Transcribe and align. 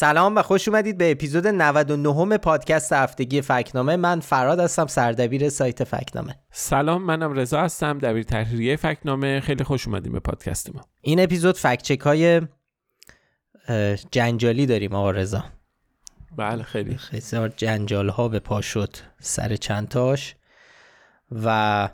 سلام 0.00 0.36
و 0.36 0.42
خوش 0.42 0.68
اومدید 0.68 0.98
به 0.98 1.10
اپیزود 1.10 1.46
99 1.46 2.38
پادکست 2.38 2.92
هفتگی 2.92 3.40
فکنامه. 3.40 3.96
من 3.96 4.20
فراد 4.20 4.60
هستم 4.60 4.86
سردبیر 4.86 5.48
سایت 5.48 5.84
فکنامه. 5.84 6.38
سلام 6.50 7.02
منم 7.02 7.32
رضا 7.32 7.60
هستم 7.60 7.98
دبیر 7.98 8.22
تحریریه 8.22 8.76
فکنامه. 8.76 9.40
خیلی 9.40 9.64
خوش 9.64 9.86
اومدیم 9.86 10.12
به 10.12 10.20
پادکست 10.20 10.74
ما. 10.74 10.80
این 11.00 11.20
اپیزود 11.20 11.56
فکچک 11.56 12.00
های 12.00 12.40
جنجالی 14.10 14.66
داریم 14.66 14.94
آقا 14.94 15.10
رضا. 15.10 15.44
بله 16.36 16.62
خیلی. 16.62 16.96
خیلی 16.96 17.48
جنجال 17.56 18.08
ها 18.08 18.28
به 18.28 18.38
پا 18.38 18.60
شد 18.60 18.96
سر 19.18 19.56
چندتاش 19.56 20.36
و 21.44 21.88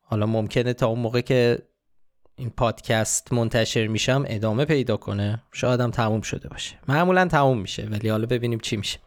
حالا 0.00 0.26
ممکنه 0.26 0.72
تا 0.72 0.86
اون 0.86 0.98
موقع 0.98 1.20
که 1.20 1.58
این 2.38 2.50
پادکست 2.50 3.32
منتشر 3.32 3.86
میشم 3.86 4.24
ادامه 4.26 4.64
پیدا 4.64 4.96
کنه. 4.96 5.42
شاید 5.52 5.80
هم 5.80 5.90
تموم 5.90 6.20
شده 6.20 6.48
باشه. 6.48 6.74
معمولا 6.88 7.26
تموم 7.26 7.60
میشه 7.60 7.88
ولی 7.90 8.08
حالا 8.08 8.26
ببینیم 8.26 8.58
چی 8.58 8.76
میشه. 8.76 8.98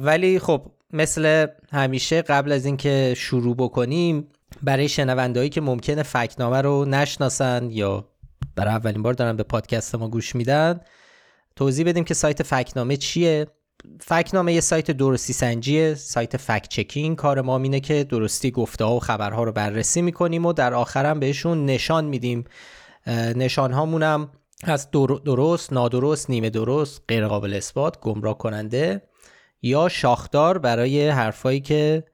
ولی 0.00 0.38
خب 0.38 0.62
مثل 0.92 1.46
همیشه 1.72 2.22
قبل 2.22 2.52
از 2.52 2.66
اینکه 2.66 3.14
شروع 3.16 3.56
بکنیم 3.56 4.28
برای 4.62 4.88
شنوندهایی 4.88 5.50
که 5.50 5.60
ممکنه 5.60 6.02
فکنامه 6.02 6.60
رو 6.60 6.84
نشناسن 6.84 7.70
یا 7.70 8.08
برای 8.56 8.74
اولین 8.74 9.02
بار 9.02 9.14
دارن 9.14 9.36
به 9.36 9.42
پادکست 9.42 9.94
ما 9.94 10.08
گوش 10.08 10.34
میدن 10.34 10.80
توضیح 11.56 11.86
بدیم 11.86 12.04
که 12.04 12.14
سایت 12.14 12.42
فکنامه 12.42 12.96
چیه. 12.96 13.46
فکنامه 14.00 14.52
یه 14.52 14.60
سایت 14.60 14.90
درستی 14.90 15.32
سنجیه 15.32 15.94
سایت 15.94 16.36
فکت 16.36 16.68
چکینگ. 16.68 17.16
کار 17.16 17.40
ما 17.40 17.58
اینه 17.58 17.80
که 17.80 18.04
درستی 18.04 18.50
گفته 18.50 18.84
و 18.84 18.98
خبرها 18.98 19.44
رو 19.44 19.52
بررسی 19.52 20.02
می‌کنیم 20.02 20.46
و 20.46 20.52
در 20.52 20.74
آخرم 20.74 21.20
بهشون 21.20 21.66
نشان 21.66 22.04
میدیم. 22.04 22.44
نشان 23.36 23.72
هامونم 23.72 24.30
از 24.62 24.90
درست 25.24 25.72
نادرست 25.72 26.30
نیمه 26.30 26.50
درست 26.50 27.02
غیر 27.08 27.26
قابل 27.26 27.54
اثبات 27.54 28.00
گمراه 28.00 28.38
کننده 28.38 29.02
یا 29.62 29.88
شاخدار 29.88 30.58
برای 30.58 31.08
حرفایی 31.08 31.60
که 31.60 32.04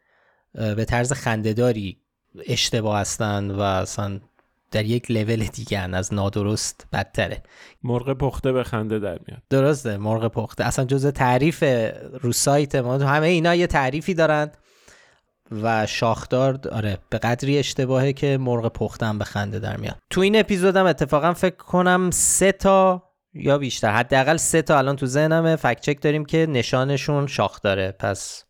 به 0.55 0.85
طرز 0.85 1.13
خندهداری 1.13 1.99
اشتباه 2.47 2.99
هستن 2.99 3.51
و 3.51 3.61
اصلا 3.61 4.21
در 4.73 4.85
یک 4.85 5.11
لول 5.11 5.45
دیگه 5.47 5.79
از 5.79 6.15
نادرست 6.15 6.87
بدتره. 6.93 7.43
مرغ 7.83 8.13
پخته 8.13 8.53
به 8.53 8.65
خنده 8.65 8.99
در 8.99 9.19
میاد. 9.29 9.43
درسته 9.51 9.97
مرغ 9.97 10.29
پخته. 10.29 10.65
اصلا 10.65 10.85
جزء 10.85 11.11
تعریف 11.11 11.65
رو 12.21 12.33
سایت 12.33 12.75
ما 12.75 12.99
همه 12.99 13.27
اینا 13.27 13.55
یه 13.55 13.67
تعریفی 13.67 14.15
دارن 14.15 14.51
و 15.63 15.87
شاخدار 15.87 16.61
آره 16.73 16.99
به 17.11 17.19
قدری 17.19 17.59
اشتباهه 17.59 18.13
که 18.13 18.39
مرغ 18.39 18.73
پختم 18.73 19.19
به 19.19 19.25
خنده 19.25 19.59
در 19.59 19.77
میاد. 19.77 19.97
تو 20.11 20.21
این 20.21 20.41
اپیزودم 20.41 20.87
اتفاقا 20.87 21.33
فکر 21.33 21.57
کنم 21.57 22.11
سه 22.13 22.53
تا 22.53 23.03
یا 23.35 23.59
بیشتر 23.59 23.91
حداقل 23.91 24.37
سه 24.37 24.63
تا 24.63 24.79
الان 24.79 24.97
تو 24.97 25.07
ذهنمه. 25.07 25.57
فکت 25.57 25.81
چک 25.81 26.03
داریم 26.03 26.25
که 26.25 26.47
نشانشون 26.47 27.27
شاخ 27.27 27.61
داره 27.63 27.93
پس 27.99 28.45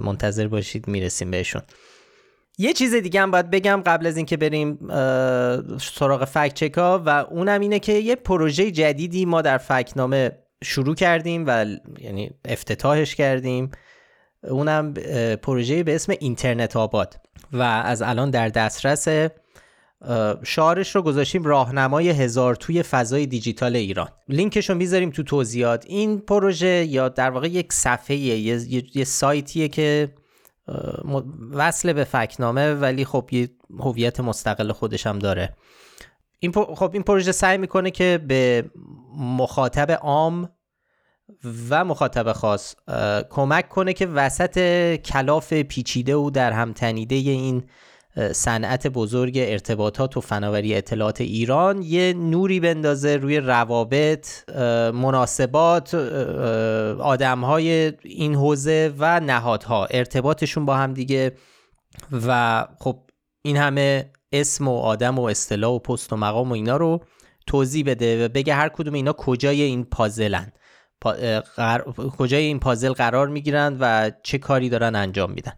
منتظر 0.00 0.48
باشید 0.48 0.88
می‌رسیم 0.88 1.30
بهشون. 1.30 1.62
یه 2.58 2.72
چیز 2.72 2.94
دیگه 2.94 3.20
هم 3.20 3.30
باید 3.30 3.50
بگم 3.50 3.82
قبل 3.86 4.06
از 4.06 4.16
اینکه 4.16 4.36
بریم 4.36 4.78
سراغ 5.78 6.24
فکت 6.24 6.54
چکا 6.54 7.02
و 7.06 7.08
اونم 7.08 7.60
اینه 7.60 7.78
که 7.78 7.92
یه 7.92 8.16
پروژه 8.16 8.70
جدیدی 8.70 9.24
ما 9.24 9.42
در 9.42 9.58
فکنامه 9.58 10.38
شروع 10.64 10.94
کردیم 10.94 11.44
و 11.46 11.66
یعنی 11.98 12.30
افتتاحش 12.44 13.14
کردیم. 13.14 13.70
اونم 14.42 14.94
پروژه 15.42 15.82
به 15.82 15.94
اسم 15.94 16.12
اینترنت 16.20 16.76
آباد 16.76 17.20
و 17.52 17.62
از 17.62 18.02
الان 18.02 18.30
در 18.30 18.48
دسترس 18.48 19.08
شعارش 20.42 20.94
رو 20.96 21.02
گذاشتیم 21.02 21.44
راهنمای 21.44 22.10
هزار 22.10 22.54
توی 22.54 22.82
فضای 22.82 23.26
دیجیتال 23.26 23.76
ایران. 23.76 24.08
لینکش 24.28 24.70
رو 24.70 24.76
می‌ذاریم 24.76 25.10
تو 25.10 25.22
توضیحات. 25.22 25.84
این 25.88 26.18
پروژه 26.18 26.84
یا 26.84 27.08
در 27.08 27.30
واقع 27.30 27.48
یک 27.48 27.72
صفحه 27.72 28.16
یه, 28.16 28.84
یه 28.96 29.04
سایتیه 29.04 29.68
که 29.68 30.08
وصل 31.50 31.92
به 31.92 32.04
فکنامه 32.04 32.74
ولی 32.74 33.04
خب 33.04 33.28
یه 33.32 33.48
هویت 33.78 34.20
مستقل 34.20 34.72
خودش 34.72 35.06
هم 35.06 35.18
داره. 35.18 35.56
این 36.38 36.52
خب 36.52 36.90
این 36.92 37.02
پروژه 37.02 37.32
سعی 37.32 37.58
می‌کنه 37.58 37.90
که 37.90 38.24
به 38.28 38.70
مخاطب 39.18 39.90
عام 39.90 40.50
و 41.68 41.84
مخاطب 41.84 42.32
خاص 42.32 42.74
کمک 43.30 43.68
کنه 43.68 43.92
که 43.92 44.06
وسط 44.06 44.58
کلاف 44.96 45.52
پیچیده 45.52 46.14
و 46.16 46.30
در 46.30 46.52
هم 46.52 46.72
تنیده 46.72 47.14
این 47.14 47.64
صنعت 48.32 48.86
بزرگ 48.86 49.38
ارتباطات 49.38 50.16
و 50.16 50.20
فناوری 50.20 50.74
اطلاعات 50.74 51.20
ایران 51.20 51.82
یه 51.82 52.12
نوری 52.12 52.60
بندازه 52.60 53.16
روی 53.16 53.38
روابط 53.38 54.50
مناسبات 54.94 55.94
آدمهای 57.00 57.92
این 58.02 58.34
حوزه 58.34 58.94
و 58.98 59.20
نهادها. 59.20 59.86
ارتباطشون 59.86 60.66
با 60.66 60.76
هم 60.76 60.94
دیگه 60.94 61.32
و 62.12 62.66
خب 62.78 62.98
این 63.42 63.56
همه 63.56 64.10
اسم 64.32 64.68
و 64.68 64.78
آدم 64.78 65.18
و 65.18 65.22
اصطلاح 65.22 65.72
و 65.72 65.78
پست 65.78 66.12
و 66.12 66.16
مقام 66.16 66.50
و 66.50 66.54
اینا 66.54 66.76
رو 66.76 67.04
توضیح 67.46 67.84
بده 67.86 68.24
و 68.24 68.28
بگه 68.28 68.54
هر 68.54 68.68
کدوم 68.68 68.94
اینا 68.94 69.12
کجای 69.12 69.62
این 69.62 69.84
پازلن. 69.84 70.52
کجای 72.18 72.44
این 72.44 72.58
پازل 72.58 72.92
قرار 72.92 73.28
می‌گیرن 73.28 73.76
و 73.80 74.10
چه 74.22 74.38
کاری 74.38 74.68
دارن 74.68 74.94
انجام 74.94 75.30
میدن. 75.30 75.52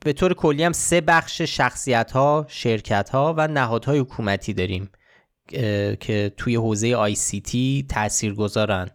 به 0.00 0.12
طور 0.12 0.34
کلی 0.34 0.64
هم 0.64 0.72
سه 0.72 1.00
بخش 1.00 1.42
شخصیت 1.42 2.12
ها 2.12 2.46
شرکت 2.48 3.10
ها 3.10 3.34
و 3.38 3.48
نهادهای 3.48 3.98
حکومتی 3.98 4.54
داریم 4.54 4.90
که 6.00 6.32
توی 6.36 6.56
حوزه 6.56 6.94
آی 6.94 7.14
سی 7.14 7.40
تی 7.40 7.86
تأثیر 7.90 8.34
گذارن 8.34 8.90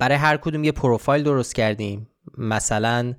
برای 0.00 0.16
هر 0.16 0.36
کدوم 0.36 0.64
یه 0.64 0.72
پروفایل 0.72 1.22
درست 1.22 1.54
کردیم. 1.54 2.08
مثلا 2.38 3.14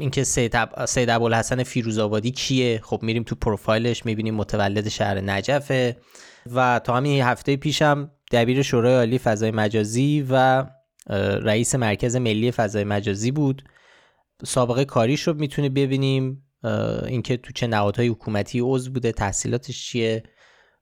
اینکه 0.00 0.24
سید, 0.24 0.84
سید 0.84 1.10
ابوالحسن 1.10 1.62
فیروزآبادی 1.62 2.30
کیه؟ 2.30 2.80
خب 2.84 3.02
میریم 3.02 3.22
تو 3.22 3.34
پروفایلش 3.34 4.06
می‌بینیم 4.06 4.34
متولد 4.34 4.88
شهر 4.88 5.20
نجفه 5.20 5.96
و 6.54 6.80
تا 6.84 6.96
همین 6.96 7.22
هفته 7.22 7.56
پیشم 7.56 8.10
دبیر 8.32 8.62
شورای 8.62 8.94
عالی 8.94 9.18
فضای 9.18 9.50
مجازی 9.50 10.26
و 10.30 10.64
رئیس 11.42 11.74
مرکز 11.74 12.16
ملی 12.16 12.50
فضای 12.50 12.84
مجازی 12.84 13.30
بود. 13.30 13.62
سابقه 14.44 14.84
کاریش 14.84 15.22
رو 15.22 15.34
می‌تونه 15.34 15.68
ببینیم 15.68 16.44
اینکه 17.06 17.36
تو 17.36 17.52
چه 17.52 17.66
نهادهای 17.66 18.08
حکومتی 18.08 18.60
عضو 18.62 18.90
بوده 18.90 19.12
تحصیلاتش 19.12 19.86
چیه 19.86 20.22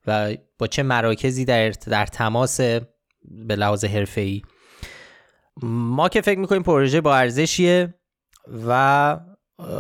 و 0.06 0.34
با 0.58 0.66
چه 0.66 0.82
مراکزی 0.82 1.44
در, 1.44 1.70
در 1.70 2.06
تماس 2.06 2.60
به 2.60 3.56
لحاظ 3.56 3.84
حرفه‌ای. 3.84 4.42
ما 5.62 6.08
که 6.08 6.20
فکر 6.20 6.38
می‌کنیم 6.38 6.62
پروژه 6.62 7.00
با 7.00 7.16
ارزشیه 7.16 7.94
و 8.66 9.20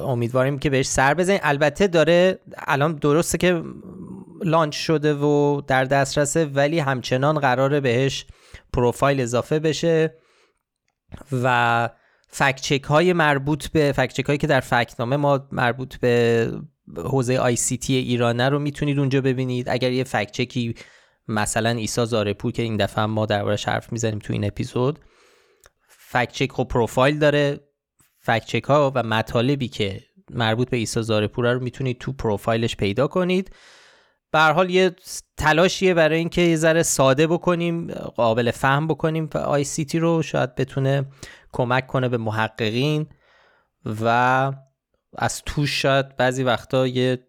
امیدواریم 0.04 0.58
که 0.58 0.70
بهش 0.70 0.86
سر 0.86 1.14
بزنیم. 1.14 1.40
البته 1.42 1.86
داره 1.86 2.38
الان 2.56 2.94
درسته 2.94 3.38
که 3.38 3.62
لانچ 4.44 4.76
شده 4.76 5.14
و 5.14 5.60
در 5.60 5.84
دسترسه 5.84 6.44
ولی 6.44 6.78
همچنان 6.78 7.38
قراره 7.38 7.80
بهش 7.80 8.26
پروفایل 8.72 9.20
اضافه 9.20 9.58
بشه 9.58 10.14
و 11.32 11.88
فکچک 12.32 12.82
های 12.82 13.12
مربوط 13.12 13.68
به 13.68 13.92
فکچک 13.92 14.26
هایی 14.26 14.38
که 14.38 14.46
در 14.46 14.60
فکنامه 14.60 15.16
ما 15.16 15.48
مربوط 15.52 15.96
به 15.96 16.46
حوزه 16.96 17.36
آی 17.36 17.56
سی 17.56 17.76
تی 17.76 17.94
ایرانه 17.94 18.48
رو 18.48 18.58
می‌تونید 18.58 18.98
اونجا 18.98 19.20
ببینید. 19.20 19.68
اگر 19.68 19.92
یه 19.92 20.04
فکچکی 20.04 20.74
مثلا 21.28 21.70
ایسا 21.70 22.04
زارپور 22.04 22.52
که 22.52 22.62
این 22.62 22.76
دفعه 22.76 23.06
ما 23.06 23.26
دربارش 23.26 23.68
حرف 23.68 23.92
می‌زنیم 23.92 24.18
تو 24.18 24.32
این 24.32 24.44
اپیزود 24.44 24.98
فکچک 25.88 26.52
خب 26.52 26.64
پروفایل 26.64 27.18
داره. 27.18 27.60
فکچک 28.18 28.64
ها 28.64 28.92
و 28.94 29.02
مطالبی 29.02 29.68
که 29.68 30.00
مربوط 30.30 30.70
به 30.70 30.76
ایسا 30.76 31.02
زارپور 31.02 31.52
رو 31.52 31.60
می‌تونید 31.60 31.98
تو 31.98 32.12
پروفایلش 32.12 32.76
پیدا 32.76 33.06
کنید. 33.06 33.50
به 34.32 34.40
حال 34.40 34.70
یه 34.70 34.96
تلاشیه 35.36 35.94
برای 35.94 36.18
اینکه 36.18 36.42
یه 36.42 36.56
ذره 36.56 36.82
ساده 36.82 37.26
بکنیم 37.26 37.86
قابل 37.92 38.50
فهم 38.50 38.88
بکنیم 38.88 39.30
و 39.34 39.38
آی 39.38 39.64
سی 39.64 39.84
تی 39.84 39.98
رو 39.98 40.22
شاید 40.22 40.54
بتونه 40.54 41.04
کمک 41.52 41.86
کنه 41.86 42.08
به 42.08 42.16
محققین 42.16 43.06
و 44.04 44.52
از 45.16 45.42
توش 45.46 45.82
شاید 45.82 46.16
بعضی 46.16 46.42
وقتا 46.42 46.86
یه 46.86 47.26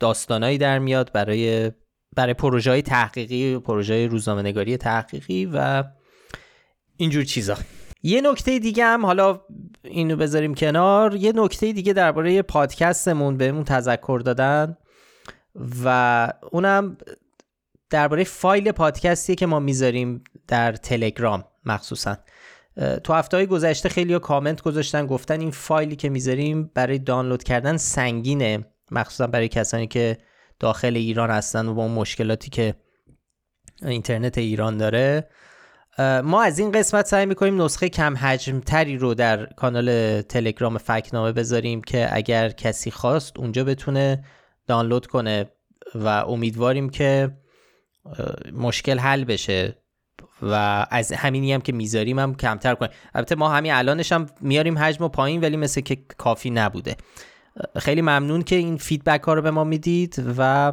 داستانایی 0.00 0.58
در 0.58 0.78
میاد 0.78 1.12
برای 1.12 1.72
برای 2.16 2.34
پروژه 2.34 2.70
های 2.70 2.82
تحقیقی 2.82 3.58
پروژه 3.58 3.94
های 3.94 4.06
روزنامه‌نگاری 4.06 4.76
تحقیقی 4.76 5.46
و 5.46 5.84
اینجور 6.96 7.24
چیزا. 7.24 7.56
یه 8.02 8.20
نکته 8.20 8.58
دیگه 8.58 8.84
هم 8.84 9.06
حالا 9.06 9.40
اینو 9.84 10.16
بذاریم 10.16 10.54
کنار. 10.54 11.14
یه 11.16 11.32
نکته 11.34 11.72
دیگه 11.72 11.92
درباره 11.92 12.42
پادکستمون 12.42 13.36
بهمون 13.36 13.64
تذکر 13.64 14.20
دادن 14.24 14.76
و 15.84 16.32
اونم 16.52 16.96
درباره 17.90 18.24
فایل 18.24 18.72
پادکستی 18.72 19.34
که 19.34 19.46
ما 19.46 19.60
می‌ذاریم 19.60 20.24
در 20.48 20.72
تلگرام 20.72 21.44
مخصوصا. 21.64 22.16
تو 23.04 23.12
هفته 23.12 23.36
های 23.36 23.46
گذشته 23.46 23.88
خیلی 23.88 24.12
ها 24.12 24.18
کامنت 24.18 24.62
گذاشتن 24.62 25.06
گفتن 25.06 25.40
این 25.40 25.50
فایلی 25.50 25.96
که 25.96 26.08
می‌ذاریم 26.08 26.70
برای 26.74 26.98
دانلود 26.98 27.42
کردن 27.42 27.76
سنگینه. 27.76 28.64
مخصوصا 28.90 29.26
برای 29.26 29.48
کسانی 29.48 29.86
که 29.86 30.18
داخل 30.60 30.96
ایران 30.96 31.30
هستن 31.30 31.66
و 31.66 31.74
با 31.74 31.82
اون 31.82 31.92
مشکلاتی 31.92 32.50
که 32.50 32.74
اینترنت 33.82 34.38
ایران 34.38 34.76
داره. 34.76 35.28
ما 36.24 36.42
از 36.42 36.58
این 36.58 36.72
قسمت 36.72 37.06
سعی 37.06 37.26
می‌کنیم 37.26 37.62
نسخه 37.62 37.88
کم 37.88 38.16
حجم 38.16 38.60
تری 38.60 38.96
رو 38.96 39.14
در 39.14 39.46
کانال 39.46 40.20
تلگرام 40.22 40.78
فکنامه 40.78 41.32
بذاریم 41.32 41.82
که 41.82 42.08
اگر 42.12 42.50
کسی 42.50 42.90
خواست 42.90 43.38
اونجا 43.38 43.64
بتونه 43.64 44.24
دانلود 44.66 45.06
کنه 45.06 45.50
و 45.94 46.08
امیدواریم 46.08 46.90
که 46.90 47.30
مشکل 48.52 48.98
حل 48.98 49.24
بشه. 49.24 49.76
و 50.42 50.86
از 50.90 51.12
همینی 51.12 51.52
هم 51.52 51.60
که 51.60 51.72
می‌ذاریم 51.72 52.18
هم 52.18 52.34
کمتر 52.34 52.74
کنیم. 52.74 52.92
البته 53.14 53.34
ما 53.34 53.48
همین 53.48 53.72
الانش 53.72 54.12
هم 54.12 54.26
میاریم 54.40 54.78
حجم 54.78 55.04
و 55.04 55.08
پایین 55.08 55.40
ولی 55.40 55.56
مثل 55.56 55.80
که 55.80 55.96
کافی 56.18 56.50
نبوده. 56.50 56.96
خیلی 57.78 58.02
ممنون 58.02 58.42
که 58.42 58.56
این 58.56 58.76
feedback 58.76 59.22
ها 59.22 59.34
رو 59.34 59.42
به 59.42 59.50
ما 59.50 59.64
می‌دید 59.64 60.24
و 60.38 60.72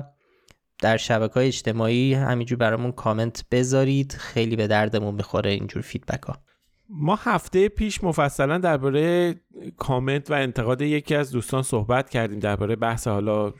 در 0.79 0.97
شبکه 0.97 1.33
های 1.33 1.47
اجتماعی 1.47 2.13
همینجور 2.13 2.57
برامون 2.57 2.91
کامنت 2.91 3.45
بذارید. 3.51 4.15
خیلی 4.19 4.55
به 4.55 4.67
دردمون 4.67 5.15
می‌خوره 5.15 5.51
اینجور 5.51 5.81
feedback 5.81 6.23
ها. 6.23 6.44
ما 6.89 7.19
هفته 7.21 7.69
پیش 7.69 8.03
مفصلا 8.03 8.57
درباره 8.57 9.35
کامنت 9.77 10.31
و 10.31 10.33
انتقاد 10.33 10.81
یکی 10.81 11.15
از 11.15 11.31
دوستان 11.31 11.61
صحبت 11.61 12.09
کردیم 12.09 12.39
درباره 12.39 12.75
بحث 12.75 13.07
حالا 13.07 13.53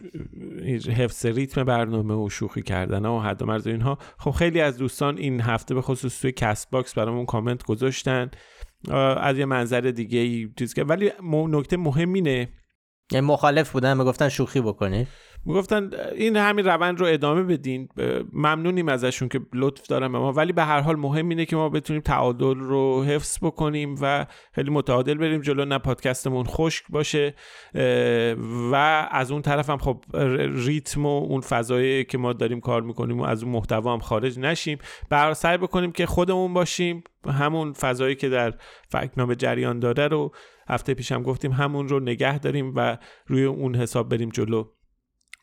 حفظ 0.88 1.25
ریتم 1.25 1.63
برنامه 1.63 2.13
و 2.13 2.30
شوخی 2.30 2.62
کردن 2.62 3.06
و 3.06 3.19
حد 3.19 3.42
و 3.42 3.45
مرز 3.45 3.68
اینها. 3.68 3.98
خب 4.18 4.31
خیلی 4.31 4.62
از 4.62 4.77
دوستان 4.77 5.18
این 5.18 5.42
هفته 5.42 5.75
به 5.75 5.81
خصوص 5.81 6.22
توی 6.22 6.31
Castbox 6.31 6.94
برامون 6.94 7.25
کامنت 7.25 7.63
گذاشتن 7.63 8.31
از 9.18 9.38
یه 9.38 9.45
منظر 9.45 9.81
دیگه 9.81 10.19
ای 10.19 10.50
چیز 10.60 10.74
که 10.74 10.83
ولی 10.83 11.12
نکته 11.31 11.77
مهم 11.77 12.13
اینه 12.13 12.50
یعنی 13.12 13.27
مخالف 13.27 13.72
بودن 13.72 13.98
می‌گفتن 13.98 14.30
شوخی 14.30 14.62
بکنید. 14.62 15.07
می‌گفتن 15.45 15.89
این 16.15 16.38
همین 16.38 16.65
روند 16.65 17.00
رو 17.00 17.06
ادامه 17.06 17.44
بدین. 17.44 17.89
ممنونیم 18.33 18.89
ازشون 18.89 19.30
که 19.30 19.39
لطف 19.53 19.88
دارن 19.88 20.12
به 20.12 20.19
ما. 20.19 20.33
ولی 20.33 20.53
به 20.53 20.63
هر 20.63 20.80
حال 20.80 20.95
مهم 20.95 21.30
اینه 21.30 21.45
که 21.45 21.56
ما 21.56 21.69
بتونیم 21.69 22.01
تعادل 22.01 22.56
رو 22.56 23.03
حفظ 23.03 23.38
بکنیم 23.42 23.95
و 24.01 24.25
خیلی 24.51 24.71
متعادل 24.71 25.13
بریم 25.13 25.42
جلو 25.42 25.65
نه 25.65 25.77
پادکستمون 25.77 26.45
خشک 26.45 26.83
باشه. 26.89 27.33
و 28.71 29.07
از 29.12 29.31
اون 29.31 29.42
طرف 29.42 29.69
هم 29.69 29.77
خب 29.77 30.03
ریتم 30.65 31.06
و 31.06 31.19
اون 31.24 31.42
فضایی 31.42 32.03
که 32.03 32.18
ما 32.18 32.33
داریم 32.33 32.59
کار 32.59 32.81
می‌کنیم 32.81 33.19
و 33.19 33.24
از 33.24 33.44
اون 33.44 33.51
محتوا 33.51 33.94
هم 33.94 34.00
خارج 34.00 34.39
نشیم. 34.39 34.77
بر 35.09 35.33
سعی 35.33 35.57
بکنیم 35.57 35.91
که 35.91 36.06
خودمون 36.06 36.53
باشیم. 36.53 37.03
همون 37.27 37.74
فضایی 37.74 38.15
که 38.15 38.30
در 38.30 38.53
فکنامه 38.89 39.36
جریان 39.36 39.80
داره 39.80 40.07
رو 40.07 40.31
هفته 40.69 40.94
پیشم 40.94 41.24
گفتیم 41.24 41.51
همون 41.51 41.88
رو 41.88 42.00
نگه 42.00 42.39
داریم 42.39 42.74
و 42.75 42.98
روی 43.27 43.44
اون 43.44 43.75
حساب 43.75 44.09
بریم 44.09 44.30
جلو. 44.30 44.63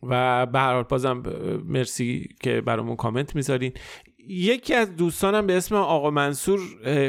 و 0.03 0.47
به 0.47 0.59
هر 0.59 0.73
حال 0.75 0.83
بازم 0.83 1.23
مرسی 1.67 2.29
که 2.41 2.61
برامون 2.61 2.97
کامنت 2.97 3.35
می‌ذارین. 3.37 3.73
یکی 4.29 4.75
از 4.75 4.97
دوستانم 4.97 5.47
به 5.47 5.57
اسم 5.57 5.75
آقا 5.75 6.11
منصور 6.11 6.61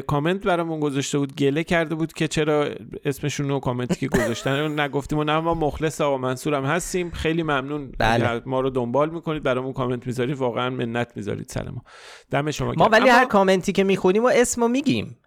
کامنت 0.02 0.46
برامون 0.46 0.80
گذاشته 0.80 1.18
بود 1.18 1.36
گله 1.36 1.64
کرده 1.64 1.96
بود 1.96 2.14
که 2.14 2.28
چرا 2.28 2.70
اسمشون 3.06 3.50
رو 3.50 3.60
کامنتی 3.60 3.96
که 3.96 4.08
گذاشتن. 4.08 4.68
نگفتیم 4.80 5.20
و 5.20 5.24
نه 5.24 5.40
ما 5.40 5.54
مخلص 5.54 6.02
آقا 6.02 6.18
منصور 6.18 6.54
هم 6.54 6.66
هستیم. 6.66 7.12
خیلی 7.12 7.44
ممنون. 7.44 7.92
بله. 8.00 8.42
ما 8.46 8.60
رو 8.62 8.70
دنبال 8.70 9.10
می‌کنید 9.10 9.44
برامون 9.44 9.74
کامنت 9.74 10.08
می‌ذارید. 10.08 10.36
واقعا 10.38 10.70
منت 10.70 11.12
می‌ذارید 11.16 11.50
سر 11.50 11.70
ما. 11.70 11.84
دم 12.32 12.52
شما 12.52 12.74
ما 12.78 12.90
ولی 12.92 13.10
هر 13.10 13.26
کامنتی 13.26 13.72
که 13.72 13.84
می‌خونیم 13.84 14.24
و 14.24 14.32
اسمو 14.34 14.68
میگیم 14.68 15.18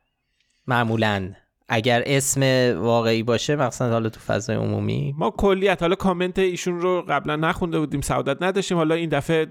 معمولا. 0.67 1.33
اگر 1.69 2.03
اسم 2.07 2.43
واقعی 2.79 3.23
باشه 3.23 3.57
مثلا 3.57 3.91
حالا 3.91 4.09
تو 4.09 4.21
فضای 4.21 4.57
عمومی. 4.57 5.15
ما 5.19 5.31
کلیت 5.31 5.83
حالا 5.83 5.95
کامنت 5.95 6.39
ایشون 6.39 6.81
رو 6.81 7.05
قبلا 7.09 7.37
نخونده 7.37 7.79
بودیم 7.79 8.01
سعادت 8.01 8.43
نداشتیم. 8.43 8.77
حالا 8.77 8.95
این 8.95 9.09
دفعه 9.09 9.47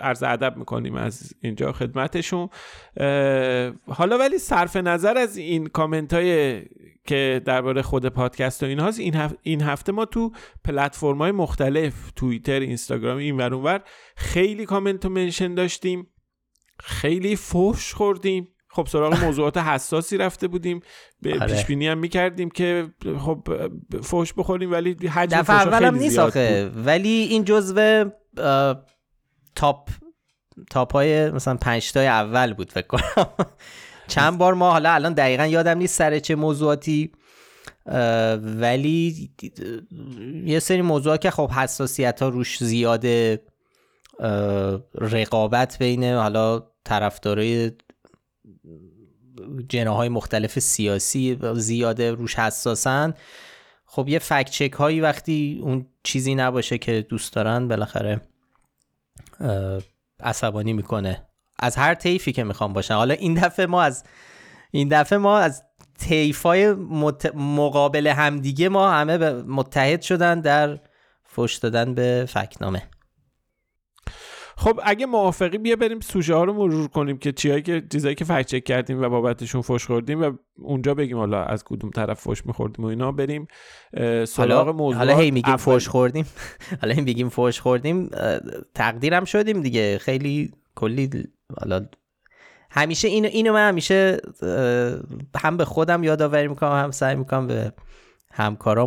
عرض 0.00 0.22
ادب 0.22 0.56
می‌کنیم 0.56 0.94
از 0.94 1.34
اینجا 1.40 1.72
خدمتشون. 1.72 2.48
حالا 3.86 4.18
ولی 4.18 4.38
صرف 4.38 4.76
نظر 4.76 5.16
از 5.16 5.36
این 5.36 5.66
کامنت 5.66 6.12
های 6.12 6.62
که 7.06 7.42
درباره 7.44 7.82
خود 7.82 8.06
پادکست 8.06 8.62
و 8.62 8.66
اینهاست 8.66 9.00
این, 9.00 9.14
هفته 9.14 9.38
این 9.42 9.62
هفته 9.62 9.92
ما 9.92 10.04
تو 10.04 10.32
پلتفرم 10.64 11.18
های 11.18 11.32
مختلف 11.32 12.10
توییتر 12.16 12.60
اینستاگرام 12.60 13.18
این 13.18 13.36
ور 13.36 13.54
اونور 13.54 13.80
خیلی 14.16 14.66
کامنت 14.66 15.04
و 15.04 15.08
منشن 15.08 15.54
داشتیم. 15.54 16.06
خیلی 16.80 17.36
فوش 17.36 17.94
خوردیم. 17.94 18.48
خب 18.74 18.86
سراغ 18.90 19.24
موضوعات 19.24 19.56
حساسی 19.56 20.18
رفته 20.18 20.48
بودیم. 20.48 20.80
به 21.22 21.34
آره. 21.40 21.54
پیش 21.54 21.64
بینی 21.64 21.88
هم 21.88 21.98
می‌کردیم 21.98 22.50
که 22.50 22.86
خب 23.18 23.48
فوش 24.02 24.32
بخوریم 24.32 24.72
ولی 24.72 25.08
حجم 25.08 25.38
دفعه 25.38 25.56
اولم 25.56 25.94
نیست 25.94 26.18
آخه. 26.18 26.70
ولی 26.74 27.08
این 27.08 27.44
جزو 27.44 28.04
تاپ 29.54 29.88
تاپ 30.70 30.92
های 30.92 31.30
مثلا 31.30 31.56
پنج 31.56 31.92
تای 31.92 32.06
اول 32.06 32.52
بود 32.52 32.72
فکر 32.72 32.86
کنم. 32.86 33.26
چند 34.08 34.38
بار 34.38 34.54
ما 34.54 34.70
حالا 34.70 34.92
الان 34.92 35.12
دقیقا 35.12 35.46
یادم 35.46 35.78
نیست 35.78 35.98
سر 35.98 36.18
چه 36.18 36.34
موضوعاتی 36.34 37.12
ولی 38.42 39.30
یه 40.44 40.58
سری 40.58 40.82
موضوعات 40.82 41.20
که 41.20 41.30
خب 41.30 41.50
حساسیت 41.50 42.22
ها 42.22 42.28
روش 42.28 42.64
زیاده 42.64 43.42
رقابت 44.94 45.78
بین 45.78 46.04
حالا 46.04 46.62
طرفدارای 46.84 47.72
جناهای 49.68 50.08
مختلف 50.08 50.58
سیاسی 50.58 51.38
زیاده 51.54 52.12
روش 52.12 52.38
حساسن. 52.38 53.14
خب 53.86 54.08
یه 54.08 54.18
فکت 54.18 54.50
چک 54.50 54.72
هایی 54.72 55.00
وقتی 55.00 55.60
اون 55.62 55.86
چیزی 56.02 56.34
نباشه 56.34 56.78
که 56.78 57.06
دوست 57.08 57.32
دارن 57.32 57.68
بالاخره 57.68 58.20
عصبانی 60.20 60.72
می‌کنه. 60.72 61.26
از 61.58 61.76
هر 61.76 61.94
طیفی 61.94 62.32
که 62.32 62.44
می‌خوام 62.44 62.72
باشن. 62.72 62.94
حالا 62.94 63.14
این 63.14 63.34
دفعه 63.34 63.66
ما 63.66 63.82
از 63.82 64.04
این 64.70 64.88
دفعه 64.88 65.18
ما 65.18 65.38
از 65.38 65.62
های 66.44 66.72
مت... 66.72 67.34
مقابل 67.34 68.06
همدیگه 68.06 68.68
ما 68.68 68.90
همه 68.90 69.32
متحد 69.32 70.02
شدن 70.02 70.40
در 70.40 70.80
فش 71.24 71.54
دادن 71.54 71.94
به 71.94 72.26
فکنامه. 72.28 72.82
خب 74.56 74.80
اگه 74.84 75.06
موافقی 75.06 75.58
بیا 75.58 75.76
بریم 75.76 76.00
سوژه 76.00 76.34
ها 76.34 76.44
رو 76.44 76.52
مرور 76.52 76.88
کنیم 76.88 77.18
که 77.18 77.32
چیایی 77.32 77.62
که 77.62 77.82
چیزایی 77.92 78.14
که 78.14 78.24
فکت 78.24 78.46
چک 78.46 78.64
کردیم 78.64 79.02
و 79.02 79.08
بابتشون 79.08 79.60
فوش 79.62 79.86
خوردیم 79.86 80.22
و 80.22 80.32
اونجا 80.58 80.94
بگیم 80.94 81.16
حالا 81.16 81.44
از 81.44 81.64
کدوم 81.64 81.90
طرف 81.90 82.20
فوش 82.20 82.46
میخوردیم 82.46 82.84
و 82.84 82.88
اینا 82.88 83.12
بریم 83.12 83.46
سراغ 84.24 84.68
موضوع 84.68 84.98
حالا 84.98 85.16
هی 85.16 85.30
میگیم 85.30 85.56
فوش 85.56 85.88
خوردیم. 85.88 86.26
حالا 86.80 86.94
هی 86.94 87.00
میگیم 87.00 87.28
فوش 87.28 87.60
خوردیم 87.60 88.10
تقدیرم 88.74 89.24
شدیم 89.24 89.60
دیگه. 89.60 89.98
خیلی 89.98 90.52
کلی 90.74 91.10
حالا 91.60 91.86
همیشه 92.70 93.08
اینو 93.08 93.28
اینو 93.28 93.52
من 93.52 93.68
همیشه 93.68 94.20
هم 95.36 95.56
به 95.56 95.64
خودم 95.64 96.04
یادآوری 96.04 96.48
می‌کنم 96.48 96.84
هم 96.84 96.90
سعی 96.90 97.16
می‌کنم 97.16 97.46
به 97.46 97.72
همکارا 98.36 98.86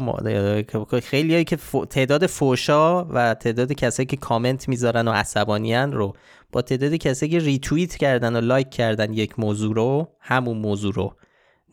خیلی 1.04 1.34
هایی 1.34 1.44
که 1.44 1.58
تعداد 1.90 2.26
فوشا 2.26 3.06
و 3.06 3.34
تعداد 3.34 3.74
کسایی 3.74 4.06
که 4.06 4.18
کامنت 4.18 4.70
می‌ذارن 4.70 5.08
و 5.08 5.12
عصبانیان 5.12 5.92
رو 5.92 6.14
با 6.52 6.62
تعداد 6.62 6.94
کسایی 6.94 7.32
که 7.32 7.40
ریتویت 7.40 7.96
کردن 7.96 8.36
و 8.36 8.42
لایک 8.42 8.70
کردن 8.70 9.14
یک 9.14 9.40
موضوع 9.40 9.76
رو 9.76 10.16
همون 10.20 10.58
موضوع 10.58 10.94
رو 10.94 11.16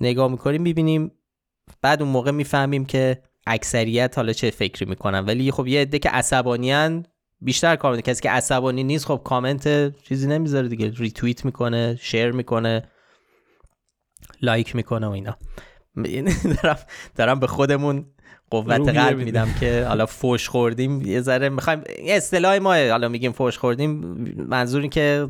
نگاه 0.00 0.30
می‌کنیم 0.30 0.62
می‌بینیم 0.62 1.12
بعد 1.82 2.02
اون 2.02 2.10
موقع 2.10 2.30
می‌فهمیم 2.30 2.84
که 2.84 3.22
اکثریت 3.46 4.12
حالا 4.16 4.32
چه 4.32 4.50
فکری 4.50 4.86
می‌کنن. 4.86 5.24
ولی 5.24 5.50
خب 5.50 5.66
یه 5.66 5.80
عده 5.80 5.98
که 5.98 6.10
عصبانیان 6.10 7.06
بیشتر 7.40 7.76
کار 7.76 8.00
کسی 8.00 8.22
که 8.22 8.30
عصبانی 8.30 8.84
نیست 8.84 9.06
خب 9.06 9.20
کامنت 9.24 9.96
چیزی 10.02 10.28
نمی‌ذاره 10.28 10.68
دیگه. 10.68 10.92
ریتویت 10.96 11.44
می‌کنه 11.44 11.98
share 12.00 12.30
می‌کنه 12.30 12.82
لایک 14.42 14.76
می‌کنه 14.76 15.06
و 15.06 15.10
اینا. 15.10 15.36
دارم, 16.62 16.78
دارم 17.16 17.40
به 17.40 17.46
خودمون 17.46 18.06
قوت 18.50 18.88
قلب 18.88 19.18
میدم 19.18 19.54
که 19.60 19.84
حالا 19.88 20.06
فوش 20.06 20.48
خوردیم. 20.48 21.00
یه 21.02 21.20
ذره 21.20 21.48
می‌خوایم 21.48 21.82
اصطلاح 21.98 22.58
ما 22.58 22.74
حالا 22.74 23.08
میگیم 23.08 23.32
فوش 23.32 23.58
خوردیم. 23.58 23.90
منظور 24.48 24.80
این 24.80 24.90
که 24.90 25.28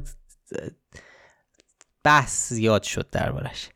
بحث 2.05 2.53
زیاد 2.53 2.83
شد 2.83 3.11
دربارش. 3.11 3.69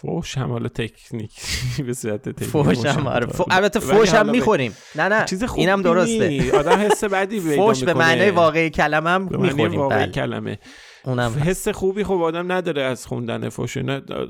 فوش 0.00 0.38
هم 0.38 0.50
حالا 0.50 0.68
تکنیک. 0.68 1.40
به 1.86 1.94
صورت 1.94 2.28
تکنیک 2.28 2.50
فوش 2.50 2.86
هم 2.86 3.06
آره 3.06 3.26
البته 3.50 3.80
فوش 3.80 4.14
هم 4.14 4.30
می‌خوریم. 4.30 4.76
نه 4.94 5.08
نه 5.08 5.24
چیز 5.24 5.42
اینم 5.42 5.82
درسته. 5.82 6.52
آدم 6.58 6.78
حس 6.80 7.04
بعدی 7.04 7.40
فوش 7.40 7.84
به 7.84 7.94
معنای 7.94 8.30
واقعی 8.30 8.70
کلمه 8.70 9.10
هم 9.10 9.22
می‌خوریم. 9.22 9.80
واقعی 9.80 9.98
بله. 9.98 10.12
کلمه. 10.12 10.58
اونم 11.06 11.42
حس 11.44 11.68
خوبی 11.68 12.04
خب 12.04 12.12
آدم 12.12 12.52
نداره 12.52 12.82
از 12.82 13.06
خوندن 13.06 13.48
فوش 13.48 13.76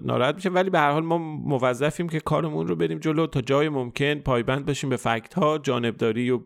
ناراحت 0.04 0.35
میشه 0.35 0.49
ولی 0.49 0.71
به 0.71 0.78
هر 0.78 0.90
حال 0.90 1.04
ما 1.04 1.18
موظفیم 1.18 2.09
که 2.09 2.21
کارمون 2.21 2.68
رو 2.68 2.76
بریم 2.76 2.99
جلو 2.99 3.26
تا 3.26 3.40
جای 3.40 3.68
ممکن 3.68 4.14
پایبند 4.14 4.66
بشیم 4.66 4.90
به 4.90 4.97
فکت 4.97 5.35
ها 5.35 5.59
جانبداری 5.59 6.30
و 6.30 6.40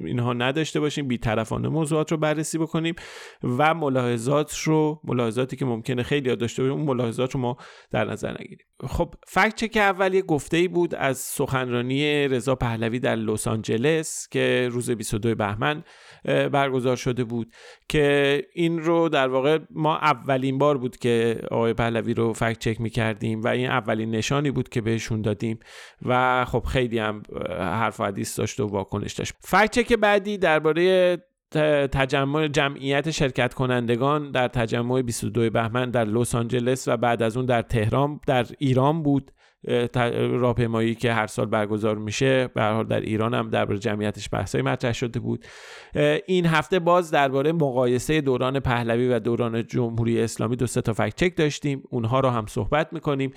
اینها 0.00 0.32
نداشته 0.32 0.80
باشیم. 0.80 1.08
بیطرفانه 1.08 1.68
موضوعات 1.68 2.12
رو 2.12 2.18
بررسی 2.18 2.58
بکنیم 2.58 2.94
و 3.42 3.74
ملاحظات 3.74 4.58
رو 4.58 5.00
ملاحظاتی 5.04 5.56
که 5.56 5.64
ممکنه 5.64 6.02
خیلی 6.02 6.36
داشته 6.36 6.62
باشیم 6.62 6.78
اون 6.78 6.86
ملاحظات 6.86 7.34
رو 7.34 7.40
ما 7.40 7.56
در 7.90 8.04
نظر 8.04 8.30
نگیریم. 8.40 8.66
خب 8.88 9.14
فکت 9.26 9.54
چک 9.54 9.76
اول 9.76 10.14
یه 10.14 10.22
گفته 10.22 10.56
ای 10.56 10.68
بود 10.68 10.94
از 10.94 11.18
سخنرانی 11.18 12.28
رضا 12.28 12.54
پهلوی 12.54 12.98
در 12.98 13.16
لس 13.16 13.48
آنجلس 13.48 14.28
که 14.30 14.68
روز 14.72 14.90
22 14.90 15.34
بهمن 15.34 15.84
برگزار 16.24 16.96
شده 16.96 17.24
بود 17.24 17.52
که 17.88 18.42
این 18.54 18.78
رو 18.78 19.08
در 19.08 19.28
واقع 19.28 19.58
ما 19.70 19.96
اولین 19.96 20.58
بار 20.58 20.78
بود 20.78 20.96
که 20.96 21.40
آقای 21.50 21.74
پهلوی 21.74 22.14
رو 22.14 22.32
فکت 22.32 22.58
چک 22.58 22.80
می 22.80 22.90
کردیم 22.90 23.42
و 23.42 23.48
این 23.48 23.70
اولین 23.70 24.10
نشانی 24.10 24.50
بود 24.50 24.68
که 24.68 24.80
بهشون 24.80 25.22
دادیم 25.22 25.58
و 26.06 26.44
خب 26.44 26.64
خیلی 26.64 26.98
هم 26.98 27.22
حرف 27.50 28.00
و 28.00 28.04
حدیث 28.04 28.38
داشت 28.38 28.60
و 28.60 28.66
واکنش 28.66 29.12
داشت. 29.12 29.34
فکت 29.40 29.70
چک 29.70 29.92
بعدی 29.92 30.38
درباره 30.38 31.16
تجمع 31.92 32.48
جمعیت 32.48 33.10
شرکت 33.10 33.54
کنندگان 33.54 34.30
در 34.30 34.48
تجمع 34.48 35.02
22 35.02 35.50
بهمن 35.50 35.90
در 35.90 36.04
لس 36.04 36.34
آنجلس 36.34 36.88
و 36.88 36.96
بعد 36.96 37.22
از 37.22 37.36
اون 37.36 37.46
در 37.46 37.62
تهران 37.62 38.20
در 38.26 38.46
ایران 38.58 39.02
بود. 39.02 39.32
راهپیمایی 40.14 40.94
که 40.94 41.12
هر 41.12 41.26
سال 41.26 41.46
برگزار 41.46 41.98
میشه 41.98 42.48
به 42.48 42.62
حال 42.62 42.86
در 42.86 43.00
ایران 43.00 43.34
هم 43.34 43.50
درباره 43.50 43.78
جمعیتش 43.78 44.28
بحثای 44.32 44.62
مطرح 44.62 44.92
شده 44.92 45.20
بود. 45.20 45.44
این 46.26 46.46
هفته 46.46 46.78
باز 46.78 47.10
درباره 47.10 47.52
مقایسه 47.52 48.20
دوران 48.20 48.60
پهلوی 48.60 49.08
و 49.08 49.18
دوران 49.18 49.66
جمهوری 49.66 50.20
اسلامی 50.22 50.56
دو 50.56 50.66
سه 50.66 50.80
تا 50.80 50.92
فکت 50.92 51.16
چک 51.16 51.36
داشتیم. 51.36 51.82
اونها 51.90 52.20
رو 52.20 52.28
هم 52.28 52.46
صحبت 52.46 52.92
می‌کنیم. 52.92 53.32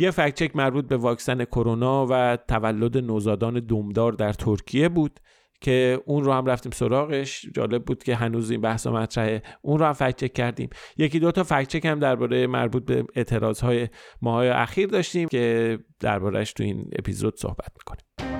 یه 0.00 0.10
فکت 0.10 0.34
چک 0.34 0.56
مربوط 0.56 0.88
به 0.88 0.96
واکسن 0.96 1.44
کرونا 1.44 2.06
و 2.10 2.38
تولد 2.48 2.98
نوزادان 2.98 3.60
دمدار 3.60 4.12
در 4.12 4.32
ترکیه 4.32 4.88
بود. 4.88 5.20
که 5.62 6.00
اون 6.06 6.24
رو 6.24 6.32
هم 6.32 6.46
رفتیم 6.46 6.72
سراغش. 6.72 7.46
جالب 7.54 7.84
بود 7.84 8.02
که 8.02 8.14
هنوز 8.14 8.50
این 8.50 8.60
بحث 8.60 8.86
مطرحه. 8.86 9.42
اون 9.62 9.78
رو 9.78 9.86
هم 9.86 9.92
فکت 9.92 10.32
کردیم. 10.32 10.70
یکی 10.96 11.18
دو 11.18 11.32
تا 11.32 11.44
فکت 11.44 11.86
هم 11.86 11.98
درباره 11.98 12.46
مربوط 12.46 12.84
به 12.84 13.04
اعتراض 13.14 13.60
های 13.60 13.88
ماهای 14.22 14.48
اخیر 14.48 14.86
داشتیم 14.86 15.28
که 15.28 15.78
دربارهش 16.00 16.52
تو 16.52 16.62
این 16.62 16.90
اپیزود 16.98 17.36
صحبت 17.36 17.70
می‌کنیم. 17.78 18.31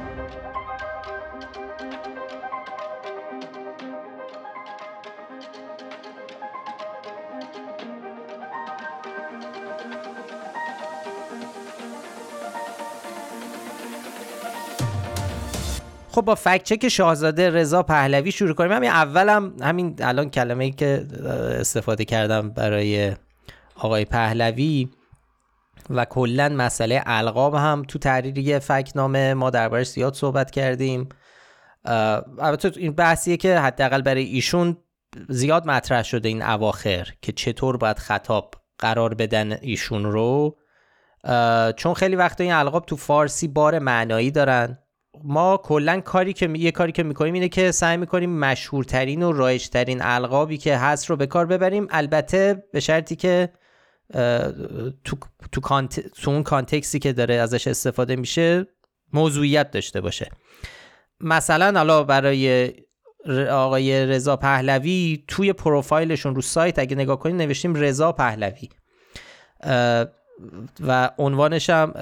خب 16.13 16.23
با 16.23 16.35
فکت 16.35 16.63
چک 16.63 16.89
شاهزاده 16.89 17.51
رضا 17.51 17.83
پهلوی 17.83 18.33
شروع 18.33 18.55
کنیم. 18.55 18.73
همین 18.73 18.91
اولم 18.91 19.57
همین 19.63 19.97
الان 20.01 20.31
کلمه 20.31 20.65
ای 20.65 20.71
که 20.71 21.07
استفاده 21.61 22.05
کردم 22.05 22.51
برای 22.51 23.17
آقای 23.77 24.05
پهلوی 24.05 24.91
و 25.91 26.05
کلا 26.05 26.49
مسئله 26.49 27.03
القاب 27.07 27.55
هم 27.55 27.85
تو 27.89 27.99
تحریر 27.99 28.59
فکنامه 28.59 29.35
ما 29.35 29.51
دربارش 29.51 29.89
زیاد 29.89 30.15
صحبت 30.15 30.51
کردیم. 30.51 31.09
البته 31.85 32.73
این 32.77 32.93
بحثیه 32.93 33.37
که 33.37 33.59
حداقل 33.59 34.03
برای 34.03 34.25
ایشون 34.25 34.77
زیاد 35.29 35.67
مطرح 35.67 36.03
شده 36.03 36.29
این 36.29 36.43
اواخر 36.43 37.09
که 37.23 37.33
چطور 37.33 37.77
باید 37.77 37.99
خطاب 37.99 38.55
قرار 38.79 39.15
بدن 39.15 39.53
ایشون 39.53 40.05
رو. 40.05 40.57
چون 41.77 41.95
خیلی 41.95 42.17
وقت 42.17 42.41
این 42.41 42.53
القاب 42.53 42.87
تو 42.87 42.97
فارسی 42.97 43.49
بار 43.49 43.79
معنایی 43.79 44.31
دارن. 44.31 44.79
ما 45.25 45.57
کلا 45.57 46.01
کاری 46.01 46.33
که 46.33 46.51
یه 46.57 46.71
کاری 46.71 46.93
که 46.93 47.03
می‌کنیم 47.03 47.35
اینه 47.35 47.49
که 47.49 47.71
سعی 47.71 47.97
می‌کنیم 47.97 48.39
مشهورترین 48.39 49.23
و 49.23 49.33
رایجترین 49.33 50.03
القابی 50.03 50.59
که 50.59 50.77
هست 50.77 51.11
رو 51.11 51.17
به 51.17 51.27
کار 51.27 51.47
ببریم. 51.47 51.87
البته 51.91 52.65
به 52.73 52.81
شرطی 52.81 53.17
که 53.17 53.49
تو, 55.05 55.17
تو, 55.53 55.61
کانت... 55.61 56.01
تو 56.01 56.31
اون 56.31 56.43
کانتکسی 56.43 56.99
که 56.99 57.13
داره 57.13 57.35
ازش 57.35 57.67
استفاده 57.67 58.17
میشه 58.17 58.67
موضوعیت 59.13 59.71
داشته 59.71 60.01
باشه. 60.01 60.31
مثلا 61.21 61.79
حالا 61.79 62.05
برای 62.05 62.73
آقای 63.51 64.07
رضا 64.07 64.37
پهلوی 64.37 65.25
توی 65.29 65.53
پروفایلشون 65.53 66.35
رو 66.35 66.43
سایت 66.43 66.79
اگه 66.79 66.97
نگاه 66.97 67.19
کنید 67.19 67.37
نوشتیم 67.37 67.75
رضا 67.75 68.13
پهلوی. 68.13 68.69
و 70.81 71.11
عنوانش 71.19 71.71
هم 71.71 71.93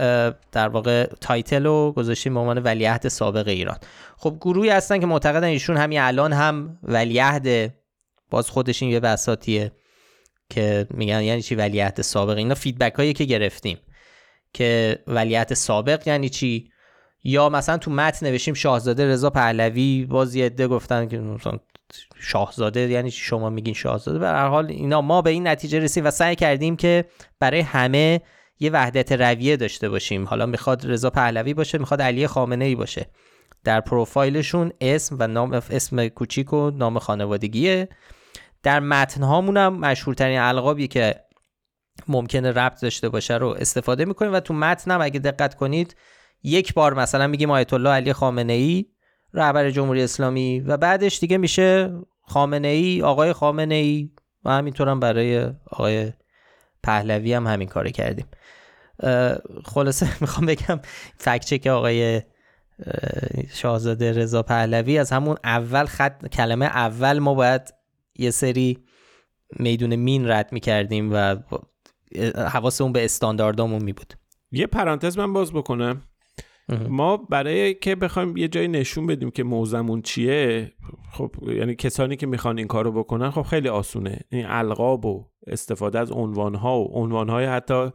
در 0.52 0.68
واقع 0.68 1.06
title 1.20 1.66
رو 1.66 1.92
گذاشتیم 1.96 2.34
به 2.34 2.40
عنوان 2.40 2.58
ولیعهد 2.58 3.08
سابق 3.08 3.49
ایران. 3.49 3.76
خب 4.16 4.37
گروهی 4.40 4.70
هستن 4.70 5.00
که 5.00 5.06
معتقدن 5.06 5.44
ایشون 5.44 5.76
همین 5.76 6.00
الان 6.00 6.32
هم 6.32 6.78
ولیعهد 6.82 7.75
باز 8.30 8.50
خودش 8.50 8.82
این 8.82 8.92
یه 8.92 9.00
بساطیه 9.00 9.72
که 10.50 10.87
میگن 10.90 11.22
یعنی 11.22 11.42
چی 11.42 11.54
ولیعهد 11.54 12.00
سابق. 12.00 12.37
اینا 12.37 12.54
feedback 12.54 12.94
هایی 12.94 13.12
که 13.12 13.25
گرفتیم 13.25 13.78
که 14.52 14.99
ولیعهد 15.06 15.54
سابق 15.54 16.08
یعنی 16.08 16.28
چی؟ 16.28 16.70
یا 17.25 17.49
مثلا 17.49 17.78
تو 17.78 17.90
متن 17.90 18.26
نوشتیم 18.26 18.54
شاهزاده 18.54 19.06
رضا 19.06 19.30
پهلوی 19.30 20.04
باز 20.04 20.34
یه 20.34 20.46
عده 20.46 20.68
گفتن 20.68 21.08
که 21.08 21.18
مثلا 21.18 21.58
شاهزاده 22.20 22.80
یعنی 22.80 23.11
شما 23.11 23.50
میگین 23.50 23.75
شاهزاده. 23.75 24.18
به 24.18 24.26
هر 24.26 24.49
حال 24.49 24.66
اینا 24.66 25.00
ما 25.00 25.23
به 25.23 25.30
این 25.30 25.49
نتیجه 25.49 25.78
رسیدیم 25.78 26.06
و 26.06 26.11
سعی 26.11 26.37
کردیم 26.37 26.76
که 26.76 27.04
برای 27.40 27.61
همه 27.61 28.20
یه 28.61 28.70
وحدت 28.70 29.12
رویه 29.12 29.56
داشته 29.56 29.88
باشیم. 29.88 30.25
حالا 30.25 30.47
می‌خواد 30.47 30.87
رضا 30.87 31.11
پهلوی 31.11 31.54
باشه 31.54 31.78
می‌خواد 31.78 32.02
علی 32.02 32.26
خامنه 32.26 32.64
ای 32.64 32.75
باشه. 32.75 33.06
در 33.64 33.80
پروفایلشون 33.80 34.73
اسم 34.80 35.16
و 35.18 35.26
نام 35.26 35.52
اسم 35.52 36.09
کوچیک 36.09 36.52
و 36.52 36.70
نام 36.70 36.99
خانوادگیه. 36.99 37.88
در 38.62 38.80
متن 38.80 39.23
هامون 39.23 39.56
هم 39.56 39.78
مشهورترین 39.78 40.38
القابی 40.38 40.88
که 40.88 41.14
ممکنه 42.09 42.50
ربط 42.50 42.82
داشته 42.82 43.09
باشه 43.09 43.35
رو 43.35 43.49
استفاده 43.49 44.04
می‌کنیم 44.04 44.32
و 44.32 44.40
تو 44.40 44.54
متن 44.54 44.90
هم 44.90 45.00
اگه 45.02 45.20
دقت 45.20 45.54
کنید 45.54 45.97
یک 46.42 46.75
بار 46.75 46.94
مثلا 46.94 47.26
میگیم 47.26 47.50
آیت 47.50 47.73
الله 47.73 47.90
علی 47.90 48.12
خامنه 48.12 48.52
ای 48.52 48.87
رهبر 49.34 49.70
جمهوری 49.70 50.02
اسلامی 50.02 50.60
و 50.60 50.76
بعدش 50.76 51.20
دیگه 51.20 51.38
میشه 51.38 51.92
خامنه 52.22 52.68
ای 52.68 53.02
آقای 53.02 53.32
خامنه 53.32 53.75
ای 53.75 54.10
و 54.44 54.50
همینطور 54.50 54.88
هم 54.88 55.00
برای 55.00 55.52
آقای 55.70 56.12
پهلوی 56.82 57.34
هم 57.34 57.46
همین 57.46 57.68
کار 57.68 57.88
کردیم. 57.88 58.26
خلاصه 59.64 60.08
می‌خوام 60.20 60.46
بگم 60.46 60.80
فکچه 61.16 61.58
که 61.58 61.70
آقای 61.70 62.22
شاهزاده 63.52 64.12
رضا 64.12 64.42
پهلوی 64.42 64.99
از 64.99 65.12
همون 65.12 65.37
اول 65.44 65.84
خط 65.84 66.26
کلمه 66.28 66.66
اول 66.66 67.18
ما 67.18 67.34
باید 67.34 67.75
یه 68.16 68.30
سری 68.30 68.78
میدون 69.56 69.96
مین 69.96 70.30
رد 70.30 70.52
می‌کردیم 70.52 71.10
و 71.12 71.37
حواسمون 72.37 72.92
به 72.92 73.04
استانداردامون 73.04 73.82
می 73.82 73.92
بود 73.92 74.14
یه 74.52 74.66
پرانتز 74.66 75.18
من 75.18 75.32
باز 75.32 75.52
بکنم. 75.52 76.02
ما 76.88 77.16
برای 77.16 77.74
که 77.74 77.94
بخوایم 77.94 78.36
یه 78.36 78.48
جایی 78.48 78.68
نشون 78.68 79.06
بدیم 79.06 79.30
که 79.30 79.44
موزمون 79.44 80.02
چیه 80.02 80.70
خب 81.12 81.30
یعنی 81.42 81.74
کسانی 81.74 82.16
که 82.16 82.26
می‌خوان 82.26 82.58
این 82.58 82.66
کارو 82.66 82.92
بکنن 82.92 83.30
خب 83.30 83.42
خیلی 83.42 83.68
آسونه. 83.68 84.20
این 84.32 84.46
القاب 84.46 85.04
و 85.04 85.30
استفاده 85.46 85.98
از 85.98 86.12
عنوانها 86.12 86.80
و 86.80 86.88
عنوانهای 86.92 87.44
حتی 87.44 87.90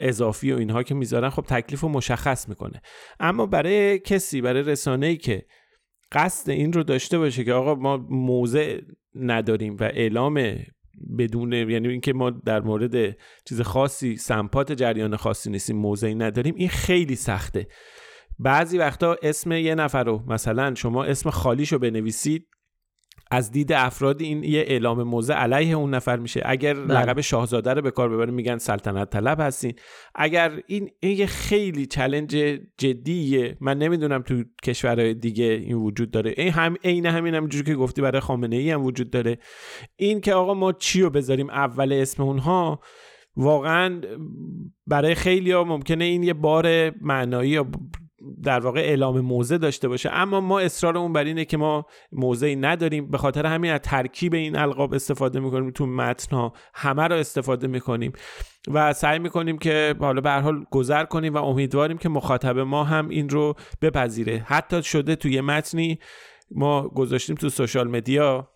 اضافی 0.00 0.52
و 0.52 0.58
اینها 0.58 0.82
که 0.82 0.94
می‌ذارن 0.94 1.30
خب 1.30 1.42
تکلیف 1.42 1.80
رو 1.80 1.88
مشخص 1.88 2.48
می‌کنه. 2.48 2.82
اما 3.20 3.46
برای 3.46 3.98
کسی 3.98 4.40
برای 4.40 4.62
رسانه 4.62 5.06
ای 5.06 5.16
که 5.16 5.46
قصد 6.12 6.50
این 6.50 6.72
رو 6.72 6.82
داشته 6.82 7.18
باشه 7.18 7.44
که 7.44 7.52
آقا 7.52 7.74
ما 7.74 7.96
موضع 8.10 8.80
نداریم 9.14 9.76
و 9.80 9.82
اعلام 9.82 10.56
بدون 11.18 11.52
یعنی 11.52 11.88
اینکه 11.88 12.12
ما 12.12 12.30
در 12.30 12.60
مورد 12.60 13.16
چیز 13.44 13.60
خاصی 13.60 14.16
سمپات 14.16 14.72
جریان 14.72 15.16
خاصی 15.16 15.50
نیستیم 15.50 15.76
موضعی 15.76 16.14
نداریم 16.14 16.54
این 16.56 16.68
خیلی 16.68 17.16
سخته. 17.16 17.66
بعضی 18.38 18.78
وقتا 18.78 19.16
اسم 19.22 19.52
یه 19.52 19.74
نفر 19.74 20.04
رو 20.04 20.22
مثلا 20.26 20.74
شما 20.74 21.04
اسم 21.04 21.30
خالیشو 21.30 21.78
بنویسید 21.78 22.46
از 23.30 23.50
دید 23.50 23.72
افراد 23.72 24.20
این 24.20 24.44
یه 24.44 24.60
اعلام 24.60 25.02
موضع 25.02 25.34
علیه 25.34 25.76
اون 25.76 25.94
نفر 25.94 26.16
میشه. 26.16 26.42
اگر 26.44 26.74
بله. 26.74 27.00
لقب 27.00 27.20
شاهزاده 27.20 27.74
رو 27.74 27.82
به 27.82 27.90
کار 27.90 28.08
ببرین 28.08 28.34
میگن 28.34 28.58
سلطنت 28.58 29.10
طلب 29.10 29.40
هستین. 29.40 29.74
اگر 30.14 30.60
این, 30.66 30.90
این 31.00 31.18
یه 31.18 31.26
خیلی 31.26 31.86
چلنج 31.86 32.36
جدیه. 32.78 33.56
من 33.60 33.78
نمی‌دونم 33.78 34.22
تو 34.22 34.44
کشورهای 34.64 35.14
دیگه 35.14 35.44
این 35.44 35.76
وجود 35.76 36.10
داره. 36.10 36.34
این 36.36 36.52
هم 36.52 36.76
عین 36.84 37.06
همین 37.06 37.34
هم 37.34 37.48
که 37.48 37.74
گفتی 37.74 38.02
برای 38.02 38.20
خامنه 38.20 38.56
ای 38.56 38.70
هم 38.70 38.84
وجود 38.84 39.10
داره. 39.10 39.38
این 39.96 40.20
که 40.20 40.34
آقا 40.34 40.54
ما 40.54 40.72
چی 40.72 41.02
رو 41.02 41.10
بذاریم 41.10 41.50
اول 41.50 41.92
اسم 41.92 42.22
اونها 42.22 42.80
واقعا 43.36 44.00
برای 44.86 45.14
خیلی 45.14 45.52
ها 45.52 45.64
ممکنه 45.64 46.04
این 46.04 46.22
یه 46.22 46.32
بار 46.34 46.90
معنایی 47.00 47.50
یا 47.50 47.66
در 48.42 48.60
واقع 48.60 48.80
اعلام 48.80 49.20
موضع 49.20 49.58
داشته 49.58 49.88
باشه. 49.88 50.10
اما 50.12 50.40
ما 50.40 50.60
اصرارمون 50.60 51.12
بر 51.12 51.24
اینه 51.24 51.44
که 51.44 51.56
ما 51.56 51.86
موضعی 52.12 52.56
نداریم. 52.56 53.10
به 53.10 53.18
خاطر 53.18 53.46
همین 53.46 53.70
از 53.70 53.80
ترکیب 53.80 54.34
این 54.34 54.56
القاب 54.56 54.94
استفاده 54.94 55.40
می‌کنیم 55.40 55.70
تو 55.70 55.86
متن 55.86 56.36
ها. 56.36 56.52
همه 56.74 57.02
رو 57.02 57.16
استفاده 57.16 57.66
می‌کنیم. 57.66 58.12
و 58.68 58.92
سعی 58.92 59.18
می‌کنیم 59.18 59.58
که 59.58 59.94
حالا 60.00 60.20
به 60.20 60.30
حال 60.30 60.64
گذر 60.70 61.04
کنیم 61.04 61.34
و 61.34 61.36
امیدواریم 61.36 61.98
که 61.98 62.08
مخاطب 62.08 62.58
ما 62.58 62.84
هم 62.84 63.08
این 63.08 63.28
رو 63.28 63.54
بپذیره. 63.82 64.44
حتی 64.46 64.82
شده 64.82 65.16
توی 65.16 65.40
متنی 65.40 65.98
ما 66.50 66.88
گذاشتیم 66.88 67.36
تو 67.36 67.48
سوشال 67.48 67.88
مدیا. 67.88 68.53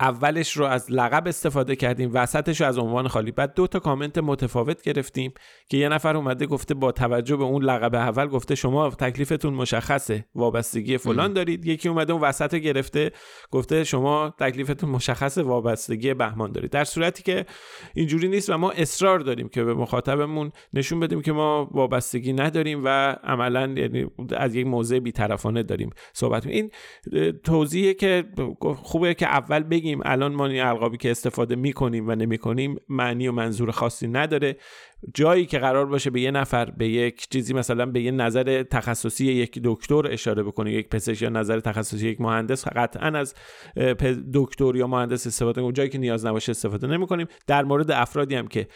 اولش 0.00 0.52
رو 0.52 0.64
از 0.64 0.92
لقب 0.92 1.28
استفاده 1.28 1.76
کردیم 1.76 2.10
وسطش 2.12 2.60
رو 2.60 2.66
از 2.66 2.78
عنوان 2.78 3.08
خالی. 3.08 3.30
بعد 3.30 3.54
دو 3.54 3.66
تا 3.66 3.78
کامنت 3.78 4.18
متفاوت 4.18 4.82
گرفتیم 4.82 5.32
که 5.68 5.76
یه 5.76 5.88
نفر 5.88 6.16
اومده 6.16 6.46
گفته 6.46 6.74
با 6.74 6.92
توجه 6.92 7.36
به 7.36 7.44
اون 7.44 7.62
لقب 7.62 7.94
اول 7.94 8.26
گفته 8.26 8.54
شما 8.54 8.90
تکلیفتون 8.90 9.54
مشخصه 9.54 10.24
وابستگی 10.34 10.98
فلان 10.98 11.32
دارید. 11.32 11.66
یکی 11.66 11.88
اومده 11.88 12.12
اون 12.12 12.22
وسط 12.22 12.54
گرفته 12.54 13.10
گفته 13.50 13.84
شما 13.84 14.34
تکلیفتون 14.38 14.90
مشخصه 14.90 15.42
وابستگی 15.42 16.14
بهمان 16.14 16.52
دارید. 16.52 16.70
در 16.70 16.84
صورتی 16.84 17.22
که 17.22 17.46
اینجوری 17.94 18.28
نیست 18.28 18.50
و 18.50 18.58
ما 18.58 18.70
اصرار 18.70 19.18
داریم 19.18 19.48
که 19.48 19.64
به 19.64 19.74
مخاطبمون 19.74 20.52
نشون 20.72 21.00
بدیم 21.00 21.22
که 21.22 21.32
ما 21.32 21.68
وابستگی 21.72 22.32
نداریم 22.32 22.82
و 22.84 23.16
عملا 23.24 23.74
یعنی 23.76 24.06
از 24.36 24.54
یک 24.54 24.66
موضع 24.66 24.98
بیطرفانه 24.98 25.62
داریم 25.62 25.90
صحبت 26.12 26.46
این 26.46 26.70
توضیحه 27.44 27.94
که 27.94 28.24
خوبه 28.82 29.14
که 29.14 29.26
اول 29.26 29.62
بگیم 29.62 29.89
الان 30.04 30.34
ما 30.34 30.46
این 30.46 30.60
القابی 30.62 30.96
که 30.96 31.10
استفاده 31.10 31.56
می‌کنیم 31.56 32.08
و 32.08 32.14
نمی‌کنیم 32.14 32.80
معنی 32.88 33.28
و 33.28 33.32
منظور 33.32 33.70
خاصی 33.70 34.08
نداره. 34.08 34.56
جایی 35.14 35.46
که 35.46 35.58
قرار 35.58 35.86
باشه 35.86 36.10
به 36.10 36.20
یه 36.20 36.30
نفر 36.30 36.70
به 36.70 36.88
یک 36.88 37.28
چیزی 37.30 37.54
مثلا 37.54 37.86
به 37.86 38.00
یه 38.00 38.10
نظر 38.10 38.62
تخصصی 38.62 39.32
یک 39.32 39.60
دکتر 39.64 40.06
اشاره 40.06 40.42
بکنه 40.42 40.72
یک 40.72 40.88
پزشک 40.88 41.22
یا 41.22 41.28
نظر 41.28 41.60
تخصصی 41.60 42.08
یک 42.08 42.20
مهندس 42.20 42.68
قطعا 42.68 43.18
از 43.18 43.34
دکتر 44.34 44.76
یا 44.76 44.86
مهندس 44.86 45.26
استفاده 45.26 45.60
کنیم 45.60 45.72
جایی 45.72 45.88
که 45.88 45.98
نیاز 45.98 46.26
نباشه 46.26 46.50
استفاده 46.50 46.86
نمی 46.86 47.06
کنیم 47.06 47.26
در 47.46 47.64
مورد 47.64 47.90
افرادی 47.90 48.34
هم 48.34 48.48
که 48.48 48.68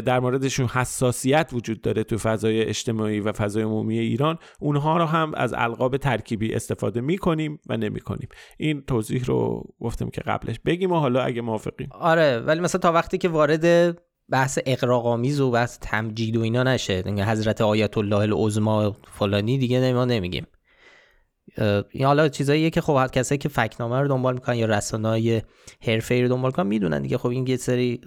در 0.00 0.20
موردشون 0.20 0.66
حساسیت 0.66 1.50
وجود 1.52 1.80
داره 1.80 2.04
تو 2.04 2.18
فضای 2.18 2.62
اجتماعی 2.62 3.20
و 3.20 3.32
فضای 3.32 3.62
عمومی 3.62 3.98
ایران 3.98 4.38
اونها 4.60 4.96
رو 4.96 5.04
هم 5.04 5.32
از 5.34 5.54
القاب 5.56 5.96
ترکیبی 5.96 6.54
استفاده 6.54 7.00
می 7.00 7.18
کنیم 7.18 7.58
و 7.68 7.76
نمی 7.76 8.00
کنیم 8.00 8.28
این 8.58 8.82
توضیح 8.82 9.24
رو 9.24 9.64
گفتم 9.80 10.10
که 10.10 10.20
قبلش 10.20 10.60
بگیم 10.64 10.92
و 10.92 10.96
حالا 10.96 11.22
اگه 11.22 11.42
موافقیم. 11.42 11.88
آره 11.92 12.38
ولی 12.38 12.60
مثلا 12.60 12.78
تا 12.78 12.92
وقتی 12.92 13.18
که 13.18 13.28
وارد 13.28 13.96
بحث 14.30 14.58
اقراقامیز 14.66 15.40
و 15.40 15.50
بحث 15.50 15.78
تمجید 15.80 16.36
و 16.36 16.40
اینا 16.40 16.62
نشه. 16.62 17.02
حضرت 17.06 17.60
آیت 17.60 17.98
الله 17.98 18.16
العظما 18.16 18.96
فلانی 19.18 19.58
دیگه 19.58 19.92
ما 19.92 20.04
نمیگیم. 20.04 20.46
این 21.90 22.04
حالا 22.04 22.28
چیزاییه 22.28 22.70
که 22.70 22.80
خب 22.80 23.06
کسایی 23.06 23.38
که 23.38 23.48
فکنامه 23.48 24.00
رو 24.00 24.08
دنبال 24.08 24.34
می‌کنن 24.34 24.56
یا 24.56 24.66
رسانه‌های 24.66 25.42
حرفه‌ای 25.86 26.22
رو 26.22 26.28
دنبال 26.28 26.50
می‌کنن 26.50 26.66
می‌دونن 26.66 27.02
دیگه. 27.02 27.18
خب 27.18 27.28
این 27.28 27.46
یه 27.46 27.56
سری 27.56 28.00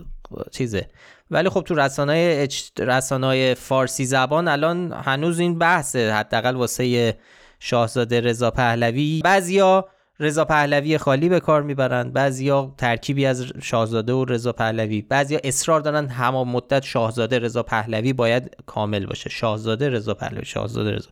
چیزه. 0.51 0.87
ولی 1.31 1.49
خب 1.49 1.61
تو 1.61 1.75
رسانه‌های 1.75 2.41
اج... 2.41 2.61
رسانه‌های 2.79 3.55
فارسی 3.55 4.05
زبان 4.05 4.47
الان 4.47 4.91
هنوز 4.91 5.39
این 5.39 5.59
بحثه. 5.59 6.13
حداقل 6.13 6.55
واسه 6.55 7.17
شاهزاده 7.59 8.21
رضا 8.21 8.51
پهلوی. 8.51 9.21
بعضیا 9.23 9.89
رضا 10.23 10.45
پهلوی 10.45 10.97
خالی 10.97 11.29
به 11.29 11.39
کار 11.39 11.61
می‌برند. 11.61 12.13
بعضیا 12.13 12.73
ترکیبی 12.77 13.25
از 13.25 13.45
شاهزاده 13.61 14.13
و 14.13 14.25
رضا 14.25 14.51
پهلوی. 14.51 15.01
بعضیا 15.01 15.39
اصرار 15.43 15.81
دارن 15.81 16.07
همان 16.07 16.47
مدت 16.47 16.83
شاهزاده 16.83 17.39
رضا 17.39 17.63
پهلوی 17.63 18.13
باید 18.13 18.55
کامل 18.65 19.05
باشه. 19.05 19.29
شاهزاده 19.29 19.89
رضا 19.89 20.13
پهلوی 20.13 20.45
شاهزاده 20.45 20.91
رضا. 20.91 21.09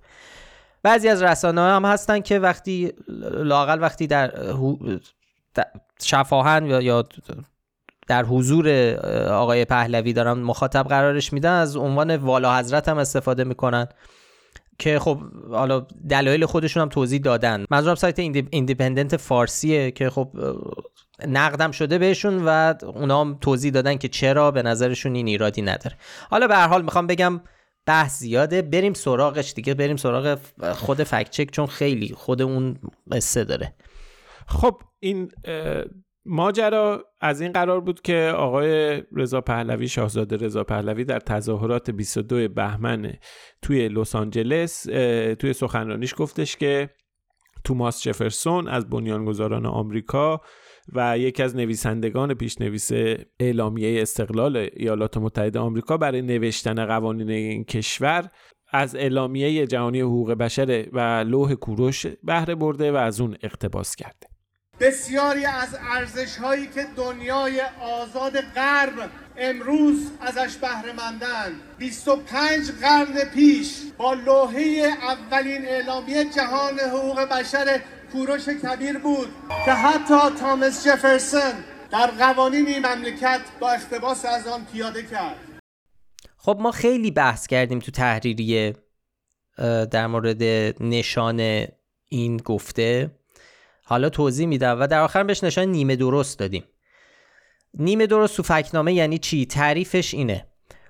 بعضی 0.84 1.10
از 1.10 1.24
رسانه 1.24 1.62
هم 1.62 1.86
هستن 1.86 2.20
که 2.20 2.40
وقتی 2.40 2.94
لاقل 3.34 3.82
وقتی 3.82 4.08
در 4.08 4.54
شفاهن 6.04 6.66
یا 6.66 7.04
در 8.08 8.26
حضور 8.26 8.96
آقای 9.30 9.66
پهلوی 9.66 10.14
دارن 10.14 10.34
مخاطب 10.34 10.84
قرارش 10.84 11.34
میدن 11.34 11.52
از 11.52 11.78
عنوان 11.78 12.16
والا 12.16 12.58
حضرت 12.58 12.90
هم 12.90 12.98
استفاده 12.98 13.44
می‌کنن. 13.44 13.88
که 14.82 15.00
خب 15.00 15.22
حالا 15.50 15.88
دلایل 16.10 16.46
خودشون 16.46 16.82
هم 16.82 16.90
توضیح 16.90 17.22
دادن. 17.22 17.66
منظورم 17.72 17.96
سایت 17.96 18.20
ایندیپندنت 18.20 19.18
فارسیه 19.18 19.92
که 19.92 20.10
خب 20.10 20.30
نقدم 21.28 21.72
شده 21.72 21.98
بهشون 21.98 22.44
و 22.46 22.74
اونا 22.84 23.22
هم 23.22 23.38
توضیح 23.42 23.72
دادن 23.72 23.98
که 23.98 24.08
چرا 24.08 24.52
به 24.52 24.64
نظرشون 24.64 25.16
این 25.16 25.28
ایرادی 25.28 25.62
نداره. 25.62 25.98
حالا 26.30 26.48
به 26.48 26.56
هر 26.56 26.68
حال 26.68 26.82
می‌خوام 26.82 27.08
بگم 27.08 27.42
بحث 27.86 28.20
زیاده. 28.20 28.62
بریم 28.62 28.94
سراغش 28.94 29.54
دیگه. 29.54 29.74
بریم 29.74 29.98
سراغ 29.98 30.40
خود 30.74 31.04
فکت 31.04 31.52
چون 31.52 31.66
خیلی 31.66 32.14
خود 32.18 32.42
اون 32.42 32.78
قصه 33.12 33.44
داره. 33.44 33.74
خب 34.48 34.82
این 35.00 35.32
ماجرا 36.26 37.06
از 37.22 37.42
این 37.42 37.52
قرار 37.52 37.82
بود 37.82 38.02
که 38.02 38.34
آقای 38.36 39.04
رضا 39.12 39.42
پهلوی 39.42 39.88
شاهزاده 39.88 40.38
رضا 40.38 40.64
پهلوی 40.64 41.04
در 41.04 41.20
تظاهرات 41.20 41.90
22 41.90 42.48
بهمن 42.48 43.14
توی 43.62 43.88
لس 43.88 44.16
آنجلس 44.16 44.84
توی 45.40 45.54
سخنرانیش 45.54 46.14
گفتش 46.18 46.56
که 46.56 46.90
توماس 47.64 48.04
جفرسون 48.04 48.68
از 48.68 48.90
بنیانگذاران 48.90 49.66
آمریکا 49.66 50.42
و 50.94 51.18
یکی 51.18 51.44
از 51.44 51.56
نویسندگان 51.56 52.34
پیشنویس 52.34 52.92
اعلامیه 53.40 54.02
استقلال 54.02 54.70
ایالات 54.74 55.18
متحده 55.18 55.60
آمریکا 55.60 55.98
برای 55.98 56.22
نوشتن 56.22 56.86
قوانین 56.86 57.30
این 57.30 57.64
کشور 57.64 58.30
از 58.72 58.96
اعلامیه 58.96 59.68
جهانی 59.68 60.02
حقوق 60.02 60.32
بشر 60.32 60.86
و 60.92 61.24
لوح 61.28 61.54
کوروش 61.54 62.06
بهره 62.24 62.56
برده 62.56 62.92
و 62.92 62.96
از 62.96 63.22
اون 63.22 63.38
اقتباس 63.44 63.96
کرده. 63.96 64.28
بسیاری 64.82 65.46
از 65.46 65.78
ارزش 65.92 66.38
هایی 66.38 66.68
که 66.68 66.88
دنیای 66.96 67.62
آزاد 67.82 68.42
غرب 68.42 69.12
امروز 69.38 70.12
ازش 70.22 70.56
بهره 70.56 70.94
مندن 70.94 71.52
25 71.78 72.72
قرن 72.72 73.30
پیش 73.34 73.78
با 73.98 74.14
لوحه 74.14 74.88
اولین 75.02 75.66
اعلامیه 75.66 76.26
جهان 76.26 76.80
حقوق 76.80 77.20
بشر 77.20 77.82
کوروش 78.12 78.50
کبیر 78.50 78.98
بود 78.98 79.28
که 79.66 79.72
حتی 79.72 80.36
تامس 80.40 80.88
جفرسون 80.88 81.54
در 81.92 82.08
قوانین 82.08 82.86
مملکت 82.86 83.42
با 83.60 83.72
اقتباس 83.72 84.26
از 84.26 84.48
آن 84.48 84.66
پیاده 84.66 85.04
کرد. 85.04 85.36
خب 86.38 86.58
ما 86.60 86.72
خیلی 86.72 87.12
بحث 87.12 87.48
کردیم 87.48 87.80
تو 87.80 87.92
تحریریه 87.92 88.76
در 89.92 90.08
مورد 90.08 90.44
نشان 90.80 91.68
این 92.10 92.38
گفته. 92.38 93.21
حالا 93.92 94.10
توضیح 94.10 94.48
میدم 94.48 94.80
و 94.80 94.88
در 94.88 95.02
آخر 95.02 95.24
بهش 95.24 95.44
نشان 95.44 95.66
نیمه 95.66 95.96
درست 95.96 96.40
دادیم. 96.40 96.64
نیمه 97.74 98.08
درست 98.08 98.38
تو 98.38 98.44
فکنامه 98.44 98.94
یعنی 98.94 99.18
چی؟ 99.18 99.46
تعریفش 99.46 100.14
اینه. 100.14 100.48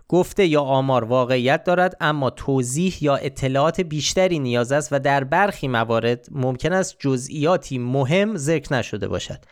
گفته 0.07 0.45
یا 0.45 0.61
آمار 0.61 1.03
واقعیت 1.03 1.63
دارد 1.63 1.97
اما 2.01 2.29
توضیح 2.29 3.03
یا 3.03 3.15
اطلاعات 3.15 3.81
بیشتری 3.81 4.39
نیاز 4.39 4.71
است 4.71 4.93
و 4.93 4.99
در 4.99 5.23
برخی 5.23 5.67
موارد 5.67 6.27
ممکن 6.31 6.73
است 6.73 6.95
جزئیاتی 6.99 7.77
مهم 7.77 8.37
ذکر 8.37 8.73
نشده 8.73 9.07
باشد. 9.07 9.45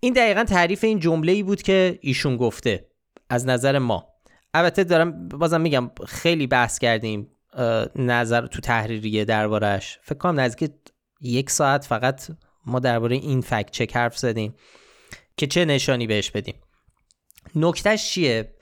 این 0.00 0.12
دقیقا 0.12 0.44
تعریف 0.44 0.84
این 0.84 0.98
جمله 0.98 1.32
ای 1.32 1.42
بود 1.42 1.62
که 1.62 1.98
ایشون 2.02 2.36
گفته 2.36 2.88
از 3.30 3.46
نظر 3.46 3.78
ما. 3.78 4.08
البته 4.54 4.84
دارم 4.84 5.28
بازم 5.28 5.60
میگم 5.60 5.90
خیلی 6.06 6.46
بحث 6.46 6.78
کردیم 6.78 7.28
نظر 7.96 8.46
تو 8.46 8.60
تحریریه 8.60 9.24
دربارش 9.24 9.98
فکر 10.02 10.18
کنم 10.18 10.40
نزدیک 10.40 10.70
یک 11.24 11.50
ساعت 11.50 11.84
فقط 11.84 12.30
ما 12.66 12.78
درباره 12.78 13.16
این 13.16 13.40
فکت 13.40 13.70
چک 13.70 13.96
حرف 13.96 14.18
زدیم 14.18 14.54
که 15.36 15.46
چه 15.46 15.64
نشانی 15.64 16.06
بهش 16.06 16.30
بدیم. 16.30 16.54
نکتهش 17.54 18.10
چیه؟ 18.10 18.54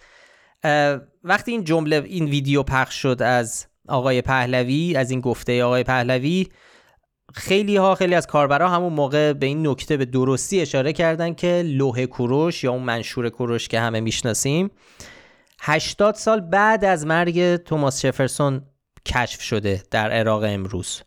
وقتی 1.25 1.51
این 1.51 1.64
جمله 1.64 2.03
این 2.07 2.25
ویدیو 2.25 2.62
پخش 2.62 3.03
شد 3.03 3.22
از 3.22 3.66
آقای 3.88 4.22
پهلوی 4.22 4.96
از 4.96 5.11
این 5.11 5.20
گفته 5.20 5.64
آقای 5.64 5.85
پهلوی 5.85 6.46
خیلی 7.35 7.77
ها 7.77 7.94
خیلی 7.94 8.14
از 8.14 8.27
کاربرا 8.27 8.68
همون 8.68 8.92
موقع 8.92 9.33
به 9.33 9.46
این 9.46 9.66
نکته 9.66 9.96
به 9.96 10.05
درستی 10.05 10.61
اشاره 10.61 10.92
کردن 10.92 11.35
که 11.35 11.62
لوح 11.66 12.05
کوروش 12.05 12.64
یا 12.64 12.72
اون 12.72 12.83
منشور 12.83 13.29
کوروش 13.29 13.68
که 13.68 13.81
همه 13.81 14.01
می‌شناسیم 14.01 14.70
80 15.61 16.14
سال 16.14 16.40
بعد 16.40 16.85
از 16.85 17.07
مرگ 17.07 17.57
توماس 17.57 18.01
شفرسون 18.01 18.62
کشف 19.07 19.42
شده 19.42 19.83
در 19.90 20.11
عراق 20.11 20.42
امروز. 20.46 21.03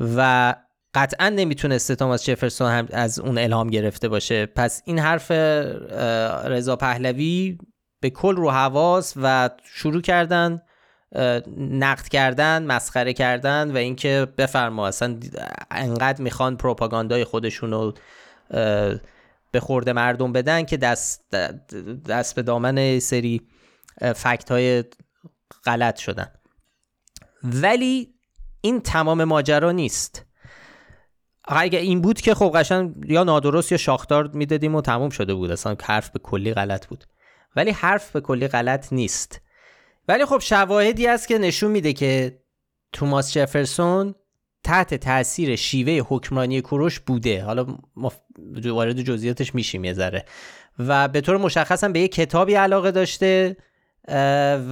و 0.00 0.54
قطعا 0.94 1.28
نمی‌تونسته 1.28 1.94
توماس 1.94 2.24
جفرسون 2.24 2.70
هم 2.70 2.88
از 2.92 3.18
اون 3.18 3.38
الهام 3.38 3.70
گرفته 3.70 4.08
باشه. 4.08 4.46
پس 4.46 4.82
این 4.84 4.98
حرف 4.98 5.30
رضا 6.50 6.76
پهلوی 6.76 7.58
به 8.00 8.10
کل 8.10 8.36
رو 8.36 8.50
حواس 8.50 9.14
و 9.16 9.50
شروع 9.64 10.02
کردن 10.02 10.62
نقد 11.56 12.08
کردن 12.08 12.62
مسخره 12.62 13.12
کردن 13.12 13.70
و 13.70 13.76
اینکه 13.76 14.26
بفرما. 14.38 14.88
اصلا 14.88 15.20
انقدر 15.70 16.22
می‌خوان 16.22 16.56
پروپاگاندای 16.56 17.24
خودشون 17.24 17.70
رو 17.70 17.94
به 19.50 19.60
خورده 19.60 19.92
مردم 19.92 20.32
بدن 20.32 20.64
که 20.64 20.76
دست, 20.76 21.34
دست 22.08 22.34
به 22.34 22.42
دامن 22.42 22.98
سری 22.98 23.40
فکت 24.14 24.50
های 24.50 24.84
غلط 25.64 25.98
شدن. 25.98 26.32
ولی 27.42 28.14
این 28.60 28.80
تمام 28.80 29.24
ماجرا 29.24 29.72
نیست. 29.72 30.26
اگه 31.44 31.78
این 31.78 32.00
بود 32.00 32.20
که 32.20 32.34
خب 32.34 32.52
قشن 32.54 32.94
یا 33.06 33.24
نادرست 33.24 33.72
یا 33.72 33.78
شاختار 33.78 34.30
می‌دادیم 34.34 34.74
و 34.74 34.80
تموم 34.80 35.10
شده 35.10 35.34
بود. 35.34 35.50
اصلا 35.50 35.76
حرف 35.82 36.10
به 36.10 36.18
کلی 36.18 36.54
غلط 36.54 36.86
بود. 36.86 37.04
ولی 37.56 37.70
حرف 37.70 38.10
به 38.10 38.20
کلی 38.20 38.48
غلط 38.48 38.92
نیست. 38.92 39.40
ولی 40.08 40.24
خب 40.24 40.38
شواهدی 40.38 41.06
هست 41.06 41.28
که 41.28 41.38
نشون 41.38 41.70
میده 41.70 41.92
که 41.92 42.40
توماس 42.92 43.32
جفرسون 43.32 44.14
تحت 44.64 44.94
تاثیر 44.94 45.56
شیوه 45.56 46.06
حکمرانی 46.08 46.60
کوروش 46.60 47.00
بوده. 47.00 47.44
حالا 47.44 47.66
ما 47.96 48.12
وارد 48.64 49.02
جزئیاتش 49.02 49.54
میشیم 49.54 49.84
یه 49.84 49.92
ذره. 49.92 50.24
و 50.78 51.08
به 51.08 51.20
طور 51.20 51.36
مشخص 51.36 51.84
به 51.84 52.00
یه 52.00 52.08
کتابی 52.08 52.54
علاقه 52.54 52.90
داشته 52.90 53.56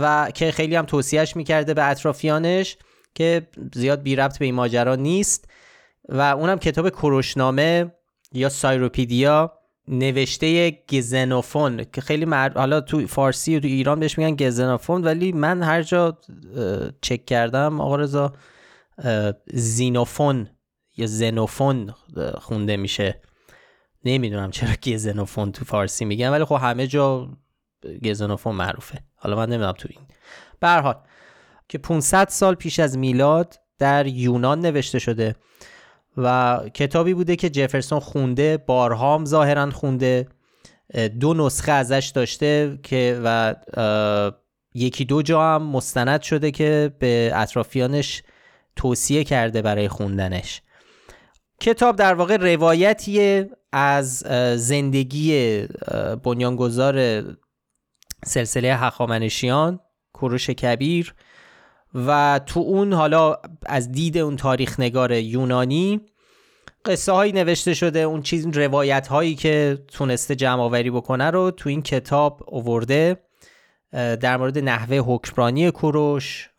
و 0.00 0.30
که 0.34 0.50
خیلی 0.52 0.76
هم 0.76 0.86
توصیهش 0.86 1.36
می‌کرده 1.36 1.74
به 1.74 1.84
اطرافیانش. 1.84 2.76
که 3.18 3.46
زیاد 3.74 4.02
بی 4.02 4.16
ربط 4.16 4.38
به 4.38 4.44
این 4.44 4.54
ماجرا 4.54 4.94
نیست 4.94 5.50
و 6.08 6.20
اونم 6.20 6.58
کتاب 6.58 6.90
کروشنامه 6.90 7.92
یا 8.32 8.48
سایروپیدیا 8.48 9.52
نوشته 9.88 10.70
گزنوفون 10.70 11.84
که 11.92 12.00
خیلی 12.00 12.24
مر... 12.24 12.52
حالا 12.58 12.80
تو 12.80 13.06
فارسی 13.06 13.56
و 13.56 13.60
تو 13.60 13.66
ایران 13.66 14.00
بهش 14.00 14.18
میگن 14.18 14.46
گزنوفون 14.46 15.04
ولی 15.04 15.32
من 15.32 15.62
هر 15.62 15.82
جا 15.82 16.18
چک 17.00 17.24
کردم 17.26 17.80
آقا 17.80 17.96
رضا 17.96 18.32
زینوفون 19.46 20.48
یا 20.96 21.06
زنوفون 21.06 21.94
خونده 22.38 22.76
میشه. 22.76 23.20
نمی‌دونم 24.04 24.50
چرا 24.50 24.70
گزنوفون 24.86 25.52
تو 25.52 25.64
فارسی 25.64 26.04
میگن 26.04 26.30
ولی 26.30 26.44
خب 26.44 26.58
همه 26.62 26.86
جا 26.86 27.28
گزنوفون 28.04 28.54
معروفه. 28.54 28.98
حالا 29.16 29.36
من 29.36 29.46
نمی‌دونم 29.48 29.72
تو 29.72 29.88
این. 29.90 30.06
به 30.60 30.68
حال 30.68 30.94
که 31.68 31.78
500 31.78 32.28
سال 32.28 32.54
پیش 32.54 32.80
از 32.80 32.98
میلاد 32.98 33.60
در 33.78 34.06
یونان 34.06 34.60
نوشته 34.60 34.98
شده 34.98 35.34
و 36.16 36.60
کتابی 36.74 37.14
بوده 37.14 37.36
که 37.36 37.50
جفرسون 37.50 38.00
خونده 38.00 38.56
بارهام 38.56 39.24
ظاهرا 39.24 39.70
خونده 39.70 40.28
دو 41.20 41.34
نسخه 41.34 41.72
ازش 41.72 42.12
داشته 42.14 42.78
که 42.82 43.20
و 43.24 43.54
یکی 44.74 45.04
دو 45.04 45.22
جا 45.22 45.42
هم 45.42 45.62
مستند 45.62 46.22
شده 46.22 46.50
که 46.50 46.92
به 46.98 47.30
اطرافیانش 47.34 48.22
توصیه 48.76 49.24
کرده 49.24 49.62
برای 49.62 49.88
خوندنش. 49.88 50.62
کتاب 51.60 51.96
در 51.96 52.14
واقع 52.14 52.36
روایتیه 52.36 53.50
از 53.72 54.18
زندگی 54.56 55.62
بنیانگذار 56.24 57.24
سلسله 58.24 58.76
هخامنشیان 58.76 59.80
کوروش 60.12 60.50
کبیر 60.50 61.14
و 61.94 62.40
تو 62.46 62.60
اون 62.60 62.92
حالا 62.92 63.36
از 63.66 63.92
دید 63.92 64.18
اون 64.18 64.36
تاریخ 64.36 64.80
نگار 64.80 65.12
یونانی 65.12 66.00
قصه 66.84 67.12
هایی 67.12 67.32
نوشته 67.32 67.74
شده 67.74 67.98
اون 67.98 68.22
چیز 68.22 68.46
روایت 68.46 69.08
هایی 69.08 69.34
که 69.34 69.78
تونسته 69.88 70.34
جمع 70.34 70.62
آوری 70.62 70.90
بکنه 70.90 71.30
رو 71.30 71.50
تو 71.50 71.68
این 71.68 71.82
کتاب 71.82 72.42
اوورده 72.46 73.16
در 73.92 74.36
مورد 74.36 74.58
نحوه 74.58 74.96
حکمرانی 74.96 75.70
کوروش 75.70 76.50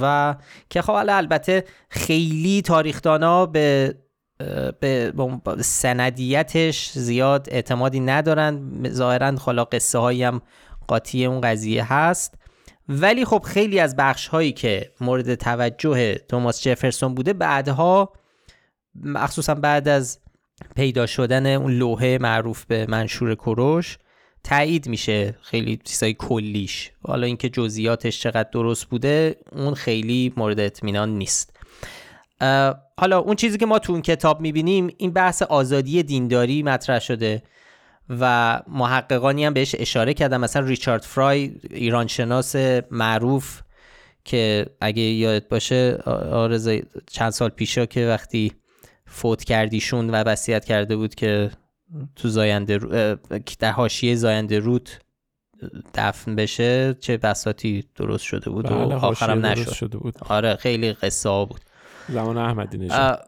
و 0.00 0.34
که 0.70 0.82
خب 0.82 0.92
البته 0.92 1.64
خیلی 1.88 2.62
تاریخدانا 2.62 3.46
به 3.46 3.94
به 4.80 5.12
سندیتش 5.60 6.90
زیاد 6.92 7.48
اعتمادی 7.50 8.00
ندارن. 8.00 8.82
ظاهرا 8.88 9.32
حالا 9.40 9.64
قصه 9.64 9.98
هایی 9.98 10.22
هم 10.22 10.42
قاطی 10.88 11.26
اون 11.26 11.40
قضیه 11.40 11.92
هست. 11.92 12.34
ولی 12.88 13.24
خب 13.24 13.42
خیلی 13.46 13.80
از 13.80 13.96
بخش 13.96 14.28
هایی 14.28 14.52
که 14.52 14.92
مورد 15.00 15.34
توجه 15.34 16.14
توماس 16.14 16.62
جفرسون 16.62 17.14
بوده 17.14 17.32
بعدها 17.32 18.12
مخصوصا 18.94 19.54
بعد 19.54 19.88
از 19.88 20.18
پیدا 20.76 21.06
شدن 21.06 21.46
اون 21.46 21.72
لوحه 21.72 22.18
معروف 22.20 22.64
به 22.64 22.86
منشور 22.88 23.34
کروش 23.34 23.98
تایید 24.44 24.88
میشه 24.88 25.38
خیلی 25.42 25.80
چیزای 25.84 26.14
کلیش. 26.14 26.90
حالا 27.02 27.26
اینکه 27.26 27.48
جزئیاتش 27.48 28.20
چقدر 28.20 28.48
درست 28.52 28.84
بوده 28.84 29.36
اون 29.52 29.74
خیلی 29.74 30.32
مورد 30.36 30.60
اطمینان 30.60 31.18
نیست. 31.18 31.56
حالا 32.98 33.18
اون 33.18 33.36
چیزی 33.36 33.58
که 33.58 33.66
ما 33.66 33.78
تو 33.78 33.92
اون 33.92 34.02
کتاب 34.02 34.40
می‌بینیم 34.40 34.94
این 34.98 35.10
بحث 35.10 35.42
آزادی 35.42 36.02
دینداری 36.02 36.62
مطرح 36.62 36.98
شده. 36.98 37.42
و 38.10 38.62
محققانی 38.68 39.44
هم 39.44 39.54
بهش 39.54 39.74
اشاره 39.78 40.14
کردن. 40.14 40.36
مثلا 40.36 40.66
ریچارد 40.66 41.02
فرای 41.02 41.52
ایرانشناس 41.70 42.56
معروف 42.90 43.62
که 44.24 44.66
اگه 44.80 45.02
یادت 45.02 45.48
باشه 45.48 45.96
آرزا 46.32 46.76
چند 47.10 47.30
سال 47.30 47.48
پیشا 47.48 47.86
که 47.86 48.06
وقتی 48.06 48.52
فوت 49.06 49.44
کردیشون 49.44 50.10
و 50.10 50.14
وصیت 50.14 50.64
کرده 50.64 50.96
بود 50.96 51.14
که 51.14 51.50
تو 52.16 52.28
زاینده 52.28 52.78
در 53.58 53.70
حاشیه 53.70 54.14
زاینده 54.14 54.58
روت 54.58 54.98
دفن 55.94 56.36
بشه 56.36 56.94
چه 56.94 57.16
بساتی 57.16 57.84
درست 57.96 58.24
شده 58.24 58.50
بود 58.50 58.72
و 58.72 58.74
بله، 58.74 58.94
آخرم 58.94 59.46
نشد. 59.46 59.72
شده 59.72 59.98
بود. 59.98 60.14
آره 60.28 60.56
خیلی 60.56 60.92
قصه 60.92 61.28
ها 61.28 61.44
بود. 61.44 61.60
زمان 62.08 62.38
احمدی 62.38 62.78
نژاد. 62.78 63.24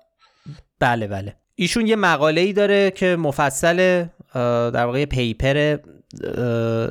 بله 0.79 1.07
بله. 1.07 1.37
ایشون 1.55 1.87
یه 1.87 1.97
مقاله 1.97 2.40
ای 2.40 2.53
داره 2.53 2.90
که 2.90 3.16
مفصل 3.16 4.05
در 4.35 4.87
واقع 4.87 5.05
پیپر 5.05 5.79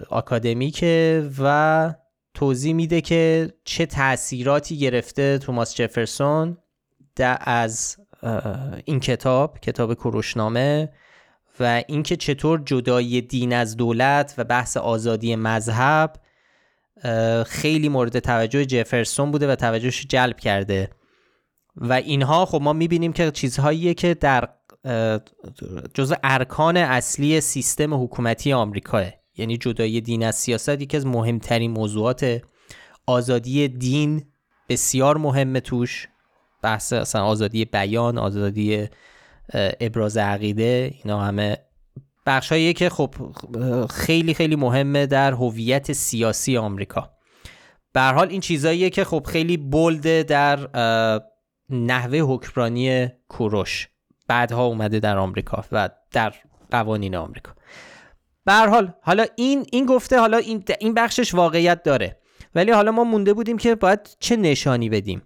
آکادمیکه 0.09 1.29
و 1.39 1.93
توضیح 2.33 2.73
میده 2.73 3.01
که 3.01 3.53
چه 3.63 3.85
تاثیراتی 3.85 4.77
گرفته 4.77 5.37
توماس 5.37 5.75
جفرسون 5.75 6.57
از 7.41 7.97
این 8.85 8.99
کتاب 8.99 9.59
کتاب 9.59 9.93
کروشنامه 9.93 10.89
و 11.59 11.83
اینکه 11.87 12.15
چطور 12.15 12.61
جدایی 12.65 13.21
دین 13.21 13.53
از 13.53 13.77
دولت 13.77 14.33
و 14.37 14.43
بحث 14.43 14.77
آزادی 14.77 15.35
مذهب 15.35 16.13
خیلی 17.45 17.89
مورد 17.89 18.19
توجه 18.19 18.65
جفرسون 18.65 19.31
بوده 19.31 19.51
و 19.51 19.55
توجهش 19.55 20.05
جلب 20.09 20.39
کرده. 20.39 20.89
و 21.75 21.93
اینها 21.93 22.45
خب 22.45 22.61
ما 22.61 22.73
می‌بینیم 22.73 23.13
که 23.13 23.31
چیزهاییه 23.31 23.93
که 23.93 24.13
در 24.13 24.49
جزء 25.93 26.15
ارکان 26.23 26.77
اصلی 26.77 27.41
سیستم 27.41 28.03
حکومتی 28.03 28.53
آمریکاه. 28.53 29.05
یعنی 29.37 29.57
جدایی 29.57 30.01
دین 30.01 30.23
از 30.23 30.35
سیاست 30.35 30.81
یکی 30.81 30.97
از 30.97 31.05
مهمترین 31.05 31.71
موضوعات 31.71 32.41
آزادی 33.05 33.67
دین 33.67 34.31
بسیار 34.69 35.17
مهمه 35.17 35.59
توش. 35.59 36.07
بحث 36.63 36.93
اصلا 36.93 37.23
آزادی 37.23 37.65
بیان 37.65 38.17
آزادی 38.17 38.87
ابراز 39.53 40.17
عقیده 40.17 40.93
اینا 41.03 41.21
همه 41.21 41.57
بخشاییه 42.25 42.73
که 42.73 42.89
خب 42.89 43.15
خیلی 43.89 44.33
خیلی 44.33 44.55
مهمه 44.55 45.05
در 45.05 45.33
هویت 45.33 45.93
سیاسی 45.93 46.57
آمریکا. 46.57 47.11
به 47.93 48.01
حال 48.01 48.29
این 48.29 48.41
چیزاییه 48.41 48.89
که 48.89 49.03
خب 49.03 49.27
خیلی 49.27 49.57
بلده 49.57 50.23
در 50.23 50.69
نحوه 51.69 52.17
حکمرانی 52.17 53.07
کوروش. 53.27 53.87
بعدها 54.29 54.65
اومده 54.65 54.99
در 54.99 55.17
آمریکا 55.17 55.65
و 55.71 55.89
در 56.11 56.33
قوانین 56.71 57.15
آمریکا. 57.15 57.51
به 58.45 58.53
حال 58.53 58.93
حالا 59.01 59.25
این 59.35 59.65
این 59.71 59.85
گفته 59.85 60.19
حالا 60.19 60.37
این 60.37 60.63
این 60.79 60.93
بخشش 60.93 61.33
واقعیت 61.33 61.83
داره. 61.83 62.17
ولی 62.55 62.71
حالا 62.71 62.91
ما 62.91 63.03
مونده 63.03 63.33
بودیم 63.33 63.57
که 63.57 63.75
باید 63.75 63.99
چه 64.19 64.35
نشانی 64.35 64.89
بدیم. 64.89 65.21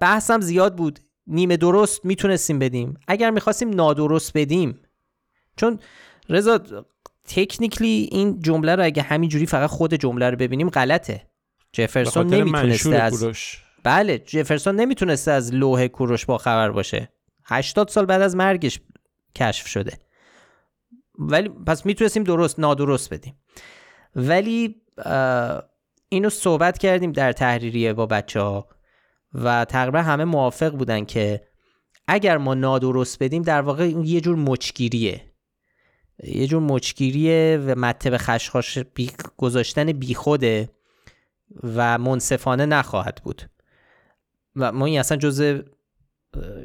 بحثم 0.00 0.40
زیاد 0.40 0.76
بود. 0.76 0.98
نیمه 1.26 1.56
درست 1.56 2.04
می‌تونستیم 2.04 2.58
بدیم. 2.58 2.98
اگر 3.08 3.30
می‌خواستیم 3.30 3.70
نادرست 3.70 4.32
بدیم. 4.34 4.80
چون 5.56 5.78
رضا 6.28 6.60
تکنیکلی 7.28 8.08
این 8.12 8.40
جمله 8.40 8.76
رو 8.76 8.84
اگه 8.84 9.02
همینجوری 9.02 9.46
فقط 9.46 9.70
خود 9.70 9.94
جمله 9.94 10.30
رو 10.30 10.36
ببینیم 10.36 10.70
غلطه. 10.70 11.26
جفرسون 11.72 12.26
نمی‌تونسته 12.26 12.96
از 12.96 13.24
بله 13.82 14.18
جفرسون 14.18 14.76
نمی‌تونسته 14.76 15.30
از 15.30 15.54
لوح 15.54 15.86
کوروش 15.86 16.26
با 16.26 16.38
خبر 16.38 16.70
باشه. 16.70 17.08
80 17.44 17.88
سال 17.88 18.06
بعد 18.06 18.22
از 18.22 18.36
مرگش 18.36 18.80
کشف 19.36 19.66
شده. 19.66 19.98
ولی 21.18 21.48
پس 21.48 21.86
می‌تونستیم 21.86 22.24
درست 22.24 22.58
نادرست 22.58 23.14
بدیم. 23.14 23.36
ولی 24.16 24.82
اینو 26.08 26.30
صحبت 26.30 26.78
کردیم 26.78 27.12
در 27.12 27.32
تحریریه 27.32 27.92
با 27.92 28.06
بچه 28.06 28.40
ها 28.40 28.68
و 29.34 29.64
تقریبا 29.64 30.02
همه 30.02 30.24
موافق 30.24 30.70
بودن 30.70 31.04
که 31.04 31.48
اگر 32.06 32.38
ما 32.38 32.54
نادرست 32.54 33.22
بدیم 33.22 33.42
در 33.42 33.60
واقع 33.60 33.88
یه 33.88 34.20
جور 34.20 34.36
مچگیریه. 34.36 35.32
یه 36.24 36.46
جور 36.46 36.62
مچگیریه 36.62 37.64
و 37.66 37.74
مته 37.78 38.18
خشخاش 38.18 38.78
بی 38.78 39.10
گذاشتن 39.36 39.92
بیخوده 39.92 40.70
و 41.62 41.98
منصفانه 41.98 42.66
نخواهد 42.66 43.20
بود. 43.24 43.42
و 44.56 44.72
ما 44.72 44.86
این 44.86 45.00
اصلا 45.00 45.16
جزء 45.16 45.58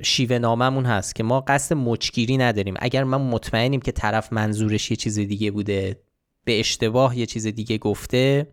شیوه 0.04 0.38
ناممون 0.38 0.86
هست 0.86 1.16
که 1.16 1.24
ما 1.24 1.42
قصد 1.42 1.76
مچگیری 1.76 2.38
نداریم. 2.38 2.74
اگر 2.80 3.04
ما 3.04 3.18
مطمئنیم 3.18 3.82
که 3.82 3.92
طرف 3.92 4.34
منظورش 4.34 4.92
یه 4.92 4.98
چیز 4.98 5.20
دیگه 5.20 5.52
بوده 5.52 6.02
به 6.44 6.60
اشتباه 6.60 7.18
یه 7.18 7.26
چیز 7.26 7.48
دیگه 7.48 7.78
گفته 7.78 8.48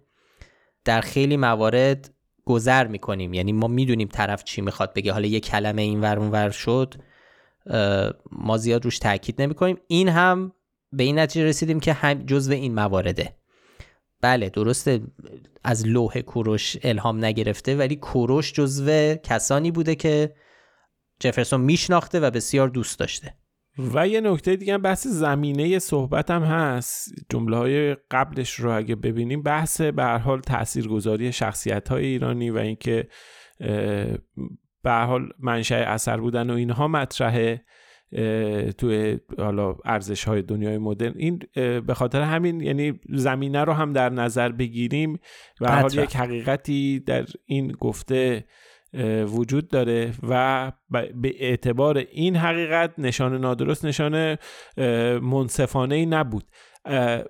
در 0.85 1.01
خیلی 1.01 1.37
موارد 1.37 2.15
گذر 2.45 2.87
می‌کنیم. 2.87 3.35
یعنی 3.35 3.53
ما 3.53 3.69
می‌دونیم 3.69 4.09
طرف 4.09 4.45
چی 4.45 4.61
می‌خواد 4.61 4.95
بگه. 4.95 5.13
حالا 5.13 5.27
یه 5.27 5.41
کلمه 5.41 5.83
این 5.83 6.01
ور 6.01 6.19
ور 6.19 6.51
شد 6.51 6.95
ما 8.33 8.57
زیاد 8.57 8.85
روش 8.85 8.99
تاکید 8.99 9.43
نمی‌کنیم. 9.43 9.79
این 9.87 10.09
هم 10.09 10.53
به 10.93 11.05
این 11.05 11.19
نتیجه 11.19 11.47
رسیدیم 11.47 11.81
که 11.81 11.93
هم 11.93 12.15
جزو 12.27 12.53
این 12.53 12.75
موارده 12.75 13.37
بله 14.21 14.49
درسته. 14.49 15.01
از 15.65 15.87
لوح 15.87 16.21
کوروش 16.21 16.77
الهام 16.83 17.25
نگرفته 17.25 17.77
ولی 17.77 17.97
کوروش 17.97 18.53
جزو 18.53 19.15
کسانی 19.15 19.71
بوده 19.71 19.95
که 19.95 20.35
جفرسون 21.21 21.61
میشناخته 21.61 22.21
و 22.21 22.31
بسیار 22.31 22.69
دوست 22.69 22.99
داشته. 22.99 23.35
و 23.79 24.09
یه 24.09 24.21
نکته 24.21 24.57
دیگه 24.57 24.79
بحث 24.79 25.07
زمینه 25.07 25.79
صحبت 25.79 26.31
هم 26.31 26.43
هست. 26.43 27.13
جمله 27.31 27.57
های 27.57 27.95
قبلش 28.11 28.55
رو 28.55 28.77
اگه 28.77 28.95
ببینیم 28.95 29.43
بحث 29.43 29.81
به 29.81 30.03
هر 30.03 30.19
حال 30.19 30.41
تاثیرگذاری 30.41 31.33
شخصیت 31.33 31.89
های 31.89 32.07
ایرانی 32.07 32.51
و 32.51 32.59
اینکه 32.59 33.09
به 34.83 34.91
هر 34.91 35.05
حال 35.05 35.29
منشأ 35.39 35.75
اثر 35.75 36.17
بودن 36.21 36.51
و 36.51 36.55
اینها 36.55 36.89
مطرحه 36.89 37.65
توی 38.79 39.19
حالا 39.39 39.77
ارزش 39.85 40.25
های 40.25 40.43
دنیای 40.43 40.79
مدرن. 40.79 41.15
این 41.17 41.41
به 41.81 41.95
خاطر 41.95 42.23
همین 42.23 42.61
یعنی 42.61 43.01
زمینه 43.09 43.65
رو 43.65 43.73
هم 43.73 43.93
در 43.93 44.09
نظر 44.09 44.49
بگیریم 44.49 45.19
و 45.61 45.81
حال 45.81 45.95
یک 45.95 46.17
حقیقتی 46.17 47.01
در 47.01 47.27
این 47.45 47.73
گفته 47.73 48.45
وجود 49.27 49.69
داره 49.69 50.13
و 50.29 50.73
به 50.91 51.35
اعتبار 51.39 51.99
این 51.99 52.37
حقیقت 52.37 52.91
نشان 52.99 53.41
نادرست 53.41 53.85
نشان 53.85 54.37
منصفانه 55.19 55.95
ای 55.95 56.07
نبود. 56.07 56.45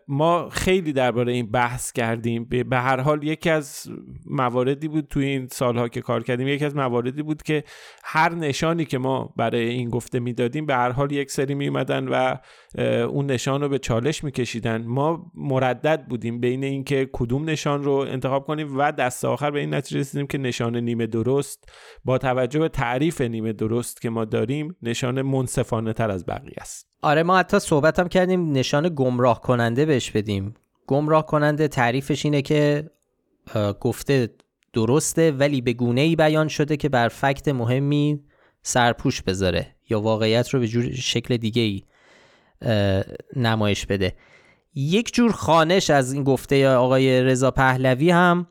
ما 0.09 0.49
خیلی 0.49 0.93
درباره 0.93 1.33
این 1.33 1.51
بحث 1.51 1.93
کردیم. 1.93 2.45
به 2.45 2.77
هر 2.77 3.01
حال 3.01 3.25
یکی 3.25 3.51
از 3.51 3.91
مواردی 4.27 4.89
بود 4.89 5.07
توی 5.11 5.25
این 5.25 5.47
سالها 5.47 5.89
که 5.89 6.01
کار 6.01 6.23
کردیم 6.23 6.49
یکی 6.49 6.65
از 6.65 6.77
مواردی 6.77 7.23
بود 7.23 7.43
که 7.43 7.65
هر 8.05 8.35
نشانی 8.35 8.85
که 8.85 8.99
ما 8.99 9.35
برای 9.37 9.69
این 9.69 9.91
گفته 9.91 10.21
می‌دادیم 10.21 10.67
به 10.67 10.75
هر 10.75 10.91
حال 10.91 11.13
یک 11.13 11.31
سری 11.31 11.55
می 11.55 11.69
اومدن 11.69 12.09
و 12.09 12.37
اون 13.07 13.27
نشان 13.27 13.61
رو 13.61 13.69
به 13.69 13.79
چالش 13.79 14.25
میکشیدن. 14.25 14.85
ما 14.87 15.31
مردد 15.35 16.07
بودیم 16.09 16.41
بین 16.41 16.65
اینکه 16.65 17.09
کدوم 17.13 17.51
نشان 17.51 17.85
رو 17.85 17.93
انتخاب 17.93 18.47
کنیم 18.47 18.79
و 18.79 18.93
دست 18.93 19.25
آخر 19.25 19.51
به 19.51 19.61
این 19.61 19.75
نتیجه 19.75 20.01
رسیدیم 20.01 20.27
که 20.27 20.39
نشان 20.39 20.77
نیمه 20.77 21.07
درست. 21.07 21.73
با 22.05 22.19
توجه 22.19 22.61
به 22.61 22.69
تعریف 22.69 23.21
نیمه 23.21 23.53
درست 23.53 24.01
که 24.01 24.11
ما 24.11 24.25
داریم 24.25 24.77
نشان 24.83 25.23
منصفانه 25.23 25.93
تر 25.93 26.11
از 26.11 26.27
بقیه 26.27 26.55
است. 26.61 26.94
آره 27.05 27.23
ما 27.23 27.39
حتی 27.39 27.59
هم 27.99 28.09
کردیم 28.09 28.53
نشان 28.53 28.93
گمراه 28.97 29.41
کننده 29.41 29.85
بهش 29.85 30.11
بدیم. 30.11 30.55
گمراه 30.87 31.27
کننده 31.27 31.69
تعریفش 31.69 32.25
اینه 32.25 32.43
که 32.43 32.91
گفته 33.81 34.35
درسته 34.73 35.31
ولی 35.31 35.61
به 35.61 35.73
گونه 35.73 36.01
ای 36.01 36.17
بیان 36.17 36.49
شده 36.49 36.77
که 36.77 36.89
بر 36.89 37.09
فکت 37.09 37.49
مهمی 37.49 38.21
سرپوش 38.63 39.23
بذاره 39.23 39.67
یا 39.91 40.01
واقعیت 40.01 40.49
رو 40.49 40.61
به 40.61 40.69
جور 40.69 40.93
شکل 40.93 41.37
دیگه 41.37 41.63
ای 41.63 41.83
نمایش 43.37 43.87
بده. 43.87 44.15
یک 44.75 45.15
جور 45.15 45.33
خانش 45.33 45.91
از 45.91 46.13
این 46.13 46.25
گفته 46.25 46.69
آقای 46.69 47.23
رضا 47.23 47.51
پهلوی 47.51 48.11
هم 48.11 48.47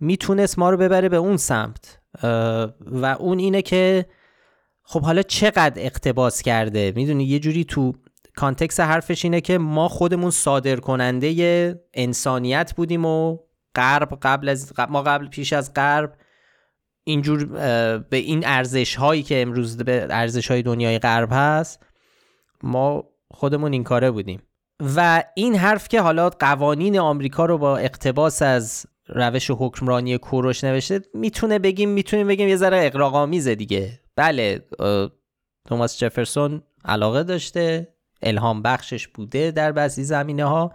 می‌تونست 0.00 0.58
ما 0.58 0.70
رو 0.70 0.76
ببره 0.76 1.08
به 1.08 1.16
اون 1.16 1.36
سمت 1.36 1.98
و 2.80 3.16
اون 3.18 3.38
اینه 3.38 3.62
که 3.62 4.06
خب 4.90 5.02
حالا 5.02 5.22
چقدر 5.22 5.72
اقتباس 5.76 6.42
کرده؟ 6.42 6.92
می‌دونی 6.96 7.24
یه 7.24 7.38
جوری 7.38 7.64
تو 7.64 7.92
کانتکس 8.36 8.80
حرفش 8.80 9.24
اینه 9.24 9.40
که 9.40 9.58
ما 9.58 9.88
خودمون 9.88 10.30
صادر 10.30 10.76
کننده 10.76 11.80
انسانیت 11.94 12.72
بودیم 12.76 13.04
و 13.04 13.38
غرب 13.74 14.18
قبل 14.22 14.48
از 14.48 14.72
ما 14.88 15.02
قبل 15.02 15.28
پیش 15.28 15.52
از 15.52 15.74
غرب 15.74 16.12
اینجور 17.04 17.44
به 17.98 18.16
این 18.16 18.46
ارزش 18.46 18.96
هایی 18.96 19.22
که 19.22 19.42
امروز 19.42 19.76
به 19.76 20.06
ارزش 20.10 20.50
های 20.50 20.62
دنیای 20.62 20.98
غرب 20.98 21.28
هست 21.32 21.82
ما 22.62 23.04
خودمون 23.30 23.72
این 23.72 23.84
کاره 23.84 24.10
بودیم. 24.10 24.42
و 24.96 25.24
این 25.34 25.54
حرف 25.54 25.88
که 25.88 26.00
حالا 26.00 26.30
قوانین 26.30 26.98
آمریکا 26.98 27.46
رو 27.46 27.58
با 27.58 27.76
اقتباس 27.76 28.42
از 28.42 28.86
روش 29.08 29.50
حکمرانی 29.50 30.18
کوروش 30.18 30.64
نوشته 30.64 31.00
می‌تونه 31.14 31.58
بگیم 31.58 31.88
می‌تونیم 31.88 32.28
بگیم 32.28 32.48
یه 32.48 32.56
ذره 32.56 32.86
اقراق‌آمیزه 32.86 33.54
دیگه. 33.54 34.00
بله 34.18 34.64
توماس 35.68 35.98
جفرسون 35.98 36.62
علاقه 36.84 37.22
داشته 37.22 37.88
الهام 38.22 38.62
بخشش 38.62 39.08
بوده 39.08 39.50
در 39.50 39.72
بعضی 39.72 40.04
زمینه 40.04 40.44
ها 40.44 40.72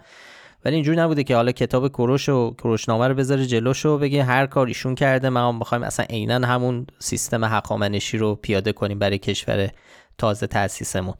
ولی 0.64 0.74
اینجور 0.74 0.94
نبوده 0.96 1.24
که 1.24 1.36
حالا 1.36 1.52
کتاب 1.52 1.88
کروش 1.88 2.28
و 2.28 2.54
کروشنامه 2.58 3.08
رو 3.08 3.14
بذاره 3.14 3.46
جلوش 3.46 3.86
و 3.86 3.98
بگه 3.98 4.24
هر 4.24 4.46
کار 4.46 4.66
ایشون 4.66 4.94
کرده 4.94 5.28
ما 5.28 5.48
هم 5.48 5.58
بخوایم 5.58 5.84
اصلا 5.84 6.06
عینا 6.10 6.46
همون 6.46 6.86
سیستم 6.98 7.44
حقامنشی 7.44 8.18
رو 8.18 8.34
پیاده 8.34 8.72
کنیم 8.72 8.98
برای 8.98 9.18
کشور 9.18 9.70
تازه 10.18 10.46
تاسیسمون 10.46 11.14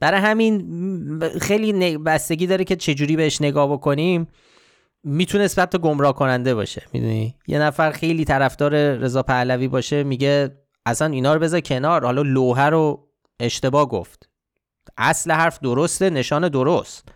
برای 0.00 0.20
همین 0.20 1.20
خیلی 1.40 1.98
بستگی 1.98 2.46
داره 2.46 2.64
که 2.64 2.76
چجوری 2.76 3.16
بهش 3.16 3.40
نگاه 3.40 3.72
بکنیم. 3.72 4.28
می‌تونه 5.04 5.48
حتی 5.58 5.78
گمراه 5.78 6.14
کننده 6.14 6.54
باشه 6.54 6.82
می‌دونی؟ 6.92 7.34
یه 7.46 7.58
نفر 7.58 7.90
خیلی 7.90 8.24
طرفدار 8.24 8.72
رضا 8.94 9.22
پهلوی 9.22 9.68
باشه 9.68 10.02
میگه 10.02 10.65
اصلا 10.86 11.12
اینا 11.12 11.34
رو 11.34 11.40
بذار 11.40 11.60
کنار. 11.60 12.04
حالا 12.04 12.22
لوحه 12.22 12.64
رو 12.64 13.08
اشتباه 13.40 13.88
گفت. 13.88 14.28
اصل 14.96 15.30
حرف 15.30 15.60
درسته 15.60 16.10
نشان 16.10 16.48
درست. 16.48 17.08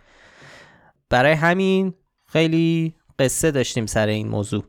برای 1.10 1.32
همین 1.32 1.94
خیلی 2.26 2.94
قصه 3.18 3.50
داشتیم 3.50 3.86
سر 3.86 4.06
این 4.06 4.28
موضوع. 4.28 4.64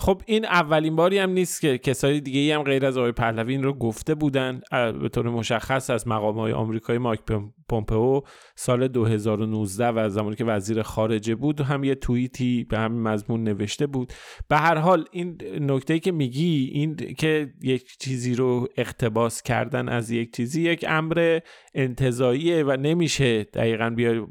خب 0.00 0.22
این 0.26 0.44
اولین 0.44 0.96
باری 0.96 1.18
هم 1.18 1.30
نیست 1.30 1.60
که 1.60 1.78
کسای 1.78 2.20
دیگه 2.20 2.40
ای 2.40 2.52
هم 2.52 2.62
غیر 2.62 2.86
از 2.86 2.98
آقای 2.98 3.12
پهلوی 3.12 3.52
این 3.52 3.62
رو 3.62 3.72
گفته 3.72 4.14
بودن 4.14 4.60
به 4.70 5.08
طور 5.08 5.30
مشخص 5.30 5.90
از 5.90 6.08
مقام 6.08 6.38
های 6.38 6.52
آمریکایی 6.52 6.98
مایک 6.98 7.20
پومپئو 7.68 8.20
سال 8.56 8.88
2019 8.88 9.88
و 9.88 10.08
زمانی 10.08 10.36
که 10.36 10.44
وزیر 10.44 10.82
خارجه 10.82 11.34
بود 11.34 11.60
هم 11.60 11.84
یه 11.84 11.94
توییتی 11.94 12.64
به 12.64 12.78
همین 12.78 13.02
مضمون 13.02 13.42
نوشته 13.42 13.86
بود. 13.86 14.12
به 14.48 14.56
هر 14.56 14.78
حال 14.78 15.04
این 15.10 15.38
نکته 15.60 15.98
که 15.98 16.12
میگی 16.12 16.70
این 16.72 16.96
که 16.96 17.52
یک 17.62 17.98
چیزی 17.98 18.34
رو 18.34 18.68
اقتباس 18.76 19.42
کردن 19.42 19.88
از 19.88 20.10
یک 20.10 20.36
چیزی 20.36 20.62
یک 20.62 20.84
امر 20.88 21.40
انتظاییه 21.74 22.64
و 22.64 22.76
نمیشه 22.76 23.44
دقیقا 23.44 23.90
بیا 23.90 24.26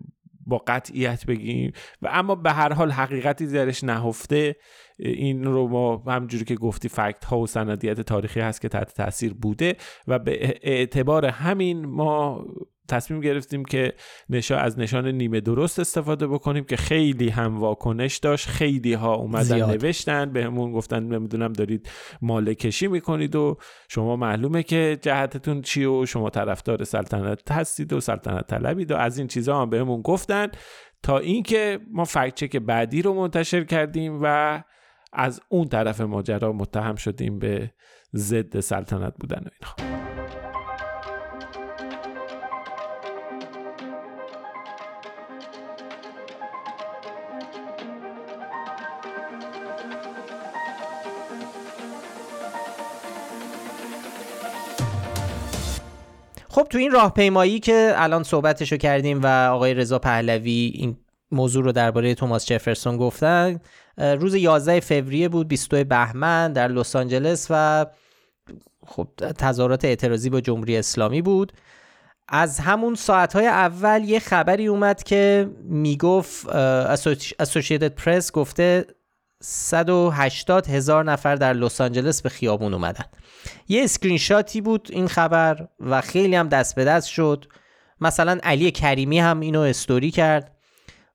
با 0.47 0.57
قطعیت 0.67 1.25
بگیم 1.25 1.71
و 2.01 2.09
اما 2.11 2.35
به 2.35 2.51
هر 2.51 2.73
حال 2.73 2.91
حقیقتی 2.91 3.47
درش 3.47 3.83
نهفته. 3.83 4.55
این 4.99 5.43
رو 5.43 5.67
ما 5.67 5.97
همجوری 6.07 6.45
که 6.45 6.55
گفتی 6.55 6.89
فکت 6.89 7.25
ها 7.25 7.39
و 7.39 7.47
سندیت 7.47 8.01
تاریخی 8.01 8.39
هست 8.39 8.61
که 8.61 8.69
تحت 8.69 8.93
تاثیر 8.93 9.33
بوده 9.33 9.75
و 10.07 10.19
به 10.19 10.59
اعتبار 10.61 11.25
همین 11.25 11.85
ما 11.85 12.45
تصمیم 12.89 13.19
گرفتیم 13.19 13.65
که 13.65 13.93
نشا 14.29 14.57
از 14.57 14.79
نشان 14.79 15.07
نیمه 15.07 15.39
درست 15.39 15.79
استفاده 15.79 16.27
بکنیم 16.27 16.63
که 16.63 16.77
خیلی 16.77 17.29
هم 17.29 17.57
واکنش 17.57 18.17
داشت 18.17 18.47
خیلی 18.47 18.93
ها 18.93 19.15
اومدن 19.15 19.43
زیاد. 19.43 19.69
نوشتن 19.69 20.33
به 20.33 20.43
همون 20.43 20.71
گفتن 20.71 21.03
نمی‌دونم 21.03 21.53
دارید 21.53 21.89
مال 22.21 22.53
کشی 22.53 22.87
می‌کنید 22.87 23.35
و 23.35 23.57
شما 23.89 24.15
معلومه 24.15 24.63
که 24.63 24.97
جهتتون 25.01 25.61
چی 25.61 25.85
و 25.85 26.05
شما 26.05 26.29
طرفدار 26.29 26.83
سلطنت 26.83 27.51
هستید 27.51 27.93
و 27.93 27.99
سلطنت 27.99 28.47
طلبید 28.47 28.91
و 28.91 28.95
از 28.95 29.17
این 29.17 29.27
چیزها 29.27 29.61
هم 29.61 29.69
بهمون 29.69 30.01
گفتن 30.01 30.47
تا 31.03 31.17
اینکه 31.17 31.79
ما 31.91 32.05
فکت 32.05 32.35
چک 32.35 32.55
بعدی 32.55 33.01
رو 33.01 33.13
منتشر 33.13 33.63
کردیم 33.63 34.19
و 34.21 34.63
از 35.13 35.41
اون 35.49 35.67
طرف 35.67 36.01
ماجرا 36.01 36.53
متهم 36.53 36.95
شدیم 36.95 37.39
به 37.39 37.71
ضد 38.15 38.59
سلطنت 38.59 39.13
بودن 39.19 39.43
و 39.45 39.49
اینها. 39.59 39.97
خب 56.49 56.67
تو 56.69 56.77
این 56.77 56.91
راهپیمایی 56.91 57.59
که 57.59 57.93
الان 57.95 58.23
صحبتشو 58.23 58.77
کردیم 58.77 59.21
و 59.23 59.27
آقای 59.27 59.73
رضا 59.73 59.99
پهلوی 59.99 60.71
این 60.75 60.97
موضوع 61.31 61.63
رو 61.63 61.71
درباره 61.71 62.15
توماس 62.15 62.45
جفرسون 62.45 62.97
گفتن 62.97 63.59
روز 63.97 64.35
11 64.35 64.79
فوریه 64.79 65.29
بود 65.29 65.47
22 65.47 65.83
بهمن 65.83 66.53
در 66.53 66.67
لس 66.67 66.95
آنجلس 66.95 67.47
و 67.49 67.85
خب 68.85 69.07
تظاهرات 69.37 69.85
اعتراضی 69.85 70.29
با 70.29 70.41
جمهوری 70.41 70.77
اسلامی 70.77 71.21
بود. 71.21 71.53
از 72.29 72.59
همون 72.59 72.95
ساعتهای 72.95 73.47
اول 73.47 74.03
یه 74.03 74.19
خبری 74.19 74.67
اومد 74.67 75.03
که 75.03 75.49
می‌گفت 75.63 76.49
اسوسییتد 77.39 77.95
پرس 77.95 78.31
گفته 78.31 78.85
180 79.41 80.67
هزار 80.67 81.03
نفر 81.03 81.35
در 81.35 81.53
لس 81.53 81.81
آنجلس 81.81 82.21
به 82.21 82.29
خیابون 82.29 82.73
اومدن. 82.73 83.05
یه 83.67 83.83
اسکرین 83.83 84.17
شاتی 84.17 84.61
بود 84.61 84.87
این 84.91 85.07
خبر 85.07 85.67
و 85.79 86.01
خیلی 86.01 86.35
هم 86.35 86.47
دست 86.47 86.75
به 86.75 86.85
دست 86.85 87.07
شد. 87.07 87.45
مثلا 88.01 88.39
علی 88.43 88.71
کریمی 88.71 89.19
هم 89.19 89.39
اینو 89.39 89.59
استوری 89.59 90.11
کرد. 90.11 90.57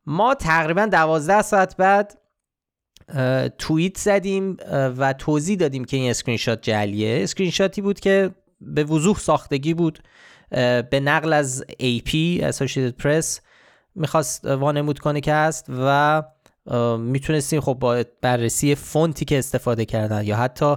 ما 0.07 0.35
تقریبا 0.35 0.87
دوازده 0.87 1.43
ساعت 1.43 1.77
بعد 1.77 2.19
توییت 3.59 3.99
زدیم 3.99 4.57
و 4.71 5.13
توضیح 5.13 5.57
دادیم 5.57 5.85
که 5.85 5.97
این 5.97 6.11
screenshot 6.11 6.63
جعلیه 6.63 7.23
screenshot 7.23 7.51
ی 7.51 7.81
بود 7.81 8.01
که 8.01 8.31
به 8.61 8.85
وضوح 8.85 9.19
ساختگی 9.19 9.75
بود 9.75 9.99
به 10.91 11.01
نقل 11.05 11.33
از 11.33 11.65
AP 11.71 12.41
Associated 12.41 13.03
Press 13.03 13.41
می‌خواست 13.95 14.45
وانمود 14.45 14.99
کنه 14.99 15.21
که 15.21 15.35
هست 15.35 15.67
و 15.69 16.23
می‌تونستیم 16.99 17.61
خب 17.61 17.75
با 17.75 18.05
بررسی 18.21 18.75
فونتی 18.75 19.25
که 19.25 19.39
استفاده 19.39 19.85
کردن 19.85 20.25
یا 20.25 20.37
حتی 20.37 20.77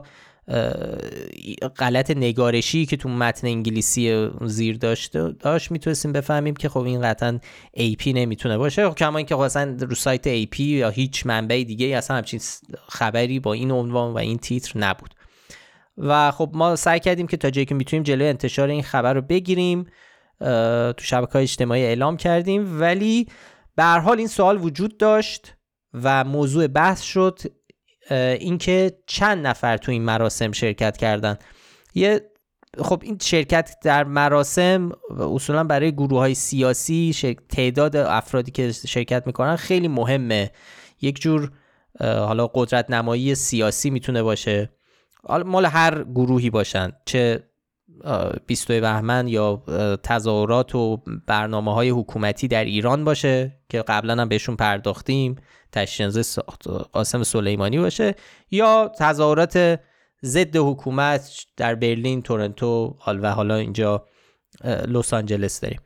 غلط 1.80 2.12
نگارشی 2.12 2.86
که 2.86 2.98
تو 2.98 3.10
متن 3.10 3.48
انگلیسی 3.48 4.30
زیر 4.42 4.78
داشته 4.78 5.32
داشت 5.32 5.72
می‌تونستیم 5.72 6.12
بفهمیم 6.12 6.54
که 6.56 6.70
خب 6.70 6.80
این 6.80 7.02
قطعا 7.02 7.40
AP 7.78 8.08
نمی‌تونه 8.08 8.58
باشه. 8.58 8.90
خب 8.90 8.96
کما 8.96 9.18
اینکه 9.18 9.38
اصلا 9.38 9.78
رو 9.80 9.96
سایت 9.96 10.46
AP 10.46 10.60
یا 10.60 10.90
هیچ 10.90 11.26
منبع 11.26 11.64
دیگه 11.64 11.88
اصلا 11.88 12.18
همچین 12.18 12.40
خبری 12.88 13.40
با 13.40 13.54
این 13.54 13.72
عنوان 13.72 14.14
و 14.14 14.18
این 14.18 14.38
تیتر 14.38 14.80
نبود. 14.80 15.16
و 15.98 16.32
خب 16.32 16.52
ما 16.54 16.76
سعی 16.76 17.00
کردیم 17.00 17.28
که 17.28 17.38
تا 17.38 17.50
جایی 17.50 17.66
که 17.66 17.76
می‌تونیم 17.76 18.04
جلوی 18.04 18.28
انتشار 18.28 18.70
این 18.70 18.84
خبر 18.84 19.14
رو 19.14 19.22
بگیریم 19.22 19.86
تو 20.98 21.04
شبکه 21.04 21.36
اجتماعی 21.36 21.84
اعلام 21.84 22.18
کردیم. 22.18 22.82
ولی 22.82 23.28
به 23.76 23.84
هر 23.84 24.00
حال 24.00 24.18
این 24.18 24.28
سوال 24.28 24.64
وجود 24.64 24.98
داشت 24.98 25.54
و 25.94 26.24
موضوع 26.24 26.68
بحث 26.68 27.02
شد. 27.02 27.40
اینکه 28.12 28.98
چند 29.08 29.48
نفر 29.48 29.78
تو 29.78 29.92
این 29.92 30.02
مراسم 30.04 30.52
شرکت 30.52 30.98
کردن. 30.98 31.38
یه 31.94 32.22
خب 32.78 33.02
این 33.06 33.18
شرکت 33.22 33.76
در 33.84 34.04
مراسم 34.04 34.92
اصولا 35.20 35.64
برای 35.64 35.92
گروه 35.92 36.20
های 36.20 36.36
سیاسی 36.36 37.36
تعداد 37.50 37.96
افرادی 37.96 38.52
که 38.52 38.72
شرکت 38.72 39.24
می‌کنن 39.28 39.56
خیلی 39.56 39.88
مهمه. 39.88 40.52
یک 41.02 41.22
جور 41.22 41.52
حالا 42.00 42.48
قدرت 42.48 42.92
نمایی 42.92 43.36
سیاسی 43.36 43.90
می‌تونه 43.90 44.24
باشه. 44.24 44.70
مال 45.46 45.66
هر 45.66 46.04
گروهی 46.04 46.50
باشن 46.50 46.92
چه 47.06 47.44
22 48.48 48.82
بهمن 48.82 49.28
یا 49.28 49.64
تظاهرات 50.04 50.76
و 50.76 50.98
برنامه 51.28 51.74
های 51.74 51.90
حکومتی 51.90 52.48
در 52.48 52.66
ایران 52.66 53.04
باشه 53.04 53.60
که 53.70 53.82
قبلا 53.82 54.22
هم 54.22 54.30
بهشون 54.30 54.56
پرداختیم 54.56 55.36
تشنزه 55.72 56.42
قاسم 56.92 57.24
سلیمانی 57.24 57.78
باشه 57.78 58.16
یا 58.52 58.92
تظاهرات 59.00 59.80
ضد 60.26 60.56
حکومت 60.56 61.46
در 61.58 61.76
برلین 61.76 62.22
تورنتو 62.22 62.98
و 63.08 63.32
حالا 63.32 63.56
اینجا 63.56 64.06
لس 64.88 65.14
آنجلس 65.14 65.60
داریم. 65.60 65.80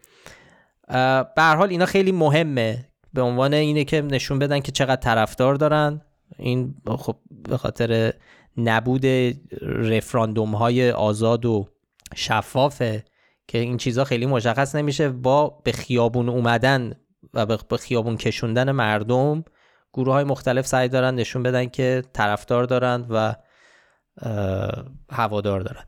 به 1.35 1.43
حال 1.57 1.69
اینا 1.69 1.85
خیلی 1.85 2.11
مهمه. 2.11 2.85
به 3.13 3.21
عنوان 3.21 3.53
اینه 3.53 3.83
که 3.83 4.01
نشون 4.01 4.39
بدن 4.39 4.59
که 4.59 4.71
چقدر 4.71 5.01
طرفدار 5.01 5.55
دارن. 5.55 6.01
این 6.37 6.75
خب 6.87 7.15
به 7.49 7.57
خاطر 7.57 8.13
نبود 8.57 9.05
رفراندوم 9.61 10.55
های 10.55 10.91
آزاد 10.91 11.45
و 11.45 11.67
شفافه 12.15 13.05
که 13.47 13.57
این 13.57 13.77
چیزها 13.77 14.03
خیلی 14.03 14.25
مشخص 14.25 14.75
نمیشه. 14.75 15.09
با 15.09 15.61
به 15.63 15.71
خیابون 15.71 16.29
اومدن 16.29 16.93
و 17.33 17.45
به 17.45 17.77
خیابون 17.77 18.17
کشوندن 18.17 18.71
مردم 18.71 19.43
گروه 19.93 20.13
های 20.13 20.23
مختلف 20.23 20.67
سعی 20.67 20.87
دارن 20.87 21.15
نشون 21.15 21.43
بدن 21.43 21.65
که 21.65 22.03
طرفدار 22.13 22.63
دارند 22.63 23.07
و 23.09 23.35
هوادار 25.11 25.59
دارن 25.61 25.83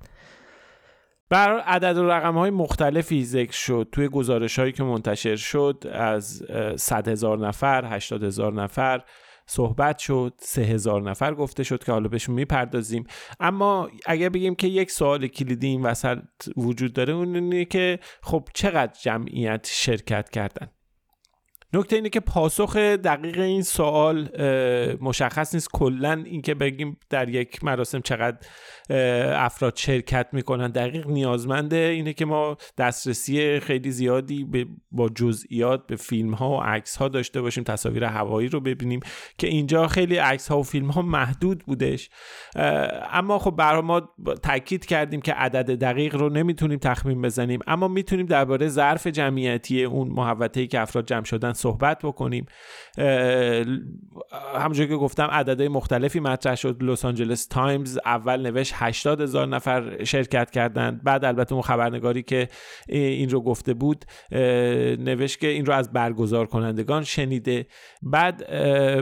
بر 1.30 1.60
عدد 1.60 1.98
و 1.98 2.10
رقم 2.10 2.38
های 2.38 2.50
مختلفی 2.50 3.26
ذکر 3.26 3.52
شد. 3.52 3.88
توی 3.92 4.08
گزارش 4.08 4.60
هایی 4.60 4.72
که 4.72 4.84
منتشر 4.84 5.36
شد 5.36 5.84
از 5.92 6.44
100 6.76 7.08
هزار 7.08 7.48
نفر 7.48 7.96
80 7.96 8.24
هزار 8.24 8.54
نفر 8.54 9.02
صحبت 9.52 9.98
شد 10.00 10.34
سه 10.40 10.62
هزار 10.62 11.02
نفر 11.02 11.34
گفته 11.34 11.64
شد 11.64 11.84
که 11.84 11.92
حالا 11.92 12.08
بهشون 12.08 12.36
می‌پردازیم. 12.36 13.04
اما 13.40 13.90
اگر 14.06 14.30
بگیم 14.30 14.56
که 14.56 14.68
یک 14.68 14.92
سوال 14.92 15.28
کلیدی 15.28 15.68
این 15.68 15.82
وسط 15.82 16.20
وجود 16.58 16.94
داره 16.94 17.14
اون 17.14 17.36
اینه 17.36 17.66
که 17.66 18.00
خب 18.24 18.48
چقدر 18.54 18.94
جمعیت 19.02 19.68
شرکت 19.72 20.30
کردن؟ 20.30 20.68
نکته 21.74 21.96
اینه 21.96 22.10
که 22.10 22.20
پاسخ 22.20 22.76
دقیق 22.76 23.40
این 23.40 23.62
سوال 23.62 24.30
مشخص 25.02 25.54
نیست. 25.54 25.70
کلا 25.74 26.24
اینکه 26.26 26.54
بگیم 26.54 26.98
در 27.10 27.30
یک 27.30 27.64
مراسم 27.64 28.00
چقدر 28.00 28.38
افراد 29.36 29.76
شرکت 29.76 30.28
می‌کنن. 30.32 30.68
دقیق 30.68 31.08
نیازمنده 31.08 31.76
اینه 31.76 32.14
که 32.14 32.26
ما 32.26 32.58
دسترسی 32.78 33.60
خیلی 33.60 33.92
زیادی 33.92 34.48
با 34.92 35.10
جزئیات 35.10 35.88
به 35.88 35.96
فیلم 35.96 36.34
ها 36.34 36.50
و 36.50 36.62
عکس 36.62 36.98
ها 36.98 37.08
داشته 37.08 37.42
باشیم 37.42 37.64
تصاویر 37.64 38.04
هوایی 38.04 38.48
رو 38.48 38.60
ببینیم 38.60 39.00
که 39.38 39.48
اینجا 39.48 39.88
خیلی 39.88 40.16
عکس 40.16 40.48
ها 40.48 40.60
و 40.60 40.64
فیلم 40.64 40.90
ها 40.90 41.02
محدود 41.02 41.64
بودش. 41.66 42.10
اما 43.12 43.40
خب 43.40 43.52
برای 43.52 43.82
ما 43.82 44.10
تاکید 44.44 44.86
کردیم 44.86 45.22
که 45.22 45.34
عدد 45.34 45.80
دقیق 45.80 46.16
رو 46.16 46.30
نمی‌تونیم 46.30 46.80
تخمین 46.80 47.22
بزنیم. 47.22 47.60
اما 47.68 47.88
می‌تونیم 47.88 48.26
درباره 48.26 48.68
ظرف 48.68 49.08
جمعیتی 49.08 49.84
اون 49.84 50.08
محوطه 50.08 50.60
ای 50.60 50.68
که 50.68 50.80
افراد 50.80 51.06
جمع 51.06 51.24
شدن 51.24 51.54
صحبت 51.62 52.00
بکنیم. 52.04 52.45
همونجور 54.56 54.88
که 54.88 54.95
گفتم 54.95 55.28
عددهای 55.32 55.67
مختلفی 55.67 56.19
مطرح 56.19 56.56
شد. 56.56 56.84
لس 56.84 57.06
آنجلس 57.06 57.45
تایمز 57.45 58.00
اول 58.06 58.41
نوشت 58.41 58.74
80 58.76 59.21
هزار 59.21 59.47
نفر 59.47 60.04
شرکت 60.04 60.52
کردند. 60.52 61.04
بعد 61.04 61.26
البته 61.26 61.54
اون 61.54 61.62
خبرنگاری 61.62 62.24
که 62.24 62.47
این 62.89 63.30
رو 63.30 63.41
گفته 63.41 63.74
بود 63.74 64.06
نوشت 64.32 65.39
که 65.39 65.47
این 65.47 65.65
رو 65.65 65.74
از 65.74 65.93
برگزار 65.93 66.45
کنندگان 66.45 67.04
شنیده. 67.04 67.65
بعد 68.02 68.54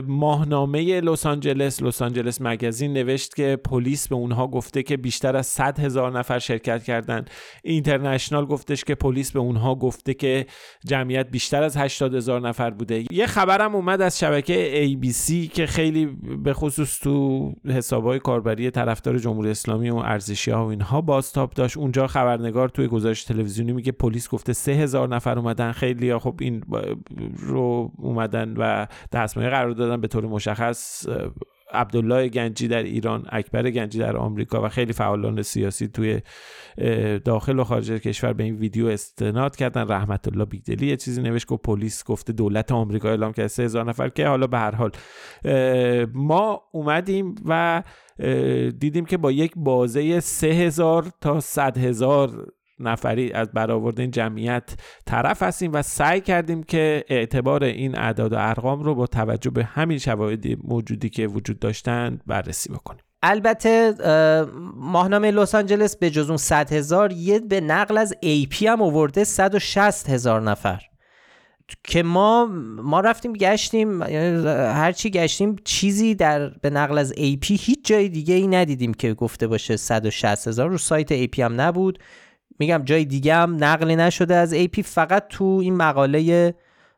ماهنامه 0.06 1.00
لس 1.00 1.26
آنجلس 1.26 1.82
لس 1.82 2.02
آنجلس 2.02 2.38
مگزین 2.40 2.92
نوشت 2.92 3.34
که 3.34 3.58
پلیس 3.64 4.08
به 4.08 4.14
اونها 4.14 4.46
گفته 4.46 4.82
که 4.82 4.96
بیشتر 4.96 5.36
از 5.36 5.46
100 5.46 5.80
هزار 5.80 6.18
نفر 6.18 6.38
شرکت 6.38 6.82
کردند. 6.82 7.30
اینترنشنال 7.64 8.46
گفتش 8.46 8.84
که 8.84 8.94
پلیس 8.94 9.32
به 9.32 9.38
اونها 9.38 9.74
گفته 9.74 10.14
که 10.14 10.46
جمعیت 10.86 11.30
بیشتر 11.30 11.62
از 11.62 11.76
80 11.76 12.14
هزار 12.14 12.40
بوده. 12.52 13.04
یه 13.10 13.26
خبرم 13.26 13.74
اومد 13.74 14.00
از 14.00 14.18
شبکه 14.18 14.86
ABC 14.86 15.52
که 15.52 15.66
خیلی 15.66 16.06
به 16.44 16.52
خصوص 16.52 16.98
تو 16.98 17.52
حسابهای 17.66 18.18
کاربری 18.18 18.70
طرفدار 18.70 19.18
جمهوری 19.18 19.50
اسلامی 19.50 19.90
و 19.90 19.96
ارزشی 19.96 20.50
ها 20.50 20.66
و 20.66 20.68
اینها 20.70 21.00
بازتاب 21.00 21.50
داشت. 21.50 21.76
اونجا 21.76 22.06
خبرنگار 22.06 22.68
توی 22.68 22.86
گزارش 22.86 23.24
تلویزیونی 23.24 23.72
میگه 23.72 23.92
پلیس 23.92 24.28
گفته 24.28 24.52
سه 24.52 24.72
هزار 24.72 25.08
نفر 25.08 25.38
اومدن. 25.38 25.72
خیلی 25.72 26.18
خب 26.18 26.34
این 26.40 26.62
رو 27.36 27.92
اومدن 27.98 28.54
و 28.56 28.86
دستمایه 29.12 29.50
قرار 29.50 29.70
دادن 29.70 30.00
به 30.00 30.08
طور 30.08 30.26
مشخص 30.26 31.06
عبدالله 31.72 32.28
گنجی 32.28 32.68
در 32.68 32.82
ایران 32.82 33.26
اکبر 33.28 33.70
گنجی 33.70 33.98
در 33.98 34.16
آمریکا 34.16 34.62
و 34.62 34.68
خیلی 34.68 34.92
فعالان 34.92 35.42
سیاسی 35.42 35.88
توی 35.88 36.20
داخل 37.24 37.58
و 37.58 37.64
خارج 37.64 37.90
کشور 37.90 38.32
به 38.32 38.44
این 38.44 38.56
ویدیو 38.56 38.86
استناد 38.86 39.56
کردن. 39.56 39.88
رحمت 39.88 40.28
الله 40.28 40.44
بیگدلی 40.44 40.86
یه 40.86 40.96
چیزی 40.96 41.22
نوشت 41.22 41.48
که 41.48 41.56
پلیس 41.56 42.04
گفته 42.04 42.32
دولت 42.32 42.72
آمریکا 42.72 43.08
اعلام 43.08 43.32
کرده 43.32 43.48
سه 43.48 43.62
هزار 43.62 43.84
نفر 43.84 44.08
که 44.08 44.26
حالا 44.26 44.46
به 44.46 44.58
هر 44.58 44.74
حال 44.74 44.90
ما 46.14 46.62
اومدیم 46.72 47.34
و 47.44 47.82
دیدیم 48.78 49.04
که 49.04 49.16
با 49.16 49.32
یک 49.32 49.52
بازه 49.56 50.20
سه 50.20 50.46
هزار 50.46 51.06
تا 51.20 51.40
صد 51.40 51.78
هزار 51.78 52.52
نفری 52.80 53.32
از 53.32 53.48
برآورد 53.52 54.00
این 54.00 54.10
جمعیت 54.10 54.74
طرف 55.06 55.42
هستیم 55.42 55.72
و 55.72 55.82
سعی 55.82 56.20
کردیم 56.20 56.62
که 56.62 57.04
اعتبار 57.08 57.64
این 57.64 57.98
اعداد 57.98 58.32
و 58.32 58.36
ارقام 58.38 58.82
رو 58.82 58.94
با 58.94 59.06
توجه 59.06 59.50
به 59.50 59.64
همین 59.64 59.98
شواهد 59.98 60.44
موجودی 60.64 61.08
که 61.08 61.26
وجود 61.26 61.58
داشتند 61.58 62.22
بررسی 62.26 62.72
بکنیم. 62.72 63.02
البته 63.22 63.94
ماهنامه 64.76 65.30
لس 65.30 65.54
آنجلس 65.54 65.96
به 65.96 66.10
جز 66.10 66.28
اون 66.28 66.36
100 66.36 66.72
هزار 66.72 67.12
یه 67.12 67.38
به 67.38 67.60
نقل 67.60 67.98
از 67.98 68.14
AP 68.50 68.66
هم 68.66 68.82
آورده 68.82 69.24
160 69.24 70.10
هزار 70.10 70.40
نفر. 70.40 70.80
که 71.84 72.02
ما 72.02 72.46
ما 72.82 73.00
رفتیم 73.00 73.32
گشتیم 73.32 74.02
یعنی 74.02 74.46
هرچی 74.48 75.10
گشتیم 75.10 75.56
چیزی 75.64 76.14
در 76.14 76.48
به 76.48 76.70
نقل 76.70 76.98
از 76.98 77.12
AP 77.12 77.56
هیچ 77.56 77.84
جای 77.84 78.08
دیگه 78.08 78.34
ای 78.34 78.46
ندیدیم 78.46 78.94
که 78.94 79.14
گفته 79.14 79.46
باشه 79.46 79.76
160 79.76 80.48
هزار. 80.48 80.68
رو 80.68 80.78
سایت 80.78 81.26
AP 81.26 81.42
هم 81.42 81.60
نبود. 81.60 81.98
میگم 82.60 82.82
جای 82.84 83.04
دیگه 83.04 83.34
هم 83.34 83.64
نقلی 83.64 83.96
نشده 83.96 84.34
از 84.34 84.54
پی 84.54 84.82
فقط 84.82 85.28
تو 85.28 85.44
این 85.44 85.76
مقاله 85.76 86.54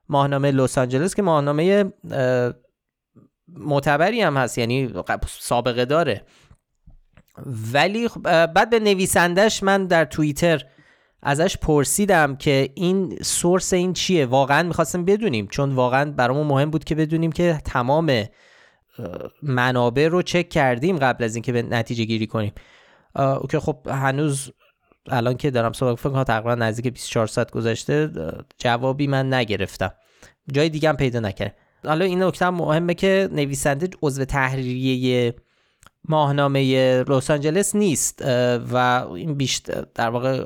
ماهنامه 0.09 0.51
لس 0.51 0.79
آنجلس 0.79 1.15
که 1.15 1.23
ماهنامه 1.23 1.93
معتبری 3.49 4.21
هم 4.21 4.37
هست 4.37 4.59
یعنی 4.59 4.95
سابقه 5.29 5.85
داره. 5.85 6.25
ولی 7.73 8.09
خب، 8.09 8.47
بعد 8.47 8.71
به 8.71 8.81
نویسندش 8.81 9.63
من 9.63 9.87
در 9.87 10.05
توییتر 10.05 10.65
ازش 11.23 11.57
پرسیدم 11.57 12.37
که 12.37 12.69
این 12.75 13.19
سورس 13.23 13.73
این 13.73 13.93
چیه؟ 13.93 14.27
واقعا 14.27 14.63
می‌خواستم 14.63 15.05
بدونیم 15.05 15.47
چون 15.47 15.73
واقعا 15.73 16.11
برامون 16.11 16.47
مهم 16.47 16.71
بود 16.71 16.85
که 16.85 16.95
بدونیم 16.95 17.33
که 17.33 17.61
تمام 17.65 18.25
منابع 19.43 20.09
رو 20.09 20.23
چک 20.23 20.49
کردیم 20.49 20.99
قبل 20.99 21.25
از 21.25 21.35
اینکه 21.35 21.53
به 21.53 21.63
نتیجه 21.63 22.05
گیری 22.05 22.27
کنیم. 22.27 22.53
که 23.51 23.61
خب 23.61 23.89
هنوز 23.89 24.53
الان 25.11 25.37
که 25.37 25.51
دارم 25.51 25.73
صحبت 25.73 25.99
فکر 25.99 26.25
تقریبا 26.25 26.55
نزدیک 26.55 26.87
24 26.93 27.27
ساعت 27.27 27.51
گذشته 27.51 28.11
جوابی 28.59 29.07
من 29.07 29.35
نگرفتم. 29.35 29.93
جای 30.53 30.69
دیگه 30.69 30.89
هم 30.89 30.97
پیدا 30.97 31.21
نکردم. 31.21 31.55
حالا 31.85 32.05
این 32.05 32.23
نکته 32.23 32.51
مهمه 32.51 32.95
که 32.95 33.29
نویسنده 33.33 33.89
عضو 34.03 34.25
تحریریه 34.25 35.35
ماهنامه 36.09 37.03
لس 37.09 37.31
آنجلس 37.31 37.75
نیست 37.75 38.23
و 38.73 38.77
این 39.15 39.35
بیشتر 39.35 39.85
در 39.95 40.09
واقع 40.09 40.45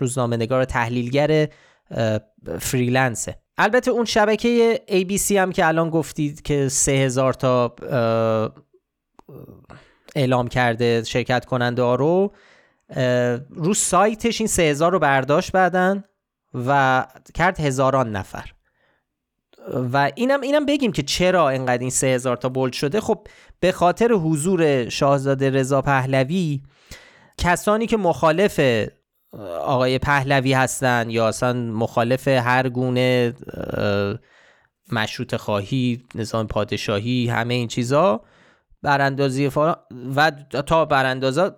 روزنامه 0.00 0.36
نگار 0.36 0.64
تحلیلگر 0.64 1.48
فریلنسه. 2.58 3.38
البته 3.58 3.90
اون 3.90 4.04
شبکه 4.04 4.80
ABC 4.88 5.30
هم 5.30 5.52
که 5.52 5.66
الان 5.66 5.90
گفتید 5.90 6.42
که 6.42 6.68
3000 6.68 7.32
تا 7.34 7.74
اعلام 10.16 10.48
کرده 10.48 11.02
شرکت 11.04 11.44
کننده 11.44 11.82
ها 11.82 11.94
رو 11.94 12.32
رو 13.50 13.74
سایتش 13.74 14.40
این 14.40 14.48
سه 14.48 14.62
هزار 14.62 14.92
رو 14.92 14.98
برداشت 14.98 15.52
بعدن 15.52 16.04
و 16.54 17.06
کرد 17.34 17.60
هزاران 17.60 18.12
نفر. 18.16 18.52
و 19.92 20.10
اینم 20.14 20.40
اینم 20.40 20.66
بگیم 20.66 20.92
که 20.92 21.02
چرا 21.02 21.48
اینقدر 21.48 21.78
این 21.78 21.90
سه 21.90 22.06
هزار 22.06 22.36
تا 22.36 22.48
بولد 22.48 22.72
شده. 22.72 23.00
خب 23.00 23.26
به 23.60 23.72
خاطر 23.72 24.12
حضور 24.12 24.88
شاهزاده 24.88 25.50
رضا 25.50 25.82
پهلوی 25.82 26.62
کسانی 27.38 27.86
که 27.86 27.96
مخالف 27.96 28.60
آقای 29.62 29.98
پهلوی 29.98 30.52
هستن 30.52 31.10
یا 31.10 31.28
اصلا 31.28 31.52
مخالف 31.52 32.28
هر 32.28 32.68
گونه 32.68 33.34
مشروط 34.92 35.36
خواهی 35.36 36.02
نظام 36.14 36.46
پادشاهی 36.46 37.28
همه 37.28 37.54
این 37.54 37.68
چیزا 37.68 38.20
براندازی 38.82 39.50
و 40.16 40.30
تا 40.66 40.84
براندازا 40.84 41.56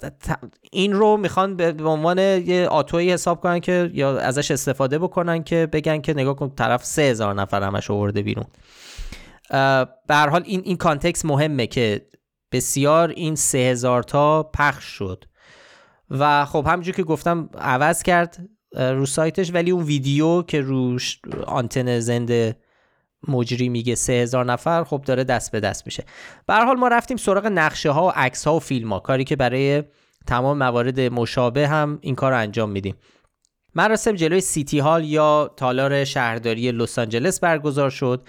این 0.73 0.93
رو 0.93 1.17
می‌خوان 1.17 1.57
به 1.57 1.85
عنوان 1.85 2.19
یه 2.19 2.67
آتوی 2.67 3.13
حساب 3.13 3.41
کنن 3.41 3.61
که 3.61 3.91
یا 3.95 4.19
ازش 4.19 4.51
استفاده 4.51 4.99
بکنن 4.99 5.45
که 5.45 5.69
بگن 5.73 6.01
که 6.01 6.15
نگاه 6.15 6.37
کن 6.37 6.51
طرف 6.55 6.85
سه 6.85 7.03
هزار 7.03 7.35
نفر 7.35 7.63
همش 7.63 7.91
آورده 7.91 8.23
بیرون. 8.23 8.47
به 10.07 10.17
حال 10.31 10.43
این 10.45 10.63
این 10.65 10.77
کانتکس 10.77 11.25
مهمه 11.25 11.67
که 11.67 12.07
بسیار 12.53 13.09
این 13.09 13.35
سه 13.35 13.59
هزار 13.59 14.03
تا 14.03 14.43
پخش 14.43 14.85
شد. 14.85 15.25
و 16.11 16.45
خب 16.45 16.67
همونجور 16.67 16.95
که 16.95 17.03
گفتم 17.03 17.51
عوض 17.59 18.03
کرد 18.03 18.49
رو 18.77 19.07
سایتش 19.07 19.55
ولی 19.55 19.71
اون 19.71 19.85
ویدیو 19.85 20.43
که 20.43 20.61
روش 20.61 21.21
آنتن 21.47 22.01
زنده 22.01 22.57
مجری 23.29 23.69
میگه 23.69 23.95
سه 23.95 24.13
هزار 24.13 24.45
نفر 24.45 24.85
خب 24.85 25.03
داره 25.03 25.25
دست 25.25 25.53
به 25.53 25.61
دست 25.61 25.87
میشه. 25.87 26.05
به 26.47 26.55
حال 26.55 26.77
ما 26.77 26.89
رفتیم 26.89 27.17
سراغ 27.17 27.47
نقشه 27.47 27.91
ها 27.91 28.07
و 28.07 28.11
عکس 28.11 28.47
ها 28.47 28.57
و 28.57 28.61
فیلم 28.61 28.93
ها 28.93 28.99
کاری 28.99 29.25
که 29.25 29.37
برای 29.37 29.83
تمام 30.27 30.59
موارد 30.59 31.01
مشابه 31.01 31.69
هم 31.69 31.99
این 32.01 32.15
کار 32.15 32.33
رو 32.33 32.39
انجام 32.39 32.71
میدیم. 32.71 32.95
مراسم 33.75 34.13
جلوی 34.13 34.41
سیتی 34.41 34.79
هال 34.79 35.05
یا 35.05 35.55
تالار 35.57 36.05
شهرداری 36.05 36.73
لس 36.73 36.99
آنجلس 36.99 37.41
برگزار 37.41 37.91
شد. 37.91 38.29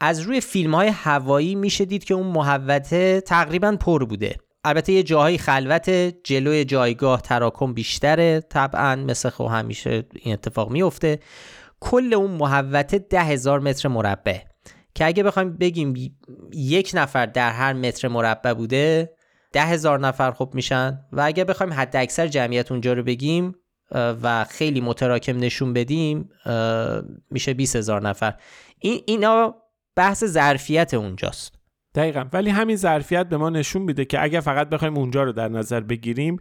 از 0.00 0.20
روی 0.20 0.40
فیلم 0.40 0.74
های 0.74 0.88
هوایی 0.88 1.54
میشه 1.54 1.84
دید 1.84 2.04
که 2.04 2.14
اون 2.14 2.26
محوطه 2.26 3.20
تقریبا 3.20 3.76
پر 3.80 4.04
بوده. 4.04 4.36
البته 4.64 4.92
یه 4.92 5.02
جاهای 5.02 5.38
خلوت 5.38 5.90
جلوی 6.24 6.64
جایگاه 6.64 7.22
تراکم 7.22 7.72
بیشتره 7.74 8.40
طبعا 8.40 8.96
مثل 8.96 9.30
خب 9.30 9.48
همیشه 9.52 10.04
این 10.14 10.34
اتفاق 10.34 10.70
میفته. 10.70 11.18
کل 11.84 12.14
اون 12.14 12.30
محوطه 12.30 12.98
ده 12.98 13.22
هزار 13.22 13.60
متر 13.60 13.88
مربع. 13.88 14.38
که 14.94 15.06
اگه 15.06 15.22
بخوایم 15.22 15.56
بگیم 15.56 16.14
یک 16.52 16.90
نفر 16.94 17.26
در 17.26 17.50
هر 17.50 17.72
متر 17.72 18.08
مربع 18.08 18.52
بوده 18.52 19.14
ده 19.52 19.62
هزار 19.62 20.00
نفر 20.00 20.30
خب 20.32 20.50
میشن. 20.54 21.00
و 21.12 21.20
اگه 21.20 21.44
بخوایم 21.44 21.72
حد 21.72 21.96
اکثر 21.96 22.26
جمعیت 22.26 22.72
اونجا 22.72 22.92
رو 22.92 23.02
بگیم 23.02 23.54
و 23.92 24.44
خیلی 24.44 24.80
متراکم 24.80 25.38
نشون 25.38 25.72
بدیم 25.72 26.28
میشه 27.30 27.54
20 27.54 27.76
هزار 27.76 28.08
نفر. 28.08 28.34
این 28.78 29.02
اینا 29.06 29.54
بحث 29.96 30.24
ظرفیت 30.24 30.94
اونجاست. 30.94 31.54
دقیقا. 31.94 32.24
ولی 32.32 32.50
همین 32.50 32.76
ظرفیت 32.76 33.28
به 33.28 33.36
ما 33.36 33.50
نشون 33.50 33.82
میده 33.82 34.04
که 34.04 34.22
اگر 34.22 34.40
فقط 34.40 34.68
بخوایم 34.68 34.96
اونجا 34.96 35.22
رو 35.22 35.32
در 35.32 35.48
نظر 35.48 35.80
بگیریم 35.80 36.36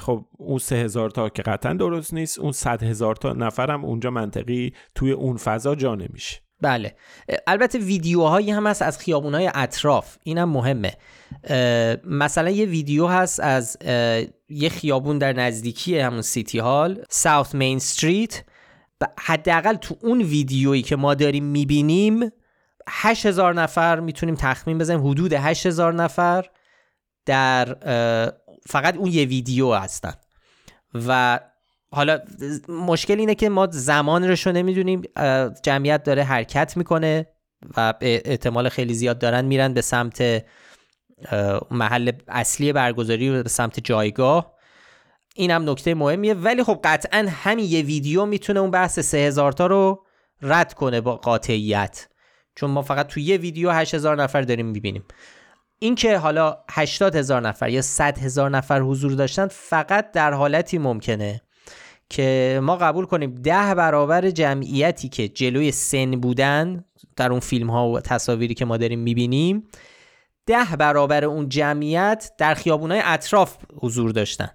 خب 0.00 0.24
اون 0.38 0.58
سه 0.58 0.76
هزار 0.76 1.10
تا 1.10 1.28
که 1.28 1.42
قطعا 1.42 1.72
درست 1.72 2.14
نیست 2.14 2.38
اون 2.38 2.52
صد 2.52 2.82
هزار 2.82 3.16
تا 3.16 3.32
نفرم 3.32 3.84
اونجا 3.84 4.10
منطقی 4.10 4.72
توی 4.94 5.12
اون 5.12 5.36
فضا 5.36 5.74
جا 5.74 5.94
نمیشه. 5.94 6.40
بله. 6.60 6.96
البته 7.46 7.78
ویدیوهایی 7.78 8.50
هم 8.50 8.66
هست 8.66 8.82
از 8.82 8.98
خیابونهای 8.98 9.50
اطراف. 9.54 10.16
اینم 10.22 10.48
مهمه. 10.48 10.92
مثلا 12.04 12.50
یه 12.50 12.66
ویدیو 12.66 13.06
هست 13.06 13.40
از 13.40 13.76
یه 14.48 14.68
خیابون 14.68 15.18
در 15.18 15.32
نزدیکی 15.32 15.98
همون 15.98 16.22
سیتی 16.22 16.58
هال 16.58 17.02
ساوت 17.10 17.54
مین 17.54 17.76
استریت. 17.76 18.44
حداقل 19.18 19.74
تو 19.74 19.96
اون 20.02 20.22
ویدیویی 20.22 20.82
که 20.82 20.96
ما 20.96 21.14
داریم 21.14 21.44
می‌بینیم 21.44 22.30
8000 22.88 23.54
نفر 23.54 24.00
می‌تونیم 24.00 24.34
تخمین 24.34 24.78
بزنیم. 24.78 25.06
حدود 25.06 25.32
8000 25.32 25.94
نفر 25.94 26.46
در 27.26 27.64
فقط 28.66 28.96
اون 28.96 29.10
یه 29.10 29.24
ویدیو 29.24 29.72
هستن. 29.72 30.14
و 30.94 31.40
حالا 31.92 32.18
مشکل 32.68 33.18
اینه 33.18 33.34
که 33.34 33.48
ما 33.48 33.68
زمان 33.70 34.24
رو 34.24 34.52
نمی‌دونیم. 34.52 35.02
جمعیت 35.62 36.02
داره 36.02 36.22
حرکت 36.22 36.76
می‌کنه 36.76 37.26
و 37.76 37.94
احتمال 38.00 38.68
خیلی 38.68 38.94
زیاد 38.94 39.18
دارن 39.18 39.44
میرن 39.44 39.74
به 39.74 39.80
سمت 39.80 40.44
محل 41.70 42.12
اصلی 42.28 42.72
برگزاری 42.72 43.42
به 43.42 43.48
سمت 43.48 43.80
جایگاه. 43.80 44.54
این 45.34 45.50
هم 45.50 45.70
نکته 45.70 45.94
مهمیه. 45.94 46.34
ولی 46.34 46.62
خب 46.62 46.80
قطعا 46.84 47.26
همین 47.28 47.64
یه 47.64 47.82
ویدیو 47.82 48.24
می‌تونه 48.26 48.60
اون 48.60 48.70
بحث 48.70 48.98
سه 48.98 49.18
هزار 49.18 49.52
تا 49.52 49.66
رو 49.66 50.04
رد 50.42 50.74
کنه 50.74 51.00
با 51.00 51.16
قاطعیت. 51.16 52.08
چون 52.54 52.70
ما 52.70 52.82
فقط 52.82 53.06
تو 53.06 53.20
یه 53.20 53.36
ویدیو 53.36 53.70
8000 53.70 54.22
نفر 54.22 54.42
داریم 54.42 54.66
می‌بینیم. 54.66 55.04
اینکه 55.78 56.18
حالا 56.18 56.56
80 56.70 57.16
هزار 57.16 57.40
نفر 57.40 57.68
یا 57.68 57.82
100 57.82 58.18
هزار 58.18 58.50
نفر 58.50 58.80
حضور 58.80 59.12
داشتن 59.12 59.46
فقط 59.46 60.12
در 60.12 60.32
حالتی 60.32 60.78
ممکنه 60.78 61.40
که 62.10 62.60
ما 62.62 62.76
قبول 62.76 63.06
کنیم 63.06 63.34
ده 63.34 63.74
برابر 63.74 64.30
جمعیتی 64.30 65.08
که 65.08 65.28
جلوی 65.28 65.72
سن 65.72 66.10
بودن 66.10 66.84
در 67.16 67.30
اون 67.30 67.40
فیلم 67.40 67.70
ها 67.70 67.88
و 67.88 68.00
تصاویری 68.00 68.54
که 68.54 68.64
ما 68.64 68.76
داریم 68.76 68.98
می‌بینیم 68.98 69.68
ده 70.46 70.76
برابر 70.78 71.24
اون 71.24 71.48
جمعیت 71.48 72.32
در 72.38 72.54
خیابون 72.54 72.90
های 72.90 73.02
اطراف 73.04 73.56
حضور 73.82 74.10
داشتن. 74.10 74.48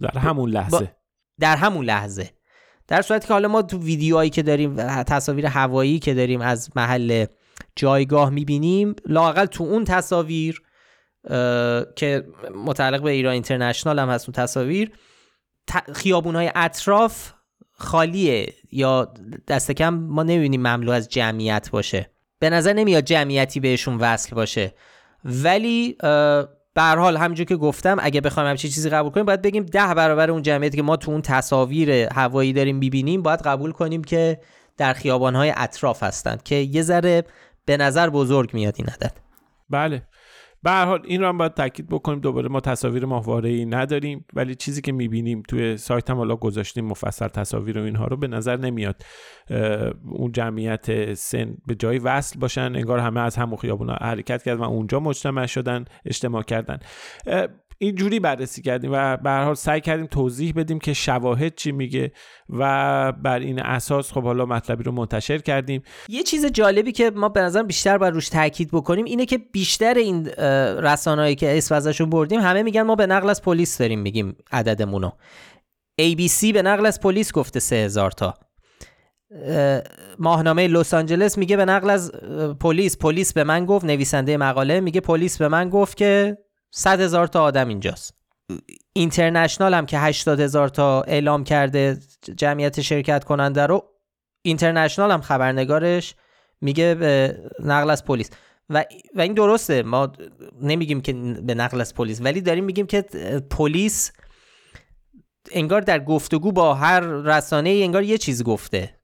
در 0.00 0.18
همون 0.18 0.50
لحظه. 0.50 0.96
در 1.40 1.56
همون 1.56 1.84
لحظه. 1.84 2.30
در 2.88 3.02
صورتی 3.02 3.26
که 3.26 3.32
حالا 3.32 3.48
ما 3.48 3.62
تو 3.62 3.78
ویدیوهایی 3.78 4.30
که 4.30 4.42
داریم 4.42 5.02
تصاویر 5.02 5.46
هوایی 5.46 5.98
که 5.98 6.14
داریم 6.14 6.40
از 6.40 6.70
محل 6.76 7.26
جایگاه 7.76 8.30
می‌بینیم 8.30 8.96
لاقل 9.06 9.46
تو 9.46 9.64
اون 9.64 9.84
تصاویر 9.84 10.62
که 11.96 12.26
متعلق 12.64 13.02
به 13.02 13.10
ایران 13.10 13.32
اینترنشنال 13.32 13.98
هم 13.98 14.08
هست 14.08 14.28
اون 14.28 14.32
تصاویر 14.32 14.92
خیابون 15.94 16.36
های 16.36 16.50
اطراف 16.54 17.32
خالیه 17.72 18.54
یا 18.72 19.14
دست 19.48 19.72
کم 19.72 19.94
ما 19.94 20.22
نمی‌بینیم 20.22 20.60
مملو 20.60 20.92
از 20.92 21.08
جمعیت 21.08 21.70
باشه. 21.70 22.10
به 22.38 22.50
نظر 22.50 22.72
نمیاد 22.72 23.04
جمعیتی 23.04 23.60
بهشون 23.60 23.96
وصل 23.96 24.34
باشه. 24.34 24.74
ولی 25.24 25.96
به 26.74 26.82
حال 26.82 27.16
همونجور 27.16 27.46
که 27.46 27.56
گفتم 27.56 27.96
اگه 28.00 28.20
بخوایم 28.20 28.48
همچین 28.48 28.70
چیزی 28.70 28.90
قبول 28.90 29.10
کنیم 29.10 29.26
باید 29.26 29.42
بگیم 29.42 29.62
ده 29.64 29.94
برابر 29.94 30.30
اون 30.30 30.42
جمعیتی 30.42 30.76
که 30.76 30.82
ما 30.82 30.96
تو 30.96 31.10
اون 31.10 31.22
تصاویر 31.22 31.90
هوایی 31.90 32.52
داریم 32.52 32.80
ببینیم 32.80 33.22
باید 33.22 33.40
قبول 33.42 33.72
کنیم 33.72 34.04
که 34.04 34.40
در 34.76 34.92
خیابانهای 34.92 35.52
اطراف 35.56 36.02
هستند 36.02 36.42
که 36.42 36.54
یه 36.54 36.82
ذره 36.82 37.24
به 37.64 37.76
نظر 37.76 38.10
بزرگ 38.10 38.50
میاد 38.54 38.74
این 38.78 38.88
عدد. 38.88 39.12
بله. 39.70 40.02
به 40.64 40.70
هر 40.70 40.84
حال 40.84 41.00
این 41.04 41.20
رو 41.20 41.28
هم 41.28 41.38
باید 41.38 41.54
تاکید 41.54 41.88
بکنیم. 41.88 42.20
دوباره 42.20 42.48
ما 42.48 42.60
تصاویر 42.60 43.04
ماهواره 43.04 43.50
ای 43.50 43.64
نداریم 43.64 44.24
ولی 44.34 44.54
چیزی 44.54 44.82
که 44.82 44.92
می‌بینیم 44.92 45.42
توی 45.48 45.76
سایت 45.76 46.10
هم 46.10 46.16
حالا 46.16 46.36
گذاشتیم 46.36 46.84
مفصل 46.84 47.28
تصاویر 47.28 47.78
و 47.78 47.82
اینها 47.82 48.06
رو 48.06 48.16
به 48.16 48.28
نظر 48.28 48.56
نمیاد. 48.56 49.02
اون 50.04 50.32
جمعیت 50.32 51.14
سن 51.14 51.56
به 51.66 51.74
جای 51.74 51.98
وصل 51.98 52.38
باشن 52.38 52.60
انگار 52.60 52.98
همه 52.98 53.20
از 53.20 53.36
همون 53.36 53.56
خیابون 53.56 53.90
حرکت 53.90 54.42
کردن 54.42 54.60
و 54.60 54.64
اونجا 54.64 55.00
مجتمع 55.00 55.46
شدن 55.46 55.84
اجتماع 56.06 56.42
کردن. 56.42 56.78
اینجوری 57.78 58.20
بررسی 58.20 58.62
کردیم 58.62 58.90
و 58.92 59.16
به 59.16 59.30
حال 59.30 59.54
سعی 59.54 59.80
کردیم 59.80 60.06
توضیح 60.06 60.52
بدیم 60.56 60.78
که 60.78 60.92
شواهد 60.92 61.54
چی 61.54 61.72
میگه 61.72 62.12
و 62.48 63.12
بر 63.12 63.38
این 63.38 63.62
اساس 63.62 64.12
خب 64.12 64.22
حالا 64.22 64.46
مطلبی 64.46 64.84
رو 64.84 64.92
منتشر 64.92 65.38
کردیم. 65.38 65.82
یه 66.08 66.22
چیز 66.22 66.46
جالبی 66.46 66.92
که 66.92 67.10
ما 67.10 67.28
به 67.28 67.40
نظر 67.40 67.62
بیشتر 67.62 67.98
باید 67.98 68.14
روش 68.14 68.28
تاکید 68.28 68.68
بکنیم 68.72 69.04
اینه 69.04 69.26
که 69.26 69.38
بیشتر 69.38 69.94
این 69.94 70.26
رسانه‌ای 70.82 71.34
که 71.34 71.58
اسم 71.58 71.74
ازشون 71.74 72.10
بردیم 72.10 72.40
همه 72.40 72.62
میگن 72.62 72.82
ما 72.82 72.94
به 72.94 73.06
نقل 73.06 73.30
از 73.30 73.42
پلیس 73.42 73.78
داریم 73.78 74.00
میگیم 74.00 74.36
عددمونو. 74.52 75.10
ABC 76.00 76.52
به 76.52 76.62
نقل 76.62 76.86
از 76.86 77.00
پلیس 77.00 77.32
گفته 77.32 77.60
3000 77.60 78.10
تا. 78.10 78.34
ماهنامه 80.18 80.68
لس 80.68 80.94
آنجلس 80.94 81.38
میگه 81.38 81.56
به 81.56 81.64
نقل 81.64 81.90
از 81.90 82.12
پلیس. 82.60 82.98
پلیس 82.98 83.32
به 83.32 83.44
من 83.44 83.66
گفت 83.66 83.84
نویسنده 83.84 84.36
مقاله 84.36 84.80
میگه 84.80 85.00
پلیس 85.00 85.38
به 85.38 85.48
من 85.48 85.70
گفت 85.70 85.96
که 85.96 86.38
100 86.76 87.00
هزار 87.00 87.26
تا 87.26 87.42
آدم 87.42 87.68
اینجاست. 87.68 88.14
اینترنشنال 88.92 89.74
هم 89.74 89.86
که 89.86 89.98
80 89.98 90.40
هزار 90.40 90.68
تا 90.68 91.02
اعلام 91.02 91.44
کرده 91.44 91.98
جمعیت 92.36 92.80
شرکت 92.80 93.24
کننده 93.24 93.66
رو 93.66 93.84
اینترنشنال 94.42 95.10
هم 95.10 95.20
خبرنگارش 95.20 96.14
میگه 96.60 96.94
به 96.94 97.38
نقل 97.60 97.90
از 97.90 98.04
پلیس. 98.04 98.30
و, 98.70 98.84
و 99.14 99.20
این 99.20 99.34
درسته 99.34 99.82
ما 99.82 100.12
نمیگیم 100.62 101.00
که 101.00 101.12
به 101.42 101.54
نقل 101.54 101.80
از 101.80 101.94
پلیس 101.94 102.20
ولی 102.20 102.40
داریم 102.40 102.64
میگیم 102.64 102.86
که 102.86 103.02
پلیس 103.50 104.12
انگار 105.52 105.80
در 105.80 106.04
گفتگو 106.04 106.52
با 106.52 106.74
هر 106.74 107.00
رسانه 107.00 107.70
انگار 107.70 108.02
یه 108.02 108.18
چیز 108.18 108.44
گفته. 108.44 108.94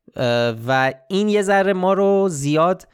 و 0.67 0.95
این 1.09 1.29
یه 1.29 1.43
ذره 1.43 1.73
ما 1.73 1.93
رو 1.93 2.29
زیاد 2.29 2.89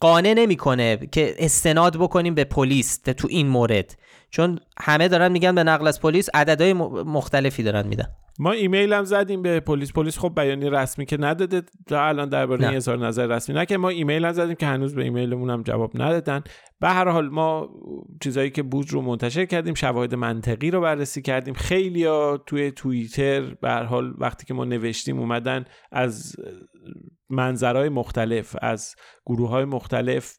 قانع 0.00 0.34
نمی‌کنه 0.34 0.96
که 1.12 1.34
استناد 1.38 1.96
بکنیم 1.96 2.34
به 2.34 2.44
پلیس 2.44 2.96
تو 2.96 3.28
این 3.30 3.48
مورد. 3.48 3.96
چون 4.30 4.58
همه 4.78 5.08
دارن 5.08 5.32
میگن 5.32 5.54
به 5.54 5.64
نقل 5.64 5.86
از 5.86 6.00
پلیس 6.00 6.28
عددهای 6.34 6.72
مختلفی 6.72 7.62
دارن 7.62 7.86
میدن. 7.86 8.06
ما 8.38 8.52
ایمیل 8.52 8.92
هم 8.92 9.04
زدیم 9.04 9.42
به 9.42 9.60
پلیس. 9.60 9.92
پلیس 9.92 10.18
خب 10.18 10.32
بیانیه 10.36 10.70
رسمی 10.70 11.06
که 11.06 11.16
نداده. 11.16 11.62
تا 11.86 12.06
الان 12.06 12.28
درباره 12.28 12.66
این 12.66 12.76
اظهار 12.76 13.06
نظر 13.06 13.26
رسمی 13.26 13.54
نه 13.54 13.66
که 13.66 13.76
ما 13.76 13.88
ایمیل 13.88 14.24
هم 14.24 14.32
زدیم 14.32 14.54
که 14.54 14.66
هنوز 14.66 14.94
به 14.94 15.02
ایمیلمون 15.02 15.50
هم 15.50 15.62
جواب 15.62 15.90
ندادن. 15.94 16.42
به 16.80 16.88
هر 16.88 17.08
حال 17.08 17.28
ما 17.28 17.68
چیزایی 18.22 18.50
که 18.50 18.62
بود 18.62 18.92
رو 18.92 19.00
منتشر 19.00 19.44
کردیم 19.44 19.74
شواهد 19.74 20.14
منطقی 20.14 20.70
رو 20.70 20.80
بررسی 20.80 21.22
کردیم. 21.22 21.54
خیلی 21.54 22.04
ها 22.04 22.42
توی 22.46 22.70
توییتر 22.70 23.40
به 23.40 23.68
هر 23.68 23.82
حال 23.82 24.14
وقتی 24.18 24.46
که 24.46 24.54
ما 24.54 24.64
نوشتیم 24.64 25.18
اومدن 25.18 25.64
از 25.92 26.36
منظرهای 27.32 27.88
مختلف 27.88 28.56
از 28.60 28.94
گروه 29.26 29.48
های 29.48 29.64
مختلف 29.64 30.36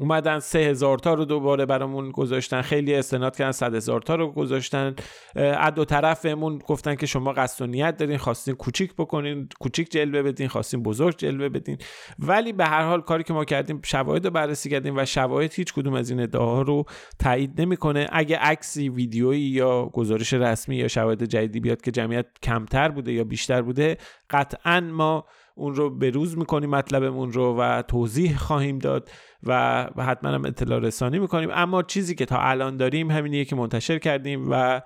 اومدن 0.00 0.38
سه 0.38 0.58
هزار 0.58 0.98
تا 0.98 1.14
رو 1.14 1.24
دوباره 1.24 1.66
برامون 1.66 2.10
گذاشتن 2.10 2.62
خیلی 2.62 2.94
استناد 2.94 3.36
کردن 3.36 3.52
صد 3.52 3.74
هزار 3.74 4.00
تا 4.00 4.14
رو 4.14 4.32
گذاشتن. 4.32 4.94
از 5.36 5.74
دو 5.74 5.84
طرفمون 5.84 6.58
گفتن 6.58 6.94
که 6.94 7.06
شما 7.06 7.32
قصد 7.32 7.62
و 7.62 7.66
نیت 7.66 7.96
دارین 7.96 8.18
خواستین 8.18 8.54
کوچیک 8.54 8.94
بکنین 8.94 9.48
کوچیک 9.60 9.90
جلوه 9.90 10.22
بدین 10.22 10.48
خواستین 10.48 10.82
بزرگ 10.82 11.16
جلوه 11.16 11.48
بدین. 11.48 11.78
ولی 12.18 12.52
به 12.52 12.64
هر 12.64 12.82
حال 12.82 13.00
کاری 13.00 13.24
که 13.24 13.32
ما 13.32 13.44
کردیم 13.44 13.80
شواهد 13.84 14.24
رو 14.24 14.30
بررسی 14.30 14.70
کردیم 14.70 14.96
و 14.96 15.04
شواهد 15.04 15.52
هیچ 15.52 15.74
کدوم 15.74 15.94
از 15.94 16.10
این 16.10 16.20
ادعاها 16.20 16.62
رو 16.62 16.84
تایید 17.18 17.60
نمی‌کنه. 17.60 18.08
اگه 18.12 18.38
عکسی 18.38 18.88
ویدیویی 18.88 19.40
یا 19.40 19.86
گزارش 19.86 20.32
رسمی 20.32 20.76
یا 20.76 20.88
شواهد 20.88 21.24
جدیدی 21.24 21.60
بیاد 21.60 21.80
که 21.80 21.90
جمعیت 21.90 22.26
کمتر 22.42 22.88
بوده 22.88 23.12
یا 23.12 23.24
بیشتر 23.24 23.62
بوده 23.62 23.96
قطعا 24.30 24.80
ما 24.80 25.24
اون 25.58 25.74
رو 25.74 25.90
بروز 25.90 26.38
می‌کنیم 26.38 26.70
مطلبمون 26.70 27.32
رو 27.32 27.56
و 27.58 27.82
توضیح 27.82 28.36
خواهیم 28.36 28.78
داد 28.78 29.10
و 29.42 29.82
حتما 29.98 30.30
هم 30.30 30.44
اطلاع 30.44 30.80
رسانی 30.80 31.18
می‌کنیم. 31.18 31.50
اما 31.52 31.82
چیزی 31.82 32.14
که 32.14 32.24
تا 32.24 32.38
الان 32.38 32.76
داریم 32.76 33.10
همینیه 33.10 33.44
که 33.44 33.56
منتشر 33.56 33.98
کردیم 33.98 34.46
و 34.50 34.82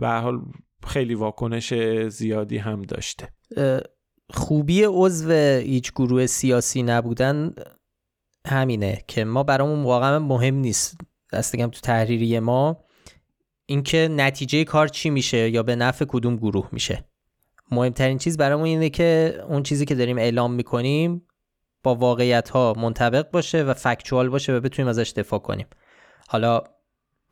به 0.00 0.08
حال 0.08 0.40
خیلی 0.86 1.14
واکنش 1.14 1.74
زیادی 2.08 2.58
هم 2.58 2.82
داشته. 2.82 3.28
خوبی 4.30 4.84
عضو 4.84 5.32
هیچ 5.58 5.92
گروه 5.92 6.26
سیاسی 6.26 6.82
نبودن 6.82 7.54
همینه 8.46 8.98
که 9.08 9.24
ما 9.24 9.42
برامون 9.42 9.82
واقعا 9.82 10.18
مهم 10.18 10.54
نیست. 10.54 11.00
دستگم 11.32 11.66
تو 11.66 11.80
تحریری 11.80 12.40
ما 12.40 12.84
اینکه 13.66 14.08
نتیجه 14.10 14.64
کار 14.64 14.88
چی 14.88 15.10
میشه 15.10 15.50
یا 15.50 15.62
به 15.62 15.76
نفع 15.76 16.04
کدوم 16.08 16.36
گروه 16.36 16.68
میشه. 16.72 17.04
مهمترین 17.72 18.18
چیز 18.18 18.36
برامون 18.36 18.66
اینه 18.66 18.90
که 18.90 19.40
اون 19.48 19.62
چیزی 19.62 19.84
که 19.84 19.94
داریم 19.94 20.18
اعلام 20.18 20.52
می‌کنیم 20.52 21.22
با 21.82 21.94
واقعیت 21.94 22.48
ها 22.48 22.74
منطبق 22.78 23.30
باشه 23.30 23.62
و 23.62 23.74
فکچوال 23.74 24.28
باشه 24.28 24.52
و 24.52 24.60
بتونیم 24.60 24.88
ازش 24.88 25.12
دفاع 25.16 25.38
کنیم. 25.38 25.66
حالا 26.28 26.62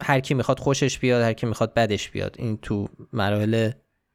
هر 0.02 0.20
کی 0.20 0.34
می‌خواد 0.34 0.58
خوشش 0.58 0.98
بیاد 0.98 1.22
هر 1.22 1.32
کی 1.32 1.46
می‌خواد 1.46 1.74
بدش 1.74 2.10
بیاد. 2.10 2.36
این 2.38 2.56
تو 2.56 2.88
مراحل 3.12 3.70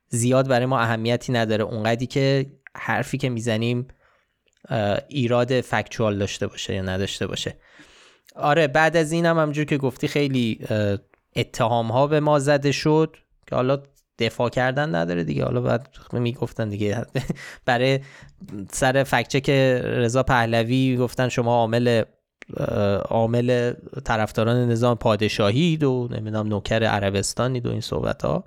زیاد 0.07 0.47
برای 0.47 0.65
ما 0.65 0.79
اهمیتی 0.79 1.33
نداره. 1.33 1.63
اونقدی 1.63 2.07
که 2.07 2.45
حرفی 2.75 3.17
که 3.17 3.29
می‌زنیم 3.29 3.87
ایراد 5.07 5.61
فکچوال 5.61 6.17
داشته 6.17 6.47
باشه 6.47 6.75
یا 6.75 6.81
نداشته 6.81 7.27
باشه. 7.27 7.57
آره 8.35 8.67
بعد 8.67 8.97
از 8.97 9.11
این 9.11 9.25
هم 9.25 9.39
همجور 9.39 9.65
که 9.65 9.77
گفتی 9.77 10.07
خیلی 10.07 10.59
اتهام 11.35 11.91
ها 11.91 12.07
به 12.07 12.19
ما 12.19 12.39
زده 12.39 12.71
شد 12.71 13.17
که 13.47 13.55
حالا 13.55 13.83
دفاع 14.19 14.49
کردن 14.49 14.95
نداره 14.95 15.23
دیگه. 15.23 15.43
حالا 15.43 15.61
بعد 15.61 15.89
می‌گفتن 16.13 16.69
دیگه. 16.69 17.05
برای 17.65 17.99
سر 18.71 19.03
فکچه 19.03 19.41
که 19.41 19.81
رضا 19.83 20.23
پهلوی 20.23 20.97
گفتن 20.97 21.29
شما 21.29 21.51
عامل 21.51 22.03
عامل 23.09 23.73
طرفداران 24.05 24.71
نظام 24.71 24.97
پادشاهی 24.97 25.77
و 25.77 26.07
نمی‌دونم 26.07 26.47
نوکر 26.47 26.83
عربستانید 26.83 27.65
و 27.65 27.71
این 27.71 27.81
صحبت 27.81 28.25
ها 28.25 28.43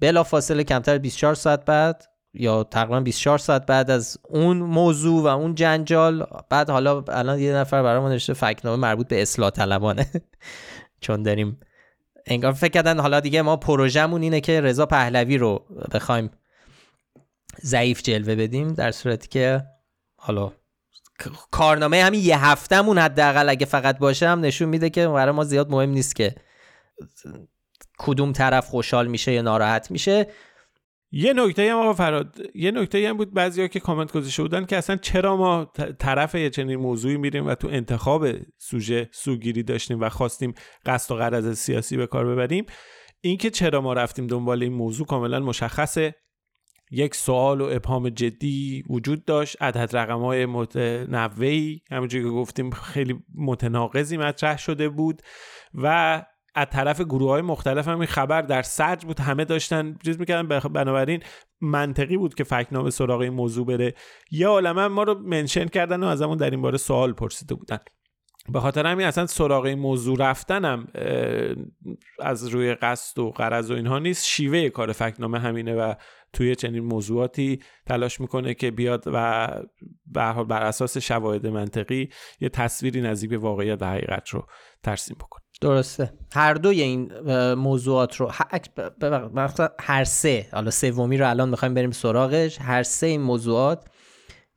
بلا 0.00 0.22
فاصله 0.22 0.64
کمتر 0.64 0.98
24 0.98 1.34
ساعت 1.34 1.64
بعد 1.64 2.04
یا 2.34 2.64
تقریبا 2.64 3.00
24 3.00 3.38
ساعت 3.38 3.66
بعد 3.66 3.90
از 3.90 4.18
اون 4.28 4.56
موضوع 4.56 5.22
و 5.22 5.26
اون 5.26 5.54
جنجال 5.54 6.26
بعد 6.50 6.70
حالا 6.70 7.04
الان 7.08 7.38
یه 7.38 7.54
نفر 7.54 7.82
برامون 7.82 8.10
نوشته 8.10 8.32
فکنامه 8.32 8.76
مربوط 8.76 9.08
به 9.08 9.22
اصلاح 9.22 9.50
طلبانه. 9.50 10.10
چون 11.00 11.22
داریم 11.22 11.60
انگار 12.28 12.52
فکر 12.52 12.70
کردن 12.70 13.00
حالا 13.00 13.20
دیگه 13.20 13.42
ما 13.42 13.56
پروژمون 13.56 14.22
اینه 14.22 14.40
که 14.40 14.60
رضا 14.60 14.86
پهلوی 14.86 15.38
رو 15.38 15.66
بخوایم 15.92 16.30
ضعیف 17.64 18.02
جلوه 18.02 18.34
بدیم 18.34 18.74
در 18.74 18.90
صورتی 18.90 19.28
که 19.28 19.64
حالا 20.16 20.52
کارنامه 21.50 22.04
همین 22.04 22.20
یه 22.20 22.44
هفتهمون 22.44 22.98
حداقل 22.98 23.48
اگه 23.48 23.66
فقط 23.66 23.98
باشه 23.98 24.28
هم 24.28 24.40
نشون 24.40 24.68
میده 24.68 24.90
که 24.90 25.08
برای 25.08 25.32
ما 25.34 25.44
زیاد 25.44 25.70
مهم 25.70 25.90
نیست 25.90 26.16
که 26.16 26.34
کدوم 27.98 28.32
طرف 28.32 28.66
خوشحال 28.66 29.06
میشه 29.06 29.32
یا 29.32 29.42
ناراحت 29.42 29.90
میشه. 29.90 30.26
یه 31.10 31.32
نکته 31.32 31.70
هم 31.70 31.78
آقا 31.78 31.92
فراد 31.92 32.36
یه 32.54 32.70
نکته 32.70 33.08
هم 33.08 33.16
بود 33.16 33.34
بعضیا 33.34 33.66
که 33.66 33.80
کامنت 33.80 34.12
گذاشته 34.12 34.42
بودن 34.42 34.64
که 34.64 34.76
اصلا 34.76 34.96
چرا 34.96 35.36
ما 35.36 35.72
طرف 35.98 36.34
یه 36.34 36.50
چنین 36.50 36.76
موضوعی 36.76 37.16
میریم 37.16 37.46
و 37.46 37.54
تو 37.54 37.68
انتخاب 37.68 38.26
سوژه 38.58 39.08
سوگیری 39.12 39.62
داشتیم 39.62 40.00
و 40.00 40.08
خواستیم 40.08 40.54
قصد 40.86 41.12
و 41.12 41.16
غرض 41.16 41.58
سیاسی 41.58 41.96
به 41.96 42.06
کار 42.06 42.26
ببریم 42.26 42.66
اینکه 43.20 43.50
چرا 43.50 43.80
ما 43.80 43.92
رفتیم 43.92 44.26
دنبال 44.26 44.62
این 44.62 44.72
موضوع 44.72 45.06
کاملا 45.06 45.40
مشخصه. 45.40 46.14
یک 46.90 47.14
سوال 47.14 47.60
و 47.60 47.64
ابهام 47.64 48.08
جدی 48.08 48.84
وجود 48.88 49.24
داشت 49.24 49.62
عدد 49.62 49.96
رقم 49.96 50.20
های 50.20 50.46
متنوعی. 50.46 51.82
همونجوری 51.90 52.24
که 52.24 52.30
گفتیم 52.30 52.70
خیلی 52.70 53.24
متناقضی 53.34 54.16
مطرح 54.16 54.58
شده 54.58 54.88
بود 54.88 55.22
و 55.74 56.22
از 56.58 56.66
طرف 56.70 57.00
گروه 57.00 57.30
های 57.30 57.42
مختلف 57.42 57.88
هم 57.88 57.98
این 57.98 58.06
خبر 58.06 58.42
در 58.42 58.62
سرج 58.62 59.04
بود. 59.04 59.20
همه 59.20 59.44
داشتن 59.44 59.96
چیز 60.04 60.20
می‌کردن. 60.20 60.58
بنابراین 60.58 61.22
منطقی 61.60 62.16
بود 62.16 62.34
که 62.34 62.44
فکنامه 62.44 62.90
سراغ 62.90 63.20
این 63.20 63.32
موضوع 63.32 63.66
بره. 63.66 63.94
یه 64.30 64.48
عالمه 64.48 64.88
ما 64.88 65.02
رو 65.02 65.18
منشن 65.18 65.66
کردن 65.66 66.02
و 66.02 66.06
از 66.06 66.22
همون 66.22 66.36
در 66.36 66.50
این 66.50 66.62
باره 66.62 66.78
سوال 66.78 67.12
پرسیده 67.12 67.54
بودن. 67.54 67.78
به 68.52 68.60
خاطر 68.60 68.86
همین 68.86 69.06
اصلا 69.06 69.26
سراغ 69.26 69.64
این 69.64 69.78
موضوع 69.78 70.16
رفتنم 70.18 70.86
از 72.20 72.48
روی 72.48 72.74
قصد 72.74 73.18
و 73.18 73.30
قرض 73.30 73.70
و 73.70 73.74
اینها 73.74 73.98
نیست. 73.98 74.26
شیوه 74.26 74.68
کار 74.68 74.92
فکنامه 74.92 75.38
همینه 75.38 75.74
و 75.74 75.94
توی 76.32 76.54
چنین 76.54 76.84
موضوعاتی 76.84 77.62
تلاش 77.86 78.20
می‌کنه 78.20 78.54
که 78.54 78.70
بیاد 78.70 79.04
و 79.06 79.48
بر 80.06 80.62
اساس 80.62 80.98
شواهد 80.98 81.46
منطقی 81.46 82.08
یه 82.40 82.48
تصویری 82.48 83.00
نزدیک 83.00 83.30
به 83.30 83.38
واقعیت 83.38 83.82
حقیقت 83.82 84.28
رو 84.28 84.46
ترسیم 84.82 85.16
بکنه. 85.20 85.42
درسته. 85.60 86.12
هر 86.32 86.54
دوی 86.54 86.80
این 86.80 87.12
موضوعات 87.54 88.16
رو 88.16 88.30
هر 89.78 90.04
سه 90.04 90.46
حالا 90.52 90.70
سومی 90.70 91.16
رو 91.16 91.30
الان 91.30 91.48
می‌خوایم 91.48 91.74
بریم 91.74 91.90
سراغش. 91.90 92.60
هر 92.60 92.82
سه 92.82 93.06
این 93.06 93.20
موضوعات 93.20 93.84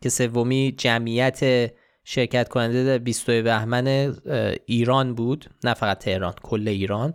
که 0.01 0.09
سومی 0.09 0.75
جمعیت 0.77 1.71
شرکت 2.03 2.49
کننده 2.49 2.83
در 2.83 2.97
20 2.97 3.25
بهمن 3.25 4.15
ایران 4.65 5.15
بود 5.15 5.49
نه 5.63 5.73
فقط 5.73 5.99
تهران 5.99 6.33
کل 6.43 6.67
ایران 6.67 7.13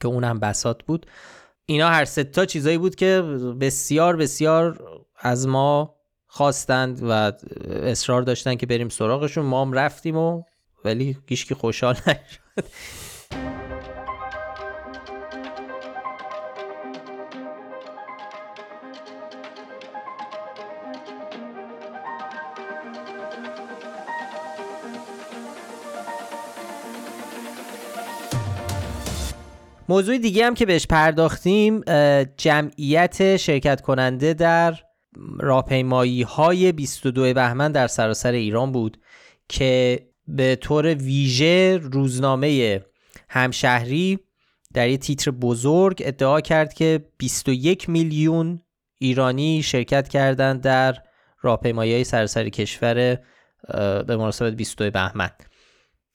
که 0.00 0.08
اون 0.08 0.24
هم 0.24 0.40
بسات 0.40 0.82
بود. 0.82 1.06
اینا 1.66 1.88
هر 1.88 2.04
سه 2.04 2.24
تا 2.24 2.44
چیزایی 2.44 2.78
بود 2.78 2.94
که 2.94 3.22
بسیار 3.60 4.16
بسیار 4.16 4.82
از 5.20 5.48
ما 5.48 5.94
خواستند 6.26 7.00
و 7.02 7.32
اصرار 7.70 8.22
داشتن 8.22 8.54
که 8.54 8.66
بریم 8.66 8.88
سراغشون. 8.88 9.44
ما 9.44 9.62
هم 9.62 9.72
رفتیم 9.72 10.16
و 10.16 10.42
ولی 10.84 11.16
گیشکی 11.26 11.54
خوشحال 11.54 11.94
نشد. 12.06 12.64
موضوع 29.88 30.18
دیگه 30.18 30.46
هم 30.46 30.54
که 30.54 30.66
بهش 30.66 30.86
پرداختیم 30.86 31.80
جمعیت 32.36 33.36
شرکت 33.36 33.80
کننده 33.80 34.34
در 34.34 34.74
راهپیمایی 35.38 36.22
های 36.22 36.72
22 36.72 37.34
بهمن 37.34 37.72
در 37.72 37.86
سراسر 37.86 38.32
ایران 38.32 38.72
بود 38.72 38.98
که 39.48 40.00
به 40.28 40.56
طور 40.56 40.94
ویژه 40.94 41.76
روزنامه 41.82 42.80
همشهری 43.28 44.18
در 44.74 44.88
یه 44.88 44.96
تیتر 44.96 45.30
بزرگ 45.30 46.02
ادعا 46.04 46.40
کرد 46.40 46.74
که 46.74 47.04
21 47.18 47.88
میلیون 47.88 48.62
ایرانی 48.98 49.62
شرکت 49.62 50.08
کردند 50.08 50.60
در 50.60 50.96
راهپیمایی 51.40 51.92
های 51.92 52.04
سراسر 52.04 52.48
کشور 52.48 53.18
به 54.06 54.16
مناسبت 54.16 54.52
22 54.52 54.90
بهمن. 54.90 55.30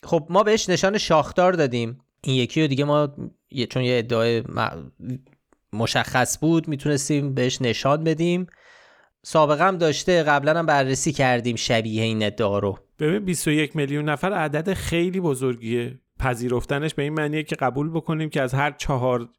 خب 0.03 0.27
ما 0.29 0.43
بهش 0.43 0.69
نشان 0.69 0.97
شاخدار 0.97 1.53
دادیم. 1.53 1.99
این 2.23 2.35
یکی 2.35 2.61
رو 2.61 2.67
دیگه 2.67 2.83
ما 2.83 3.15
چون 3.69 3.83
یه 3.83 3.97
ادعای 3.97 4.43
مشخص 5.73 6.39
بود 6.39 6.67
می‌تونستیم 6.67 7.33
بهش 7.33 7.61
نشان 7.61 8.03
بدیم. 8.03 8.47
سابقه 9.23 9.63
هم 9.63 9.77
داشته 9.77 10.23
قبلا 10.23 10.59
هم 10.59 10.65
بررسی 10.65 11.11
کردیم 11.11 11.55
شبیه 11.55 12.03
این 12.03 12.23
ادعا 12.23 12.59
رو. 12.59 12.79
ببین 12.99 13.25
21 13.25 13.75
میلیون 13.75 14.09
نفر 14.09 14.33
عدد 14.33 14.73
خیلی 14.73 15.19
بزرگیه. 15.19 15.99
پذیرفتنش 16.19 16.93
به 16.93 17.03
این 17.03 17.13
معنیه 17.13 17.43
که 17.43 17.55
قبول 17.55 17.89
بکنیم 17.89 18.29
که 18.29 18.41
از 18.41 18.53
هر 18.53 18.71
چهار 18.71 19.29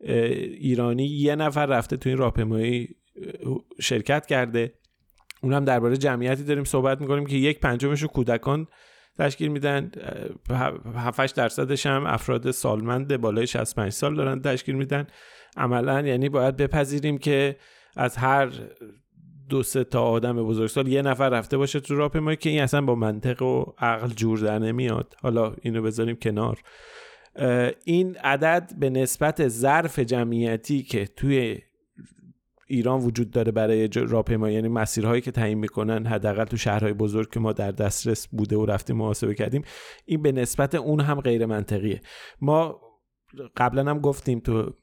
ایرانی 0.00 1.06
یه 1.06 1.36
نفر 1.36 1.66
رفته 1.66 1.96
تو 1.96 2.08
این 2.08 2.18
راهپیمایی 2.18 2.96
شرکت 3.80 4.26
کرده. 4.26 4.74
اونم 5.42 5.64
درباره 5.64 5.96
جمعیتی 5.96 6.44
داریم 6.44 6.64
صحبت 6.64 7.00
می‌کنیم 7.00 7.26
که 7.26 7.36
یک 7.36 7.60
پنجمش 7.60 8.02
رو 8.02 8.08
کودکان 8.08 8.66
تشکیل 9.18 9.48
میدن. 9.48 9.90
7 10.96 11.36
درصدش 11.36 11.86
هم 11.86 12.06
افراد 12.06 12.50
سالمند 12.50 13.16
بالای 13.16 13.46
65 13.46 13.92
سال 13.92 14.16
دارن 14.16 14.40
تشکیل 14.40 14.74
میدن. 14.74 15.06
عملا 15.56 16.00
یعنی 16.00 16.28
باید 16.28 16.56
بپذیریم 16.56 17.18
که 17.18 17.56
از 17.96 18.16
هر 18.16 18.48
دو 19.52 19.62
سه 19.62 19.84
تا 19.84 20.02
آدم 20.02 20.44
بزرگسال 20.46 20.88
یه 20.88 21.02
نفر 21.02 21.28
رفته 21.28 21.56
باشه 21.56 21.80
تو 21.80 21.94
راهپیمایی 21.94 22.36
که 22.36 22.50
این 22.50 22.62
اصلا 22.62 22.80
با 22.80 22.94
منطق 22.94 23.42
و 23.42 23.64
عقل 23.78 24.08
جور 24.08 24.38
در 24.38 24.58
نمیاد. 24.58 25.14
حالا 25.22 25.54
اینو 25.62 25.82
بذاریم 25.82 26.16
کنار. 26.16 26.62
این 27.84 28.16
عدد 28.16 28.72
به 28.78 28.90
نسبت 28.90 29.48
ظرف 29.48 29.98
جمعیتی 29.98 30.82
که 30.82 31.06
توی 31.06 31.58
ایران 32.66 33.00
وجود 33.00 33.30
داره 33.30 33.52
برای 33.52 33.88
راهپیمایی 33.88 34.54
یعنی 34.54 34.68
مسیرهایی 34.68 35.20
که 35.20 35.30
تعیین 35.30 35.58
می‌کنن 35.58 36.06
حداقل 36.06 36.44
تو 36.44 36.56
شهرهای 36.56 36.92
بزرگ 36.92 37.30
که 37.30 37.40
ما 37.40 37.52
در 37.52 37.70
دسترس 37.70 38.28
بوده 38.28 38.56
و 38.56 38.66
رفتیم 38.66 38.96
محاسبه 38.96 39.34
کردیم 39.34 39.62
این 40.06 40.22
به 40.22 40.32
نسبت 40.32 40.74
اون 40.74 41.00
هم 41.00 41.20
غیر 41.20 41.46
منطقیه. 41.46 42.00
ما 42.40 42.80
قبلا 43.56 43.90
هم 43.90 43.98
گفتیم 43.98 44.40
تو 44.40 44.74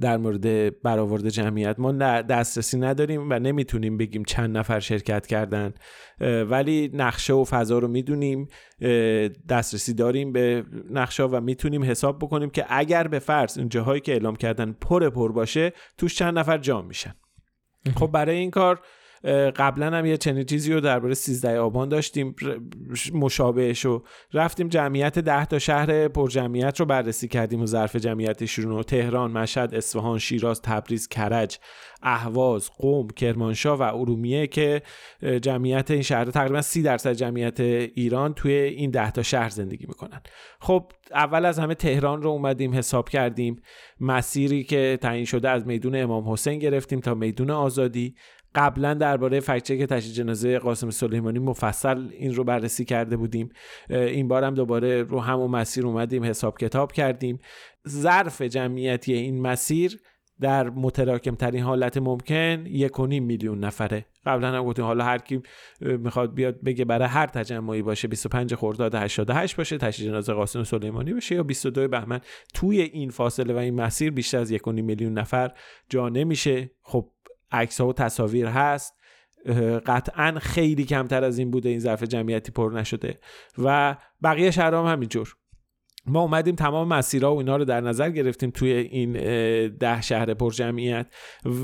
در 0.00 0.16
مورد 0.16 0.80
برآورد 0.82 1.28
جمعیت 1.28 1.78
ما 1.78 1.92
دسترسی 2.22 2.78
نداریم 2.78 3.30
و 3.30 3.38
نمی‌تونیم 3.38 3.96
بگیم 3.96 4.24
چند 4.24 4.56
نفر 4.56 4.80
شرکت 4.80 5.26
کردن 5.26 5.74
ولی 6.20 6.90
نقشه 6.94 7.32
و 7.32 7.44
فضا 7.44 7.78
رو 7.78 7.88
می‌دونیم 7.88 8.48
دسترسی 9.48 9.94
داریم 9.94 10.32
به 10.32 10.64
نقشه 10.90 11.22
و 11.22 11.40
می‌تونیم 11.40 11.84
حساب 11.84 12.18
بکنیم 12.18 12.50
که 12.50 12.64
اگر 12.68 13.08
به 13.08 13.18
فرض 13.18 13.58
اون 13.58 13.68
جاهایی 13.68 14.00
که 14.00 14.12
اعلام 14.12 14.36
کردن 14.36 14.72
پر 14.72 15.10
پر 15.10 15.32
باشه 15.32 15.72
توش 15.98 16.14
چند 16.14 16.38
نفر 16.38 16.58
جام 16.58 16.86
میشن. 16.86 17.14
خب 17.96 18.06
برای 18.06 18.36
این 18.36 18.50
کار 18.50 18.80
قبلا 19.56 19.96
هم 19.96 20.06
یه 20.06 20.16
چنین 20.16 20.44
چیزی 20.44 20.72
رو 20.72 20.80
درباره 20.80 21.14
13 21.14 21.58
آبان 21.58 21.88
داشتیم 21.88 22.34
مشابهش 23.12 23.84
رو 23.84 24.04
رفتیم 24.32 24.68
جمعیت 24.68 25.18
10 25.18 25.44
تا 25.44 25.58
شهر 25.58 26.08
پر 26.08 26.28
جمعیت 26.28 26.80
رو 26.80 26.86
بررسی 26.86 27.28
کردیم 27.28 27.62
و 27.62 27.66
ظرف 27.66 27.96
جمعیتشون 27.96 28.64
رو 28.64 28.82
تهران، 28.82 29.30
مشهد، 29.30 29.74
اصفهان، 29.74 30.18
شیراز، 30.18 30.62
تبریز، 30.62 31.08
کرج، 31.08 31.58
اهواز، 32.02 32.70
قم، 32.78 33.08
کرمانشاه 33.08 33.78
و 33.78 33.82
ارومیه 33.82 34.46
که 34.46 34.82
جمعیت 35.42 35.90
این 35.90 36.02
شهر 36.02 36.24
تقریبا 36.24 36.62
30 36.62 36.82
درصد 36.82 37.12
جمعیت 37.12 37.60
ایران 37.60 38.34
توی 38.34 38.52
این 38.52 38.90
10 38.90 39.10
تا 39.10 39.22
شهر 39.22 39.48
زندگی 39.48 39.86
می‌کنن. 39.88 40.20
خب 40.60 40.92
اول 41.14 41.44
از 41.44 41.58
همه 41.58 41.74
تهران 41.74 42.22
رو 42.22 42.30
اومدیم 42.30 42.74
حساب 42.74 43.08
کردیم. 43.08 43.62
مسیری 44.00 44.64
که 44.64 44.98
تعیین 45.02 45.24
شده 45.24 45.48
از 45.50 45.66
میدون 45.66 45.96
امام 45.96 46.32
حسین 46.32 46.58
گرفتیم 46.58 47.00
تا 47.00 47.14
میدون 47.14 47.50
آزادی. 47.50 48.14
قبلا 48.58 48.94
درباره 48.94 49.40
که 49.40 49.86
تشییع 49.86 50.14
جنازه 50.14 50.58
قاسم 50.58 50.90
سلیمانی 50.90 51.38
مفصل 51.38 52.08
این 52.12 52.34
رو 52.34 52.44
بررسی 52.44 52.84
کرده 52.84 53.16
بودیم. 53.16 53.48
این 53.90 54.28
بار 54.28 54.44
هم 54.44 54.54
دوباره 54.54 55.02
رو 55.02 55.20
همون 55.20 55.50
مسیر 55.50 55.86
اومدیم 55.86 56.24
حساب 56.24 56.58
کتاب 56.58 56.92
کردیم. 56.92 57.38
ظرف 57.88 58.42
جمعیتی 58.42 59.12
این 59.12 59.42
مسیر 59.42 60.00
در 60.40 60.70
متراکم 60.70 61.34
ترین 61.34 61.62
حالت 61.62 61.96
ممکن 61.96 62.64
یک 62.66 63.00
میلیون 63.00 63.64
نفره. 63.64 64.04
قبلا 64.26 64.48
هم 64.48 64.64
گفتیم 64.64 64.84
حالا 64.84 65.04
هر 65.04 65.18
کی 65.18 65.42
می‌خواد 65.80 66.34
بیاد 66.34 66.62
بگه 66.62 66.84
برای 66.84 67.08
هر 67.08 67.26
تجمعی 67.26 67.82
باشه 67.82 68.08
25 68.08 68.54
خرداد 68.54 68.94
88 68.94 69.56
باشه 69.56 69.78
تشییع 69.78 70.08
جنازه 70.08 70.32
قاسم 70.32 70.64
سلیمانی 70.64 71.12
بشه 71.12 71.34
یا 71.34 71.42
22 71.42 71.88
بهمن. 71.88 72.20
توی 72.54 72.80
این 72.80 73.10
فاصله 73.10 73.54
و 73.54 73.56
این 73.56 73.74
مسیر 73.74 74.10
بیشتر 74.10 74.38
از 74.38 74.50
یک 74.50 74.68
میلیون 74.68 75.12
نفر 75.12 75.52
جا 75.88 76.08
نمیشه. 76.08 76.70
خب 76.82 77.10
عکس 77.52 77.80
ها 77.80 77.86
و 77.88 77.92
تصاویر 77.92 78.46
هست. 78.46 78.94
قطعا 79.86 80.38
خیلی 80.40 80.84
کمتر 80.84 81.24
از 81.24 81.38
این 81.38 81.50
بوده 81.50 81.68
این 81.68 81.78
ظرف 81.78 82.02
جمعیتی 82.02 82.52
پر 82.52 82.72
نشده. 82.74 83.18
و 83.58 83.96
بقیه 84.22 84.50
شهرها 84.50 84.86
هم 84.86 84.92
همینجور. 84.92 85.34
ما 86.06 86.20
اومدیم 86.20 86.54
تمام 86.54 86.88
مسیرها 86.88 87.34
و 87.34 87.38
اینا 87.38 87.56
رو 87.56 87.64
در 87.64 87.80
نظر 87.80 88.10
گرفتیم 88.10 88.50
توی 88.50 88.72
این 88.72 89.12
ده 89.68 90.02
شهر 90.02 90.34
پر 90.34 90.50
جمعیت. 90.50 91.06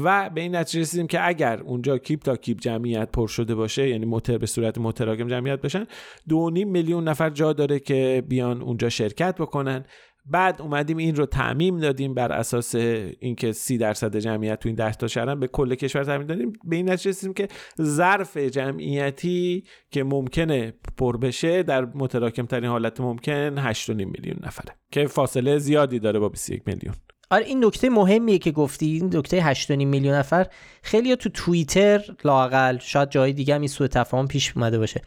و 0.05 0.30
به 0.30 0.41
این 0.41 0.57
نتیجه 0.57 0.80
رسیدیم 0.80 1.07
که 1.07 1.28
اگر 1.28 1.61
اونجا 1.61 1.99
کیپ 1.99 2.22
تا 2.22 2.37
کیپ 2.37 2.61
جمعیت 2.61 3.11
پر 3.12 3.26
شده 3.26 3.55
باشه 3.55 3.89
یعنی 3.89 4.07
موتر 4.07 4.39
به 4.39 4.47
صورت 4.47 4.78
متراکم 4.78 5.28
جمعیت 5.28 5.61
بشن 5.61 5.87
دو 6.28 6.51
میلیون 6.51 7.09
نفر 7.09 7.30
جا 7.30 7.53
داره 7.53 7.78
که 7.78 8.24
بیان 8.28 8.62
اونجا 8.62 8.89
شرکت 8.89 9.35
بکنن. 9.41 9.85
بعد 10.26 10.62
اومدیم 10.62 10.96
این 10.96 11.16
رو 11.16 11.26
تعمیم 11.26 11.78
دادیم 11.78 12.14
بر 12.14 12.32
اساس 12.32 12.74
اینکه 12.74 13.52
سی 13.52 13.78
درصد 13.78 14.16
جمعیت 14.16 14.60
تو 14.60 14.68
این 14.68 14.76
ده 14.76 14.92
تا 14.92 15.06
شهرن 15.06 15.40
به 15.40 15.46
کل 15.46 15.74
کشور 15.74 16.04
تعمیم 16.04 16.26
دادیم. 16.26 16.52
به 16.64 16.76
این 16.76 16.90
نتیجه 16.90 17.10
رسیدیم 17.10 17.34
که 17.34 17.48
ظرف 17.82 18.36
جمعیتی 18.36 19.64
که 19.90 20.04
ممکنه 20.04 20.74
پر 20.96 21.16
بشه 21.16 21.62
در 21.62 21.84
متراکم 21.84 22.46
ترین 22.46 22.70
حالت 22.70 23.00
ممکن 23.00 23.72
8.5 23.72 23.88
میلیون 23.88 24.36
نفره 24.42 24.74
که 24.90 25.06
فاصله 25.06 25.58
زیادی 25.58 25.98
داره 25.98 26.18
با 26.18 26.28
21 26.28 26.62
میلیون. 26.66 26.94
آره 27.30 27.44
این 27.44 27.64
نکته 27.64 27.90
مهمیه 27.90 28.38
که 28.38 28.50
گفتی 28.50 28.86
این 28.86 29.16
نکته 29.16 29.54
8.5 29.54 29.70
میلیون 29.70 30.14
نفر 30.14 30.46
خیلی 30.82 31.16
تو 31.16 31.28
توییتر 31.28 32.16
لاقل 32.24 32.78
شاید 32.78 33.10
جای 33.10 33.32
دیگه 33.32 33.54
هم 33.54 33.60
این 33.60 33.68
سوء 33.68 33.86
تفاهم 33.86 34.28
پیش 34.28 34.52
اومده 34.56 34.78
باشه. 34.78 35.02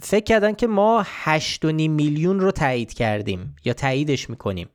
فکر 0.00 0.24
کردن 0.24 0.52
که 0.52 0.66
ما 0.66 1.06
8.5 1.24 1.64
میلیون 1.64 2.40
رو 2.40 2.50
تایید 2.50 2.92
کردیم 2.92 3.56
یا 3.64 3.72
تاییدش 3.72 4.30
می‌کنیم. 4.30 4.68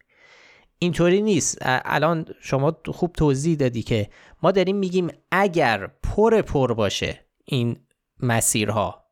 اینطوری 0.79 1.21
نیست. 1.21 1.57
الان 1.65 2.25
شما 2.41 2.77
خوب 2.85 3.13
توضیح 3.13 3.57
دادی 3.57 3.83
که 3.83 4.09
ما 4.43 4.51
داریم 4.51 4.75
میگیم 4.75 5.07
اگر 5.31 5.87
پر 6.03 6.41
پر 6.41 6.73
باشه 6.73 7.19
این 7.45 7.79
مسیرها 8.19 9.05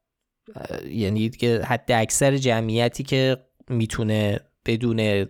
یعنی 0.89 1.29
که 1.29 1.61
حد 1.65 1.91
اکثر 1.91 2.37
جمعیتی 2.37 3.03
که 3.03 3.37
می‌تونه 3.69 4.39
بدون 4.65 5.25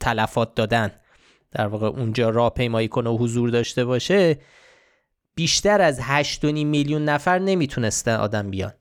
تلفات 0.00 0.54
دادن 0.54 0.90
در 1.50 1.66
واقع 1.66 1.86
اونجا 1.86 2.30
راه 2.30 2.50
پیمایی 2.50 2.88
کنه 2.88 3.10
و 3.10 3.16
حضور 3.18 3.50
داشته 3.50 3.84
باشه 3.84 4.38
بیشتر 5.34 5.80
از 5.80 6.00
8.5 6.00 6.44
میلیون 6.44 7.04
نفر 7.04 7.38
نمی‌تونستن 7.38 8.16
آدم 8.16 8.50
بیان. 8.50 8.72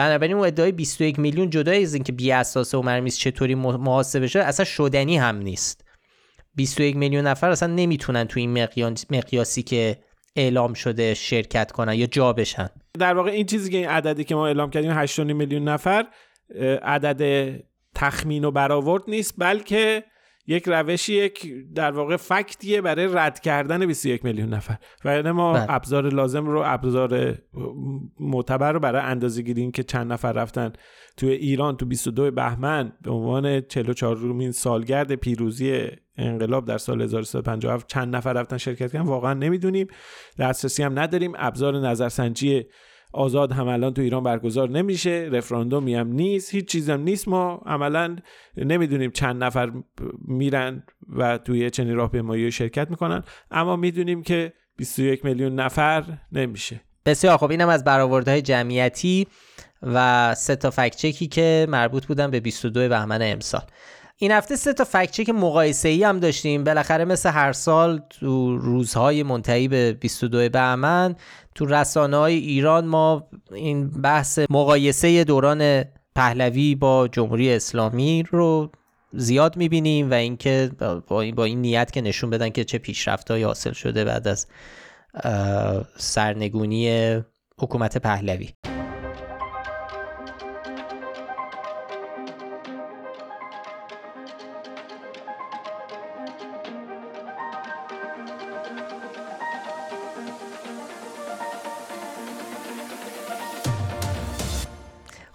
بنابراین 0.00 0.36
اون 0.36 0.46
ادعای 0.46 0.72
21 0.72 1.18
میلیون 1.18 1.50
جدای 1.50 1.82
از 1.82 1.94
اینکه 1.94 2.12
بی 2.12 2.32
اساسه 2.32 2.78
و 2.78 2.82
مرمیز 2.82 3.18
چطوری 3.18 3.54
محاسبه 3.54 4.26
شده 4.26 4.44
اصلا 4.44 4.64
شدنی 4.64 5.16
هم 5.16 5.36
نیست. 5.36 5.84
21 6.54 6.96
میلیون 6.96 7.26
نفر 7.26 7.50
اصلا 7.50 7.74
نمی‌تونن 7.74 8.24
تو 8.24 8.40
این 8.40 8.66
مقیاسی 9.10 9.62
که 9.62 9.98
اعلام 10.36 10.74
شده 10.74 11.14
شرکت 11.14 11.72
کنن 11.72 11.94
یا 11.94 12.06
جا 12.06 12.32
بشن. 12.32 12.68
در 12.98 13.14
واقع 13.14 13.30
این 13.30 13.46
چیزی 13.46 13.70
که 13.70 13.76
این 13.76 13.88
عددی 13.88 14.24
که 14.24 14.34
ما 14.34 14.46
اعلام 14.46 14.70
کردیم 14.70 14.90
8 14.94 15.20
میلیون 15.20 15.68
نفر 15.68 16.06
عدد 16.82 17.50
تخمین 17.94 18.44
و 18.44 18.50
برآورد 18.50 19.02
نیست 19.08 19.34
بلکه 19.38 20.04
یک 20.46 20.64
روش 20.66 21.08
یک 21.08 21.52
در 21.74 21.90
واقع 21.90 22.16
فکتیه 22.16 22.80
برای 22.80 23.08
رد 23.12 23.40
کردن 23.40 23.86
21 23.86 24.24
میلیون 24.24 24.48
نفر. 24.48 24.76
و 25.04 25.16
یعنی 25.16 25.30
ما 25.30 25.52
بله. 25.52 25.66
ابزار 25.68 26.08
لازم 26.08 26.46
رو 26.46 26.62
ابزار 26.66 27.38
معتبر 28.20 28.72
رو 28.72 28.80
برای 28.80 29.02
اندازه 29.02 29.42
گیری 29.42 29.70
که 29.70 29.82
چند 29.82 30.12
نفر 30.12 30.32
رفتن 30.32 30.72
توی 31.16 31.30
ایران 31.30 31.76
تو 31.76 31.86
22 31.86 32.30
بهمن 32.30 32.92
به 33.02 33.10
عنوان 33.10 33.60
44 33.60 34.16
رومین 34.16 34.52
سالگرد 34.52 35.14
پیروزی 35.14 35.88
انقلاب 36.16 36.64
در 36.64 36.78
سال 36.78 37.02
1357 37.02 37.86
چند 37.86 38.16
نفر 38.16 38.32
رفتن 38.32 38.56
شرکت 38.56 38.92
کردن 38.92 39.06
واقعا 39.06 39.34
نمی‌دونیم. 39.34 39.86
دسترسی 40.38 40.82
هم 40.82 40.98
نداریم. 40.98 41.32
ابزار 41.36 41.78
نظرسنجی 41.78 42.64
آزاد 43.12 43.52
هم 43.52 43.68
الان 43.68 43.94
تو 43.94 44.02
ایران 44.02 44.22
برگزار 44.22 44.70
نمیشه 44.70 45.28
رفراندومی 45.32 45.94
هم 45.94 46.12
نیست 46.12 46.54
هیچ 46.54 46.68
چیزم 46.68 47.00
نیست. 47.00 47.28
ما 47.28 47.62
عملا 47.66 48.16
نمی‌دونیم 48.56 49.10
چند 49.10 49.44
نفر 49.44 49.72
میرن 50.28 50.82
و 51.16 51.38
توی 51.38 51.70
چنین 51.70 51.96
راهپیمایی 51.96 52.52
شرکت 52.52 52.90
می‌کنن 52.90 53.22
اما 53.50 53.76
می‌دونیم 53.76 54.22
که 54.22 54.52
21 54.76 55.24
میلیون 55.24 55.54
نفر 55.54 56.04
نمیشه. 56.32 56.80
بسیار 57.06 57.36
خب 57.36 57.50
اینم 57.50 57.68
از 57.68 57.84
برآوردهای 57.84 58.42
جمعیتی 58.42 59.26
و 59.82 60.34
سه 60.34 60.56
تا 60.56 60.70
فکچکی 60.70 61.26
که 61.26 61.66
مربوط 61.70 62.06
بودن 62.06 62.30
به 62.30 62.40
22 62.40 62.88
بهمن 62.88 63.18
امسال. 63.22 63.62
این 64.16 64.32
هفته 64.32 64.56
سه 64.56 64.72
تا 64.72 64.84
فکچک 64.84 65.28
مقایسه 65.28 65.88
ای 65.88 66.04
هم 66.04 66.20
داشتیم. 66.20 66.64
بالاخره 66.64 67.04
مثل 67.04 67.30
هر 67.30 67.52
سال 67.52 68.00
تو 68.10 68.56
روزهای 68.58 69.22
منتهی 69.22 69.68
به 69.68 69.92
22 69.92 70.48
بهمن 70.48 71.16
تو 71.54 71.66
رسانه 71.66 72.16
های 72.16 72.34
ایران 72.34 72.86
ما 72.86 73.28
این 73.52 73.88
بحث 73.88 74.38
مقایسه 74.50 75.24
دوران 75.24 75.84
پهلوی 76.14 76.74
با 76.74 77.08
جمهوری 77.08 77.52
اسلامی 77.52 78.22
رو 78.30 78.70
زیاد 79.12 79.56
می‌بینیم 79.56 80.10
و 80.10 80.14
اینکه 80.14 80.70
با 81.06 81.20
این, 81.20 81.34
با 81.34 81.44
این 81.44 81.60
نیت 81.60 81.90
که 81.90 82.00
نشون 82.00 82.30
بدن 82.30 82.48
که 82.48 82.64
چه 82.64 82.78
پیشرفتهایی 82.78 83.42
حاصل 83.42 83.72
شده 83.72 84.04
بعد 84.04 84.28
از 84.28 84.46
سرنگونی 85.96 87.14
حکومت 87.58 87.98
پهلوی. 87.98 88.48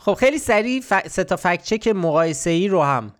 خب 0.06 0.14
خیلی 0.14 0.38
سریع 0.38 0.82
ف... 0.82 1.08
سه 1.08 1.24
تا 1.24 1.36
فکت 1.36 1.64
چک 1.64 1.88
مقایسه 1.88 2.50
ای 2.50 2.68
رو 2.68 2.84
هم 2.84 3.14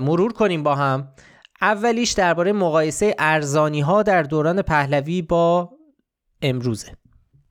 مرور 0.00 0.32
کنیم 0.32 0.62
با 0.62 0.74
هم. 0.74 1.08
اولیش 1.60 2.12
درباره 2.12 2.52
مقایسه 2.52 3.14
ارزانی 3.18 3.80
ها 3.80 4.02
در 4.02 4.22
دوران 4.22 4.62
پهلوی 4.62 5.22
با 5.22 5.70
امروزه. 6.42 6.92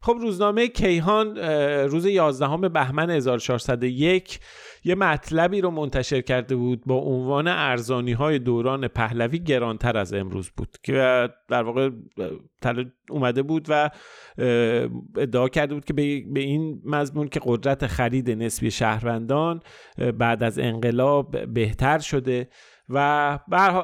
خب 0.02 0.18
روزنامه 0.22 0.68
کیهان 0.68 1.38
روز 1.88 2.06
11 2.06 2.70
بهمن 2.70 3.10
1401 3.10 4.40
یه 4.84 4.96
مطلبی 4.96 5.62
رو 5.62 5.72
منتشر 5.72 6.22
کرده 6.22 6.56
بود 6.56 6.82
با 6.86 6.96
عنوان 6.96 7.48
ارزانی 7.48 8.12
های 8.12 8.40
دوران 8.40 8.88
پهلوی 8.88 9.40
گرانتر 9.40 9.98
از 9.98 10.14
امروز 10.14 10.50
بود 10.58 10.78
که 10.84 11.30
در 11.48 11.64
واقع 11.64 11.90
اومده 13.10 13.44
بود 13.44 13.66
و 13.70 13.90
ادعا 15.18 15.50
کرده 15.50 15.74
بود 15.74 15.86
که 15.86 15.94
به 15.94 16.40
این 16.40 16.82
مضمون 16.86 17.28
که 17.28 17.40
قدرت 17.44 17.88
خرید 17.88 18.32
نسبی 18.32 18.72
شهروندان 18.72 19.62
بعد 20.18 20.44
از 20.44 20.60
انقلاب 20.60 21.54
بهتر 21.54 22.00
شده. 22.00 22.50
و 22.90 23.40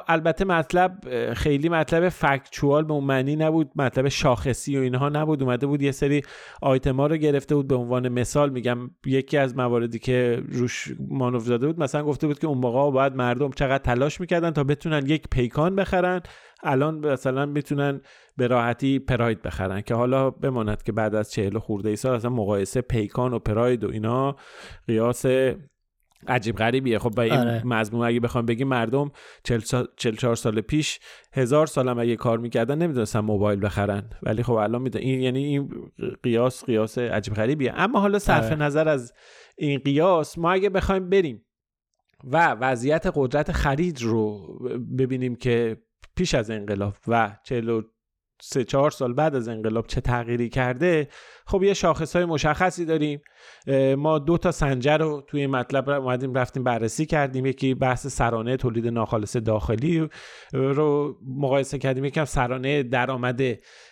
البته 0.07 0.45
مطلب 0.45 0.99
خیلی 1.33 1.69
مطلب 1.69 2.09
فکچوال 2.09 2.83
به 2.83 2.93
اون 2.93 3.03
معنی 3.03 3.35
نبود 3.35 3.71
مطلب 3.75 4.07
شاخصی 4.07 4.77
و 4.77 4.81
اینها 4.81 5.09
نبود. 5.09 5.43
اومده 5.43 5.67
بود 5.67 5.81
یه 5.81 5.91
سری 5.91 6.21
آیتما 6.61 7.07
رو 7.07 7.17
گرفته 7.17 7.55
بود 7.55 7.67
به 7.67 7.75
عنوان 7.75 8.09
مثال 8.09 8.49
میگم 8.49 8.77
یکی 9.05 9.37
از 9.37 9.57
مواردی 9.57 9.99
که 9.99 10.43
روش 10.51 10.93
مانوف 11.09 11.43
زده 11.43 11.67
بود 11.67 11.79
مثلا 11.79 12.03
گفته 12.03 12.27
بود 12.27 12.39
که 12.39 12.47
اون 12.47 12.57
موقع 12.57 12.91
باید 12.91 13.15
مردم 13.15 13.49
چقدر 13.49 13.83
تلاش 13.83 14.21
می‌کردن 14.21 14.51
تا 14.51 14.63
بتونن 14.63 15.05
یک 15.05 15.27
پیکان 15.31 15.75
بخرن 15.75 16.21
الان 16.63 16.99
مثلا 16.99 17.45
می‌تونن 17.45 18.01
به 18.37 18.47
راحتی 18.47 18.99
پراید 18.99 19.41
بخرن 19.41 19.81
که 19.81 19.95
حالا 19.95 20.29
بماند 20.29 20.83
که 20.83 20.91
بعد 20.91 21.15
از 21.15 21.31
چهل 21.31 21.57
خورده 21.59 21.89
ای 21.89 21.95
سال 21.95 22.15
اصلا 22.15 22.31
مقایسه 22.31 22.81
پیکان 22.81 23.33
و 23.33 23.39
پراید 23.39 23.83
و 23.83 23.91
اینا 23.91 24.35
قیاس 24.87 25.25
عجیب 26.27 26.55
غریبیه 26.55 26.99
خب 26.99 27.09
با 27.09 27.21
این 27.21 27.33
آره. 27.33 27.67
مضمون 27.67 28.07
اگه 28.07 28.19
بخوام 28.19 28.45
بگیم 28.45 28.67
مردم 28.67 29.11
44 29.43 30.35
سال 30.35 30.61
پیش 30.61 30.99
هزار 31.33 31.67
سالم 31.67 31.99
اگه 31.99 32.15
کار 32.15 32.37
می‌کردن 32.37 32.77
نمی‌دونستن 32.77 33.19
موبایل 33.19 33.65
بخرن 33.65 34.09
ولی 34.23 34.43
خب 34.43 34.53
الان 34.53 34.81
میدون 34.81 35.01
این 35.01 35.21
یعنی 35.21 35.43
این 35.43 35.69
قیاس 36.23 36.65
قیاس 36.65 36.97
عجیب 36.97 37.33
غریبیه 37.33 37.73
اما 37.75 37.99
حالا 37.99 38.19
صرف 38.19 38.45
آره. 38.45 38.55
نظر 38.55 38.89
از 38.89 39.13
این 39.57 39.79
قیاس 39.79 40.37
ما 40.37 40.51
اگه 40.51 40.69
بخوایم 40.69 41.09
بریم 41.09 41.45
و 42.23 42.51
وضعیت 42.51 43.11
قدرت 43.15 43.51
خرید 43.51 44.01
رو 44.01 44.39
ببینیم 44.97 45.35
که 45.35 45.77
پیش 46.15 46.35
از 46.35 46.49
انقلاب 46.49 46.95
و 47.07 47.37
43 48.43 48.63
چهار 48.63 48.91
سال 48.91 49.13
بعد 49.13 49.35
از 49.35 49.47
انقلاب 49.47 49.87
چه 49.87 50.01
تغییری 50.01 50.49
کرده 50.49 51.07
خب 51.45 51.63
یه 51.63 51.73
شاخص 51.73 52.15
های 52.15 52.25
مشخصی 52.25 52.85
داریم. 52.85 53.21
ما 53.97 54.19
دو 54.19 54.37
تا 54.37 54.51
سنجر 54.51 54.97
رو 54.97 55.23
توی 55.27 55.47
مطلب 55.47 55.89
اومدیم 55.89 56.33
رفتیم 56.33 56.63
بررسی 56.63 57.05
کردیم. 57.05 57.45
یکی 57.45 57.73
بحث 57.73 58.07
سرانه 58.07 58.57
تولید 58.57 58.87
ناخالص 58.87 59.37
داخلی 59.37 60.07
رو 60.53 61.17
مقایسه 61.37 61.77
کردیم. 61.77 62.05
یکم 62.05 62.25
سرانه 62.25 62.83
درآمد 62.83 63.41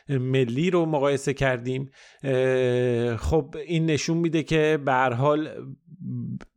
ملی 0.10 0.70
رو 0.70 0.86
مقایسه 0.86 1.34
کردیم. 1.34 1.92
خب 3.18 3.56
این 3.66 3.86
نشون 3.86 4.18
میده 4.18 4.44
که 4.44 4.80
به 4.86 4.94
حال 4.94 5.50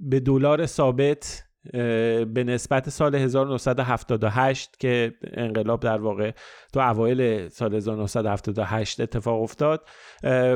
به 0.00 0.20
دلار 0.20 0.66
ثابت 0.66 1.43
به 1.72 2.44
نسبت 2.46 2.90
سال 2.90 3.14
1978 3.14 4.76
که 4.80 5.14
انقلاب 5.34 5.80
در 5.80 6.00
واقع 6.00 6.30
تو 6.72 6.80
اوایل 6.80 7.48
سال 7.48 7.74
1978 7.74 9.00
اتفاق 9.00 9.42
افتاد 9.42 9.88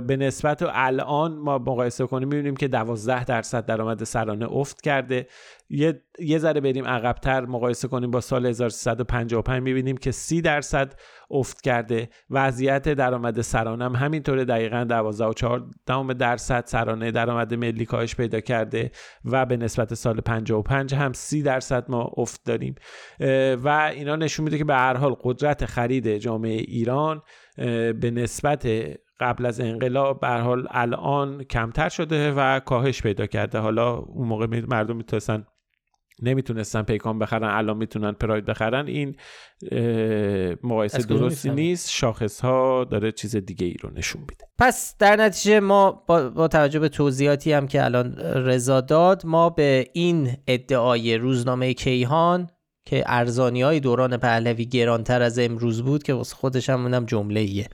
به 0.06 0.16
نسبت 0.20 0.64
الان 0.68 1.34
ما 1.34 1.58
مقایسه 1.58 2.06
کنیم 2.06 2.28
می‌بینیم 2.28 2.56
که 2.56 2.68
12 2.68 3.24
درصد 3.24 3.66
درآمد 3.66 4.04
سرانه 4.04 4.52
افت 4.52 4.80
کرده. 4.80 5.26
یه 5.70 6.02
یه 6.18 6.38
ذره 6.38 6.60
بریم 6.60 6.84
عقبتر 6.84 7.46
مقایسه 7.46 7.88
کنیم 7.88 8.10
با 8.10 8.20
سال 8.20 8.46
1355 8.46 9.62
می‌بینیم 9.62 9.96
که 9.96 10.10
30 10.10 10.40
درصد 10.40 10.94
افت 11.30 11.60
کرده. 11.60 12.08
وضعیت 12.30 12.88
درآمد 12.88 13.40
سرانه 13.40 13.84
هم 13.84 13.94
همینطوره. 13.94 14.44
دقیقا 14.44 14.84
12 14.88 15.24
و 15.24 15.32
4 15.32 15.64
درصد 16.18 16.64
سرانه 16.66 17.10
درآمد 17.10 17.54
ملی 17.54 17.84
کاهش 17.84 18.14
پیدا 18.14 18.40
کرده 18.40 18.90
و 19.24 19.46
به 19.46 19.56
نسبت 19.56 19.94
سال 19.94 20.20
55 20.20 20.94
هم 20.94 21.12
30 21.12 21.42
درصد 21.42 21.84
ما 21.90 22.12
افت 22.16 22.40
داریم. 22.44 22.74
و 23.64 23.90
اینا 23.94 24.16
نشون 24.16 24.44
میده 24.44 24.58
که 24.58 24.64
به 24.64 24.74
هر 24.74 24.96
حال 24.96 25.16
قدرت 25.22 25.64
خرید 25.64 26.16
جامعه 26.16 26.56
ایران 26.58 27.22
به 28.00 28.10
نسبت 28.14 28.66
قبل 29.20 29.46
از 29.46 29.60
انقلاب 29.60 30.20
به 30.20 30.28
حال 30.28 30.66
الان 30.70 31.44
کمتر 31.44 31.88
شده 31.88 32.32
و 32.32 32.60
کاهش 32.60 33.02
پیدا 33.02 33.26
کرده. 33.26 33.58
حالا 33.58 33.96
اون 33.96 34.28
موقع 34.28 34.46
مردم 34.46 34.96
می‌تونستن 34.96 35.46
نمی‌تونستن 36.22 36.82
پیکان 36.82 37.18
بخرن 37.18 37.48
الان 37.48 37.76
می‌تونن 37.76 38.12
پراید 38.12 38.44
بخرن. 38.44 38.86
این 38.86 39.16
مقایسه 40.62 41.02
درستی 41.02 41.50
نیست. 41.50 41.90
شاخص 41.90 42.40
ها 42.40 42.84
داره 42.84 43.12
چیز 43.12 43.36
دیگه 43.36 43.66
ای 43.66 43.74
رو 43.74 43.90
نشون 43.90 44.20
میده. 44.20 44.44
پس 44.58 44.96
در 44.98 45.16
نتیجه 45.16 45.60
ما 45.60 46.04
با, 46.06 46.30
با 46.30 46.48
توجه 46.48 46.78
به 46.78 46.88
توضیحاتی 46.88 47.52
هم 47.52 47.66
که 47.66 47.84
الان 47.84 48.14
رضا 48.18 48.80
داد 48.80 49.26
ما 49.26 49.50
به 49.50 49.86
این 49.92 50.36
ادعای 50.46 51.16
روزنامه 51.16 51.74
کیهان 51.74 52.50
که 52.86 53.04
ارزانی 53.06 53.62
های 53.62 53.80
دوران 53.80 54.16
پهلوی 54.16 54.64
گرانتر 54.66 55.22
از 55.22 55.38
امروز 55.38 55.82
بود 55.82 56.02
که 56.02 56.14
واسه 56.14 56.36
خودش 56.36 56.70
هم 56.70 56.82
اونم 56.82 57.04
جمله 57.04 57.40
ایه 57.40 57.68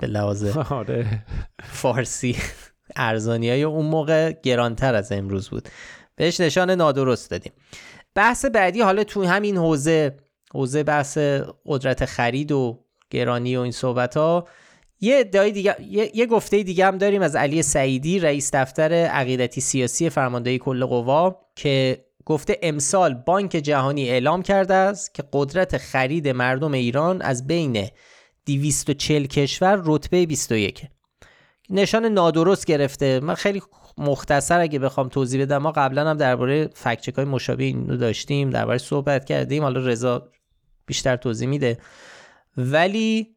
به 0.00 0.06
لحاظ 0.06 0.44
آره. 0.70 1.24
فارسی 1.62 2.36
ارزانی 2.96 3.50
های 3.50 3.62
اون 3.62 3.86
موقع 3.86 4.32
گرانتر 4.32 4.94
از 4.94 5.12
امروز 5.12 5.50
بود 5.50 5.68
بهش 6.16 6.40
نشان 6.40 6.70
نادرست 6.70 7.30
دادیم 7.30 7.52
بحث 8.14 8.44
بعدی 8.44 8.80
حالا 8.80 9.04
تو 9.04 9.24
همین 9.24 9.56
حوزه 9.56 10.16
حوزه 10.54 10.82
بحث 10.82 11.18
قدرت 11.66 12.04
خرید 12.04 12.52
و 12.52 12.84
گرانی 13.10 13.56
و 13.56 13.60
این 13.60 13.72
صحبت 13.72 14.16
ها 14.16 14.48
یه 15.00 15.18
ادعای 15.18 15.52
دیگه 15.52 15.76
یه،, 15.80 16.10
یه, 16.14 16.26
گفته 16.26 16.62
دیگه 16.62 16.86
هم 16.86 16.98
داریم 16.98 17.22
از 17.22 17.36
علی 17.36 17.62
سعیدی 17.62 18.18
رئیس 18.18 18.50
دفتر 18.54 18.92
عقیدتی 18.92 19.60
سیاسی 19.60 20.10
فرماندهی 20.10 20.58
کل 20.58 20.84
قوا 20.84 21.40
که 21.56 22.04
گفته 22.24 22.58
امسال 22.62 23.14
بانک 23.14 23.50
جهانی 23.50 24.10
اعلام 24.10 24.42
کرده 24.42 24.74
است 24.74 25.14
که 25.14 25.24
قدرت 25.32 25.78
خرید 25.78 26.28
مردم 26.28 26.72
ایران 26.72 27.22
از 27.22 27.46
بین 27.46 27.88
240 28.46 29.26
کشور 29.26 29.82
رتبه 29.84 30.26
21 30.26 30.86
نشان 31.70 32.04
نادرست 32.04 32.66
گرفته. 32.66 33.20
من 33.20 33.34
خیلی 33.34 33.62
مختصر 33.98 34.60
اگه 34.60 34.78
بخوام 34.78 35.08
توضیح 35.08 35.42
بدم. 35.42 35.58
ما 35.58 35.72
قبلا 35.72 36.10
هم 36.10 36.16
درباره 36.16 36.70
فکچک 36.74 37.14
های 37.14 37.24
مشابه 37.24 37.64
اینو 37.64 37.96
داشتیم 37.96 38.50
درباره 38.50 38.78
صحبت 38.78 39.24
کردیم. 39.24 39.62
حالا 39.62 39.80
رضا 39.80 40.28
بیشتر 40.86 41.16
توضیح 41.16 41.48
میده. 41.48 41.78
ولی 42.56 43.36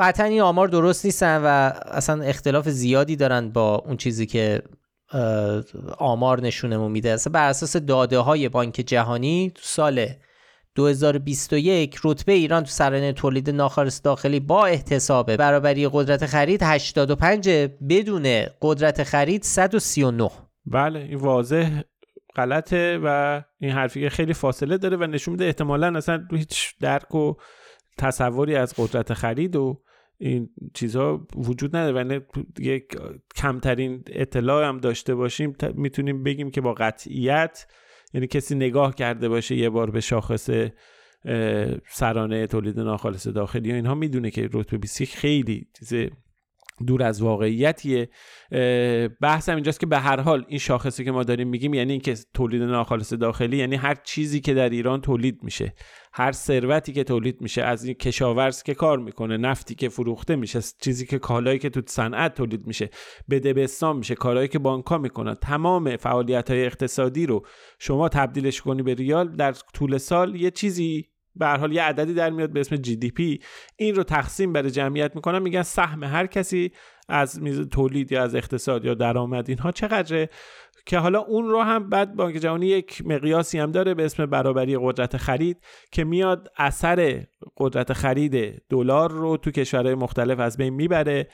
قطعا 0.00 0.26
این 0.26 0.40
آمار 0.40 0.68
درست 0.68 1.04
نیستن 1.04 1.40
و 1.44 1.72
اصلا 1.86 2.22
اختلاف 2.22 2.68
زیادی 2.68 3.16
دارن 3.16 3.48
با 3.48 3.74
اون 3.74 3.96
چیزی 3.96 4.26
که 4.26 4.62
آمار 5.98 6.40
نشونمون 6.40 6.90
میده. 6.90 7.10
اصلا 7.10 7.32
بر 7.32 7.48
اساس 7.48 7.76
داده 7.76 8.18
های 8.18 8.48
بانک 8.48 8.74
جهانی 8.74 9.52
تو 9.54 9.62
سال 9.64 10.06
2021 10.78 11.98
رتبه 12.04 12.32
ایران 12.32 12.62
تو 12.62 12.70
سرانه 12.70 13.12
تولید 13.12 13.50
ناخالص 13.50 14.00
داخلی 14.04 14.40
با 14.40 14.66
احتساب 14.66 15.36
برابری 15.36 15.88
قدرت 15.92 16.26
خرید 16.26 16.60
85 16.62 17.48
بدون 17.88 18.46
قدرت 18.62 19.02
خرید 19.02 19.42
139 19.42 20.30
بله 20.66 20.98
این 20.98 21.18
واضح 21.18 21.80
غلطه 22.36 23.00
و 23.04 23.42
این 23.60 23.70
حرفی 23.70 24.08
خیلی 24.08 24.34
فاصله 24.34 24.78
داره 24.78 24.96
و 24.96 25.04
نشون 25.04 25.32
میده 25.32 25.44
احتمالا 25.44 25.96
اصلا 25.96 26.26
هیچ 26.32 26.74
درک 26.80 27.14
و 27.14 27.34
تصوری 27.98 28.56
از 28.56 28.74
قدرت 28.78 29.14
خرید 29.14 29.56
و 29.56 29.82
این 30.18 30.50
چیزها 30.74 31.26
وجود 31.36 31.76
نداره. 31.76 32.18
و 32.18 32.20
یک 32.58 32.96
کمترین 33.36 34.02
اطلاع 34.06 34.68
هم 34.68 34.78
داشته 34.78 35.14
باشیم 35.14 35.56
می‌تونیم 35.74 36.22
بگیم 36.22 36.50
که 36.50 36.60
با 36.60 36.74
قطعیت 36.74 37.66
یعنی 38.14 38.26
کسی 38.26 38.54
نگاه 38.54 38.94
کرده 38.94 39.28
باشه 39.28 39.54
یه 39.54 39.70
بار 39.70 39.90
به 39.90 40.00
شاخص 40.00 40.50
سرانه 41.88 42.46
تولید 42.46 42.80
ناخالص 42.80 43.26
داخلی 43.26 43.72
و 43.72 43.74
اینها 43.74 43.94
می‌دونه 43.94 44.30
که 44.30 44.48
رتبه 44.52 44.78
20 44.78 45.04
خیلی 45.04 45.68
چیز 45.78 46.10
دور 46.86 47.02
از 47.02 47.22
واقعیتیه. 47.22 48.08
بحث 49.20 49.48
هم 49.48 49.54
اینجاست 49.54 49.80
که 49.80 49.86
به 49.86 49.98
هر 49.98 50.20
حال 50.20 50.44
این 50.48 50.58
شاخصی 50.58 51.04
که 51.04 51.10
ما 51.10 51.22
داریم 51.22 51.48
میگیم 51.48 51.74
یعنی 51.74 51.92
اینکه 51.92 52.14
تولید 52.34 52.62
ناخالص 52.62 53.12
داخلی 53.12 53.56
یعنی 53.56 53.76
هر 53.76 53.94
چیزی 53.94 54.40
که 54.40 54.54
در 54.54 54.68
ایران 54.68 55.00
تولید 55.00 55.38
میشه 55.42 55.74
هر 56.12 56.32
ثروتی 56.32 56.92
که 56.92 57.04
تولید 57.04 57.40
میشه 57.40 57.62
از 57.62 57.84
این 57.84 57.94
کشاورز 57.94 58.62
که 58.62 58.74
کار 58.74 58.98
می‌کنه 58.98 59.36
نفتی 59.36 59.74
که 59.74 59.88
فروخته 59.88 60.36
میشه 60.36 60.60
چیزی 60.80 61.06
که 61.06 61.18
کالایی 61.18 61.58
که 61.58 61.70
تو 61.70 61.82
صنعت 61.86 62.34
تولید 62.34 62.66
میشه 62.66 62.90
به 63.28 63.40
دبستان 63.40 63.96
میشه 63.96 64.14
کارهایی 64.14 64.48
که 64.48 64.58
بانکها 64.58 64.98
می‌کنن 64.98 65.34
تمام 65.34 65.96
فعالیت 65.96 66.50
های 66.50 66.66
اقتصادی 66.66 67.26
رو 67.26 67.46
شما 67.78 68.08
تبدیلش 68.08 68.60
کنی 68.60 68.82
به 68.82 68.94
ریال 68.94 69.36
در 69.36 69.52
طول 69.52 69.98
سال 69.98 70.36
یه 70.36 70.50
چیزی 70.50 71.07
به 71.38 71.46
هر 71.46 71.56
حال 71.56 71.72
یه 71.72 71.82
عددی 71.82 72.14
در 72.14 72.30
میاد 72.30 72.50
به 72.50 72.60
اسم 72.60 72.76
جی 72.76 72.96
دی 72.96 73.10
پی. 73.10 73.40
این 73.76 73.94
رو 73.94 74.02
تقسیم 74.02 74.52
بر 74.52 74.68
جمعیت 74.68 75.14
می‌کنن 75.16 75.38
میگن 75.38 75.62
سهم 75.62 76.04
هر 76.04 76.26
کسی 76.26 76.72
از 77.08 77.42
میز 77.42 77.68
تولید 77.68 78.12
یا 78.12 78.22
از 78.22 78.34
اقتصاد 78.34 78.84
یا 78.84 78.94
درآمد 78.94 79.48
اینها 79.48 79.72
چقدره؟ 79.72 80.30
که 80.88 80.98
حالا 80.98 81.18
اون 81.18 81.48
رو 81.48 81.62
هم 81.62 81.88
بعد 81.88 82.16
بانک 82.16 82.36
جهانی 82.36 82.66
یک 82.66 83.02
مقیاسی 83.06 83.58
هم 83.58 83.72
داره 83.72 83.94
به 83.94 84.04
اسم 84.04 84.26
برابری 84.26 84.78
قدرت 84.80 85.16
خرید 85.16 85.64
که 85.92 86.04
میاد 86.04 86.48
اثر 86.56 87.26
قدرت 87.56 87.92
خرید 87.92 88.62
دلار 88.70 89.10
رو 89.10 89.36
تو 89.36 89.50
کشورهای 89.50 89.94
مختلف 89.94 90.40
از 90.40 90.56
بین 90.56 90.74
می‌بره 90.74 91.28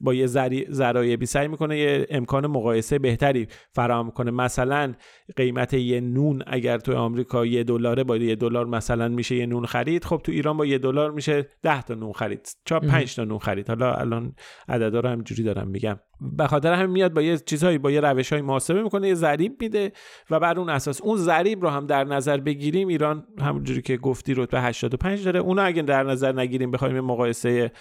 با 0.00 0.14
یه 0.14 0.26
ذرایبی 0.70 1.26
سعی 1.26 1.48
می‌کنه 1.48 1.78
یه 1.78 2.06
امکان 2.10 2.46
مقایسه 2.46 2.98
بهتری 2.98 3.48
فراهم 3.72 4.10
کنه. 4.10 4.30
مثلا 4.30 4.94
قیمت 5.36 5.74
یه 5.74 6.00
نون 6.00 6.42
اگر 6.46 6.78
تو 6.78 6.96
آمریکا 6.96 7.46
یه 7.46 7.64
دلاره 7.64 8.04
با 8.04 8.16
یه 8.16 8.36
دلار 8.36 8.66
مثلا 8.66 9.08
میشه 9.08 9.36
یه 9.36 9.46
نون 9.46 9.66
خرید 9.66 10.04
خب 10.04 10.20
تو 10.24 10.32
ایران 10.32 10.56
با 10.56 10.66
یه 10.66 10.78
دلار 10.78 11.10
میشه 11.10 11.48
10 11.62 11.82
تا 11.82 11.94
نون 11.94 12.12
خرید 12.12 12.48
چا 12.64 12.80
5 12.80 13.16
تا 13.16 13.24
نون 13.24 13.38
خرید. 13.38 13.68
حالا 13.68 13.94
الان 13.94 14.34
عددا 14.68 15.00
رو 15.00 15.08
همینجوری 15.08 15.42
دارم 15.42 15.68
میگم. 15.68 16.00
به 16.20 16.46
خاطر 16.46 16.72
همین 16.72 16.90
میاد 16.90 17.12
با 17.12 17.22
یه 17.22 17.38
چیزهایی 17.38 17.78
با 17.78 17.90
یه 17.90 18.00
روش 18.00 18.32
های 18.32 18.42
محاسبه 18.42 18.82
می‌کنه 18.82 19.08
یه 19.08 19.14
ضریب 19.14 19.56
میده 19.60 19.92
و 20.30 20.40
بر 20.40 20.58
اون 20.58 20.68
اساس 20.68 21.00
اون 21.00 21.16
ضریب 21.16 21.62
رو 21.62 21.68
هم 21.68 21.86
در 21.86 22.04
نظر 22.04 22.36
بگیریم. 22.36 22.88
ایران 22.88 23.26
همونجوری 23.40 23.82
که 23.82 23.96
گفتی 23.96 24.34
رتبه 24.34 24.60
85 24.60 25.24
داره. 25.24 25.40
اون 25.40 25.58
اگه 25.58 25.82
در 25.82 26.02
نظر 26.02 26.32
نگیریم 26.32 26.70
بخوایم 26.70 27.00
مقایسه 27.00 27.72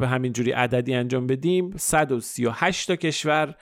همینجوری 0.00 0.50
عددی 0.50 0.94
انجام 0.94 1.26
بدیم 1.26 1.70
138 1.76 2.88
تا 2.88 2.96
کشور 2.96 3.54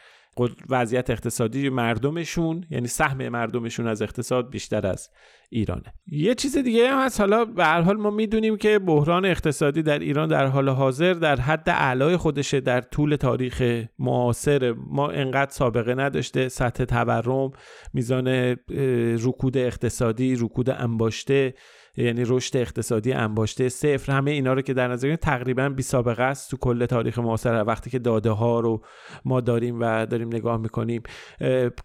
وضعیت 0.68 1.10
اقتصادی 1.10 1.68
مردمشون 1.68 2.64
یعنی 2.70 2.88
سهم 2.88 3.28
مردمشون 3.28 3.86
از 3.86 4.02
اقتصاد 4.02 4.50
بیشتر 4.50 4.86
از 4.86 5.10
ایرانه. 5.50 5.94
یه 6.06 6.34
چیز 6.34 6.58
دیگه 6.58 6.88
هم 6.88 7.06
هست 7.06 7.20
حالا 7.20 7.44
به 7.44 7.64
هر 7.64 7.80
حال 7.80 7.96
ما 7.96 8.10
می‌دونیم 8.10 8.56
که 8.56 8.78
بحران 8.78 9.24
اقتصادی 9.24 9.82
در 9.82 9.98
ایران 9.98 10.28
در 10.28 10.46
حال 10.46 10.68
حاضر 10.68 11.12
در 11.12 11.40
حد 11.40 11.68
اعلای 11.68 12.16
خودشه 12.16 12.60
در 12.60 12.80
طول 12.80 13.16
تاریخ 13.16 13.84
معاصر. 13.98 14.74
ما 14.86 15.10
انقدر 15.10 15.50
سابقه 15.50 15.94
نداشته 15.94 16.48
سطح 16.48 16.84
تورم 16.84 17.50
میزان 17.92 18.56
رکود 19.24 19.56
اقتصادی 19.56 20.36
رکود 20.36 20.70
انباشته 20.70 21.54
یعنی 21.96 22.24
رشد 22.26 22.56
اقتصادی 22.56 23.12
انباشته 23.12 23.68
صفر 23.68 24.12
همه 24.12 24.30
اینا 24.30 24.52
رو 24.52 24.62
که 24.62 24.74
در 24.74 24.88
نظر 24.88 25.16
تقریبا 25.16 25.68
بی 25.68 25.82
سابقه 25.82 26.22
است 26.22 26.50
تو 26.50 26.56
کل 26.56 26.86
تاریخ 26.86 27.18
معاصر. 27.18 27.64
وقتی 27.64 27.90
که 27.90 27.98
داده 27.98 28.30
ها 28.30 28.60
رو 28.60 28.82
ما 29.24 29.40
داریم 29.40 29.80
و 29.80 30.06
داریم 30.06 30.28
نگاه 30.28 30.56
می‌کنیم 30.56 31.02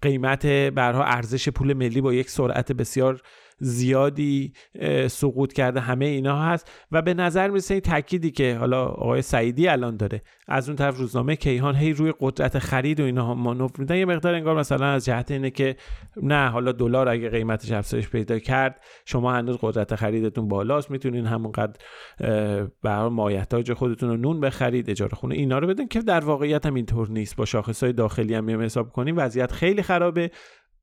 قیمت 0.02 0.46
برها 0.46 1.04
ارزش 1.04 1.50
پول 1.50 1.74
ملی 1.74 2.02
با 2.02 2.14
یک 2.14 2.30
سرعت 2.30 2.72
بسیار 2.72 3.22
زیادی 3.60 4.54
سقوط 5.08 5.54
کرده 5.54 5.80
همه 5.80 6.06
اینا 6.06 6.42
هست. 6.42 6.72
و 6.92 7.02
به 7.02 7.14
نظر 7.14 7.48
می‌رسه 7.48 7.74
این 7.74 7.82
تأکیدی 7.82 8.32
که 8.32 8.56
حالا 8.56 8.86
آقای 8.86 9.22
سعیدی 9.22 9.68
الان 9.68 9.98
داره 9.98 10.22
از 10.48 10.70
اون 10.70 10.76
طرف 10.76 10.98
روزنامه 10.98 11.36
کیهان 11.36 11.76
هی 11.76 11.94
روی 11.94 12.14
قدرت 12.20 12.60
خرید 12.60 13.00
و 13.00 13.04
اینا 13.04 13.34
مانور 13.36 13.72
میدن. 13.78 13.96
یه 13.96 14.06
مقدار 14.06 14.36
انگار 14.36 14.60
مثلا 14.60 14.86
از 14.86 15.06
جهت 15.06 15.32
اینه 15.32 15.50
که 15.50 15.76
نه 16.22 16.50
حالا 16.50 16.72
دلار 16.72 17.10
اگه 17.10 17.30
قیمتش 17.30 17.72
افزایش 17.72 18.10
پیدا 18.10 18.40
کرد 18.40 18.82
شما 19.06 19.34
هنوز 19.34 19.58
قدرت 19.62 19.96
خریدتون 19.96 20.48
بالاست 20.48 20.92
می‌تونین 20.92 21.26
همونقدر 21.26 21.80
به 22.82 23.08
مایحتاج 23.08 23.74
خودتون 23.74 24.10
رو 24.10 24.18
نون 24.18 24.40
بخرید 24.40 24.90
اجاره 24.90 25.16
خونه 25.16 25.36
اینا 25.36 25.60
رو 25.60 25.68
بدن 25.68 25.88
که 25.88 26.02
در 26.02 26.20
واقعیت 26.20 26.66
هم 26.66 26.74
اینطور 26.74 27.10
نیست. 27.10 27.36
با 27.36 27.46
شاخص 27.46 27.84
های 27.84 27.94
داخلی 27.94 28.34
هم 28.34 28.62
حساب 28.62 28.92
کنیم. 28.92 29.16
وضعیت 29.18 29.52
خیلی 29.52 29.82
خرابه. 29.82 30.32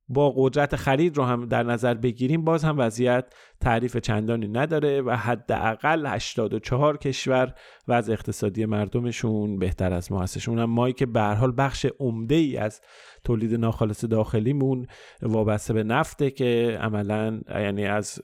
با 0.08 0.34
قدرت 0.36 0.76
خرید 0.76 1.16
رو 1.16 1.24
هم 1.24 1.46
در 1.46 1.62
نظر 1.62 1.94
بگیریم 1.94 2.44
باز 2.44 2.64
هم 2.64 2.78
وضعیت 2.78 3.34
تعریف 3.60 3.96
چندانی 3.96 4.48
نداره 4.48 5.02
و 5.02 5.10
حداقل 5.10 6.06
84 6.06 6.96
کشور 6.96 7.54
وضع 7.88 8.12
اقتصادی 8.12 8.64
مردمشون 8.64 9.58
بهتر 9.58 9.92
از 9.92 10.12
ما 10.12 10.22
هستشون. 10.22 10.58
هم 10.58 10.70
مایی 10.70 10.94
که 10.94 11.06
به 11.06 11.22
حال 11.22 11.54
بخش 11.58 11.86
عمده 11.98 12.34
ای 12.34 12.56
از 12.56 12.80
تولید 13.24 13.54
ناخالص 13.54 14.04
داخلیمون 14.04 14.86
وابسته 15.22 15.72
به 15.72 15.82
نفته 15.82 16.30
که 16.30 16.78
عملا 16.80 17.40
یعنی 17.48 17.86
از 17.86 18.22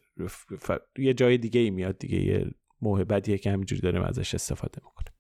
یه 0.99 1.15
جای 1.15 1.39
دیگه 1.39 1.61
ای 1.61 1.71
میاد 1.71 1.99
دیگه 1.99 2.19
یه 2.19 2.47
موهبتیه 2.83 3.39
که 3.39 3.51
همینجوری 3.51 3.81
داریم 3.81 4.03
ازش 4.03 4.35
استفاده 4.35 4.81
می‌کنیم. 4.85 5.12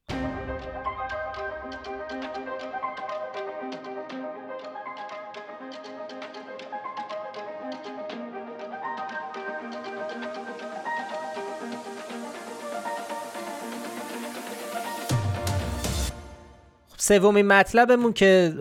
سومین 17.02 17.46
مطلبمون 17.46 18.12
که 18.12 18.54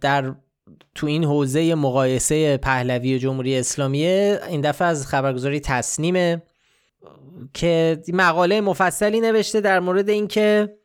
در 0.00 0.34
تو 0.94 1.06
این 1.06 1.24
حوزه 1.24 1.74
مقایسه 1.74 2.56
پهلوی 2.56 3.14
و 3.14 3.18
جمهوری 3.18 3.58
اسلامیه 3.58 4.40
این 4.48 4.60
دفعه 4.60 4.88
از 4.88 5.06
خبرگزاری 5.06 5.60
تصنیمه 5.60 6.42
که 7.54 8.02
مقاله 8.12 8.60
مفصلی 8.60 9.20
نوشته 9.20 9.60
در 9.60 9.80
مورد 9.80 10.08
اینکه 10.08 10.76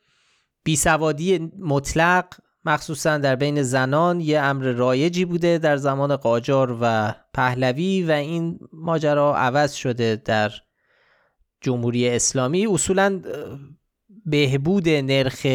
بیسوادی 0.63 1.51
مطلق 1.59 2.25
مخصوصا 2.65 3.17
در 3.17 3.35
بین 3.35 3.63
زنان 3.63 4.21
یه 4.21 4.39
امر 4.39 4.63
رایجی 4.63 5.25
بوده 5.25 5.57
در 5.57 5.77
زمان 5.77 6.15
قاجار 6.15 6.77
و 6.81 7.13
پهلوی 7.33 8.03
و 8.03 8.11
این 8.11 8.59
ماجرا 8.73 9.35
عوض 9.35 9.73
شده 9.73 10.21
در 10.25 10.51
جمهوری 11.61 12.09
اسلامی. 12.09 12.67
اصولا 12.67 13.21
بهبود 14.25 14.89
نرخ 14.89 15.45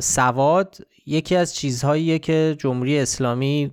سواد 0.00 0.76
یکی 1.06 1.36
از 1.36 1.54
چیزهاییه 1.54 2.18
که 2.18 2.56
جمهوری 2.58 2.98
اسلامی 2.98 3.70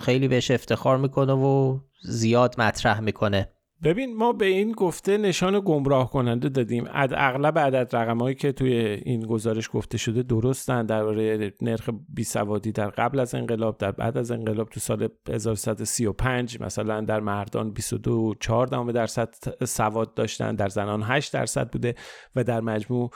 خیلی 0.00 0.28
بهش 0.28 0.50
افتخار 0.50 0.98
می‌کنه 0.98 1.32
و 1.32 1.78
زیاد 2.02 2.54
مطرح 2.58 3.00
می‌کنه. 3.00 3.48
ببین 3.84 4.16
ما 4.16 4.32
به 4.32 4.46
این 4.46 4.72
گفته 4.72 5.18
نشان 5.18 5.60
گمراه 5.64 6.10
کننده 6.10 6.48
دادیم. 6.48 6.84
اد 6.92 7.14
اغلب 7.16 7.58
عدد 7.58 7.96
رقمهایی 7.96 8.34
که 8.34 8.52
توی 8.52 8.72
این 9.04 9.26
گزارش 9.26 9.70
گفته 9.72 9.98
شده 9.98 10.22
درستن. 10.22 10.86
درباره 10.86 11.52
نرخ 11.62 11.90
بیسوادی 12.08 12.72
در 12.72 12.90
قبل 12.90 13.20
از 13.20 13.34
انقلاب 13.34 13.78
در 13.78 13.92
بعد 13.92 14.18
از 14.18 14.30
انقلاب 14.30 14.68
تو 14.68 14.80
سال 14.80 15.08
1335 15.28 16.60
مثلا 16.60 17.00
در 17.00 17.20
مردان 17.20 17.70
22 17.70 18.34
4 18.40 18.66
درصد 18.66 19.34
سواد 19.64 20.14
داشتن 20.14 20.54
در 20.54 20.68
زنان 20.68 21.02
8 21.02 21.32
درصد 21.32 21.70
بوده 21.70 21.94
و 22.36 22.44
در 22.44 22.60
مجموع 22.60 23.10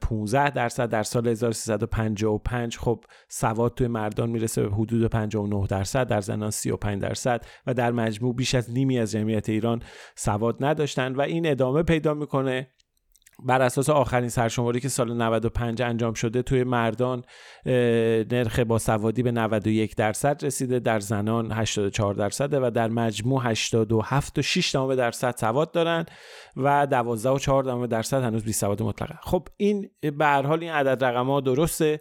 15 0.00 0.50
درصد 0.50 0.90
در 0.90 1.02
سال 1.02 1.28
1355 1.28 2.78
خب 2.78 3.04
سواد 3.28 3.74
توی 3.74 3.86
مردان 3.86 4.30
می‌رسه 4.30 4.62
به 4.62 4.74
حدود 4.74 5.10
59 5.10 5.66
درصد 5.66 6.08
در 6.08 6.20
زنان 6.20 6.50
35 6.50 7.02
درصد 7.02 7.44
و 7.66 7.74
در 7.74 7.92
مجموع 7.92 8.34
بیش 8.34 8.54
از 8.54 8.70
نیمی 8.70 8.98
از 8.98 9.12
جمعیت 9.12 9.48
ایران 9.48 9.82
سواد 10.16 10.64
نداشتن 10.64 11.14
و 11.14 11.20
این 11.20 11.46
ادامه 11.46 11.82
پیدا 11.82 12.14
می‌کنه. 12.14 12.70
بر 13.42 13.62
اساس 13.62 13.90
آخرین 13.90 14.28
سرشماری 14.28 14.80
که 14.80 14.88
سال 14.88 15.16
95 15.16 15.82
انجام 15.82 16.14
شده 16.14 16.42
توی 16.42 16.64
مردان 16.64 17.24
نرخ 18.30 18.58
با 18.58 18.78
سوادی 18.78 19.22
به 19.22 19.32
91 19.32 19.96
درصد 19.96 20.44
رسیده 20.44 20.78
در 20.78 21.00
زنان 21.00 21.52
84 21.52 22.14
درصده 22.14 22.60
و 22.60 22.70
در 22.70 22.88
مجموع 22.88 23.42
87 23.42 24.38
و 24.38 24.42
6 24.42 24.76
درصد 24.76 25.36
سواد 25.36 25.72
دارن 25.72 26.06
و 26.56 26.86
12 26.86 27.30
و 27.30 27.38
4 27.38 27.86
درصد 27.86 28.22
هنوز 28.22 28.44
بی 28.44 28.52
سواد 28.52 28.82
مطلقه 28.82 29.18
خب 29.22 29.48
این 29.56 29.90
به 30.00 30.24
هر 30.24 30.46
حال 30.46 30.60
این 30.60 30.72
عدد 30.72 31.04
رقم 31.04 31.26
ها 31.26 31.40
درسته 31.40 32.00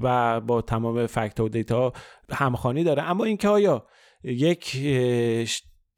و 0.00 0.40
با 0.40 0.62
تمام 0.62 1.06
فکت 1.06 1.40
و 1.40 1.48
دیتا 1.48 1.92
همخوانی 2.32 2.84
داره. 2.84 3.02
اما 3.02 3.24
اینکه 3.24 3.48
آیا 3.48 3.86
یک 4.24 4.76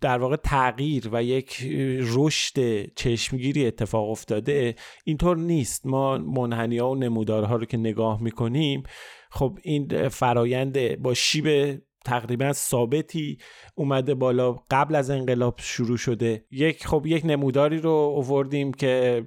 در 0.05 0.19
واقع 0.19 0.37
تغییر 0.37 1.09
و 1.13 1.23
یک 1.23 1.67
رشد 2.01 2.87
چشمگیری 2.95 3.67
اتفاق 3.67 4.11
افتاده 4.11 4.75
اینطور 5.05 5.37
نیست. 5.37 5.87
ما 5.87 6.19
منحنی 6.19 6.79
ها 6.79 6.91
و 6.91 6.95
نمودارها 6.95 7.57
رو 7.57 7.65
که 7.65 7.77
نگاه 7.77 8.23
می‌کنیم 8.23 8.83
خب 9.31 9.59
این 9.63 10.09
فرایند 10.09 11.03
با 11.03 11.15
شیب 11.15 11.79
تقریبا 12.05 12.53
ثابتی 12.53 13.39
اومده 13.75 14.15
بالا 14.15 14.53
قبل 14.71 14.95
از 14.95 15.11
انقلاب 15.11 15.55
شروع 15.59 15.97
شده. 15.97 16.45
یک 16.51 16.87
خب 16.87 17.07
یک 17.07 17.23
نموداری 17.25 17.79
رو 17.79 17.91
اووردیم 17.91 18.73
که 18.73 19.27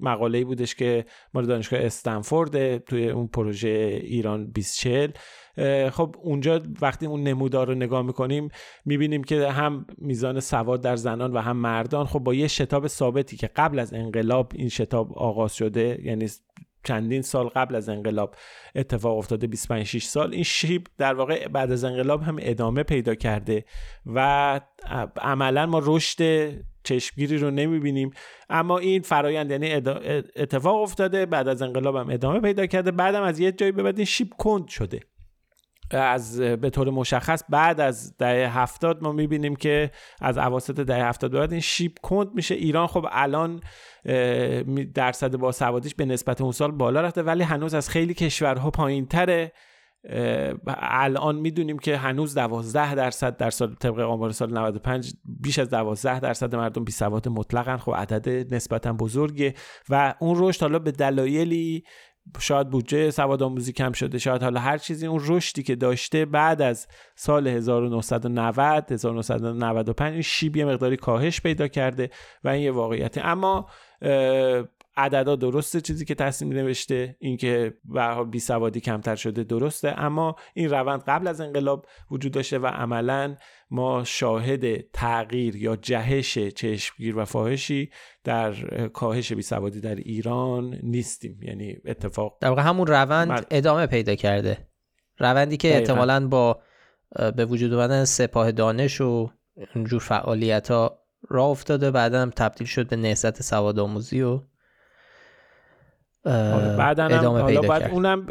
مقاله 0.00 0.44
بودش 0.44 0.74
که 0.74 1.04
مال 1.34 1.46
دانشگاه 1.46 1.80
استنفورد 1.80 2.78
توی 2.78 3.08
اون 3.08 3.26
پروژه 3.26 4.00
ایران 4.02 4.44
2040 4.44 5.10
خب 5.90 6.16
اونجا 6.22 6.60
وقتی 6.80 7.06
اون 7.06 7.22
نمودار 7.22 7.66
رو 7.68 7.74
نگاه 7.74 8.02
می‌کنیم 8.02 8.48
می‌بینیم 8.84 9.24
که 9.24 9.48
هم 9.48 9.86
میزان 9.98 10.40
سواد 10.40 10.80
در 10.82 10.96
زنان 10.96 11.32
و 11.32 11.38
هم 11.38 11.56
مردان 11.56 12.06
خب 12.06 12.18
با 12.18 12.34
یه 12.34 12.48
شتاب 12.48 12.86
ثابتی 12.86 13.36
که 13.36 13.46
قبل 13.46 13.78
از 13.78 13.94
انقلاب 13.94 14.52
این 14.54 14.68
شتاب 14.68 15.12
آغاز 15.12 15.54
شده 15.54 16.00
یعنی 16.04 16.28
چندین 16.84 17.22
سال 17.22 17.48
قبل 17.48 17.74
از 17.74 17.88
انقلاب 17.88 18.34
اتفاق 18.74 19.18
افتاده 19.18 19.46
25 19.46 19.86
6 19.86 20.04
سال. 20.04 20.34
این 20.34 20.42
شیب 20.42 20.86
در 20.98 21.14
واقع 21.14 21.48
بعد 21.48 21.72
از 21.72 21.84
انقلاب 21.84 22.22
هم 22.22 22.36
ادامه 22.40 22.82
پیدا 22.82 23.14
کرده 23.14 23.64
و 24.06 24.60
عملا 25.16 25.66
ما 25.66 25.80
رشد 25.84 26.50
چشمگیری 26.84 27.38
رو 27.38 27.50
نمی‌بینیم. 27.50 28.10
اما 28.50 28.78
این 28.78 29.02
فرایند 29.02 29.50
یعنی 29.50 29.72
اتفاق 30.36 30.82
افتاده 30.82 31.26
بعد 31.26 31.48
از 31.48 31.62
انقلاب 31.62 31.96
هم 31.96 32.10
ادامه 32.10 32.40
پیدا 32.40 32.66
کرده. 32.66 32.90
بعدم 32.90 33.22
از 33.22 33.40
یه 33.40 33.52
جایی 33.52 33.72
به 33.72 33.82
بعد 33.82 33.96
این 33.96 34.04
شیب 34.04 34.30
کند 34.38 34.68
شده. 34.68 35.00
از 35.92 36.40
به 36.40 36.70
طور 36.70 36.90
مشخص 36.90 37.42
بعد 37.48 37.80
از 37.80 38.16
دهه 38.16 38.58
هفتاد 38.58 39.02
ما 39.02 39.12
می‌بینیم 39.12 39.56
که 39.56 39.90
از 40.20 40.38
عواسط 40.38 40.80
دهه 40.80 41.04
هفتاد 41.04 41.32
بعد 41.32 41.52
این 41.52 41.60
شیب 41.60 41.98
کند 42.02 42.34
میشه. 42.34 42.54
ایران 42.54 42.86
خب 42.86 43.06
الان 43.10 43.60
درصد 44.94 45.36
باسوادیش 45.36 45.94
به 45.94 46.04
نسبت 46.04 46.40
اون 46.40 46.52
سال 46.52 46.70
بالا 46.70 47.00
رفته 47.00 47.22
ولی 47.22 47.42
هنوز 47.42 47.74
از 47.74 47.88
خیلی 47.88 48.14
کشورها 48.14 48.70
پایین 48.70 49.06
تره 49.06 49.52
الان 50.78 51.36
می‌دونیم 51.36 51.78
که 51.78 51.96
هنوز 51.96 52.34
12 52.34 52.94
درصد 52.94 53.36
در 53.36 53.50
سال 53.50 53.74
طبق 53.74 53.98
آمار 53.98 54.30
سال 54.30 54.58
95 54.58 55.12
بیش 55.40 55.58
از 55.58 55.70
12 55.70 56.20
درصد 56.20 56.54
مردم 56.54 56.84
بی 56.84 56.92
سواد 56.92 57.28
مطلقن. 57.28 57.76
خب 57.76 57.94
عدد 57.94 58.54
نسبتا 58.54 58.92
بزرگه. 58.92 59.54
و 59.88 60.14
اون 60.20 60.34
رشد 60.38 60.60
حالا 60.60 60.78
به 60.78 60.92
دلایلی 60.92 61.84
شاید 62.40 62.70
بودجه 62.70 63.10
سواد 63.10 63.42
آموزی 63.42 63.72
کم 63.72 63.92
شده 63.92 64.18
شاید 64.18 64.42
حالا 64.42 64.60
هر 64.60 64.78
چیزی 64.78 65.06
اون 65.06 65.22
رشدی 65.26 65.62
که 65.62 65.76
داشته 65.76 66.24
بعد 66.24 66.62
از 66.62 66.86
سال 67.14 67.48
1990 67.48 68.92
1995 68.92 70.12
این 70.12 70.22
شیب 70.22 70.56
یه 70.56 70.64
مقداری 70.64 70.96
کاهش 70.96 71.40
پیدا 71.40 71.68
کرده 71.68 72.10
و 72.44 72.48
این 72.48 72.62
یه 72.62 72.70
واقعیتی 72.70 73.20
اما 73.20 73.68
عددا 74.96 75.36
درسته 75.36 75.80
چیزی 75.80 76.04
که 76.04 76.14
تصمیم 76.14 76.52
نوشته 76.52 77.16
اینکه 77.18 77.74
به 77.84 78.02
حال 78.02 78.24
بی 78.24 78.40
سوادی 78.40 78.80
کمتر 78.80 79.16
شده 79.16 79.44
درسته 79.44 80.00
اما 80.00 80.36
این 80.54 80.70
روند 80.70 81.02
قبل 81.06 81.26
از 81.26 81.40
انقلاب 81.40 81.86
وجود 82.10 82.32
داشته 82.32 82.58
و 82.58 82.66
عملا 82.66 83.36
ما 83.70 84.04
شاهد 84.04 84.90
تغییر 84.90 85.56
یا 85.56 85.76
جهش 85.76 86.38
چشمگیر 86.38 87.16
و 87.16 87.24
فاحشی 87.24 87.90
در 88.24 88.52
کاهش 88.88 89.32
بی 89.32 89.42
سوادی 89.42 89.80
در 89.80 89.94
ایران 89.94 90.78
نیستیم. 90.82 91.38
یعنی 91.42 91.76
اتفاق 91.84 92.38
در 92.40 92.48
واقع 92.48 92.62
همون 92.62 92.86
روند 92.86 93.46
ادامه 93.50 93.86
پیدا 93.86 94.14
کرده. 94.14 94.68
روندی 95.18 95.56
که 95.56 95.76
احتمالا 95.76 96.28
با 96.28 96.62
به 97.36 97.44
وجود 97.44 97.72
اومدن 97.72 98.04
سپاه 98.04 98.52
دانش 98.52 99.00
و 99.00 99.30
اینجور 99.74 100.00
فعالیت 100.00 100.70
ها 100.70 100.98
راه 101.28 101.48
افتاده 101.48 101.90
بعدا 101.90 102.30
تبدیل 102.36 102.66
شد 102.66 102.88
به 102.88 102.96
نهضت 102.96 103.42
سواد 103.42 103.78
آموزی 103.78 104.22
و 104.22 104.40
آره، 106.24 106.76
بعدا 106.76 107.08
حالا 107.30 107.60
بعد 107.60 107.90
اونم 107.90 108.26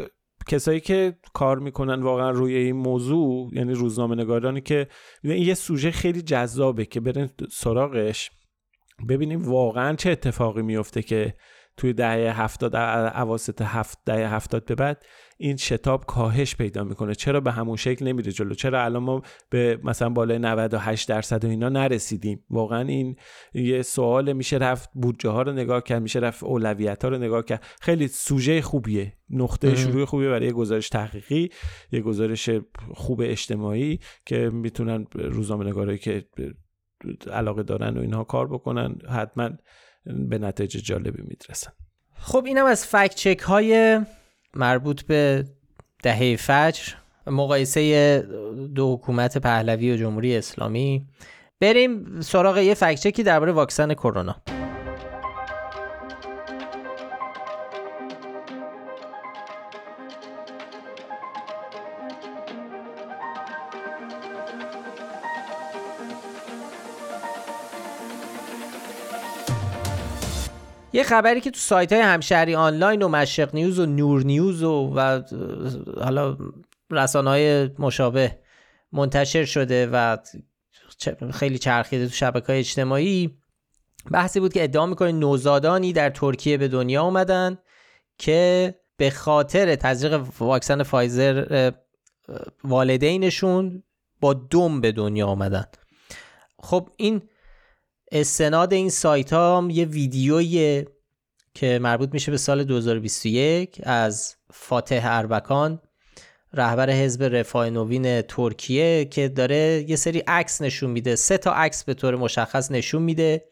کسایی 0.46 0.80
که 0.80 1.16
کار 1.32 1.58
می‌کنن 1.58 2.02
واقعا 2.02 2.30
روی 2.30 2.56
این 2.56 2.76
موضوع 2.76 3.50
یعنی 3.54 3.74
روزنامه 3.74 4.14
نگارانی 4.14 4.60
که 4.60 4.88
این 5.22 5.42
یه 5.42 5.54
سوژه 5.54 5.90
خیلی 5.90 6.22
جذابه 6.22 6.84
که 6.84 7.00
برین 7.00 7.28
سراغش. 7.50 8.30
ببینیم 9.08 9.48
واقعا 9.48 9.96
چه 9.96 10.10
اتفاقی 10.10 10.62
میفته 10.62 11.02
که 11.02 11.34
توی 11.76 11.92
دهه 11.92 12.40
هفتاد 12.42 12.76
اواسط 12.76 13.62
هفت 13.62 13.98
دهه 14.06 14.34
هفتاد 14.34 14.64
به 14.64 14.74
بعد 14.74 15.04
این 15.42 15.56
شتاب 15.56 16.06
کاهش 16.06 16.56
پیدا 16.56 16.84
می‌کنه. 16.84 17.14
چرا 17.14 17.40
به 17.40 17.52
همون 17.52 17.76
شکل 17.76 18.06
نمیره 18.06 18.32
جلو؟ 18.32 18.54
چرا 18.54 18.84
الان 18.84 19.02
ما 19.02 19.22
به 19.50 19.80
مثلا 19.84 20.08
بالای 20.08 20.38
98 20.38 21.08
درصد 21.08 21.44
و 21.44 21.48
اینا 21.48 21.68
نرسیدیم؟ 21.68 22.44
واقعا 22.50 22.80
این 22.80 23.16
یه 23.54 23.82
سوال 23.82 24.32
میشه 24.32 24.56
رفت 24.56 24.90
بودجه 24.94 25.30
ها 25.30 25.42
رو 25.42 25.52
نگاه 25.52 25.82
کرد 25.82 26.02
میشه 26.02 26.18
رفت 26.18 26.42
اولویت 26.42 27.04
ها 27.04 27.10
رو 27.10 27.18
نگاه 27.18 27.44
کرد. 27.44 27.64
خیلی 27.80 28.08
سوژه 28.08 28.62
خوبیه 28.62 29.12
نقطه 29.30 29.76
شروع 29.76 30.04
خوبیه 30.04 30.28
برای 30.28 30.46
یه 30.46 30.52
گزارش 30.52 30.88
تحقیقی 30.88 31.50
یه 31.92 32.00
گزارش 32.00 32.50
خوب 32.94 33.20
اجتماعی 33.24 34.00
که 34.26 34.50
می‌تونن 34.50 35.06
روزنامه 35.14 35.66
نگارایی 35.66 35.98
که 35.98 36.24
علاقه 37.32 37.62
دارن 37.62 37.98
و 37.98 38.00
اینها 38.00 38.24
کار 38.24 38.48
بکنن 38.48 38.96
حتما 39.08 39.50
به 40.28 40.38
نتیجه 40.38 40.80
جالبی 40.80 41.22
می‌رسن. 41.22 41.72
خب 42.14 42.44
اینم 42.46 42.66
از 42.66 42.86
فکت 42.86 43.14
چک 43.14 43.38
های 43.38 44.00
مربوط 44.56 45.02
به 45.02 45.44
دهه 46.02 46.36
فجر 46.36 46.92
مقایسه 47.26 48.18
دو 48.74 48.94
حکومت 48.94 49.38
پهلوی 49.38 49.92
و 49.92 49.96
جمهوری 49.96 50.36
اسلامی. 50.36 51.06
بریم 51.60 52.20
سراغ 52.20 52.58
یه 52.58 52.74
فکت 52.74 53.00
چکی 53.00 53.22
درباره 53.22 53.52
واکسن 53.52 53.94
کرونا. 53.94 54.36
خبری 71.12 71.40
که 71.40 71.50
تو 71.50 71.58
سایت 71.58 71.92
های 71.92 72.02
همشهری 72.02 72.54
آنلاین 72.54 73.02
و 73.02 73.08
مشرق 73.08 73.54
نیوز 73.54 73.78
و 73.78 73.86
نور 73.86 74.22
نیوز 74.22 74.62
و, 74.62 74.92
و 74.96 75.22
حالا 76.00 76.36
رسانه 76.90 77.30
های 77.30 77.70
مشابه 77.78 78.38
منتشر 78.92 79.44
شده 79.44 79.86
و 79.92 80.16
خیلی 81.32 81.58
چرخیده 81.58 82.06
تو 82.06 82.14
شبکه 82.14 82.46
های 82.46 82.58
اجتماعی 82.58 83.38
بحثی 84.10 84.40
بود 84.40 84.52
که 84.52 84.64
ادعا 84.64 84.86
می‌کنه 84.86 85.12
نوزادانی 85.12 85.92
در 85.92 86.10
ترکیه 86.10 86.56
به 86.56 86.68
دنیا 86.68 87.02
اومدن 87.02 87.58
که 88.18 88.74
به 88.96 89.10
خاطر 89.10 89.76
تزریق 89.76 90.24
واکسن 90.38 90.82
فایزر 90.82 91.70
والدینشون 92.64 93.82
با 94.20 94.34
دم 94.34 94.80
به 94.80 94.92
دنیا 94.92 95.26
آمدن. 95.26 95.64
خب 96.58 96.88
این 96.96 97.22
استناد 98.12 98.72
این 98.72 98.90
سایت 98.90 99.32
ها 99.32 99.58
هم 99.58 99.70
یه 99.70 99.84
ویدیویی 99.84 100.84
که 101.54 101.78
مربوط 101.78 102.08
میشه 102.12 102.30
به 102.30 102.36
سال 102.36 102.64
2021 102.64 103.80
از 103.82 104.36
فاتح 104.52 105.00
اربکان 105.04 105.80
رهبر 106.54 106.90
حزب 106.90 107.22
رفاه 107.22 107.70
نوین 107.70 108.22
ترکیه 108.22 109.04
که 109.04 109.28
داره 109.28 109.84
یه 109.88 109.96
سری 109.96 110.18
عکس 110.18 110.62
نشون 110.62 110.90
میده 110.90 111.16
سه 111.16 111.38
تا 111.38 111.52
عکس 111.52 111.84
به 111.84 111.94
طور 111.94 112.16
مشخص 112.16 112.70
نشون 112.70 113.02
میده 113.02 113.44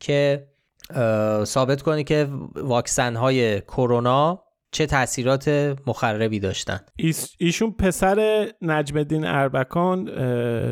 که 0.00 0.48
ثابت 1.44 1.82
کنه 1.82 2.04
که 2.04 2.28
واکسن 2.54 3.16
های 3.16 3.60
کرونا 3.60 4.44
چه 4.70 4.86
تاثیرات 4.86 5.48
مخربی 5.86 6.40
داشتن. 6.40 6.80
ایشون 7.38 7.72
پسر 7.72 8.48
نجم 8.62 8.96
الدین 8.96 9.24
اربکان 9.24 10.08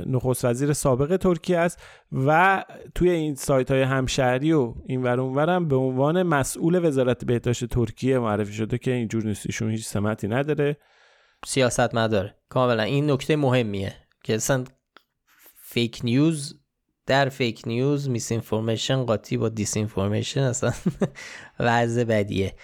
نخست 0.06 0.44
وزیر 0.44 0.72
سابق 0.72 1.16
ترکیه 1.16 1.58
است 1.58 1.82
و 2.12 2.64
توی 2.94 3.10
این 3.10 3.34
سایت 3.34 3.70
های 3.70 3.82
همشهری 3.82 4.52
و 4.52 4.74
این 4.86 5.02
ورون 5.02 5.68
به 5.68 5.76
عنوان 5.76 6.22
مسئول 6.22 6.84
وزارت 6.84 7.24
بهداشت 7.24 7.64
ترکیه 7.64 8.18
معرفی 8.18 8.52
شده 8.52 8.78
که 8.78 8.90
اینجور 8.92 9.24
نیست. 9.24 9.46
ایشون 9.46 9.70
هیچ 9.70 9.86
سمتی 9.86 10.28
نداره. 10.28 10.76
سیاست 11.46 11.94
مداره 11.94 12.34
کاملا 12.48 12.82
این 12.82 13.10
نکته 13.10 13.36
مهمیه 13.36 13.94
که 14.24 14.34
اصلا 14.34 14.64
fake 15.62 16.00
news 16.04 16.60
در 17.06 17.28
fake 17.28 17.62
news 17.66 18.08
mis 18.10 18.32
قاطی 18.32 19.36
با 19.36 19.48
disinformation 19.48 20.40
اصلا 20.40 20.72
وضع 21.60 22.04
بدیه. 22.04 22.54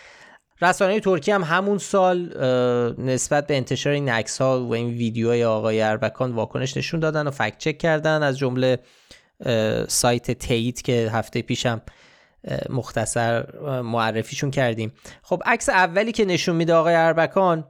رسانه 0.62 1.00
ترکیه 1.00 1.34
هم 1.34 1.42
همون 1.42 1.78
سال 1.78 2.18
نسبت 2.98 3.46
به 3.46 3.56
انتشار 3.56 3.92
این 3.92 4.08
عکس 4.08 4.40
ها 4.40 4.64
و 4.64 4.74
این 4.74 4.88
ویدیوهای 4.88 5.44
آقای 5.44 5.82
اربکان 5.82 6.32
واکنش 6.32 6.76
نشون 6.76 7.00
دادن 7.00 7.26
و 7.26 7.30
فکت 7.30 7.58
چک 7.58 7.78
کردن 7.78 8.22
از 8.22 8.38
جمله 8.38 8.78
سایت 9.88 10.30
تیت 10.30 10.82
که 10.82 11.10
هفته 11.12 11.42
پیشم 11.42 11.82
مختصر 12.70 13.60
معرفیشون 13.82 14.50
کردیم. 14.50 14.92
خب 15.22 15.42
عکس 15.46 15.68
اولی 15.68 16.12
که 16.12 16.24
نشون 16.24 16.56
میده 16.56 16.74
آقای 16.74 16.94
اربکان 16.94 17.64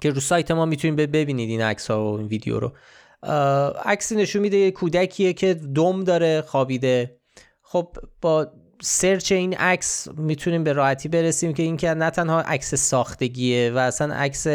که 0.00 0.10
رو 0.10 0.20
سایت 0.20 0.50
ما 0.50 0.64
می‌تونیم 0.64 0.96
ببینید 0.96 1.50
این 1.50 1.62
عکس 1.62 1.90
ها 1.90 2.12
و 2.12 2.18
این 2.18 2.26
ویدیو 2.26 2.60
رو. 2.60 2.72
عکسی 3.84 4.16
نشون 4.16 4.42
میده 4.42 4.56
یه 4.56 4.70
کودکیه 4.70 5.32
که 5.32 5.54
دم 5.54 6.04
داره 6.04 6.40
خوابیده. 6.40 7.18
خب 7.62 7.96
با 8.20 8.52
سرچ 8.82 9.32
این 9.32 9.56
عکس 9.56 10.08
می‌تونیم 10.16 10.64
به 10.64 10.72
راحتی 10.72 11.08
برسیم 11.08 11.52
که 11.52 11.62
اینکه 11.62 11.94
نه 11.94 12.10
تنها 12.10 12.40
عکس 12.40 12.74
ساختگیه 12.74 13.72
و 13.74 13.78
اصلا 13.78 14.14
عکس 14.14 14.46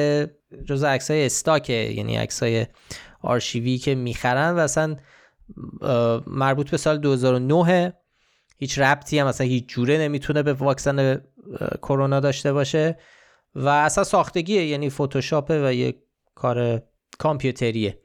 جزء 0.65 0.87
عکس 0.87 1.11
های 1.11 1.25
استاکه 1.25 1.73
یعنی 1.73 2.15
عکس 2.15 2.43
های 2.43 2.65
آرشیوی 3.21 3.77
که 3.77 3.95
می‌خرن 3.95 4.55
و 4.55 4.59
اصلا 4.59 4.97
مربوط 6.27 6.71
به 6.71 6.77
سال 6.77 6.97
2009 6.97 7.93
هیچ 8.57 8.79
ربطی 8.79 9.19
هم 9.19 9.27
اصلا 9.27 9.47
هیچ 9.47 9.67
جوره 9.67 9.97
نمی‌تونه 9.97 10.43
به 10.43 10.53
واکسن 10.53 11.21
کرونا 11.81 12.19
داشته 12.19 12.53
باشه 12.53 12.97
و 13.55 13.67
اصلا 13.67 14.03
ساختگیه 14.03 14.65
یعنی 14.65 14.89
فتوشاپه 14.89 15.67
و 15.67 15.73
یه 15.73 15.95
کار 16.35 16.81
کامپیوتریه. 17.19 18.02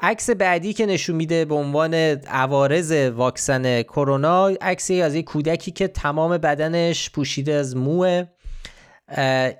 عکس 0.00 0.30
بعدی 0.30 0.72
که 0.72 0.86
نشون 0.86 1.16
میده 1.16 1.44
به 1.44 1.54
عنوان 1.54 1.94
عوارض 1.94 2.92
واکسن 2.92 3.82
کرونا 3.82 4.46
عکسی 4.46 5.02
از 5.02 5.14
یک 5.14 5.24
کودکی 5.24 5.70
که 5.70 5.88
تمام 5.88 6.38
بدنش 6.38 7.10
پوشیده 7.10 7.52
از 7.52 7.76
موه. 7.76 8.24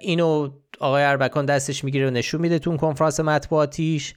اینو 0.00 0.50
آقای 0.80 1.04
اربکان 1.04 1.46
دستش 1.46 1.84
می‌گیره 1.84 2.06
و 2.06 2.10
نشون 2.10 2.40
میده 2.40 2.58
تو 2.58 2.76
کنفرانس 2.76 3.20
مطبوعاتیش. 3.20 4.14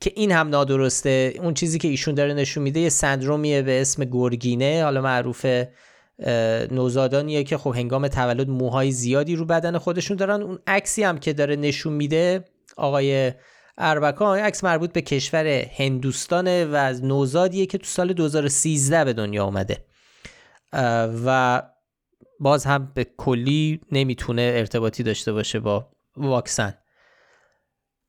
که 0.00 0.12
این 0.14 0.32
هم 0.32 0.48
نادرسته. 0.48 1.34
اون 1.42 1.54
چیزی 1.54 1.78
که 1.78 1.88
ایشون 1.88 2.14
داره 2.14 2.34
نشون 2.34 2.62
میده 2.62 2.80
یه 2.80 2.88
سندرومیه 2.88 3.62
به 3.62 3.80
اسم 3.80 4.04
گرگینه. 4.04 4.84
حالا 4.84 5.00
معروف 5.00 5.46
نوزادانیه 6.70 7.44
که 7.44 7.58
خب 7.58 7.74
هنگام 7.76 8.08
تولد 8.08 8.48
موهای 8.48 8.90
زیادی 8.90 9.36
رو 9.36 9.44
بدن 9.44 9.78
خودشون 9.78 10.16
دارن. 10.16 10.42
اون 10.42 10.58
عکسی 10.66 11.02
هم 11.02 11.18
که 11.18 11.32
داره 11.32 11.56
نشون 11.56 11.92
میده 11.92 12.44
آقای 12.76 13.32
اربکان 13.80 14.38
عکس 14.38 14.64
مربوط 14.64 14.92
به 14.92 15.02
کشور 15.02 15.46
هندوستانه 15.76 16.64
و 16.72 16.94
نوزادیه 17.02 17.66
که 17.66 17.78
تو 17.78 17.84
سال 17.84 18.12
2013 18.12 19.04
به 19.04 19.12
دنیا 19.12 19.44
اومده. 19.44 19.84
و 21.24 21.62
باز 22.40 22.64
هم 22.64 22.92
به 22.94 23.06
کلی 23.16 23.80
نمی‌تونه 23.92 24.52
ارتباطی 24.54 25.02
داشته 25.02 25.32
باشه 25.32 25.60
با 25.60 25.88
واکسن. 26.16 26.74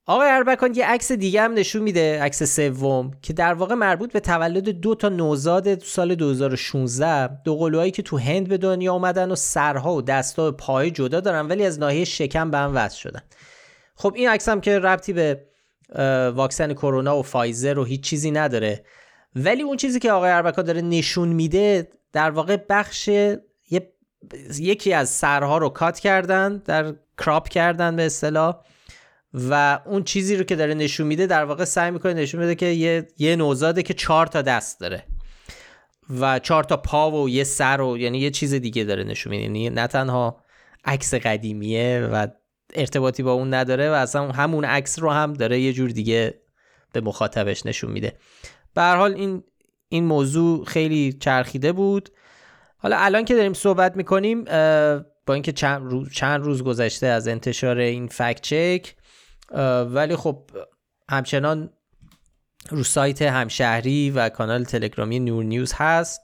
آقای 0.06 0.30
اربکان 0.30 0.74
یه 0.76 0.86
عکس 0.86 1.12
دیگه 1.12 1.42
هم 1.42 1.54
نشون 1.54 1.82
میده 1.82 2.22
عکس 2.22 2.44
سوم 2.44 3.12
که 3.22 3.34
در 3.34 3.54
واقع 3.54 3.76
مربوط 3.76 4.14
به 4.14 4.20
تولد 4.20 4.70
دو 4.70 4.96
تا 4.96 5.10
نوزاد 5.10 5.76
تو 5.76 5.86
سال 5.86 6.16
2016 6.16 7.28
دو 7.44 7.58
قلوهایی 7.58 7.92
که 7.92 8.02
تو 8.02 8.18
هند 8.18 8.48
به 8.48 8.58
دنیا 8.58 8.94
اومدن 8.94 9.32
و 9.32 9.36
سرها 9.36 9.94
و 9.94 10.02
دستا 10.02 10.48
و 10.48 10.52
پای 10.52 10.92
جدا 10.92 11.20
دارن 11.20 11.48
ولی 11.48 11.66
از 11.66 11.80
ناحیه 11.80 12.06
شکم 12.06 12.52
به 12.52 12.58
هم 12.58 12.76
وصل 12.76 12.98
شدن. 12.98 13.22
خب 13.96 14.14
این 14.16 14.30
عکس 14.30 14.50
هم 14.50 14.62
که 14.62 14.80
ربطی 14.80 15.14
به 15.14 15.51
واکسن 16.36 16.74
کرونا 16.74 17.18
و 17.18 17.24
فایزر 17.24 17.80
و 17.80 17.84
هیچ 17.84 18.02
چیزی 18.02 18.32
نداره. 18.32 18.86
ولی 19.36 19.62
اون 19.62 19.78
چیزی 19.78 20.00
که 20.00 20.12
آقای 20.12 20.32
اربکان 20.32 20.66
داره 20.66 20.82
نشون 20.82 21.28
میده 21.28 21.88
در 22.14 22.32
واقع 22.32 22.58
بخش 22.70 23.10
یکی 24.60 24.94
از 24.94 25.10
سرها 25.10 25.58
رو 25.58 25.70
کات 25.70 26.00
کردن 26.00 26.58
در 26.58 26.94
کراپ 27.18 27.50
کردن 27.50 27.96
به 27.96 28.06
اصطلاح. 28.06 28.56
و 29.34 29.80
اون 29.86 30.04
چیزی 30.04 30.36
رو 30.36 30.44
که 30.44 30.56
داره 30.56 30.74
نشون 30.74 31.08
میده 31.08 31.28
در 31.28 31.46
واقع 31.46 31.66
سعی 31.66 31.92
می‌کنه 31.92 32.14
نشون 32.14 32.40
میده 32.40 32.56
که 32.56 32.66
یه, 32.66 33.08
یه 33.18 33.36
نوزاده 33.36 33.84
که 33.84 33.94
چهار 33.94 34.28
تا 34.28 34.42
دست 34.42 34.80
داره. 34.80 35.04
و 36.20 36.40
چهار 36.40 36.64
تا 36.64 36.78
پا 36.78 37.12
و 37.12 37.30
یه 37.30 37.44
سر 37.44 37.82
و 37.82 37.98
یعنی 37.98 38.20
یه 38.20 38.30
چیز 38.30 38.54
دیگه 38.54 38.84
داره 38.84 39.04
نشون 39.04 39.32
میده. 39.32 39.44
یعنی 39.44 39.70
نه 39.70 39.88
تنها 39.88 40.44
عکس 40.86 41.14
قدیمیه 41.14 42.10
و 42.12 42.28
ارتباطی 42.74 43.24
با 43.24 43.32
اون 43.32 43.54
نداره 43.54 43.90
و 43.90 43.94
اصلا 43.94 44.32
همون 44.32 44.66
عکس 44.66 45.00
رو 45.00 45.12
هم 45.12 45.34
داره 45.34 45.60
یه 45.60 45.74
جور 45.74 45.90
دیگه 45.90 46.42
به 46.94 47.02
مخاطبش 47.02 47.66
نشون 47.66 47.92
میده. 47.92 48.18
به 48.74 48.82
هر 48.82 48.96
حال 48.96 49.14
این 49.14 49.44
این 49.90 50.06
موضوع 50.06 50.66
خیلی 50.66 51.14
چرخیده 51.14 51.72
بود. 51.72 52.10
حالا 52.78 52.98
الان 52.98 53.26
که 53.26 53.36
داریم 53.36 53.54
صحبت 53.54 53.98
می‌کنیم 53.98 54.44
با 55.26 55.34
اینکه 55.34 55.52
چند 55.52 55.92
روز, 55.92 56.14
چند 56.14 56.44
روز 56.44 56.64
گذشته 56.64 57.08
از 57.08 57.28
انتشار 57.28 57.78
این 57.78 58.08
فکت 58.08 58.42
چک 58.42 58.96
ولی 59.86 60.16
خب 60.16 60.50
همچنان 61.10 61.70
رو 62.70 62.84
سایت 62.84 63.22
همشهری 63.22 64.12
و 64.12 64.30
کانال 64.30 64.64
تلگرامی 64.64 65.20
نور 65.20 65.44
نیوز 65.44 65.74
هست. 65.76 66.22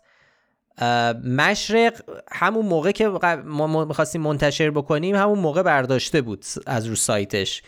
مشرق 1.23 2.01
همون 2.31 2.65
موقع 2.65 2.91
که 2.91 3.07
ما 3.45 3.85
می‌خواستیم 3.85 4.21
منتشر 4.21 4.71
بکنیم 4.71 5.15
همون 5.15 5.39
موقع 5.39 5.61
برداشته 5.61 6.21
بود 6.21 6.45
از 6.65 6.85
رو 6.85 6.95
سایتش. 6.95 7.61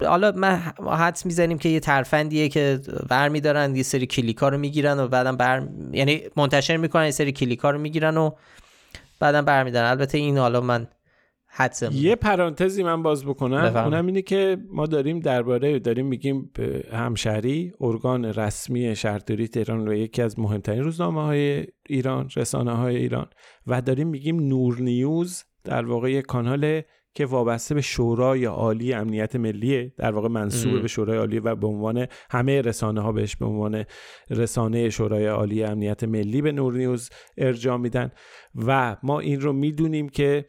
حالا 0.00 0.32
من 0.32 0.56
حدس 0.86 1.26
می‌زنیم 1.26 1.58
که 1.58 1.68
یه 1.68 1.80
ترفندیه 1.80 2.48
که 2.48 2.80
بر 3.08 3.28
میدارن 3.28 3.76
یه 3.76 3.82
سری 3.82 4.06
کلیکا 4.06 4.48
رو 4.48 4.58
می‌گیرن 4.58 5.00
و 5.00 5.08
بعدم 5.08 5.36
بر 5.36 5.68
یعنی 5.92 6.22
منتشر 6.36 6.76
می‌کنن 6.76 7.04
یه 7.04 7.10
سری 7.10 7.32
کلیکا 7.32 7.70
رو 7.70 7.78
می‌گیرن 7.78 8.16
و 8.16 8.30
بعدم 9.20 9.44
برمیدارن 9.44 9.90
البته 9.90 10.18
این 10.18 10.38
حالا 10.38 10.60
من 10.60 10.86
حدسم 11.58 11.90
یه 11.92 12.16
پرانتزی 12.16 12.82
من 12.82 13.02
باز 13.02 13.24
بکنم. 13.24 13.76
اونم 13.76 14.06
اینه 14.06 14.22
که 14.22 14.56
ما 14.70 14.86
داریم 14.86 15.20
درباره 15.20 15.78
داریم 15.78 16.06
میگیم 16.06 16.50
همشهری 16.92 17.72
ارگان 17.80 18.24
رسمی 18.24 18.96
شهرداری 18.96 19.48
تهران 19.48 19.86
رو 19.86 19.94
یکی 19.94 20.22
از 20.22 20.38
مهمترین 20.38 20.84
روزنامه 20.84 21.22
های 21.22 21.66
ایران 21.88 22.28
رسانه 22.36 22.72
های 22.72 22.96
ایران. 22.96 23.26
و 23.66 23.80
داریم 23.80 24.08
میگیم 24.08 24.40
نور 24.40 24.80
نیوز 24.80 25.44
در 25.64 25.86
واقع 25.86 26.20
کانال 26.20 26.82
که 27.14 27.26
وابسته 27.26 27.74
به 27.74 27.80
شورای 27.80 28.44
عالی 28.44 28.92
امنیت 28.92 29.36
ملیه 29.36 29.94
در 29.96 30.10
واقع 30.10 30.28
منصوب 30.28 30.82
به 30.82 30.88
شورای 30.88 31.18
عالی 31.18 31.38
و 31.38 31.54
به 31.54 31.66
عنوان 31.66 32.06
همه 32.30 32.60
رسانه 32.60 33.00
ها 33.00 33.12
بهش 33.12 33.36
به 33.36 33.46
عنوان 33.46 33.84
رسانه 34.30 34.90
شورای 34.90 35.26
عالی 35.26 35.64
امنیت 35.64 36.04
ملی 36.04 36.42
به 36.42 36.52
نور 36.52 36.74
نیوز 36.74 37.10
ارجاع 37.38 37.76
میدن. 37.76 38.10
و 38.54 38.96
ما 39.02 39.20
این 39.20 39.40
رو 39.40 39.52
می‌دونیم 39.52 40.08
که 40.08 40.44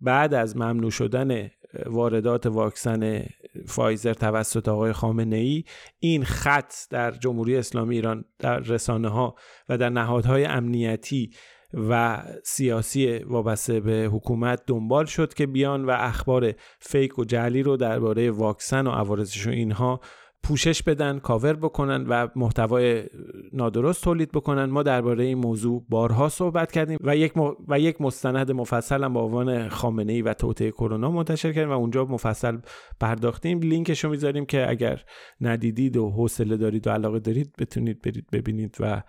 بعد 0.00 0.34
از 0.34 0.56
ممنوع 0.56 0.90
شدن 0.90 1.50
واردات 1.86 2.46
واکسن 2.46 3.24
فایزر 3.66 4.14
توسط 4.14 4.68
آقای 4.68 4.92
خامنه 4.92 5.36
ای 5.36 5.64
این 5.98 6.24
خط 6.24 6.72
در 6.90 7.10
جمهوری 7.10 7.56
اسلامی 7.56 7.94
ایران 7.94 8.24
در 8.38 8.58
رسانه 8.58 9.08
ها 9.08 9.34
و 9.68 9.78
در 9.78 9.88
نهادهای 9.88 10.44
امنیتی 10.44 11.30
و 11.74 12.22
سیاسی 12.44 13.18
وابسته 13.18 13.80
به 13.80 14.08
حکومت 14.12 14.62
دنبال 14.66 15.04
شد 15.04 15.34
که 15.34 15.46
بیان 15.46 15.84
و 15.84 15.90
اخبار 15.90 16.54
فیک 16.78 17.18
و 17.18 17.24
جعلی 17.24 17.62
رو 17.62 17.76
درباره 17.76 18.30
واکسن 18.30 18.86
و 18.86 18.90
عوارضش 18.90 19.46
و 19.46 19.50
اینها 19.50 20.00
پوشش 20.42 20.82
بدن 20.82 21.18
کاور 21.18 21.52
بکنن 21.52 22.06
و 22.08 22.28
محتوای 22.36 23.04
نادرست 23.52 24.04
تولید 24.04 24.32
بکنن. 24.32 24.64
ما 24.64 24.82
درباره 24.82 25.24
این 25.24 25.38
موضوع 25.38 25.84
بارها 25.88 26.28
صحبت 26.28 26.72
کردیم 26.72 26.98
و 27.00 27.16
یک 27.16 27.32
و 27.68 27.80
یک 27.80 28.00
مستند 28.00 28.52
مفصل 28.52 29.04
هم 29.04 29.12
با 29.12 29.22
عنوان 29.22 29.68
خامنه 29.68 30.12
ای 30.12 30.22
و 30.22 30.34
توطئه 30.34 30.70
کرونا 30.70 31.10
منتشر 31.10 31.52
کردیم 31.52 31.70
و 31.70 31.72
اونجا 31.72 32.04
مفصل 32.04 32.58
پرداختیم. 33.00 33.60
لینکش 33.60 34.04
رو 34.04 34.10
می‌ذاریم 34.10 34.46
که 34.46 34.70
اگر 34.70 35.02
ندیدید 35.40 35.96
و 35.96 36.10
حوصله 36.10 36.56
دارید 36.56 36.86
و 36.86 36.90
علاقه 36.90 37.18
دارید 37.18 37.54
بتونید 37.58 38.02
برید 38.02 38.26
ببینید 38.32 38.76
و 38.80 39.02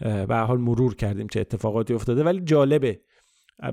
به 0.00 0.36
حال 0.36 0.58
مرور 0.58 0.94
کردیم 0.94 1.26
چه 1.26 1.40
اتفاقاتی 1.40 1.94
افتاده. 1.94 2.24
ولی 2.24 2.40
جالبه 2.40 3.00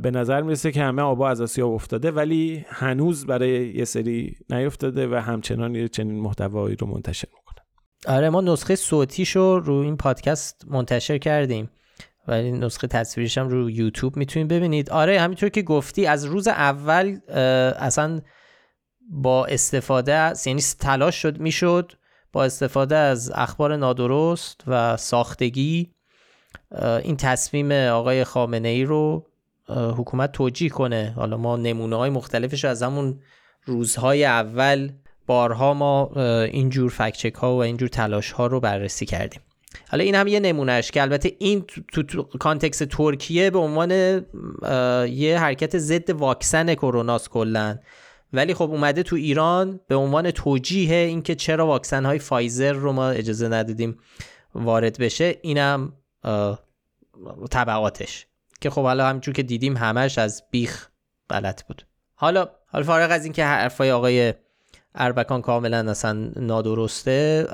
به 0.02 0.12
نظر 0.12 0.42
می‌رسه 0.42 0.72
که 0.72 0.84
همه 0.84 1.02
آبا 1.02 1.30
از 1.30 1.42
آسیا 1.42 1.68
افتاده 1.68 2.12
ولی 2.12 2.66
هنوز 2.70 3.26
برای 3.26 3.74
یه 3.76 3.86
سری 3.86 4.36
نیفتاده 4.50 5.08
و 5.08 5.16
همچنان 5.16 5.76
یه 5.76 5.88
چنین 5.88 6.20
محتوایی 6.20 6.76
رو 6.76 6.88
منتشر 6.88 7.28
می‌کنه 7.28 7.66
آره 8.16 8.30
ما 8.30 8.42
نسخه 8.42 8.76
صوتیشو 8.76 9.60
رو 9.60 9.74
این 9.74 9.98
پادکست 9.98 10.66
منتشر 10.68 11.18
کردیم 11.18 11.70
ولی 12.28 12.52
نسخه 12.52 12.88
تصویریش 12.88 13.38
هم 13.38 13.48
رو 13.50 13.70
یوتیوب 13.70 14.18
می‌تونید 14.18 14.48
ببینید. 14.48 14.90
آره 14.90 15.20
همینطور 15.20 15.50
که 15.50 15.62
گفتی 15.62 16.06
از 16.06 16.26
روز 16.26 16.48
اول 16.48 17.20
اصلا 17.80 18.22
با 19.10 19.46
استفاده 19.46 20.14
از 20.14 20.48
یعنی 20.48 20.62
تلاش 20.80 21.16
شد 21.16 21.40
می‌شد 21.40 21.92
با 22.34 22.44
استفاده 22.44 22.96
از 22.96 23.32
اخبار 23.36 23.76
نادرست 23.76 24.62
و 24.68 24.98
ساختگی 24.98 25.92
این 27.04 27.18
تصمیم 27.18 27.72
آقای 27.72 28.24
خامنه 28.24 28.68
ای 28.68 28.84
رو 28.84 29.28
حکومت 29.70 30.32
توجیه 30.32 30.70
کنه. 30.70 31.14
حالا 31.16 31.38
ما 31.38 31.58
نمونه 31.58 31.96
های 31.96 32.10
مختلفش 32.10 32.66
از 32.66 32.84
همون 32.84 33.20
روزهای 33.66 34.26
اول 34.26 34.92
بارها 35.28 35.74
ما 35.74 36.12
اینجور 36.46 36.90
فکچک 36.90 37.34
ها 37.34 37.56
و 37.56 37.64
اینجور 37.64 37.90
تلاش 37.90 38.32
ها 38.32 38.48
رو 38.48 38.60
بررسی 38.60 39.06
کردیم. 39.06 39.42
حالا 39.90 40.04
این 40.04 40.16
هم 40.16 40.28
یه 40.28 40.40
نمونهش 40.40 40.92
که 40.92 41.02
البته 41.02 41.32
این 41.40 41.66
تو, 41.94 42.04
تو 42.04 42.24
کانتکس 42.24 42.82
ترکیه 42.90 43.50
به 43.50 43.60
عنوان 43.60 43.92
یه 45.10 45.40
حرکت 45.40 45.78
ضد 45.78 46.10
واکسن 46.10 46.76
کروناست 46.76 47.30
کلا. 47.30 47.78
ولی 48.34 48.54
خب 48.54 48.72
اومده 48.72 49.04
تو 49.04 49.16
ایران 49.16 49.80
به 49.88 49.96
عنوان 49.96 50.32
توجیه 50.32 50.96
اینکه 50.96 51.36
چرا 51.36 51.68
واکسن 51.68 52.06
های 52.06 52.20
فایزر 52.20 52.74
رو 52.74 52.92
ما 52.92 53.10
اجازه 53.10 53.48
ندادیم 53.48 53.98
وارد 54.56 55.00
بشه 55.00 55.36
اینم 55.42 55.94
طبعاتش. 57.52 58.28
که 58.66 58.70
خب 58.70 58.84
حالا 58.84 59.08
همینجور 59.08 59.34
که 59.34 59.44
دیدیم 59.44 59.78
همش 59.78 60.18
از 60.18 60.44
بیخ 60.52 60.88
غلط 61.30 61.64
بود. 61.64 61.88
حالا 62.16 62.50
حالا 62.68 62.86
فارغ 62.86 63.12
از 63.12 63.24
اینکه 63.24 63.46
حرفای 63.46 63.92
آقای 63.92 64.34
اربکان 64.96 65.42
کاملا 65.42 65.92
اصلا 65.92 66.32
نادرسته 66.36 67.48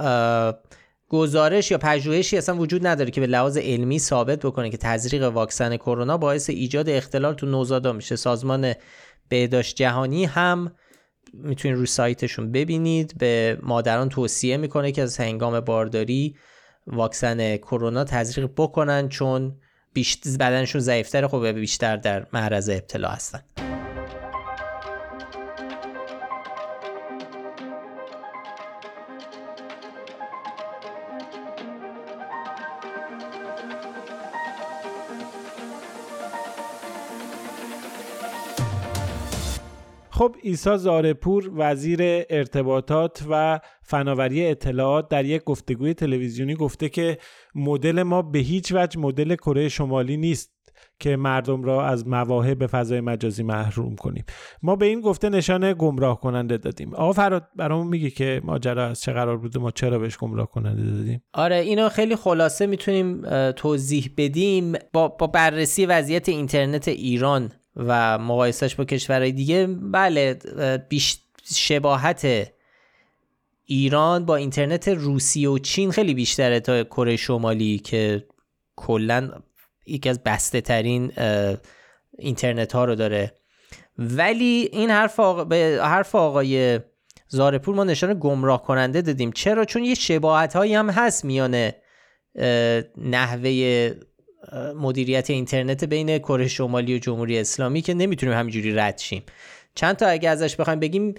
گزارش 1.07 1.71
یا 1.71 1.77
پژوهشی 1.77 2.37
اصلا 2.37 2.55
وجود 2.55 2.87
نداره 2.87 3.11
که 3.11 3.21
به 3.21 3.27
لحاظ 3.27 3.57
علمی 3.57 3.99
ثابت 3.99 4.39
بکنه 4.39 4.69
که 4.69 4.77
تزریق 4.77 5.23
واکسن 5.23 5.77
کرونا 5.77 6.17
باعث 6.17 6.49
ایجاد 6.49 6.89
اختلال 6.89 7.33
تو 7.33 7.45
نوزادا 7.45 7.93
میشه. 7.93 8.15
سازمان 8.15 8.73
بهداشت 9.29 9.75
جهانی 9.75 10.25
هم 10.25 10.71
می‌تونید 11.33 11.77
روی 11.77 11.85
سایتشون 11.85 12.51
ببینید. 12.51 13.17
به 13.17 13.57
مادران 13.61 14.09
توصیه 14.09 14.57
می‌کنه 14.57 14.91
که 14.91 15.01
از 15.01 15.17
هنگام 15.17 15.59
بارداری 15.59 16.35
واکسن 16.87 17.57
کرونا 17.57 18.03
تزریق 18.03 18.49
بکنن 18.57 19.09
چون 19.09 19.55
بیشتر 19.93 20.29
بدنشون 20.37 20.81
ضعیفتر 20.81 21.27
خب 21.27 21.45
بیشتر 21.47 21.97
در 21.97 22.25
معرض 22.33 22.69
ابتلا 22.69 23.09
هستن. 23.09 23.70
خب 40.21 40.35
ایسا 40.41 40.77
زارپور 40.77 41.51
وزیر 41.55 41.99
ارتباطات 42.29 43.25
و 43.29 43.59
فناوری 43.83 44.45
اطلاعات 44.45 45.09
در 45.09 45.25
یک 45.25 45.43
گفتگوی 45.43 45.93
تلویزیونی 45.93 46.55
گفته 46.55 46.89
که 46.89 47.17
مدل 47.55 48.03
ما 48.03 48.21
به 48.21 48.39
هیچ 48.39 48.71
وجه 48.75 48.99
مدل 48.99 49.35
کره 49.35 49.69
شمالی 49.69 50.17
نیست 50.17 50.51
که 50.99 51.15
مردم 51.15 51.63
را 51.63 51.87
از 51.87 52.07
مواهب 52.07 52.67
فضای 52.67 53.01
مجازی 53.01 53.43
محروم 53.43 53.95
کنیم. 53.95 54.25
ما 54.63 54.75
به 54.75 54.85
این 54.85 55.01
گفته 55.01 55.29
نشان 55.29 55.73
گمراه 55.73 56.19
کننده 56.19 56.57
دادیم. 56.57 56.93
آقا 56.93 57.13
فراد 57.13 57.47
برامون 57.55 57.87
میگه 57.87 58.09
که 58.09 58.41
ماجرا 58.43 58.87
از 58.87 59.01
چه 59.01 59.13
قرار 59.13 59.37
بوده 59.37 59.59
ما 59.59 59.71
چرا 59.71 59.99
بهش 59.99 60.17
گمراه 60.17 60.47
کننده 60.47 60.91
دادیم؟ 60.97 61.23
آره 61.33 61.55
اینو 61.55 61.89
خیلی 61.89 62.15
خلاصه 62.15 62.65
می‌تونیم 62.65 63.21
توضیح 63.51 64.13
بدیم. 64.17 64.73
با, 64.93 65.07
با 65.07 65.27
بررسی 65.27 65.85
وضعیت 65.85 66.29
اینترنت 66.29 66.87
ایران 66.87 67.51
و 67.75 68.17
مقایسش 68.17 68.75
با 68.75 68.85
کشورهای 68.85 69.31
دیگه 69.31 69.67
بله 69.67 70.33
بیش 70.89 71.19
شباهت 71.55 72.51
ایران 73.65 74.25
با 74.25 74.35
اینترنت 74.35 74.87
روسیه 74.87 75.49
و 75.49 75.57
چین 75.57 75.91
خیلی 75.91 76.13
بیشتره 76.13 76.59
تا 76.59 76.83
کره 76.83 77.15
شمالی 77.15 77.79
که 77.79 78.25
کلا 78.75 79.31
یکی 79.85 80.09
از 80.09 80.23
بسته 80.23 80.61
ترین 80.61 81.11
اینترنت 82.17 82.73
ها 82.73 82.85
رو 82.85 82.95
داره. 82.95 83.33
ولی 83.97 84.69
این 84.71 84.89
حرف 84.89 85.19
به 85.19 85.79
حرف 85.83 86.15
آقای 86.15 86.79
زارپور 87.27 87.75
ما 87.75 87.83
نشان 87.83 88.19
گمراه 88.19 88.63
کننده 88.63 89.01
دادیم. 89.01 89.31
چرا؟ 89.31 89.65
چون 89.65 89.83
یه 89.83 89.95
شباهت 89.95 90.55
هایی 90.55 90.73
هم 90.73 90.89
هست 90.89 91.25
میان 91.25 91.71
نحوه 92.97 93.91
مدیریت 94.75 95.29
اینترنت 95.29 95.83
بین 95.83 96.17
کره 96.17 96.47
شمالی 96.47 96.95
و 96.95 96.97
جمهوری 96.97 97.39
اسلامی 97.39 97.81
که 97.81 97.93
نمی‌تونیم 97.93 98.35
همینجوری 98.35 98.73
رد 98.75 98.97
شیم. 98.97 99.23
چند 99.75 99.95
تا 99.95 100.07
اگه 100.07 100.29
ازش 100.29 100.55
بخوایم 100.55 100.79
بگیم 100.79 101.15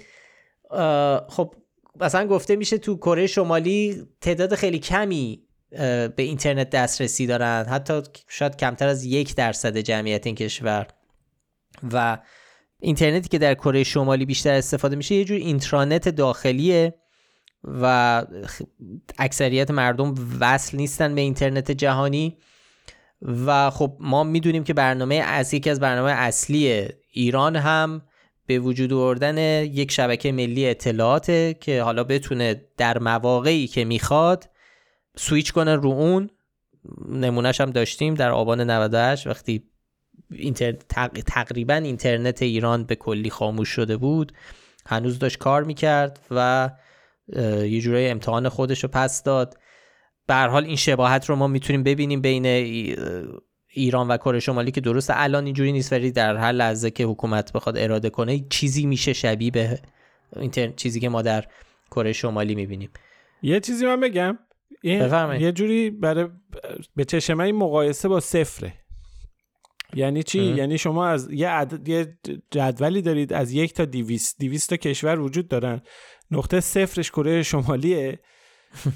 خب 1.29 1.55
مثلا 1.99 2.27
گفته 2.27 2.55
میشه 2.55 2.77
تو 2.77 2.97
کره 2.97 3.27
شمالی 3.27 4.03
تعداد 4.21 4.55
خیلی 4.55 4.79
کمی 4.79 5.43
به 5.69 6.13
اینترنت 6.17 6.69
دسترسی 6.69 7.27
دارن. 7.27 7.65
حتی 7.69 8.01
شاید 8.27 8.57
کمتر 8.57 8.87
از 8.87 9.05
یک 9.05 9.35
درصد 9.35 9.77
جمعیت 9.77 10.25
این 10.25 10.35
کشور. 10.35 10.87
و 11.91 12.17
اینترنتی 12.79 13.29
که 13.29 13.37
در 13.37 13.53
کره 13.53 13.83
شمالی 13.83 14.25
بیشتر 14.25 14.53
استفاده 14.53 14.95
میشه 14.95 15.15
یه 15.15 15.25
جور 15.25 15.37
اینترانت 15.37 16.09
داخلیه 16.09 16.93
و 17.63 18.25
اکثریت 19.17 19.71
مردم 19.71 20.15
وصل 20.39 20.77
نیستن 20.77 21.15
به 21.15 21.21
اینترنت 21.21 21.71
جهانی. 21.71 22.37
و 23.23 23.69
خب 23.69 23.97
ما 23.99 24.23
می‌دونیم 24.23 24.63
که 24.63 24.73
برنامه 24.73 25.15
از 25.15 25.53
یکی 25.53 25.69
از 25.69 25.79
برنامه 25.79 26.11
اصلی 26.11 26.87
ایران 27.11 27.55
هم 27.55 28.01
به 28.45 28.59
وجود 28.59 28.93
آوردن 28.93 29.63
یک 29.63 29.91
شبکه 29.91 30.31
ملی 30.31 30.69
اطلاعاته 30.69 31.55
که 31.59 31.81
حالا 31.81 32.03
بتونه 32.03 32.61
در 32.77 32.99
مواقعی 32.99 33.67
که 33.67 33.85
می‌خواد 33.85 34.49
سویچ 35.17 35.53
کنه 35.53 35.75
رو 35.75 35.89
اون. 35.89 36.29
نمونهش 37.09 37.61
هم 37.61 37.71
داشتیم 37.71 38.13
در 38.13 38.31
آبان 38.31 38.61
98 38.69 39.27
وقتی 39.27 39.63
اینتر... 40.31 40.71
تقریبا 41.25 41.73
اینترنت 41.73 42.41
ایران 42.41 42.83
به 42.83 42.95
کلی 42.95 43.29
خاموش 43.29 43.69
شده 43.69 43.97
بود. 43.97 44.33
هنوز 44.85 45.19
داشت 45.19 45.37
کار 45.37 45.63
می‌کرد 45.63 46.19
و 46.31 46.69
یه 47.65 47.81
جورای 47.81 48.09
امتحان 48.09 48.49
خودش 48.49 48.83
رو 48.83 48.89
پس 48.89 49.23
داد. 49.23 49.57
به 50.27 50.35
حال 50.35 50.65
این 50.65 50.75
شباهت 50.75 51.29
رو 51.29 51.35
ما 51.35 51.47
می‌تونیم 51.47 51.83
ببینیم 51.83 52.21
بین 52.21 52.45
ایران 53.75 54.07
و 54.07 54.17
کره 54.17 54.39
شمالی 54.39 54.71
که 54.71 54.81
درست 54.81 55.11
الان 55.13 55.45
اینجوری 55.45 55.71
نیست 55.71 55.93
ولی 55.93 56.11
در 56.11 56.37
هر 56.37 56.51
لحظه 56.51 56.91
که 56.91 57.03
حکومت 57.05 57.53
بخواد 57.53 57.77
اراده 57.77 58.09
کنه 58.09 58.39
چیزی 58.49 58.85
میشه 58.85 59.13
شبیه 59.13 59.51
به 59.51 59.79
اینترنت 60.35 60.75
چیزی 60.75 60.99
که 60.99 61.09
ما 61.09 61.21
در 61.21 61.45
کره 61.91 62.13
شمالی 62.13 62.55
می‌بینیم. 62.55 62.89
یه 63.41 63.59
چیزی 63.59 63.85
من 63.85 63.99
بگم. 63.99 64.39
این 64.81 65.41
یه 65.41 65.51
جوری 65.51 65.89
برای 65.89 66.27
به 66.95 67.05
چشم 67.05 67.39
این 67.39 67.55
مقایسه 67.55 68.07
با 68.07 68.19
صفره. 68.19 68.73
یعنی 69.93 70.23
چی؟ 70.23 70.43
یعنی 70.43 70.77
شما 70.77 71.07
از 71.07 71.31
یه, 71.31 71.49
عدد، 71.49 71.87
یه 71.87 72.17
جدولی 72.51 73.01
دارید 73.01 73.33
از 73.33 73.51
یک 73.51 73.73
تا 73.73 73.85
دیویست 73.85 74.39
دیویست 74.39 74.69
تا 74.69 74.75
کشور 74.77 75.19
وجود 75.19 75.47
دارن. 75.47 75.81
نقطه 76.31 76.59
صفرش 76.59 77.11
کره 77.11 77.43
شمالیه. 77.43 78.19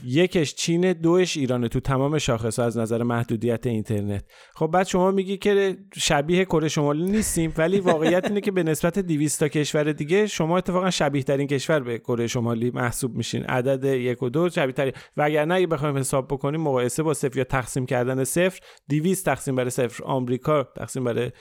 یکش 0.05 0.55
چین 0.55 0.93
دوش 0.93 1.37
ایرانه 1.37 1.67
تو 1.67 1.79
تمام 1.79 2.17
شاخص 2.17 2.59
از 2.59 2.77
نظر 2.77 3.03
محدودیت 3.03 3.67
اینترنت. 3.67 4.23
خب 4.55 4.67
بعد 4.67 4.87
شما 4.87 5.11
میگی 5.11 5.37
که 5.37 5.77
شبیه 5.95 6.45
کره 6.45 6.67
شمالی 6.67 7.03
نیستیم 7.03 7.53
ولی 7.57 7.79
واقعیت 7.79 8.25
اینه 8.25 8.41
که 8.41 8.51
به 8.51 8.63
نسبت 8.63 8.99
200 8.99 9.39
تا 9.39 9.47
کشور 9.47 9.91
دیگه 9.91 10.27
شما 10.27 10.57
اتفاقا 10.57 10.89
شبیه 10.89 11.23
ترین 11.23 11.47
کشور 11.47 11.79
به 11.79 11.99
کره 11.99 12.27
شمالی 12.27 12.71
محسوب 12.71 13.15
میشین. 13.15 13.43
عدد 13.43 13.83
یک 13.83 14.23
و 14.23 14.29
دو 14.29 14.49
شبیه 14.49 14.73
ترین 14.73 14.93
و 15.17 15.21
اگر 15.21 15.45
نه 15.45 15.55
اگه 15.55 15.67
بخوایم 15.67 15.97
حساب 15.97 16.27
بکنیم 16.27 16.61
مقایسه 16.61 17.03
با 17.03 17.13
صفر 17.13 17.37
یا 17.37 17.43
تقسیم 17.43 17.85
کردن 17.85 18.23
صفر 18.23 18.59
200 18.89 19.25
تقسیم 19.25 19.55
بر 19.55 19.69
صفر. 19.69 20.03
آمریکا 20.03 20.63
تقسیم 20.63 21.03
بر 21.03 21.31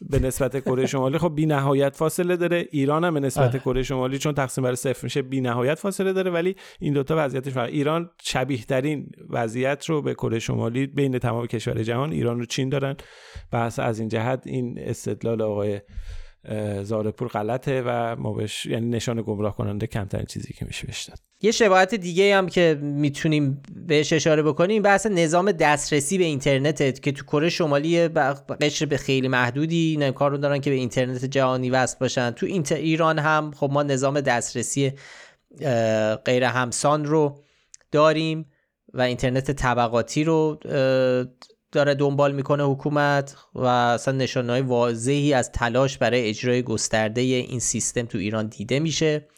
به 0.00 0.18
نسبت 0.18 0.60
کره 0.60 0.86
شمالی. 0.86 1.18
خب 1.18 1.34
بی 1.34 1.46
نهایت 1.46 1.96
فاصله 1.96 2.36
داره. 2.36 2.66
ایران 2.70 3.04
هم 3.04 3.14
به 3.14 3.20
نسبت. 3.20 3.62
کره 3.62 3.82
شمالی 3.82 4.18
چون 4.18 4.34
تقسیم 4.34 4.64
بر 4.64 4.74
صفر 4.74 5.00
میشه 5.02 5.22
بی 5.22 5.40
نهایت 5.40 5.78
فاصله 5.78 6.12
داره. 6.12 6.30
ولی 6.30 6.56
این 6.80 6.92
دوتا 6.92 7.14
وضعیتش 7.18 7.52
فرق. 7.52 7.68
ایران 7.68 8.10
شبیه 8.22 8.64
ترین 8.64 9.10
وضعیت 9.30 9.84
رو 9.84 10.02
به 10.02 10.14
کره 10.14 10.38
شمالی 10.38 10.86
بین 10.86 11.18
تمام 11.18 11.46
کشور 11.46 11.82
جهان 11.82 12.12
ایران 12.12 12.40
و 12.40 12.44
چین 12.44 12.68
دارن. 12.68 12.96
بحث 13.52 13.78
از 13.78 14.00
این 14.00 14.08
جهت 14.08 14.42
این 14.46 14.78
استدلال 14.78 15.42
آقای 15.42 15.80
زارپور 16.82 17.28
غلطه 17.28 17.82
و 17.86 18.16
ما 18.16 18.32
بهش 18.32 18.66
یعنی 18.66 18.86
نشان 18.86 19.22
گمراه 19.22 19.56
کننده 19.56 19.86
کمترین 19.86 20.26
چیزی 20.26 20.52
که 20.52 20.64
میشه 20.64 20.86
بهش 20.86 21.10
یه 21.40 21.50
شباهت 21.50 21.94
دیگه 21.94 22.36
هم 22.36 22.48
که 22.48 22.78
می‌تونیم 22.82 23.62
بهش 23.86 24.12
اشاره 24.12 24.42
بکنیم 24.42 24.82
بحث 24.82 25.06
نظام 25.06 25.52
دسترسی 25.52 26.18
به 26.18 26.24
اینترنت 26.24 27.02
که 27.02 27.12
تو 27.12 27.24
کره 27.24 27.48
شمالی 27.48 28.08
قشر 28.60 28.86
به 28.86 28.96
خیلی 28.96 29.28
محدودی 29.28 29.96
این 30.00 30.10
کار 30.10 30.30
رو 30.30 30.36
دارن 30.36 30.60
که 30.60 30.70
به 30.70 30.76
اینترنت 30.76 31.24
جهانی 31.24 31.70
وصل 31.70 31.96
باشن. 32.00 32.30
تو 32.30 32.46
ایران 32.70 33.18
هم 33.18 33.52
خب 33.56 33.70
ما 33.72 33.82
نظام 33.82 34.20
دسترسی 34.20 34.92
غیر 36.24 36.44
همسان 36.44 37.04
رو 37.04 37.44
داریم 37.92 38.46
و 38.94 39.00
اینترنت 39.00 39.50
طبقاتی 39.50 40.24
رو 40.24 40.58
داره 41.72 41.94
دنبال 41.94 42.34
می‌کنه 42.34 42.64
حکومت 42.64 43.36
و 43.54 43.64
اصلا 43.64 44.14
نشانهای 44.14 44.60
واضحی 44.60 45.32
از 45.32 45.52
تلاش 45.52 45.98
برای 45.98 46.28
اجرای 46.28 46.62
گسترده 46.62 47.20
این 47.20 47.60
سیستم 47.60 48.02
تو 48.02 48.18
ایران 48.18 48.46
دیده 48.46 48.80
میشه. 48.80 49.28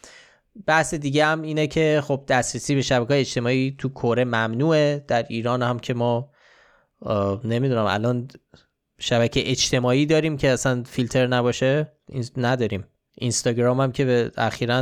بحث 0.65 0.93
دیگه 0.93 1.25
هم 1.25 1.41
اینه 1.41 1.67
که 1.67 2.01
خب 2.03 2.23
دسترسی 2.27 2.75
به 2.75 2.81
شبکه 2.81 3.19
اجتماعی 3.19 3.75
تو 3.77 3.89
کره 3.89 4.23
ممنوعه. 4.23 5.05
در 5.07 5.25
ایران 5.29 5.63
هم 5.63 5.79
که 5.79 5.93
ما 5.93 6.31
نمی‌دونم 7.43 7.85
الان 7.85 8.27
شبکه 8.99 9.51
اجتماعی 9.51 10.05
داریم 10.05 10.37
که 10.37 10.49
اصلا 10.49 10.83
فیلتر 10.83 11.27
نباشه 11.27 11.91
نداریم. 12.37 12.85
اینستاگرام 13.15 13.81
هم 13.81 13.91
که 13.91 14.05
به 14.05 14.31
اخیرا 14.37 14.81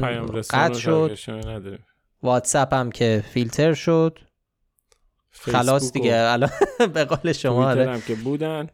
قطع 0.49 0.73
شد. 0.73 1.17
واتساپ 2.23 2.73
هم 2.73 2.91
که 2.91 3.23
فیلتر 3.29 3.73
شد. 3.73 4.19
خلاص 5.31 5.91
دیگه. 5.91 6.15
الان 6.15 6.49
به 6.93 7.05
قول 7.05 7.33
شما 7.33 7.69
آره. 7.69 8.01
که 8.07 8.15
بودن. 8.15 8.67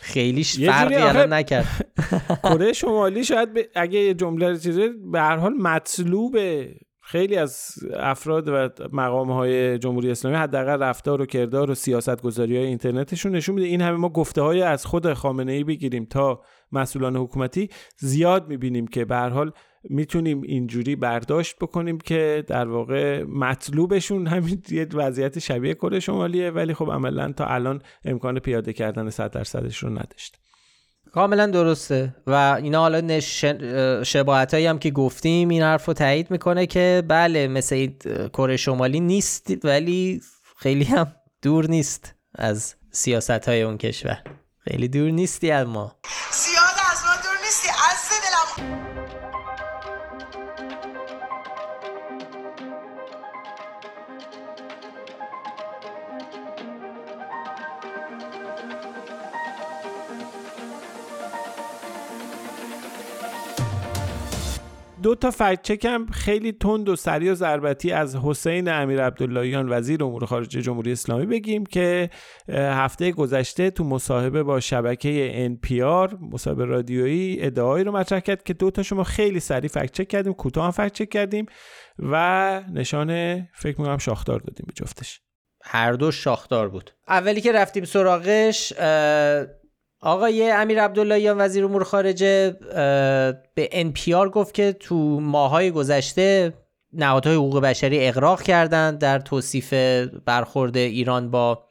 خیلیش 0.00 0.60
فرقی 0.60 0.94
الان 0.94 1.32
نکرد. 1.32 1.66
کره 2.42 2.72
شمالی 2.72 3.24
شاید 3.24 3.48
اگه 3.74 3.98
یه 3.98 4.14
جمله 4.14 4.58
چیزه 4.58 4.88
به 5.12 5.20
هر 5.20 5.36
حال 5.36 5.52
مطلوب 5.52 6.36
خیلی 7.02 7.36
از 7.36 7.74
افراد 7.96 8.48
و 8.48 8.68
مقام 8.92 9.30
های 9.30 9.78
جمهوری 9.78 10.10
اسلامی 10.10 10.36
حداقل 10.36 10.82
رفتار 10.82 11.20
و 11.20 11.26
کردار 11.26 11.70
و 11.70 11.74
سیاست 11.74 12.22
گذاری 12.22 12.56
های 12.56 12.66
اینترنتشون 12.66 13.32
نشون 13.32 13.54
میده. 13.54 13.66
این 13.66 13.80
همه 13.80 13.96
ما 13.96 14.08
گفته 14.08 14.42
های 14.42 14.62
از 14.62 14.86
خود 14.86 15.12
خامنه 15.12 15.52
ای 15.52 15.64
بگیریم 15.64 16.04
تا 16.04 16.42
مسئولان 16.72 17.16
حکومتی 17.16 17.68
زیاد 17.96 18.48
می‌بینیم 18.48 18.86
که 18.86 19.04
به 19.04 19.14
هر 19.14 19.28
حال 19.28 19.52
می‌تونیم 19.84 20.42
اینجوری 20.42 20.96
برداشت 20.96 21.56
بکنیم 21.56 21.98
که 21.98 22.44
در 22.46 22.68
واقع 22.68 23.22
مطلوبشون 23.22 24.26
همین 24.26 24.62
یه 24.70 24.86
وضعیت 24.94 25.38
شبیه 25.38 25.74
کره 25.74 26.00
شمالیه 26.00 26.50
ولی 26.50 26.74
خب 26.74 26.90
عملا 26.90 27.32
تا 27.32 27.46
الان 27.46 27.82
امکان 28.04 28.38
پیاده 28.38 28.72
کردن 28.72 29.10
100 29.10 29.30
درصدش 29.30 29.78
رو 29.78 29.90
نداشت. 29.90 30.36
کاملا 31.12 31.46
درسته. 31.46 32.16
و 32.26 32.58
اینا 32.62 32.80
حالا 32.80 33.00
نش... 33.00 33.44
شباهت 34.04 34.54
هایی 34.54 34.66
هم 34.66 34.78
که 34.78 34.90
گفتیم 34.90 35.48
این 35.48 35.62
حرف 35.62 35.84
رو 35.84 35.94
تایید 35.94 36.30
می‌کنه 36.30 36.66
که 36.66 37.02
بله 37.08 37.48
مثل 37.48 37.86
کره 38.32 38.56
شمالی 38.56 39.00
نیست 39.00 39.64
ولی 39.64 40.20
خیلی 40.56 40.84
هم 40.84 41.12
دور 41.42 41.66
نیست 41.66 42.14
از 42.34 42.74
سیاست 42.90 43.48
های 43.48 43.62
اون 43.62 43.78
کشور. 43.78 44.22
خیلی 44.58 44.88
دور 44.88 45.10
نیستی 45.10 45.50
از 45.50 45.66
دو 65.02 65.14
تا 65.14 65.30
فکت 65.30 65.62
چکم 65.62 66.06
خیلی 66.06 66.52
تند 66.52 66.88
و 66.88 66.96
سریع 66.96 67.32
و 67.32 67.34
ضربتی 67.34 67.92
از 67.92 68.16
حسین 68.16 68.68
امیر 68.68 69.02
عبداللهیان 69.02 69.66
وزیر 69.72 70.04
امور 70.04 70.26
خارجه 70.26 70.62
جمهوری 70.62 70.92
اسلامی 70.92 71.26
بگیم 71.26 71.66
که 71.66 72.10
هفته 72.48 73.12
گذشته 73.12 73.70
تو 73.70 73.84
مصاحبه 73.84 74.42
با 74.42 74.60
شبکه 74.60 75.48
NPR 75.62 76.14
مصاحبه 76.32 76.64
رادیویی 76.64 77.42
ادعایی 77.42 77.84
رو 77.84 77.92
مطرح 77.92 78.20
کرد 78.20 78.42
که 78.42 78.52
دو 78.54 78.70
تا 78.70 78.82
شما 78.82 79.04
خیلی 79.04 79.40
سریع 79.40 79.70
فکت 79.70 79.92
چک 79.92 80.08
کردیم 80.08 80.32
کوتاه 80.32 80.64
هم 80.64 80.70
فکت 80.70 80.92
چک 80.92 81.08
کردیم 81.08 81.46
و 81.98 82.62
نشان 82.72 83.40
فکر 83.54 83.80
می‌کنم 83.80 83.98
شاخدار 83.98 84.38
دادیم 84.38 84.64
به 84.66 84.72
جفتش. 84.72 85.20
هر 85.62 85.92
دو 85.92 86.10
شاخدار 86.10 86.68
بود. 86.68 86.90
اولی 87.08 87.40
که 87.40 87.52
رفتیم 87.52 87.84
سراغش 87.84 88.72
آقای 90.00 90.50
امیر 90.50 90.82
عبداللهیان 90.82 91.40
وزیر 91.40 91.64
امور 91.64 91.84
خارجه 91.84 92.50
به 93.54 93.68
NPR 93.72 94.28
گفت 94.32 94.54
که 94.54 94.72
تو 94.72 95.20
ماهای 95.20 95.70
گذشته 95.70 96.52
نهادهای 96.92 97.36
حقوق 97.36 97.60
بشری 97.60 98.08
اقراق 98.08 98.42
کردند 98.42 98.98
در 98.98 99.18
توصیف 99.18 99.74
برخورد 100.24 100.76
ایران 100.76 101.30
با 101.30 101.64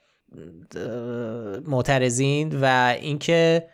معترضین 1.68 2.60
و 2.62 2.96
اینکه 3.02 3.68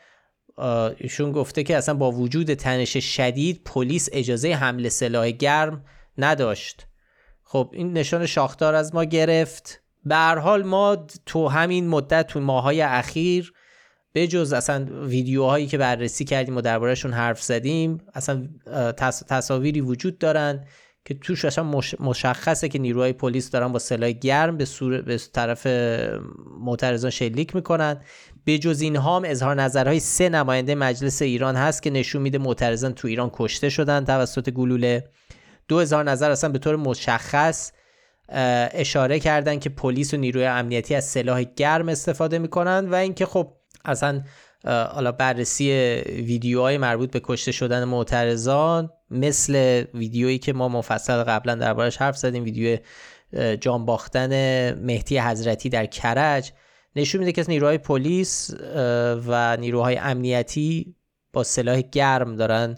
ایشون 0.98 1.32
گفته 1.32 1.64
که 1.64 1.78
اصلا 1.78 1.96
با 1.96 2.12
وجود 2.12 2.54
تنش 2.54 2.98
شدید 2.98 3.62
پلیس 3.66 4.10
اجازه 4.14 4.54
حمله 4.54 4.90
سلاح 4.90 5.32
گرم 5.32 5.86
نداشت. 6.18 6.88
خب 7.44 7.70
این 7.74 7.94
نشان 7.94 8.26
شاخدار 8.26 8.76
از 8.76 8.96
ما 8.96 9.04
گرفت. 9.04 9.82
به 10.06 10.16
حال 10.16 10.64
ما 10.64 11.06
تو 11.26 11.48
همین 11.48 11.88
مدت 11.88 12.28
تو 12.28 12.40
ماهای 12.40 12.82
اخیر 12.82 13.54
به 14.16 14.28
جز 14.28 14.54
اصلا 14.54 14.86
ویدیوهایی 15.04 15.68
که 15.68 15.78
بررسی 15.78 16.26
کردیم 16.26 16.58
و 16.58 16.62
دربارهشون 16.62 17.14
حرف 17.14 17.44
زدیم 17.44 18.02
اصلا 18.14 18.48
تصاویری 19.28 19.82
وجود 19.82 20.18
دارن 20.18 20.66
که 21.06 21.14
توش 21.14 21.46
اصلا 21.46 21.82
مشخصه 22.00 22.70
که 22.70 22.80
نیروهای 22.80 23.14
پلیس 23.14 23.50
دارن 23.50 23.72
با 23.72 23.80
سلاح 23.80 24.12
گرم 24.12 24.58
به, 24.58 24.66
به 25.06 25.18
طرف 25.34 25.68
معترضان 26.60 27.12
شلیک 27.12 27.56
می‌کنن. 27.56 28.02
به 28.46 28.58
جز 28.58 28.82
اینها 28.82 29.16
هم 29.16 29.24
اظهار 29.26 29.56
نظرهای 29.56 30.00
سه 30.00 30.30
نماینده 30.30 30.76
مجلس 30.76 31.22
ایران 31.22 31.56
هست 31.56 31.84
که 31.84 31.90
نشون 31.90 32.22
میده 32.22 32.38
معترضان 32.38 32.94
تو 32.94 33.08
ایران 33.08 33.30
کشته 33.34 33.70
شدن 33.70 34.06
توسط 34.06 34.50
گلوله. 34.50 35.10
دو 35.68 35.76
اظهار 35.76 36.04
نظر 36.04 36.32
اصلا 36.32 36.50
به 36.50 36.60
طور 36.60 36.76
مشخص 36.76 37.72
اشاره 38.30 39.20
کردن 39.20 39.60
که 39.60 39.70
پلیس 39.70 40.14
و 40.14 40.18
نیروی 40.18 40.46
امنیتی 40.46 40.96
از 40.96 41.06
سلاح 41.06 41.44
گرم 41.44 41.90
استفاده 41.90 42.40
می‌کنن 42.40 42.90
و 42.90 42.96
اینکه 42.96 43.26
خب 43.26 43.54
اصلا 43.86 44.24
حالا 44.66 45.12
بررسی 45.12 45.72
ویدیوهای 46.06 46.78
مربوط 46.78 47.12
به 47.12 47.22
کشته 47.24 47.52
شدن 47.52 47.84
معترضان 47.84 48.90
مثل 49.12 49.84
ویدیویی 49.94 50.40
که 50.40 50.54
ما 50.54 50.70
مفصل 50.70 51.24
قبلا 51.24 51.56
دربارش 51.56 51.98
حرف 51.98 52.18
زدیم 52.18 52.44
ویدیو 52.44 52.78
جان 53.62 53.86
باختن 53.86 54.72
مهدی 54.74 55.20
حضرتی 55.20 55.70
در 55.70 55.86
کرج. 55.86 56.52
نشون 56.96 57.20
میده 57.20 57.32
که 57.32 57.46
نیروهای 57.48 57.78
پلیس 57.78 58.52
و 59.28 59.58
نیروهای 59.58 59.98
امنیتی 59.98 60.96
با 61.34 61.44
سلاح 61.44 61.82
گرم 61.82 62.36
دارن 62.36 62.78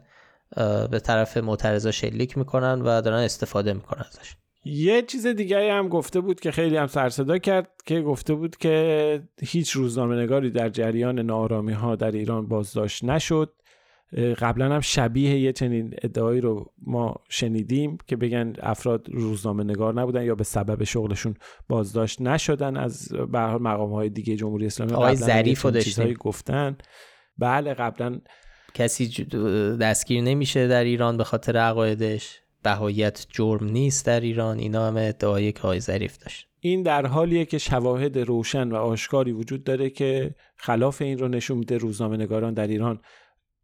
به 0.91 0.99
طرف 0.99 1.37
معترضا 1.37 1.91
شلیک 1.91 2.37
می‌کنن 2.37 2.81
و 2.81 3.01
دارن 3.01 3.19
استفاده 3.19 3.73
می‌کنن 3.73 4.05
ازش. 4.09 4.35
یه 4.67 5.01
چیز 5.01 5.27
دیگه 5.27 5.73
هم 5.73 5.87
گفته 5.87 6.21
بود 6.21 6.39
که 6.39 6.51
خیلی 6.51 6.77
هم 6.77 6.87
سرصدا 6.87 7.37
کرد 7.37 7.69
که 7.85 8.01
گفته 8.01 8.33
بود 8.33 8.57
که 8.57 9.21
هیچ 9.41 9.71
روزنامه 9.71 10.15
نگاری 10.15 10.51
در 10.51 10.69
جریان 10.69 11.19
نارامی 11.19 11.73
ها 11.73 11.95
در 11.95 12.11
ایران 12.11 12.47
بازداشت 12.47 13.03
نشد. 13.03 13.53
قبلا 14.39 14.75
هم 14.75 14.79
شبیه 14.79 15.39
یه 15.39 15.53
چنین 15.53 15.93
ادعایی 16.01 16.41
رو 16.41 16.71
ما 16.81 17.15
شنیدیم 17.29 17.97
که 18.07 18.15
بگن 18.15 18.53
افراد 18.59 19.09
روزنامه 19.09 19.63
نگار 19.63 19.93
نبودن 19.93 20.23
یا 20.23 20.35
به 20.35 20.43
سبب 20.43 20.83
شغلشون 20.83 21.35
بازداشت 21.67 22.21
نشدن. 22.21 22.77
از 22.77 23.09
به 23.09 23.39
مقام 23.39 23.93
های 23.93 24.09
دیگه 24.09 24.35
جمهوری 24.35 24.65
اسلامی 24.65 24.93
آقای 24.93 25.15
ظریف 25.15 25.77
چیزهایی 25.77 26.13
گفتن. 26.13 26.77
بله 27.37 27.73
قبلا 27.73 28.19
کسی 28.73 29.25
دستگیر 29.81 30.21
نمیشه 30.21 30.67
در 30.67 30.83
ایران 30.83 31.17
به 31.17 31.23
خاطر 31.23 31.57
عقایدش. 31.57 32.41
بهایت 32.63 33.25
جرم 33.29 33.65
نیست 33.65 34.05
در 34.05 34.19
ایران 34.19 34.59
اینا 34.59 34.87
همه 34.87 35.01
ادعای 35.01 35.51
که 35.51 35.61
های 35.61 35.79
ظریف 35.79 36.17
داشت. 36.17 36.47
این 36.59 36.83
در 36.83 37.05
حالیه 37.05 37.45
که 37.45 37.57
شواهد 37.57 38.17
روشن 38.17 38.71
و 38.71 38.75
آشکاری 38.75 39.31
وجود 39.31 39.63
داره 39.63 39.89
که 39.89 40.35
خلاف 40.55 41.01
این 41.01 41.17
رو 41.17 41.27
نشون 41.27 41.57
میده 41.57 41.77
روزنامه 41.77 42.17
نگاران 42.17 42.53
در 42.53 42.67
ایران 42.67 42.99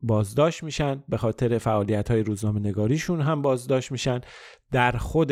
بازداشت 0.01 0.63
میشن 0.63 1.03
به 1.09 1.17
خاطر 1.17 1.57
فعالیت 1.57 2.11
های 2.11 2.23
روزنامه 2.23 2.59
نگاریشون 2.59 3.21
هم 3.21 3.41
بازداشت 3.41 3.91
میشن. 3.91 4.21
در 4.71 4.91
خود 4.91 5.31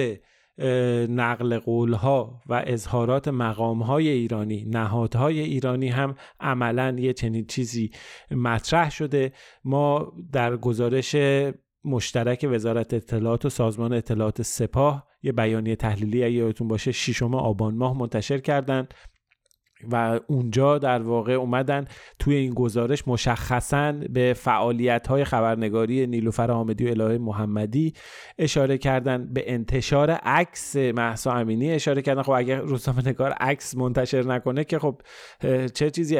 نقل 1.09 1.59
قولها 1.59 2.41
و 2.49 2.63
اظهارات 2.67 3.27
مقامهای 3.27 4.07
ایرانی 4.09 4.65
نهادهای 4.65 5.39
ایرانی 5.39 5.89
هم 5.89 6.15
عملا 6.39 6.95
یه 6.99 7.13
چنین 7.13 7.45
چیزی 7.45 7.91
مطرح 8.31 8.91
شده. 8.91 9.33
ما 9.63 10.13
در 10.31 10.57
گزارش 10.57 11.15
مشترک 11.83 12.47
وزارت 12.51 12.93
اطلاعات 12.93 13.45
و 13.45 13.49
سازمان 13.49 13.93
اطلاعات 13.93 14.41
سپاه 14.41 15.07
یه 15.23 15.31
بیانیه 15.31 15.75
تحلیلی 15.75 16.23
اگه 16.23 16.33
یادتون 16.33 16.67
باشه 16.67 16.91
ششم 16.91 17.35
آبان 17.35 17.75
ماه 17.75 17.97
منتشر 17.97 18.37
کردند 18.37 18.93
و 19.91 20.19
اونجا 20.27 20.77
در 20.77 21.01
واقع 21.01 21.33
اومدن 21.33 21.85
توی 22.19 22.35
این 22.35 22.53
گزارش 22.53 23.07
مشخصا 23.07 23.91
به 23.91 24.33
فعالیت 24.37 25.07
های 25.07 25.23
خبرنگاری 25.23 26.07
نیلوفر 26.07 26.51
حامدی 26.51 26.85
و 26.85 26.89
الهه 26.89 27.17
محمدی 27.17 27.93
اشاره 28.37 28.77
کردن 28.77 29.33
به 29.33 29.43
انتشار 29.53 30.11
عکس 30.11 30.75
محسا 30.75 31.31
امینی 31.31 31.71
اشاره 31.71 32.01
کردن. 32.01 32.21
خب 32.21 32.31
اگر 32.31 32.59
روزنامه 32.59 33.07
نگار 33.07 33.31
عکس 33.31 33.75
منتشر 33.75 34.23
نکنه 34.23 34.63
که 34.63 34.79
خب 34.79 35.01
چه 35.73 35.89
چیزی؟ 35.89 36.19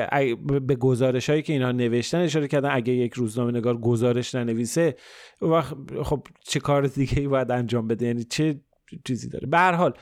به 0.62 0.76
گزارش 0.76 1.30
هایی 1.30 1.42
که 1.42 1.54
اینا 1.54 1.72
نوشتن 1.72 2.18
اشاره 2.22 2.48
کردن. 2.48 2.70
اگه 2.72 2.94
یک 2.94 3.14
روزنامه 3.14 3.52
نگار 3.52 3.78
گزارش 3.78 4.36
ننویسه 4.36 4.96
خب 6.04 6.28
چه 6.44 6.60
کار 6.60 6.88
دیگه 6.88 7.20
ای 7.20 7.28
باید 7.28 7.52
انجام 7.52 7.88
بده؟ 7.88 8.06
یعنی 8.06 8.24
چه 8.24 8.60
چیزی 9.08 9.30
داره؟ 9.30 9.48
به 9.48 9.58
هر 9.58 9.72
حال 9.74 9.94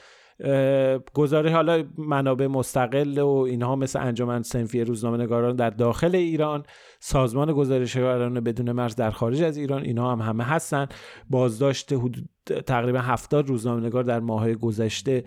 گزارش 1.13 1.51
حالا 1.51 1.83
منابع 1.97 2.47
مستقل 2.47 3.19
و 3.19 3.27
اینها 3.27 3.75
مثل 3.75 3.99
انجمن 3.99 4.41
سنفی 4.41 4.83
روزنامه 4.83 5.17
نگاران 5.17 5.55
در 5.55 5.69
داخل 5.69 6.15
ایران 6.15 6.63
سازمان 6.99 7.53
گزارشگران 7.53 8.39
بدون 8.39 8.71
مرز 8.71 8.95
در 8.95 9.11
خارج 9.11 9.41
از 9.43 9.57
ایران 9.57 9.83
اینها 9.83 10.11
هم 10.11 10.21
همه 10.21 10.43
هستن. 10.43 10.87
بازداشت 11.29 11.93
حدود 11.93 12.29
تقریبا 12.65 12.99
هفتاد 12.99 13.47
روزنامه 13.47 13.85
نگار 13.85 14.03
در 14.03 14.19
ماه 14.19 14.53
گذشته 14.53 15.23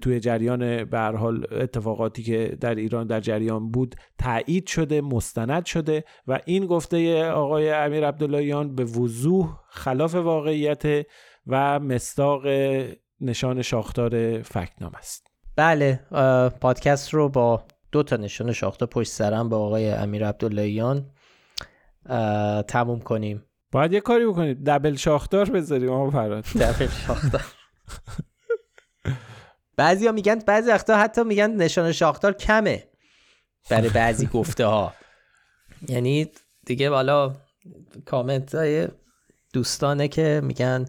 توی 0.00 0.20
جریان 0.20 0.84
به 0.84 1.00
حال 1.00 1.46
اتفاقاتی 1.50 2.22
که 2.22 2.56
در 2.60 2.74
ایران 2.74 3.06
در 3.06 3.20
جریان 3.20 3.70
بود 3.70 3.94
تایید 4.18 4.66
شده 4.66 5.00
مستند 5.00 5.64
شده 5.64 6.04
و 6.26 6.40
این 6.44 6.66
گفته 6.66 7.24
آقای 7.30 7.70
امیر 7.70 8.08
عبداللهیان 8.08 8.74
به 8.74 8.84
وضوح 8.84 9.58
خلاف 9.68 10.14
واقعیت 10.14 11.06
و 11.46 11.80
مستاق 11.80 12.42
نشان 13.20 13.62
شاختار 13.62 14.42
فکنام 14.42 14.92
است. 14.98 15.26
بله 15.56 16.00
پادکست 16.60 17.14
رو 17.14 17.28
با 17.28 17.64
دو 17.92 18.02
تا 18.02 18.16
نشان 18.16 18.52
شاختار 18.52 18.88
پشت 18.88 19.12
سرم 19.12 19.48
با 19.48 19.58
آقای 19.58 19.90
امیر 19.90 20.28
عبداللهیان 20.28 21.10
تموم 22.68 23.00
کنیم. 23.00 23.44
باید 23.72 23.92
یه 23.92 24.00
کاری 24.00 24.26
بکنید 24.26 24.64
دبل 24.64 24.94
شاختار 24.94 25.50
بذاریم 25.50 25.90
آقا 25.90 26.10
فراد. 26.10 26.44
دبل 26.60 26.88
شاختار 27.06 27.44
بعضی 29.76 30.06
ها 30.06 30.12
میگن 30.12 30.38
بعضی 30.38 30.70
وقتا 30.70 30.96
حتی 30.96 31.22
میگن 31.22 31.50
نشان 31.50 31.92
شاختار 31.92 32.32
کمه 32.32 32.88
برای 33.70 33.88
بعضی 33.88 34.26
گفته 34.26 34.66
ها 34.66 34.94
یعنی 35.88 36.30
دیگه 36.66 36.90
بالا 36.90 37.36
کامنت 38.04 38.54
های 38.54 38.88
دوستانه 39.52 40.08
که 40.08 40.40
میگن 40.44 40.86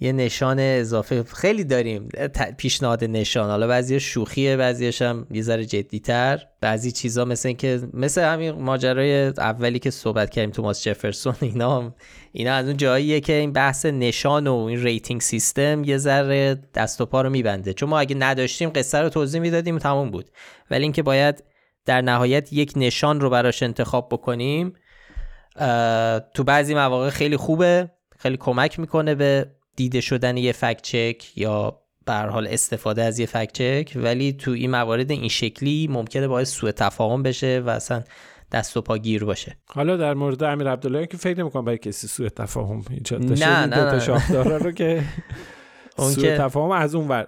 یه 0.00 0.12
نشان 0.12 0.58
اضافه 0.60 1.22
خیلی 1.22 1.64
داریم 1.64 2.08
پیشنهاد 2.56 3.04
نشان. 3.04 3.50
حالا 3.50 3.66
بعضی 3.66 4.00
شوخیه 4.00 4.56
بعضیش 4.56 5.02
هم 5.02 5.26
یه 5.30 5.42
ذره 5.42 5.64
جدیتر. 5.64 6.46
بعضی 6.60 6.92
چیزا 6.92 7.24
مثل 7.24 7.48
اینکه 7.48 7.80
مثل 7.92 8.22
همین 8.22 8.50
ماجرای 8.50 9.26
اولی 9.26 9.78
که 9.78 9.90
صحبت 9.90 10.30
کردیم 10.30 10.50
توماس 10.50 10.82
جفرسون 10.82 11.34
اینا 11.40 11.76
هم 11.76 11.94
اینا 12.32 12.54
از 12.54 12.66
اون 12.66 12.76
جاییه 12.76 13.20
که 13.20 13.32
این 13.32 13.52
بحث 13.52 13.86
نشان 13.86 14.46
و 14.46 14.54
این 14.54 14.82
rating 14.82 15.20
system 15.20 15.84
یه 15.84 15.98
ذره 15.98 16.54
دست 16.74 17.00
و 17.00 17.06
پا 17.06 17.22
رو 17.22 17.30
میبنده. 17.30 17.72
چون 17.72 17.88
ما 17.88 17.98
اگه 17.98 18.16
نداشتیم 18.16 18.70
قصه 18.70 18.98
رو 18.98 19.08
توضیح 19.08 19.40
می‌دادیم 19.40 19.78
تموم 19.78 20.10
بود. 20.10 20.30
ولی 20.70 20.82
اینکه 20.82 21.02
باید 21.02 21.44
در 21.86 22.00
نهایت 22.00 22.52
یک 22.52 22.72
نشان 22.76 23.20
رو 23.20 23.30
براش 23.30 23.62
انتخاب 23.62 24.08
بکنیم 24.12 24.72
تو 26.34 26.44
بعضی 26.46 26.74
مواقع 26.74 27.10
خیلی 27.10 27.36
خوبه 27.36 27.90
خیلی 28.18 28.36
کمک 28.36 28.80
می‌کنه 28.80 29.14
به 29.14 29.46
دیده 29.78 30.00
شدن 30.00 30.36
یه 30.36 30.52
fact 30.52 30.82
check 30.82 31.38
یا 31.38 31.80
به 32.06 32.10
هر 32.10 32.14
حال 32.14 32.46
استفاده 32.46 33.02
از 33.02 33.18
یه 33.18 33.26
fact 33.26 33.52
check 33.52 33.92
ولی 33.96 34.32
تو 34.32 34.50
این 34.50 34.70
موارد 34.70 35.10
این 35.10 35.28
شکلی 35.28 35.88
ممکنه 35.90 36.28
باعث 36.28 36.50
سوء 36.50 36.70
تفاهم 36.70 37.22
بشه 37.22 37.62
و 37.66 37.70
اصلا 37.70 38.02
دست 38.52 38.76
و 38.76 38.80
پا 38.80 38.98
گیر 38.98 39.24
باشه. 39.24 39.56
حالا 39.66 39.96
در 39.96 40.14
مورد 40.14 40.42
امیر 40.42 40.68
عبدالله 40.68 41.06
که 41.06 41.16
فکر 41.16 41.38
نمی‌کنم 41.40 41.64
برای 41.64 41.78
کسی 41.78 42.06
سوء 42.06 42.28
تفاهم 42.28 42.84
ایجاد 42.90 43.24
نه 43.24 43.66
نه 43.66 43.66
نه. 43.66 44.00
شاهدارا 44.00 44.56
رو 44.56 44.72
که 44.72 45.02
اون 45.98 46.12
سوء 46.12 46.36
تفاهم 46.36 46.70
از 46.70 46.94
اون 46.94 47.08
ور 47.08 47.26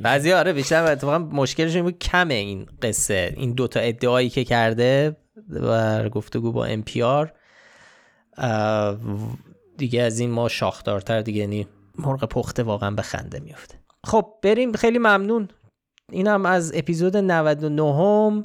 بعضی 0.00 0.32
آره 0.32 0.52
بیشتر 0.52 0.92
اتفاقا 0.92 1.18
مشکلش 1.18 1.74
این 1.74 1.84
بود 1.84 1.98
کمه 1.98 2.34
این 2.34 2.66
قصه. 2.82 3.34
این 3.36 3.52
دوتا 3.52 3.80
ادعایی 3.80 4.30
که 4.30 4.44
کرده 4.44 5.16
و 5.50 6.08
گفتگو 6.08 6.52
با 6.52 6.64
امپیار 6.64 7.32
دیگه 9.76 10.02
از 10.02 10.18
این 10.18 10.30
ما 10.30 10.48
شاخدارتر 10.48 11.22
دیگه 11.22 11.40
یعنی 11.40 11.68
مرغ 11.98 12.24
پخته 12.24 12.62
واقعا 12.62 12.90
به 12.90 13.02
خنده 13.02 13.40
میفته 13.40 13.84
خب 14.04 14.34
بریم. 14.42 14.72
خیلی 14.72 14.98
ممنون. 14.98 15.48
اینم 16.12 16.46
از 16.46 16.72
اپیزود 16.74 17.16
99 17.16 18.44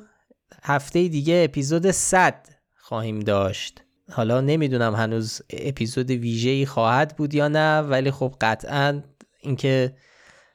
هفته 0.64 1.08
دیگه 1.08 1.42
اپیزود 1.46 1.92
100 1.92 2.46
خواهیم 2.76 3.20
داشت. 3.20 3.84
حالا 4.12 4.42
نمی‌دونم 4.42 4.96
هنوز 4.96 5.42
اپیزود 5.50 6.12
ویژه‌ای 6.12 6.66
خواهد 6.66 7.16
بود 7.18 7.34
یا 7.34 7.48
نه 7.48 7.80
ولی 7.80 8.12
خب 8.12 8.36
قطعا 8.42 9.04
اینکه 9.40 9.96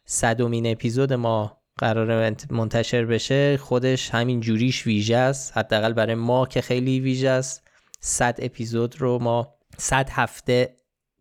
صدومین 0.05 0.67
اپیزود 0.67 1.13
ما 1.13 1.59
قرار 1.79 2.37
منتشر 2.51 3.05
بشه 3.05 3.57
خودش 3.57 4.11
همین 4.11 4.41
جوریش 4.41 4.87
ویژه 4.87 5.17
است. 5.17 5.57
حداقل 5.57 5.93
برای 5.93 6.15
ما 6.15 6.47
که 6.47 6.61
خیلی 6.61 7.01
ویژه 7.01 7.29
است. 7.29 7.63
100 8.01 8.39
اپیزود 8.43 9.01
رو 9.01 9.19
ما 9.19 9.55
100 9.77 10.11
هفته 10.11 10.77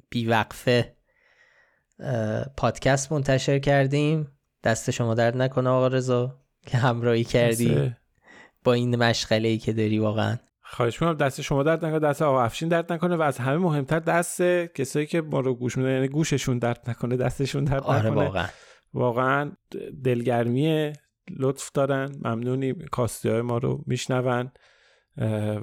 بیوقفه 0.09 0.95
پادکست 2.57 3.11
منتشر 3.11 3.59
کردیم. 3.59 4.27
دست 4.63 4.91
شما 4.91 5.13
درد 5.13 5.37
نکنه 5.37 5.69
آقا 5.69 5.87
رضا 5.87 6.39
که 6.65 6.77
همراهی 6.77 7.23
کردی 7.23 7.95
با 8.63 8.73
این 8.73 8.95
مشغله 8.95 9.47
ای 9.47 9.57
که 9.57 9.73
داری 9.73 9.99
واقعا. 9.99 10.37
خواهش 10.61 11.01
می‌کنم 11.01 11.17
دست 11.17 11.41
شما 11.41 11.63
درد 11.63 11.85
نکنه 11.85 11.99
دست 11.99 12.21
آقا 12.21 12.41
افشین 12.41 12.69
درد 12.69 12.93
نکنه 12.93 13.15
و 13.15 13.21
از 13.21 13.37
همه 13.37 13.57
مهمتر 13.57 13.99
دست 13.99 14.41
کسایی 14.75 15.05
که 15.05 15.21
ما 15.21 15.39
رو 15.39 15.53
گوش 15.55 15.77
میدن 15.77 15.91
یعنی 15.91 16.07
گوششون 16.07 16.59
درد 16.59 16.89
نکنه 16.89 17.17
دستشون 17.17 17.63
درد 17.63 17.83
آره 17.83 18.09
نکنه. 18.09 18.23
واقعا. 18.23 18.47
واقعا 18.93 19.51
دلگرمی 20.03 20.93
لطف 21.39 21.71
دارن 21.71 22.15
ممنونی 22.23 22.73
کاستی 22.73 23.29
های 23.29 23.41
ما 23.41 23.57
رو 23.57 23.83
میشنون. 23.87 24.51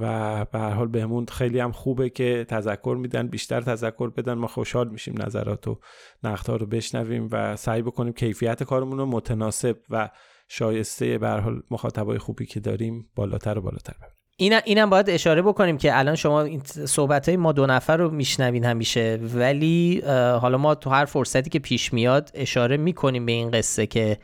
و 0.00 0.44
به 0.44 0.58
هر 0.58 0.70
حال 0.70 0.88
بهمون 0.88 1.26
خیلی 1.26 1.60
هم 1.60 1.72
خوبه 1.72 2.10
که 2.10 2.46
تذکر 2.48 2.96
میدن 3.00 3.26
بیشتر 3.26 3.60
تذکر 3.60 4.10
بدن. 4.10 4.34
ما 4.34 4.46
خوشحال 4.46 4.88
میشیم 4.88 5.22
نظرات 5.22 5.68
و 5.68 5.78
نقدها 6.24 6.56
رو 6.56 6.66
بشنویم 6.66 7.28
و 7.32 7.56
سعی 7.56 7.82
بکنیم 7.82 8.12
کیفیت 8.12 8.62
کارمون 8.62 8.98
رو 8.98 9.06
متناسب 9.06 9.76
و 9.90 10.10
شایسته 10.48 11.18
به 11.18 11.28
هر 11.28 11.40
حال 11.40 11.62
مخاطبای 11.70 12.18
خوبی 12.18 12.46
که 12.46 12.60
داریم 12.60 13.08
بالاتر 13.14 13.58
و 13.58 13.62
بالاتر 13.62 13.92
ببریم. 13.92 14.14
این 14.36 14.54
اینم 14.64 14.90
باید 14.90 15.10
اشاره 15.10 15.42
بکنیم 15.42 15.78
که 15.78 15.98
الان 15.98 16.14
شما 16.14 16.42
این 16.42 16.60
صحبت 16.64 17.28
های 17.28 17.36
ما 17.36 17.52
دو 17.52 17.66
نفر 17.66 17.96
رو 17.96 18.10
میشنوین 18.10 18.64
همیشه 18.64 19.18
ولی 19.34 20.02
حالا 20.40 20.58
ما 20.58 20.74
تو 20.74 20.90
هر 20.90 21.04
فرصتی 21.04 21.50
که 21.50 21.58
پیش 21.58 21.92
میاد 21.92 22.30
اشاره 22.34 22.76
می‌کنیم 22.76 23.26
به 23.26 23.32
این 23.32 23.50
قصه 23.50 23.86
که 23.86 24.18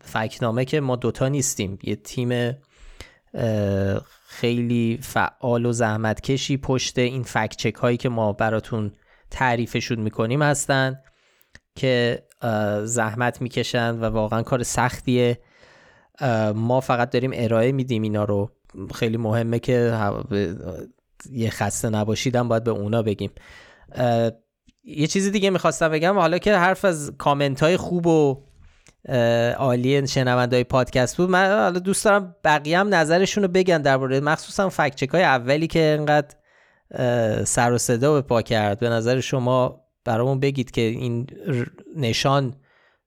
فکنامه 0.00 0.64
که 0.64 0.80
ما 0.80 0.96
دوتا 0.96 1.28
نیستیم. 1.28 1.78
یه 1.82 1.96
تیم 1.96 2.52
خیلی 4.26 4.98
فعال 5.02 5.66
و 5.66 5.72
زحمتکشی 5.72 6.56
پشت 6.56 6.98
این 6.98 7.22
فکچک 7.22 7.74
هایی 7.74 7.96
که 7.96 8.08
ما 8.08 8.32
براتون 8.32 8.92
تعریفشون 9.30 10.00
می‌کنیم 10.00 10.42
هستن 10.42 11.00
که 11.74 12.22
زحمت 12.84 13.42
می‌کشن 13.42 13.90
و 13.90 14.04
واقعا 14.04 14.42
کار 14.42 14.62
سختیه. 14.62 15.38
ما 16.54 16.80
فقط 16.80 17.10
داریم 17.10 17.30
ارائه 17.34 17.72
میدیم 17.72 18.02
اینا 18.02 18.24
رو. 18.24 18.50
خیلی 18.94 19.16
مهمه 19.16 19.58
که 19.58 19.94
یه 21.30 21.50
خسته 21.50 21.90
نباشیدم 21.90 22.48
باید 22.48 22.64
به 22.64 22.70
اونا 22.70 23.02
بگیم. 23.02 23.30
یه 24.84 25.06
چیزی 25.06 25.30
دیگه 25.30 25.50
می‌خواستم 25.50 25.88
بگم 25.88 26.14
حالا 26.18 26.38
که 26.38 26.56
حرف 26.56 26.84
از 26.84 27.12
کامنت 27.18 27.62
های 27.62 27.76
خوب 27.76 28.06
و 28.06 28.47
عالی 29.58 30.06
شنونده 30.06 30.56
های 30.56 30.64
پادکست 30.64 31.16
بود. 31.16 31.30
من 31.30 31.48
حالا 31.48 31.78
دوست 31.78 32.04
دارم 32.04 32.36
بقیه 32.44 32.78
هم 32.78 32.94
نظرشون 32.94 33.42
رو 33.42 33.48
بگن 33.48 33.82
درباره 33.82 34.20
مخصوصا 34.20 34.68
فکچک 34.68 35.08
های 35.08 35.22
اولی 35.22 35.66
که 35.66 35.96
انقدر 35.98 36.34
سر 37.44 37.72
و 37.72 37.78
صدا 37.78 38.12
به 38.12 38.20
پا 38.20 38.42
کرد. 38.42 38.80
به 38.80 38.88
نظر 38.88 39.20
شما 39.20 39.84
برامون 40.04 40.40
بگید 40.40 40.70
که 40.70 40.80
این 40.80 41.26
نشان 41.96 42.54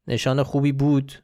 نشان 0.08 0.44
خوبی 0.44 0.72
بود 0.72 1.24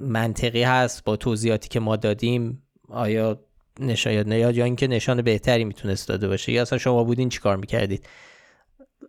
منطقی 0.00 0.62
هست 0.62 1.04
با 1.04 1.16
توضیحاتی 1.16 1.68
که 1.68 1.80
ما 1.80 1.96
دادیم. 1.96 2.62
آیا 2.88 3.40
نشان 3.80 4.32
یا 4.32 4.64
اینکه 4.64 4.86
نشان 4.86 5.22
بهتری 5.22 5.64
می‌تونست 5.64 6.08
داده 6.08 6.28
باشه. 6.28 6.52
یا 6.52 6.62
اصلا 6.62 6.78
شما 6.78 7.04
بودین 7.04 7.28
چیکار 7.28 7.56
می‌کردید؟ 7.56 8.06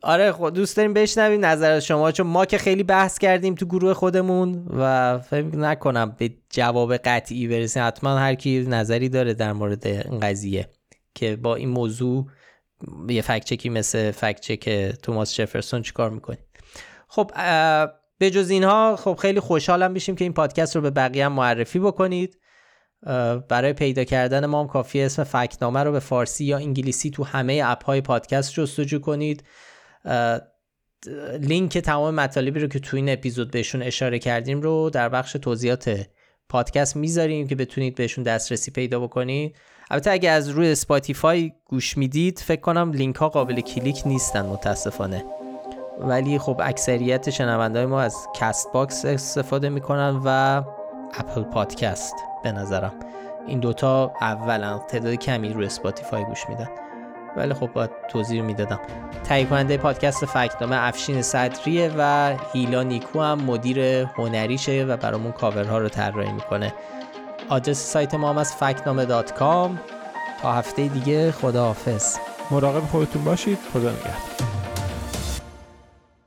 آره 0.01 0.31
خود 0.31 0.53
دوست 0.53 0.77
داریم 0.77 0.93
بشنویم 0.93 1.45
نظر 1.45 1.79
شما 1.79 2.11
چون 2.11 2.27
ما 2.27 2.45
که 2.45 2.57
خیلی 2.57 2.83
بحث 2.83 3.17
کردیم 3.17 3.55
تو 3.55 3.65
گروه 3.65 3.93
خودمون 3.93 4.67
و 4.77 5.17
فکر 5.19 5.45
نکنم 5.45 6.15
به 6.17 6.31
جواب 6.49 6.97
قطعی 6.97 7.47
برسیم. 7.47 7.87
حتما 7.87 8.17
هر 8.17 8.35
کی 8.35 8.65
نظری 8.69 9.09
داره 9.09 9.33
در 9.33 9.53
مورد 9.53 9.87
این 9.87 10.19
قضیه 10.19 10.69
که 11.15 11.35
با 11.35 11.55
این 11.55 11.69
موضوع 11.69 12.25
یه 13.09 13.21
فکچکی 13.21 13.69
مثل 13.69 14.11
فکچک 14.11 14.69
توماس 15.03 15.35
جفرسون 15.35 15.81
چیکار 15.81 16.09
می‌کنی 16.09 16.37
خب 17.07 17.31
به 18.17 18.31
جز 18.31 18.49
اینها 18.49 18.95
خب 18.95 19.17
خیلی 19.21 19.39
خوشحالم 19.39 19.91
میشیم 19.91 20.15
که 20.15 20.25
این 20.25 20.33
پادکست 20.33 20.75
رو 20.75 20.81
به 20.81 20.89
بقیه 20.89 21.25
هم 21.25 21.33
معرفی 21.33 21.79
بکنید. 21.79 22.39
برای 23.49 23.73
پیدا 23.73 24.03
کردن 24.03 24.45
ما 24.45 24.61
هم 24.61 24.67
کافی 24.67 25.01
اسم 25.01 25.23
فکنامه 25.23 25.83
رو 25.83 25.91
به 25.91 25.99
فارسی 25.99 26.45
یا 26.45 26.57
انگلیسی 26.57 27.09
تو 27.09 27.23
همه 27.23 27.61
اپ 27.65 27.85
های 27.85 28.01
پادکست 28.01 28.53
جستجو 28.53 28.99
کنید. 28.99 29.43
لینک 31.39 31.77
تمام 31.77 32.15
مطالبی 32.15 32.59
رو 32.59 32.67
که 32.67 32.79
تو 32.79 32.97
این 32.97 33.09
اپیزود 33.09 33.51
بهشون 33.51 33.81
اشاره 33.81 34.19
کردیم 34.19 34.61
رو 34.61 34.89
در 34.89 35.09
بخش 35.09 35.31
توضیحات 35.31 36.07
پادکست 36.49 36.95
می‌ذاریم 36.95 37.47
که 37.47 37.55
بتونید 37.55 37.95
بهشون 37.95 38.23
دسترسی 38.23 38.71
پیدا 38.71 38.99
بکنید 38.99 39.55
البته 39.91 40.11
اگه 40.11 40.29
از 40.29 40.49
روی 40.49 40.71
Spotify 40.71 41.51
گوش 41.65 41.97
می‌دید 41.97 42.39
فکر 42.39 42.61
کنم 42.61 42.91
لینک 42.91 43.15
ها 43.15 43.29
قابل 43.29 43.61
کلیک 43.61 44.01
نیستن 44.05 44.45
متاسفانه. 44.45 45.25
ولی 45.99 46.39
خب 46.39 46.61
اکثریت 46.63 47.29
شنونده 47.29 47.85
ما 47.85 48.01
از 48.01 48.15
Castbox 48.35 49.05
استفاده 49.05 49.69
می‌کنن 49.69 50.21
و 50.25 50.63
Apple 51.13 51.43
Podcast 51.43 52.15
به 52.43 52.51
نظرم. 52.51 52.93
این 53.47 53.59
دوتا 53.59 54.13
اولا 54.21 54.77
تعداد 54.77 55.13
کمی 55.13 55.49
روی 55.49 55.65
Spotify 55.65 56.23
گوش 56.23 56.49
میدن. 56.49 56.69
ولی 57.37 57.53
خب 57.53 57.67
باید 57.73 57.89
توضیح 58.09 58.41
می‌دادم. 58.41 58.79
تهیه 59.23 59.45
کننده 59.45 59.77
پادکست 59.77 60.25
فکتنامه 60.25 60.75
افشین 60.79 61.21
صدریه 61.21 61.91
و 61.97 62.33
هیلا 62.53 62.83
نیکو 62.83 63.21
هم 63.21 63.41
مدیر 63.41 63.79
هنریشه 64.17 64.83
و 64.83 64.97
برامون 64.97 65.31
کاورها 65.31 65.77
رو 65.77 65.89
طراحی 65.89 66.31
می‌کنه. 66.31 66.73
آدرس 67.49 67.91
سایت 67.91 68.13
ما 68.13 68.29
هم 68.29 68.37
از 68.37 68.55
فکتنامه 68.55 69.05
دات 69.05 69.33
کام. 69.33 69.79
تا 70.41 70.53
هفته 70.53 70.87
دیگه 70.87 71.31
خداحافظ. 71.31 72.17
مراقب 72.51 72.79
خودتون 72.79 73.23
باشید. 73.23 73.57
خدا 73.73 73.89
نگهدار. 73.89 74.13